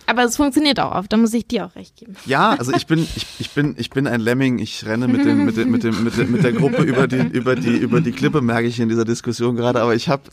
aber 0.07 0.25
es 0.25 0.37
funktioniert 0.37 0.81
auch 0.81 0.95
oft, 0.95 1.13
da 1.13 1.17
muss 1.17 1.33
ich 1.33 1.47
dir 1.47 1.67
auch 1.67 1.77
recht 1.77 1.97
geben. 1.97 2.17
Ja, 2.27 2.51
also 2.51 2.73
ich 2.75 2.87
bin, 2.87 2.99
ich, 2.99 3.27
ich 3.39 3.51
bin, 3.51 3.75
ich 3.79 3.91
bin 3.91 4.07
ein 4.07 4.21
Lemming, 4.21 4.59
ich 4.59 4.85
renne 4.85 5.07
mit 5.07 5.25
dem, 5.25 5.45
mit 5.45 5.57
dem, 5.57 5.71
mit 5.71 5.85
dem, 5.85 6.03
mit, 6.05 6.17
dem, 6.17 6.33
mit 6.33 6.43
der 6.43 6.53
Gruppe 6.53 6.83
über 6.83 7.07
die, 7.07 7.21
über 7.21 7.55
die, 7.55 7.77
über 7.77 8.01
die 8.01 8.13
Klippe, 8.13 8.41
merke 8.41 8.67
ich 8.67 8.81
in 8.81 8.89
dieser 8.89 9.05
Diskussion 9.05 9.55
gerade, 9.55 9.81
aber 9.81 9.95
ich 9.95 10.09
habe 10.09 10.25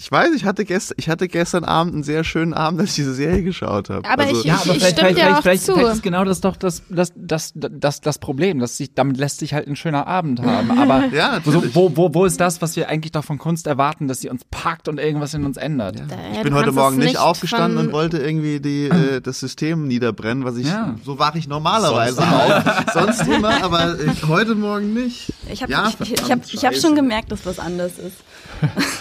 ich 0.00 0.10
weiß, 0.10 0.30
ich 0.34 0.46
hatte, 0.46 0.64
gest, 0.64 0.94
ich 0.96 1.10
hatte 1.10 1.28
gestern 1.28 1.62
Abend 1.62 1.92
einen 1.92 2.02
sehr 2.04 2.24
schönen 2.24 2.54
Abend, 2.54 2.80
als 2.80 2.90
ich 2.90 2.96
diese 2.96 3.12
Serie 3.12 3.42
geschaut 3.42 3.90
habe. 3.90 4.08
Aber 4.08 4.22
also, 4.22 4.40
ich, 4.40 4.46
ja, 4.46 4.54
aber 4.54 4.74
ich 4.74 4.78
vielleicht, 4.78 4.98
vielleicht, 4.98 5.18
vielleicht, 5.18 5.42
vielleicht, 5.42 5.64
vielleicht, 5.64 5.92
ist 5.92 6.02
genau 6.02 6.24
das 6.24 6.40
doch 6.40 6.56
das, 6.56 6.82
das, 6.88 7.12
das, 7.14 7.52
das, 7.54 8.00
das 8.00 8.18
Problem. 8.18 8.60
Dass 8.60 8.78
sich, 8.78 8.94
damit 8.94 9.18
lässt 9.18 9.40
sich 9.40 9.52
halt 9.52 9.68
ein 9.68 9.76
schöner 9.76 10.06
Abend 10.06 10.40
haben. 10.40 10.70
Aber 10.78 11.04
ja, 11.12 11.38
so, 11.44 11.62
wo, 11.74 11.94
wo, 11.98 12.14
wo 12.14 12.24
ist 12.24 12.40
das, 12.40 12.62
was 12.62 12.76
wir 12.76 12.88
eigentlich 12.88 13.12
doch 13.12 13.24
von 13.24 13.36
Kunst 13.36 13.66
erwarten, 13.66 14.08
dass 14.08 14.22
sie 14.22 14.30
uns 14.30 14.40
packt 14.50 14.88
und 14.88 14.96
irgendwas 14.98 15.34
in 15.34 15.44
uns 15.44 15.58
ändert? 15.58 16.00
Ja. 16.00 16.06
Ich 16.32 16.42
bin 16.44 16.54
heute 16.54 16.72
Morgen 16.72 16.96
nicht 16.96 17.18
aufgestanden 17.18 17.78
und 17.78 17.92
wollte 17.92 18.16
irgendwie 18.16 18.58
die, 18.58 18.86
äh, 18.86 19.20
das 19.20 19.38
System 19.38 19.86
niederbrennen, 19.86 20.46
was 20.46 20.56
ich, 20.56 20.66
ja. 20.66 20.96
so 21.04 21.18
wache 21.18 21.36
ich 21.36 21.46
normalerweise 21.46 22.14
sonst 22.14 22.26
auf. 22.26 22.84
sonst 22.94 23.28
immer, 23.28 23.62
aber 23.62 24.00
ich, 24.00 24.26
heute 24.26 24.54
Morgen 24.54 24.94
nicht. 24.94 25.34
Ich 25.52 25.62
habe 25.62 25.70
ja, 25.70 25.92
ich, 26.00 26.12
ich 26.14 26.30
hab, 26.30 26.40
ich 26.50 26.64
hab 26.64 26.74
schon 26.74 26.94
gemerkt, 26.94 27.30
dass 27.32 27.44
was 27.44 27.58
anders 27.58 27.98
ist. 27.98 28.16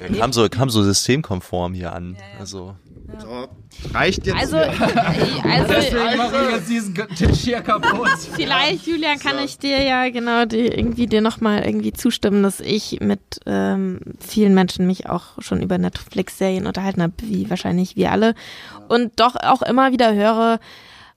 Ja, 0.00 0.20
kam, 0.20 0.32
so, 0.32 0.48
kam 0.48 0.70
so 0.70 0.82
systemkonform 0.82 1.74
hier 1.74 1.92
an. 1.92 2.14
Ja, 2.14 2.20
ja. 2.34 2.40
Also. 2.40 2.76
So, 3.20 3.48
reicht 3.94 4.26
jetzt. 4.26 4.36
Also, 4.36 4.56
also, 4.58 4.84
also 4.84 5.74
deswegen 5.74 6.20
also, 6.20 6.36
ich 6.36 6.52
jetzt 6.56 6.68
diesen 6.68 6.94
Tisch 6.94 7.38
hier 7.38 7.60
kaputt. 7.62 8.18
Vielleicht, 8.34 8.86
Julian, 8.86 9.18
kann 9.18 9.38
so. 9.38 9.44
ich 9.44 9.58
dir 9.58 9.82
ja 9.82 10.10
genau 10.10 10.44
die, 10.44 10.66
irgendwie 10.66 11.06
dir 11.06 11.22
nochmal 11.22 11.64
irgendwie 11.64 11.92
zustimmen, 11.92 12.42
dass 12.42 12.60
ich 12.60 13.00
mit 13.00 13.40
ähm, 13.46 14.00
vielen 14.20 14.54
Menschen 14.54 14.86
mich 14.86 15.08
auch 15.08 15.40
schon 15.40 15.62
über 15.62 15.78
Netflix-Serien 15.78 16.66
unterhalten 16.66 17.02
habe, 17.02 17.14
wie 17.22 17.48
wahrscheinlich 17.48 17.96
wir 17.96 18.12
alle. 18.12 18.34
Und 18.88 19.18
doch 19.18 19.36
auch 19.36 19.62
immer 19.62 19.90
wieder 19.90 20.14
höre, 20.14 20.60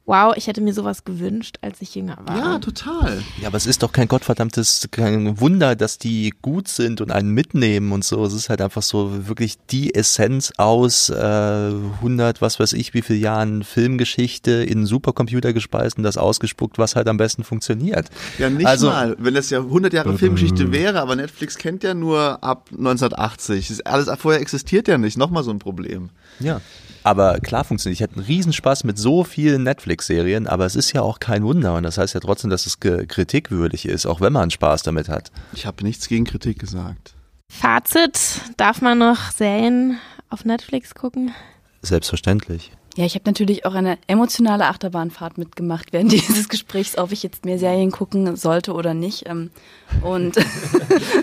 wow, 0.05 0.33
ich 0.35 0.47
hätte 0.47 0.61
mir 0.61 0.73
sowas 0.73 1.03
gewünscht, 1.03 1.57
als 1.61 1.81
ich 1.81 1.95
jünger 1.95 2.17
war. 2.25 2.37
Ja, 2.37 2.59
total. 2.59 3.21
Ja, 3.39 3.47
aber 3.47 3.57
es 3.57 3.65
ist 3.65 3.83
doch 3.83 3.91
kein 3.91 4.07
gottverdammtes 4.07 4.89
kein 4.91 5.39
Wunder, 5.39 5.75
dass 5.75 5.99
die 5.99 6.33
gut 6.41 6.67
sind 6.67 7.01
und 7.01 7.11
einen 7.11 7.29
mitnehmen 7.29 7.91
und 7.91 8.03
so. 8.03 8.25
Es 8.25 8.33
ist 8.33 8.49
halt 8.49 8.61
einfach 8.61 8.81
so 8.81 9.27
wirklich 9.27 9.57
die 9.69 9.93
Essenz 9.93 10.53
aus 10.57 11.09
äh, 11.09 11.13
100, 11.13 12.41
was 12.41 12.59
weiß 12.59 12.73
ich, 12.73 12.93
wie 12.93 13.03
viel 13.03 13.17
Jahren 13.17 13.63
Filmgeschichte 13.63 14.51
in 14.51 14.85
Supercomputer 14.85 15.53
gespeist 15.53 15.97
und 15.97 16.03
das 16.03 16.17
ausgespuckt, 16.17 16.77
was 16.77 16.95
halt 16.95 17.07
am 17.07 17.17
besten 17.17 17.43
funktioniert. 17.43 18.09
Ja, 18.39 18.49
nicht 18.49 18.65
also, 18.65 18.87
mal. 18.87 19.15
Wenn 19.19 19.35
das 19.35 19.49
ja 19.49 19.59
100 19.59 19.93
Jahre 19.93 20.17
Filmgeschichte 20.17 20.71
wäre, 20.71 20.99
aber 20.99 21.15
Netflix 21.15 21.57
kennt 21.57 21.83
ja 21.83 21.93
nur 21.93 22.43
ab 22.43 22.69
1980. 22.71 23.87
Alles 23.87 24.09
vorher 24.19 24.41
existiert 24.41 24.87
ja 24.87 24.97
nicht. 24.97 25.17
Nochmal 25.17 25.43
so 25.43 25.51
ein 25.51 25.59
Problem. 25.59 26.09
Ja. 26.39 26.59
Aber 27.03 27.39
klar 27.39 27.63
funktioniert. 27.63 27.99
Ich 27.99 28.03
hatte 28.03 28.15
einen 28.15 28.25
Riesenspaß 28.25 28.83
mit 28.83 28.97
so 28.97 29.23
vielen 29.23 29.63
Netflix-Serien, 29.63 30.47
aber 30.47 30.65
es 30.65 30.75
ist 30.75 30.93
ja 30.93 31.01
auch 31.01 31.19
kein 31.19 31.43
Wunder 31.43 31.75
und 31.75 31.83
das 31.83 31.97
heißt 31.97 32.13
ja 32.13 32.19
trotzdem, 32.19 32.49
dass 32.49 32.65
es 32.65 32.79
kritikwürdig 32.79 33.87
ist, 33.87 34.05
auch 34.05 34.21
wenn 34.21 34.33
man 34.33 34.51
Spaß 34.51 34.83
damit 34.83 35.09
hat. 35.09 35.31
Ich 35.53 35.65
habe 35.65 35.83
nichts 35.83 36.07
gegen 36.07 36.25
Kritik 36.25 36.59
gesagt. 36.59 37.13
Fazit, 37.51 38.41
darf 38.57 38.81
man 38.81 38.97
noch 38.97 39.31
Serien 39.31 39.99
auf 40.29 40.45
Netflix 40.45 40.95
gucken? 40.95 41.33
Selbstverständlich. 41.81 42.71
Ja, 42.97 43.05
ich 43.05 43.15
habe 43.15 43.23
natürlich 43.25 43.65
auch 43.65 43.73
eine 43.73 43.97
emotionale 44.07 44.65
Achterbahnfahrt 44.65 45.37
mitgemacht 45.37 45.93
während 45.93 46.11
dieses 46.11 46.49
Gesprächs, 46.49 46.97
ob 46.97 47.11
ich 47.11 47.23
jetzt 47.23 47.45
mehr 47.45 47.57
Serien 47.57 47.91
gucken 47.91 48.35
sollte 48.35 48.73
oder 48.73 48.93
nicht. 48.93 49.27
Ähm, 49.27 49.49
und 50.01 50.35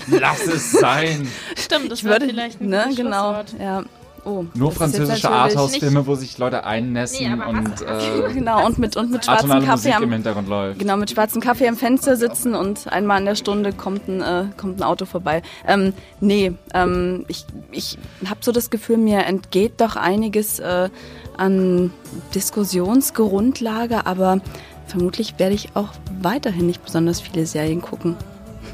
lass 0.08 0.46
es 0.46 0.72
sein. 0.72 1.28
Stimmt, 1.56 1.90
das 1.90 2.00
ich 2.00 2.04
würde 2.04 2.26
vielleicht 2.26 2.60
ein 2.60 2.68
ne, 2.68 2.90
genau. 2.96 3.42
Ja, 3.58 3.84
Oh, 4.24 4.44
Nur 4.54 4.72
französische 4.72 5.30
Arthouse-Filme, 5.30 6.06
wo 6.06 6.14
sich 6.14 6.38
Leute 6.38 6.64
einnässen 6.64 7.38
nee, 7.38 7.44
und 7.44 7.82
äh, 7.82 8.32
genau 8.34 8.66
und 8.66 8.78
mit 8.78 8.96
und 8.96 9.10
mit 9.10 9.24
schwarzem 9.24 9.64
Kaffee 9.64 9.92
am, 9.92 10.02
im 10.02 10.12
Hintergrund 10.12 10.48
läuft. 10.48 10.78
Genau 10.78 10.96
mit 10.96 11.10
schwarzem 11.10 11.40
Kaffee 11.40 11.68
am 11.68 11.76
Fenster 11.76 12.16
sitzen 12.16 12.54
und 12.54 12.90
einmal 12.92 13.20
in 13.20 13.26
der 13.26 13.34
Stunde 13.34 13.72
kommt 13.72 14.08
ein 14.08 14.20
äh, 14.20 14.44
kommt 14.56 14.80
ein 14.80 14.82
Auto 14.82 15.04
vorbei. 15.04 15.42
Ähm, 15.66 15.92
nee, 16.20 16.52
ähm, 16.74 17.24
ich 17.28 17.44
ich 17.70 17.98
habe 18.28 18.40
so 18.42 18.52
das 18.52 18.70
Gefühl, 18.70 18.96
mir 18.96 19.24
entgeht 19.24 19.80
doch 19.80 19.96
einiges 19.96 20.58
äh, 20.58 20.88
an 21.36 21.92
Diskussionsgrundlage, 22.34 24.06
aber 24.06 24.40
vermutlich 24.86 25.38
werde 25.38 25.54
ich 25.54 25.74
auch 25.74 25.90
weiterhin 26.20 26.66
nicht 26.66 26.84
besonders 26.84 27.20
viele 27.20 27.46
Serien 27.46 27.80
gucken. 27.80 28.16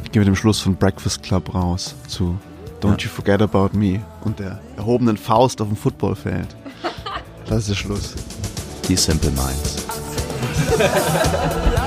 Ich 0.05 0.13
gehe 0.13 0.21
mit 0.21 0.29
dem 0.29 0.37
Schluss 0.37 0.61
von 0.61 0.77
Breakfast 0.77 1.23
Club 1.23 1.55
raus 1.55 1.95
zu 2.09 2.39
Don't 2.85 3.03
You 3.03 3.09
Forget 3.09 3.41
About 3.41 3.71
Me 3.73 4.03
und 4.25 4.39
der 4.39 4.61
erhobenen 4.77 5.17
Faust 5.17 5.63
auf 5.63 5.69
dem 5.69 5.77
Footballfeld. 5.77 6.55
Das 7.47 7.59
ist 7.59 7.69
der 7.69 7.75
Schluss. 7.75 8.15
Die 8.89 8.97
Simple 8.97 9.31
Minds. 9.31 9.85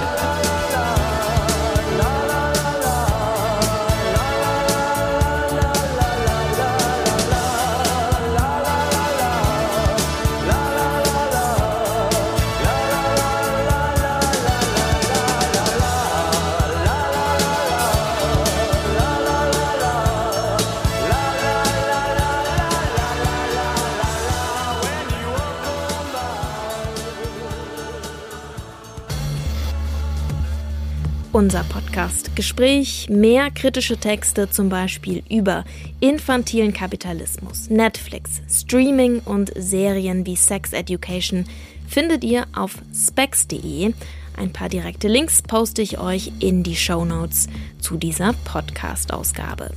unser 31.38 31.64
Podcast. 31.66 32.36
Gespräch, 32.36 33.10
mehr 33.12 33.52
kritische 33.52 33.96
Texte 33.96 34.50
zum 34.50 34.70
Beispiel 34.70 35.22
über 35.30 35.66
infantilen 36.00 36.74
Kapitalismus, 36.74 37.70
Netflix, 37.70 38.42
Streaming 38.50 39.20
und 39.20 39.52
Serien 39.56 40.26
wie 40.26 40.36
Sex 40.36 40.74
Education 40.74 41.46
findet 41.88 42.24
ihr 42.24 42.48
auf 42.56 42.80
specs.de. 42.92 43.94
Ein 44.36 44.52
paar 44.52 44.68
direkte 44.68 45.08
Links 45.08 45.44
poste 45.44 45.84
ich 45.84 46.00
euch 46.00 46.32
in 46.40 46.64
die 46.64 46.76
Show 46.76 47.06
Notes 47.06 47.48
zu 47.80 47.98
dieser 47.98 48.34
Podcast-Ausgabe. 48.44 49.70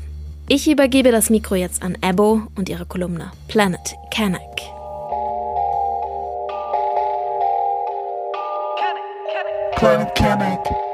Ich 0.49 0.67
übergebe 0.67 1.11
das 1.11 1.29
Mikro 1.29 1.57
jetzt 1.57 1.83
an 1.83 1.99
Ebo 2.01 2.41
und 2.55 2.71
ihre 2.71 2.87
Kolumne 2.87 3.33
Planet 3.49 3.97
Kanak. 4.11 4.41
Planet 9.77 10.15
Kanak. 10.15 10.90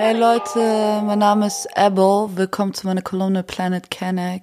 Hey 0.00 0.16
Leute, 0.16 1.02
mein 1.04 1.18
Name 1.18 1.48
ist 1.48 1.76
Abel. 1.76 2.28
Willkommen 2.36 2.72
zu 2.72 2.86
meiner 2.86 3.02
Kolumne 3.02 3.42
Planet 3.42 3.90
Kanak. 3.90 4.42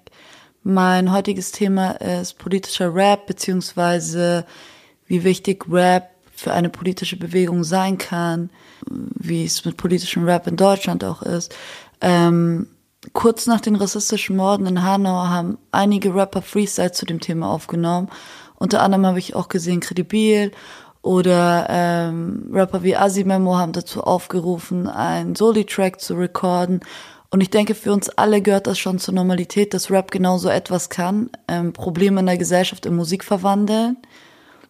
Mein 0.64 1.14
heutiges 1.14 1.53
Thema 1.53 1.91
ist 1.91 2.38
politischer 2.38 2.93
Rap, 2.93 3.26
beziehungsweise 3.26 4.45
wie 5.08 5.24
wichtig 5.24 5.64
Rap 5.70 6.10
für 6.36 6.51
eine 6.51 6.68
politische 6.68 7.16
Bewegung 7.16 7.64
sein 7.64 7.97
kann, 7.97 8.49
wie 8.86 9.45
es 9.45 9.64
mit 9.64 9.78
politischem 9.78 10.26
Rap 10.26 10.45
in 10.45 10.58
Deutschland 10.58 11.06
auch 11.06 11.22
ist. 11.22 11.56
Ähm, 12.01 12.68
kurz 13.14 13.47
nach 13.47 13.62
den 13.62 13.78
rassistischen 13.78 14.36
Morden 14.36 14.66
in 14.66 14.84
Hanau 14.84 15.30
haben 15.30 15.58
einige 15.72 16.14
Rapper 16.14 16.41
Freestyle 16.41 16.91
zu 16.91 17.06
dem 17.06 17.22
Thema 17.22 17.49
aufgenommen. 17.49 18.10
Unter 18.58 18.82
anderem 18.82 19.06
habe 19.06 19.20
ich 19.20 19.36
auch 19.36 19.47
gesehen 19.47 19.80
Credibil 19.80 20.51
oder 21.06 21.68
ähm, 21.70 22.49
Rapper 22.51 22.82
wie 22.82 22.95
Asimemo 22.95 23.56
haben 23.56 23.74
dazu 23.74 24.01
aufgerufen, 24.01 24.88
einen 24.88 25.36
Soli-Track 25.36 26.01
zu 26.01 26.16
recorden. 26.16 26.80
Und 27.30 27.41
ich 27.41 27.51
denke, 27.51 27.76
für 27.76 27.93
uns 27.93 28.10
alle 28.10 28.41
gehört 28.41 28.66
das 28.66 28.80
schon 28.80 28.97
zur 28.97 29.14
Normalität, 29.14 29.76
dass 29.76 29.91
Rap 29.91 30.10
genauso 30.10 30.49
etwas 30.49 30.89
kann, 30.89 31.30
ähm, 31.47 31.74
Probleme 31.74 32.22
in 32.22 32.26
der 32.26 32.39
Gesellschaft 32.39 32.88
in 32.88 32.95
Musik 32.95 33.24
verwandeln. 33.24 33.97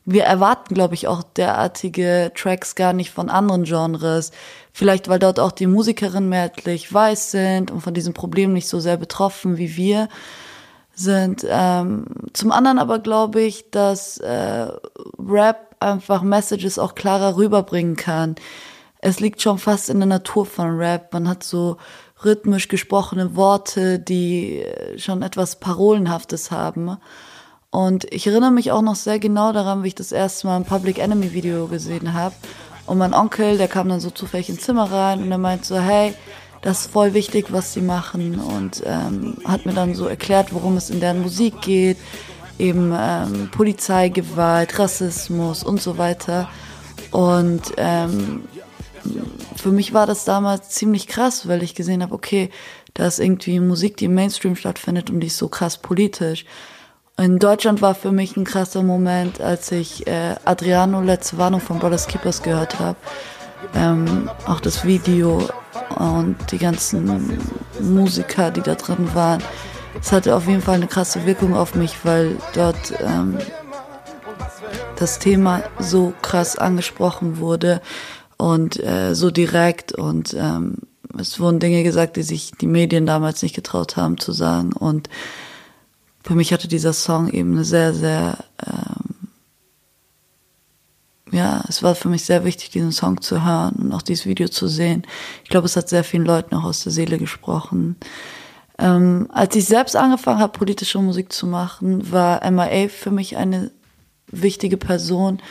Wir 0.03 0.25
erwarten, 0.25 0.73
glaube 0.73 0.93
ich, 0.93 1.07
auch 1.07 1.23
derartige 1.23 2.33
Tracks 2.35 2.75
gar 2.75 2.91
nicht 2.91 3.11
von 3.11 3.29
anderen 3.29 3.63
Genres. 3.63 4.31
Vielleicht, 4.73 5.07
weil 5.07 5.19
dort 5.19 5.39
auch 5.39 5.53
die 5.53 5.67
Musikerinnen 5.67 6.27
mehrheitlich 6.27 6.93
weiß 6.93 7.31
sind 7.31 7.71
und 7.71 7.79
von 7.79 7.93
diesem 7.93 8.13
Problem 8.13 8.51
nicht 8.51 8.67
so 8.67 8.81
sehr 8.81 8.97
betroffen 8.97 9.57
wie 9.57 9.77
wir 9.77 10.09
sind. 10.95 11.45
Ähm, 11.47 12.05
zum 12.33 12.51
anderen 12.51 12.79
aber 12.79 12.99
glaube 12.99 13.41
ich, 13.41 13.69
dass 13.71 14.17
äh, 14.17 14.67
Rap 15.19 15.75
einfach 15.79 16.23
Messages 16.23 16.79
auch 16.79 16.95
klarer 16.95 17.37
rüberbringen 17.37 17.95
kann. 17.95 18.35
Es 18.99 19.19
liegt 19.19 19.41
schon 19.41 19.59
fast 19.59 19.89
in 19.89 19.99
der 19.99 20.07
Natur 20.07 20.45
von 20.45 20.77
Rap. 20.77 21.13
Man 21.13 21.27
hat 21.27 21.43
so 21.43 21.77
rhythmisch 22.23 22.67
gesprochene 22.67 23.35
Worte, 23.35 23.99
die 23.99 24.65
schon 24.97 25.21
etwas 25.21 25.59
Parolenhaftes 25.59 26.49
haben. 26.49 26.97
Und 27.69 28.05
ich 28.13 28.25
erinnere 28.25 28.51
mich 28.51 28.71
auch 28.71 28.81
noch 28.81 28.95
sehr 28.95 29.19
genau 29.19 29.51
daran, 29.51 29.83
wie 29.83 29.89
ich 29.89 29.95
das 29.95 30.11
erste 30.11 30.47
Mal 30.47 30.55
ein 30.55 30.65
Public 30.65 30.97
Enemy 30.97 31.33
Video 31.33 31.67
gesehen 31.67 32.13
habe. 32.13 32.33
Und 32.85 32.97
mein 32.97 33.13
Onkel, 33.13 33.57
der 33.57 33.67
kam 33.67 33.89
dann 33.89 33.99
so 33.99 34.11
zufällig 34.11 34.49
ins 34.49 34.61
Zimmer 34.61 34.91
rein 34.91 35.21
und 35.21 35.31
er 35.31 35.37
meinte 35.37 35.65
so, 35.65 35.77
hey, 35.77 36.13
das 36.65 36.81
ist 36.81 36.91
voll 36.91 37.13
wichtig, 37.13 37.53
was 37.53 37.73
sie 37.73 37.81
machen. 37.81 38.39
Und 38.39 38.81
ähm, 38.85 39.37
hat 39.45 39.67
mir 39.67 39.73
dann 39.73 39.93
so 39.93 40.07
erklärt, 40.07 40.51
worum 40.51 40.77
es 40.77 40.89
in 40.89 40.99
deren 40.99 41.21
Musik 41.21 41.61
geht, 41.61 41.97
eben 42.57 42.91
ähm, 42.97 43.49
Polizeigewalt, 43.51 44.79
Rassismus 44.79 45.63
und 45.63 45.79
so 45.79 45.99
weiter. 45.99 46.49
Und 47.11 47.61
ähm, 47.77 48.45
für 49.55 49.69
mich 49.69 49.93
war 49.93 50.07
das 50.07 50.25
damals 50.25 50.69
ziemlich 50.69 51.05
krass, 51.05 51.47
weil 51.47 51.61
ich 51.61 51.75
gesehen 51.75 52.01
habe, 52.01 52.15
okay, 52.15 52.49
da 52.95 53.05
ist 53.05 53.19
irgendwie 53.19 53.59
Musik, 53.59 53.97
die 53.97 54.05
im 54.05 54.15
Mainstream 54.15 54.55
stattfindet 54.55 55.11
und 55.11 55.19
die 55.19 55.27
ist 55.27 55.37
so 55.37 55.49
krass 55.49 55.77
politisch. 55.77 56.45
In 57.17 57.37
Deutschland 57.37 57.83
war 57.83 57.93
für 57.93 58.11
mich 58.11 58.35
ein 58.37 58.43
krasser 58.43 58.81
Moment, 58.81 59.39
als 59.39 59.71
ich 59.71 60.07
äh, 60.07 60.35
Adriano 60.43 60.99
letzte 61.01 61.37
Warnung 61.37 61.61
von 61.61 61.77
Brothers 61.77 62.07
Keepers 62.07 62.41
gehört 62.41 62.79
habe. 62.79 62.97
Ähm, 63.73 64.29
auch 64.45 64.59
das 64.59 64.85
Video 64.85 65.47
und 65.97 66.35
die 66.51 66.57
ganzen 66.57 67.39
Musiker, 67.79 68.51
die 68.51 68.61
da 68.61 68.75
drin 68.75 69.13
waren. 69.13 69.41
Es 69.99 70.11
hatte 70.11 70.35
auf 70.35 70.47
jeden 70.47 70.61
Fall 70.61 70.75
eine 70.75 70.87
krasse 70.87 71.25
Wirkung 71.25 71.55
auf 71.55 71.75
mich, 71.75 72.03
weil 72.03 72.37
dort 72.53 72.93
ähm, 72.99 73.37
das 74.97 75.19
Thema 75.19 75.63
so 75.79 76.13
krass 76.21 76.57
angesprochen 76.57 77.39
wurde 77.39 77.81
und 78.37 78.81
äh, 78.83 79.15
so 79.15 79.31
direkt 79.31 79.93
und 79.93 80.35
ähm, 80.37 80.77
es 81.17 81.39
wurden 81.39 81.59
Dinge 81.59 81.83
gesagt, 81.83 82.17
die 82.17 82.23
sich 82.23 82.51
die 82.59 82.67
Medien 82.67 83.05
damals 83.05 83.41
nicht 83.41 83.55
getraut 83.55 83.95
haben 83.95 84.17
zu 84.17 84.31
sagen. 84.31 84.73
Und 84.73 85.09
für 86.23 86.35
mich 86.35 86.51
hatte 86.51 86.67
dieser 86.67 86.93
Song 86.93 87.29
eben 87.29 87.53
eine 87.53 87.63
sehr, 87.63 87.93
sehr, 87.93 88.37
ähm, 88.65 89.04
ja, 91.35 91.63
es 91.67 91.83
war 91.83 91.95
für 91.95 92.07
mich 92.07 92.23
sehr 92.23 92.45
wichtig, 92.45 92.69
diesen 92.69 92.91
Song 92.91 93.21
zu 93.21 93.43
hören 93.43 93.75
und 93.75 93.93
auch 93.93 94.01
dieses 94.01 94.25
Video 94.25 94.47
zu 94.47 94.67
sehen. 94.67 95.05
Ich 95.43 95.49
glaube, 95.49 95.65
es 95.65 95.75
hat 95.75 95.89
sehr 95.89 96.03
vielen 96.03 96.25
Leuten 96.25 96.55
auch 96.55 96.63
aus 96.63 96.83
der 96.83 96.91
Seele 96.91 97.17
gesprochen. 97.17 97.97
Ähm, 98.79 99.27
als 99.31 99.55
ich 99.55 99.65
selbst 99.65 99.95
angefangen 99.95 100.39
habe, 100.39 100.57
politische 100.57 100.99
Musik 100.99 101.31
zu 101.31 101.45
machen, 101.45 102.11
war 102.11 102.49
MIA 102.49 102.87
für 102.89 103.11
mich 103.11 103.37
eine 103.37 103.71
wichtige 104.27 104.77
Person, 104.77 105.41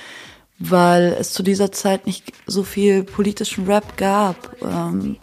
weil 0.58 1.16
es 1.18 1.32
zu 1.32 1.42
dieser 1.42 1.70
Zeit 1.70 2.06
nicht 2.06 2.32
so 2.46 2.62
viel 2.62 3.02
politischen 3.04 3.66
Rap 3.66 3.96
gab. 3.96 4.56
Ähm, 4.62 5.16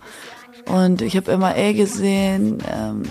und 0.66 1.02
ich 1.02 1.18
habe 1.18 1.36
MIA 1.38 1.74
gesehen, 1.74 2.60
ähm, 2.72 3.04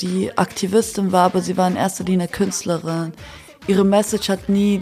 die 0.00 0.36
Aktivistin 0.38 1.12
war, 1.12 1.26
aber 1.26 1.42
sie 1.42 1.56
war 1.56 1.68
in 1.68 1.76
erster 1.76 2.04
Linie 2.04 2.28
Künstlerin. 2.28 3.12
Ihre 3.66 3.84
Message 3.84 4.28
hat 4.28 4.48
nie 4.48 4.80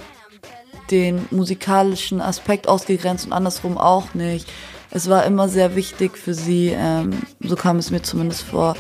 den 0.90 1.26
musikalischen 1.30 2.20
Aspekt 2.20 2.68
ausgegrenzt 2.68 3.26
und 3.26 3.32
andersrum 3.32 3.78
auch 3.78 4.14
nicht. 4.14 4.48
Es 4.90 5.08
war 5.08 5.24
immer 5.24 5.48
sehr 5.48 5.74
wichtig 5.74 6.16
für 6.16 6.34
sie, 6.34 6.74
ähm, 6.74 7.22
so 7.40 7.56
kam 7.56 7.76
es 7.76 7.90
mir 7.90 8.02
zumindest 8.02 8.42
vor, 8.42 8.76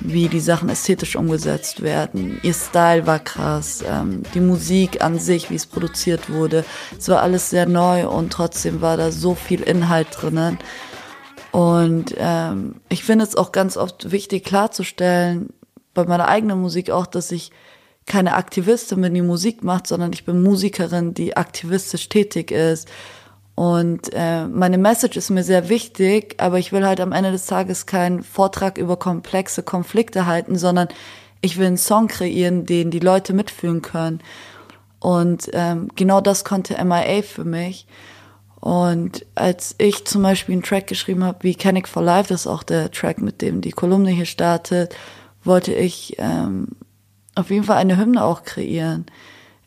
wie 0.00 0.28
die 0.28 0.40
Sachen 0.40 0.68
ästhetisch 0.68 1.16
umgesetzt 1.16 1.82
werden. 1.82 2.40
Ihr 2.42 2.54
Style 2.54 3.06
war 3.06 3.18
krass, 3.18 3.84
ähm, 3.86 4.22
die 4.34 4.40
Musik 4.40 5.04
an 5.04 5.18
sich, 5.18 5.50
wie 5.50 5.56
es 5.56 5.66
produziert 5.66 6.30
wurde. 6.30 6.64
Es 6.98 7.08
war 7.08 7.20
alles 7.20 7.50
sehr 7.50 7.66
neu 7.66 8.08
und 8.08 8.32
trotzdem 8.32 8.80
war 8.80 8.96
da 8.96 9.12
so 9.12 9.34
viel 9.34 9.60
Inhalt 9.60 10.08
drinnen. 10.12 10.58
Und 11.52 12.14
ähm, 12.16 12.76
ich 12.88 13.04
finde 13.04 13.24
es 13.24 13.36
auch 13.36 13.52
ganz 13.52 13.76
oft 13.76 14.10
wichtig 14.10 14.44
klarzustellen, 14.44 15.50
bei 15.92 16.04
meiner 16.04 16.28
eigenen 16.28 16.60
Musik 16.60 16.90
auch, 16.90 17.06
dass 17.06 17.32
ich 17.32 17.50
keine 18.10 18.34
Aktivistin 18.34 19.00
bin, 19.00 19.14
die 19.14 19.22
Musik 19.22 19.64
macht, 19.64 19.86
sondern 19.86 20.12
ich 20.12 20.24
bin 20.24 20.42
Musikerin, 20.42 21.14
die 21.14 21.36
aktivistisch 21.36 22.08
tätig 22.08 22.50
ist 22.50 22.88
und 23.60 24.14
äh, 24.14 24.46
meine 24.46 24.78
Message 24.78 25.18
ist 25.18 25.28
mir 25.28 25.44
sehr 25.44 25.68
wichtig, 25.68 26.36
aber 26.38 26.58
ich 26.58 26.72
will 26.72 26.86
halt 26.86 26.98
am 26.98 27.12
Ende 27.12 27.30
des 27.30 27.44
Tages 27.44 27.84
keinen 27.84 28.22
Vortrag 28.22 28.78
über 28.78 28.96
komplexe 28.96 29.62
Konflikte 29.62 30.24
halten, 30.24 30.56
sondern 30.56 30.88
Ich 31.42 31.58
will 31.58 31.66
einen 31.66 31.76
Song 31.76 32.08
kreieren, 32.08 32.64
den 32.64 32.90
die 32.90 33.00
Leute 33.00 33.34
mitfühlen 33.34 33.82
können. 33.82 34.20
Und 34.98 35.50
ähm, 35.52 35.88
genau 35.94 36.22
das 36.22 36.42
konnte 36.42 36.82
MIA 36.82 37.20
für 37.20 37.44
mich. 37.44 37.86
Und 38.60 39.26
als 39.34 39.74
ich 39.76 40.06
zum 40.06 40.22
Beispiel 40.22 40.54
einen 40.54 40.62
Track 40.62 40.86
geschrieben 40.86 41.24
habe, 41.24 41.42
wie 41.42 41.54
Canic 41.54 41.86
for 41.86 42.02
Life, 42.02 42.30
das 42.30 42.42
ist 42.42 42.46
auch 42.46 42.62
der 42.62 42.90
Track, 42.90 43.20
mit 43.20 43.42
dem 43.42 43.60
die 43.60 43.72
Kolumne 43.72 44.10
hier 44.10 44.24
startet, 44.24 44.96
wollte 45.44 45.74
ich 45.74 46.16
ähm, 46.18 46.68
auf 47.40 47.50
jeden 47.50 47.64
Fall 47.64 47.76
eine 47.76 47.96
Hymne 47.96 48.22
auch 48.24 48.44
kreieren. 48.44 49.06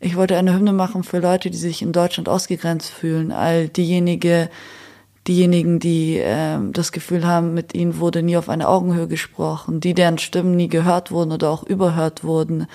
Ich 0.00 0.16
wollte 0.16 0.36
eine 0.36 0.54
Hymne 0.54 0.72
machen 0.72 1.02
für 1.02 1.18
Leute, 1.18 1.50
die 1.50 1.56
sich 1.58 1.82
in 1.82 1.92
Deutschland 1.92 2.28
ausgegrenzt 2.28 2.90
fühlen, 2.90 3.32
all 3.32 3.68
diejenige, 3.68 4.50
diejenigen, 5.26 5.78
die 5.80 6.18
ähm, 6.22 6.72
das 6.72 6.92
Gefühl 6.92 7.26
haben, 7.26 7.54
mit 7.54 7.74
ihnen 7.74 7.98
wurde 7.98 8.22
nie 8.22 8.36
auf 8.36 8.48
eine 8.48 8.68
Augenhöhe 8.68 9.08
gesprochen, 9.08 9.80
die 9.80 9.94
deren 9.94 10.18
Stimmen 10.18 10.56
nie 10.56 10.68
gehört 10.68 11.10
wurden 11.10 11.32
oder 11.32 11.50
auch 11.50 11.62
überhört 11.62 12.24
wurden. 12.24 12.66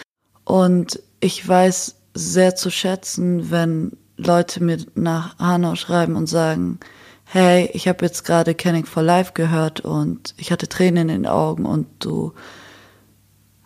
Und 0.43 0.99
ich 1.19 1.47
weiß 1.47 1.95
sehr 2.13 2.55
zu 2.55 2.71
schätzen, 2.71 3.51
wenn 3.51 3.91
Leute 4.17 4.63
mir 4.63 4.77
nach 4.95 5.37
Hanau 5.37 5.75
schreiben 5.75 6.15
und 6.15 6.27
sagen, 6.27 6.79
hey, 7.25 7.69
ich 7.73 7.87
habe 7.87 8.05
jetzt 8.05 8.25
gerade 8.25 8.55
Canning 8.55 8.85
for 8.85 9.03
Life 9.03 9.33
gehört 9.33 9.81
und 9.81 10.33
ich 10.37 10.51
hatte 10.51 10.67
Tränen 10.67 11.09
in 11.09 11.23
den 11.23 11.27
Augen 11.27 11.65
und 11.65 11.87
du 11.99 12.33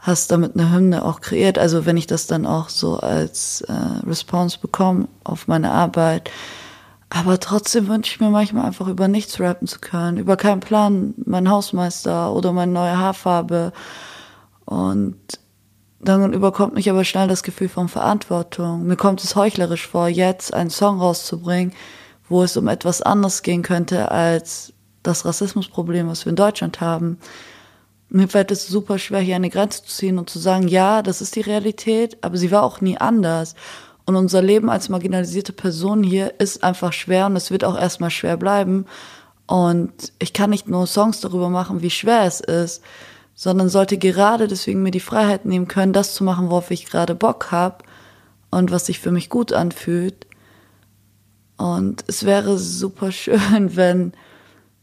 hast 0.03 0.31
damit 0.31 0.53
eine 0.55 0.71
Hymne 0.71 1.05
auch 1.05 1.21
kreiert. 1.21 1.57
Also 1.57 1.85
wenn 1.85 1.97
ich 1.97 2.07
das 2.07 2.27
dann 2.27 2.45
auch 2.45 2.69
so 2.69 2.97
als 2.97 3.61
äh, 3.61 3.73
Response 4.05 4.59
bekomme 4.59 5.07
auf 5.23 5.47
meine 5.47 5.71
Arbeit. 5.71 6.29
Aber 7.09 7.39
trotzdem 7.39 7.87
wünsche 7.87 8.11
ich 8.11 8.19
mir 8.19 8.29
manchmal 8.29 8.65
einfach 8.65 8.87
über 8.87 9.07
nichts 9.07 9.39
rappen 9.39 9.67
zu 9.67 9.79
können, 9.79 10.17
über 10.17 10.35
keinen 10.35 10.59
Plan, 10.59 11.13
mein 11.25 11.49
Hausmeister 11.49 12.33
oder 12.33 12.51
meine 12.51 12.71
neue 12.71 12.97
Haarfarbe. 12.97 13.71
Und 14.65 15.15
dann 16.01 16.33
überkommt 16.33 16.73
mich 16.73 16.89
aber 16.89 17.05
schnell 17.05 17.29
das 17.29 17.43
Gefühl 17.43 17.69
von 17.69 17.87
Verantwortung. 17.87 18.85
Mir 18.85 18.97
kommt 18.97 19.23
es 19.23 19.37
heuchlerisch 19.37 19.87
vor, 19.87 20.09
jetzt 20.09 20.53
einen 20.53 20.69
Song 20.69 20.99
rauszubringen, 20.99 21.73
wo 22.27 22.43
es 22.43 22.57
um 22.57 22.67
etwas 22.67 23.01
anderes 23.01 23.41
gehen 23.41 23.61
könnte 23.61 24.11
als 24.11 24.73
das 25.01 25.23
Rassismusproblem, 25.23 26.09
was 26.09 26.25
wir 26.25 26.31
in 26.31 26.35
Deutschland 26.35 26.81
haben. 26.81 27.19
Mir 28.15 28.27
fällt 28.27 28.51
es 28.51 28.67
super 28.67 28.99
schwer, 28.99 29.21
hier 29.21 29.35
eine 29.35 29.49
Grenze 29.49 29.83
zu 29.83 29.89
ziehen 29.89 30.19
und 30.19 30.29
zu 30.29 30.37
sagen, 30.37 30.67
ja, 30.67 31.01
das 31.01 31.19
ist 31.19 31.35
die 31.35 31.41
Realität, 31.41 32.15
aber 32.21 32.37
sie 32.37 32.51
war 32.51 32.61
auch 32.61 32.79
nie 32.79 32.95
anders. 32.95 33.55
Und 34.05 34.15
unser 34.15 34.43
Leben 34.43 34.69
als 34.69 34.87
marginalisierte 34.87 35.51
Person 35.51 36.03
hier 36.03 36.39
ist 36.39 36.63
einfach 36.63 36.93
schwer 36.93 37.25
und 37.25 37.35
es 37.35 37.49
wird 37.49 37.63
auch 37.63 37.75
erstmal 37.75 38.11
schwer 38.11 38.37
bleiben. 38.37 38.85
Und 39.47 40.13
ich 40.19 40.31
kann 40.31 40.51
nicht 40.51 40.67
nur 40.67 40.85
Songs 40.85 41.21
darüber 41.21 41.49
machen, 41.49 41.81
wie 41.81 41.89
schwer 41.89 42.21
es 42.25 42.39
ist, 42.39 42.83
sondern 43.33 43.67
sollte 43.67 43.97
gerade 43.97 44.47
deswegen 44.47 44.83
mir 44.83 44.91
die 44.91 44.99
Freiheit 44.99 45.45
nehmen 45.45 45.67
können, 45.67 45.91
das 45.91 46.13
zu 46.13 46.23
machen, 46.23 46.51
worauf 46.51 46.69
ich 46.69 46.85
gerade 46.85 47.15
Bock 47.15 47.51
habe 47.51 47.83
und 48.51 48.69
was 48.69 48.85
sich 48.85 48.99
für 48.99 49.11
mich 49.11 49.29
gut 49.29 49.53
anfühlt. 49.53 50.27
Und 51.57 52.03
es 52.05 52.25
wäre 52.25 52.59
super 52.59 53.11
schön, 53.11 53.75
wenn 53.75 54.13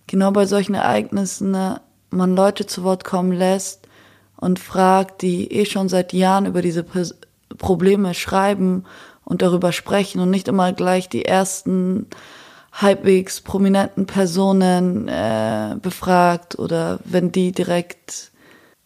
genau 0.08 0.32
bei 0.32 0.46
solchen 0.46 0.74
Ereignissen 0.74 1.52
ne, 1.52 1.80
man 2.10 2.36
Leute 2.36 2.66
zu 2.66 2.82
Wort 2.82 3.04
kommen 3.04 3.32
lässt 3.32 3.86
und 4.36 4.58
fragt, 4.58 5.22
die 5.22 5.52
eh 5.52 5.64
schon 5.64 5.88
seit 5.88 6.12
Jahren 6.12 6.46
über 6.46 6.62
diese 6.62 6.84
Probleme 7.58 8.14
schreiben 8.14 8.84
und 9.24 9.42
darüber 9.42 9.72
sprechen 9.72 10.20
und 10.20 10.30
nicht 10.30 10.48
immer 10.48 10.72
gleich 10.72 11.08
die 11.08 11.24
ersten 11.24 12.06
halbwegs 12.72 13.40
prominenten 13.40 14.06
Personen 14.06 15.08
äh, 15.08 15.76
befragt 15.80 16.58
oder 16.58 17.00
wenn 17.04 17.32
die 17.32 17.52
direkt 17.52 18.30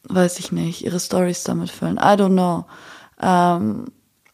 weiß 0.08 0.38
ich 0.38 0.52
nicht, 0.52 0.84
ihre 0.84 1.00
Stories 1.00 1.44
damit 1.44 1.70
füllen. 1.70 1.96
I 1.96 2.16
don't 2.16 2.32
know. 2.32 2.66
Ähm, 3.20 3.86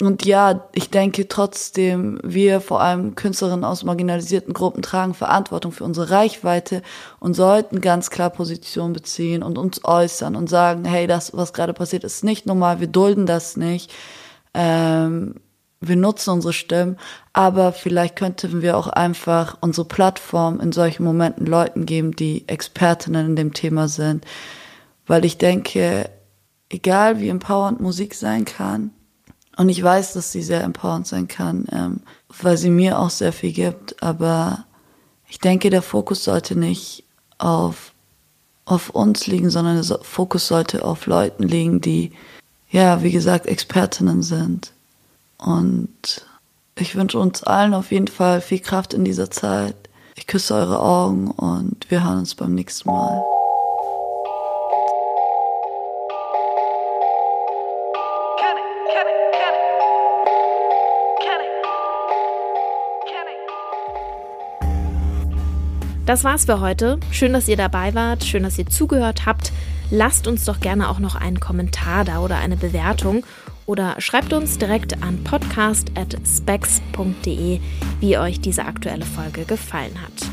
und 0.03 0.25
ja, 0.25 0.69
ich 0.73 0.91
denke 0.91 1.29
trotzdem, 1.29 2.19
wir 2.23 2.61
vor 2.61 2.81
allem 2.81 3.15
Künstlerinnen 3.15 3.65
aus 3.65 3.85
marginalisierten 3.85 4.55
Gruppen 4.55 4.83
tragen 4.83 5.15
Verantwortung 5.15 5.73
für 5.73 5.85
unsere 5.85 6.11
Reichweite 6.11 6.83
und 7.19 7.35
sollten 7.35 7.81
ganz 7.81 8.09
klar 8.11 8.31
Position 8.31 8.93
beziehen 8.93 9.43
und 9.43 9.59
uns 9.59 9.85
äußern 9.85 10.37
und 10.37 10.49
sagen, 10.49 10.85
hey, 10.85 11.07
das, 11.07 11.37
was 11.37 11.53
gerade 11.53 11.75
passiert, 11.75 12.05
ist 12.05 12.25
nicht 12.25 12.47
normal, 12.47 12.81
wir 12.81 12.87
dulden 12.87 13.27
das 13.27 13.57
nicht. 13.57 13.93
Ähm, 14.55 15.35
wir 15.83 15.97
nutzen 15.97 16.31
unsere 16.31 16.53
Stimmen, 16.53 16.99
aber 17.33 17.73
vielleicht 17.73 18.17
könnten 18.17 18.63
wir 18.63 18.77
auch 18.77 18.89
einfach 18.89 19.57
unsere 19.61 19.87
Plattform 19.87 20.61
in 20.61 20.73
solchen 20.73 21.05
Momenten 21.05 21.47
Leuten 21.47 21.87
geben, 21.87 22.15
die 22.15 22.47
Expertinnen 22.49 23.27
in 23.27 23.37
dem 23.37 23.55
Thema 23.55 23.89
sind, 23.89 24.27
weil 25.07 25.25
ich 25.25 25.39
denke, 25.39 26.11
egal 26.69 27.19
wie 27.21 27.29
empowernd 27.29 27.81
Musik 27.81 28.15
sein 28.15 28.45
kann, 28.45 28.93
und 29.57 29.69
ich 29.69 29.83
weiß, 29.83 30.15
dass 30.15 30.33
sie 30.33 30.43
sehr 30.43 30.63
empowernd 30.63 31.07
sein 31.07 31.29
kann, 31.29 31.67
ähm, 31.73 32.01
weil 32.41 32.57
sie 32.57 32.71
mir 32.71 32.99
auch 32.99 33.11
sehr 33.11 33.33
viel 33.33 33.53
gibt, 33.53 34.03
aber 34.03 34.65
ich 35.29 35.39
denke, 35.39 35.71
der 35.71 35.83
Fokus 35.83 36.25
sollte 36.25 36.57
nicht 36.57 37.05
auf, 37.39 37.93
auf 38.65 38.91
uns 38.91 39.27
liegen, 39.27 39.51
sondern 39.51 39.81
der 39.81 39.99
Fokus 40.03 40.49
sollte 40.49 40.85
auf 40.85 41.07
Leuten 41.07 41.45
liegen, 41.45 41.81
die, 41.81 42.13
ja, 42.71 43.03
wie 43.03 43.13
gesagt, 43.13 43.47
Expertinnen 43.47 44.23
sind. 44.23 44.73
Und 45.39 46.27
ich 46.77 46.97
wünsche 46.97 47.19
uns 47.19 47.43
allen 47.43 47.75
auf 47.75 47.93
jeden 47.93 48.09
Fall 48.09 48.41
viel 48.41 48.61
Kraft 48.61 48.93
in 48.93 49.05
dieser 49.05 49.31
Zeit. 49.31 49.77
Ich 50.17 50.27
küsse 50.27 50.55
eure 50.55 50.81
Augen 50.81 51.31
und 51.31 51.91
wir 51.91 52.05
hören 52.05 52.19
uns 52.19 52.35
beim 52.35 52.55
nächsten 52.55 52.91
Mal. 52.91 53.23
Das 66.11 66.24
war's 66.24 66.47
für 66.47 66.59
heute. 66.59 66.99
Schön, 67.12 67.32
dass 67.32 67.47
ihr 67.47 67.57
dabei 67.57 67.95
wart, 67.95 68.24
schön, 68.24 68.43
dass 68.43 68.59
ihr 68.59 68.66
zugehört 68.66 69.27
habt. 69.27 69.53
Lasst 69.93 70.27
uns 70.27 70.45
doch 70.45 70.59
gerne 70.59 70.89
auch 70.89 70.99
noch 70.99 71.15
einen 71.15 71.39
Kommentar 71.39 72.05
da 72.05 72.19
oder 72.19 72.39
eine 72.39 72.57
Bewertung 72.57 73.24
oder 73.65 73.95
schreibt 74.01 74.32
uns 74.32 74.59
direkt 74.59 75.05
an 75.05 75.23
podcast@specs.de, 75.23 77.61
wie 78.01 78.19
euch 78.19 78.41
diese 78.41 78.65
aktuelle 78.65 79.07
Folge 79.07 79.45
gefallen 79.45 80.03
hat. 80.03 80.28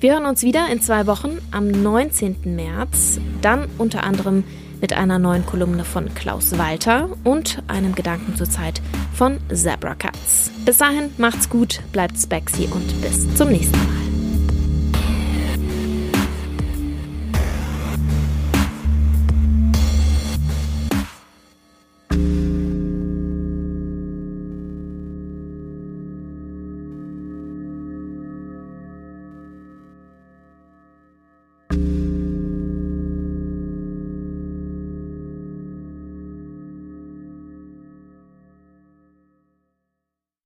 Wir 0.00 0.14
hören 0.14 0.26
uns 0.26 0.42
wieder 0.42 0.66
in 0.72 0.80
zwei 0.80 1.06
Wochen 1.06 1.38
am 1.52 1.68
19. 1.68 2.56
März, 2.56 3.20
dann 3.42 3.68
unter 3.78 4.02
anderem 4.02 4.42
mit 4.80 4.92
einer 4.92 5.20
neuen 5.20 5.46
Kolumne 5.46 5.84
von 5.84 6.12
Klaus 6.16 6.58
Walter 6.58 7.10
und 7.22 7.62
einem 7.68 7.94
Gedanken 7.94 8.34
zur 8.34 8.50
Zeit 8.50 8.82
von 9.14 9.38
Zebra 9.54 9.94
Cuts. 9.94 10.50
Bis 10.64 10.78
dahin 10.78 11.10
macht's 11.16 11.48
gut, 11.48 11.78
bleibt 11.92 12.18
spexy 12.18 12.64
und 12.64 13.00
bis 13.02 13.32
zum 13.36 13.50
nächsten 13.50 13.78
Mal. 13.78 14.01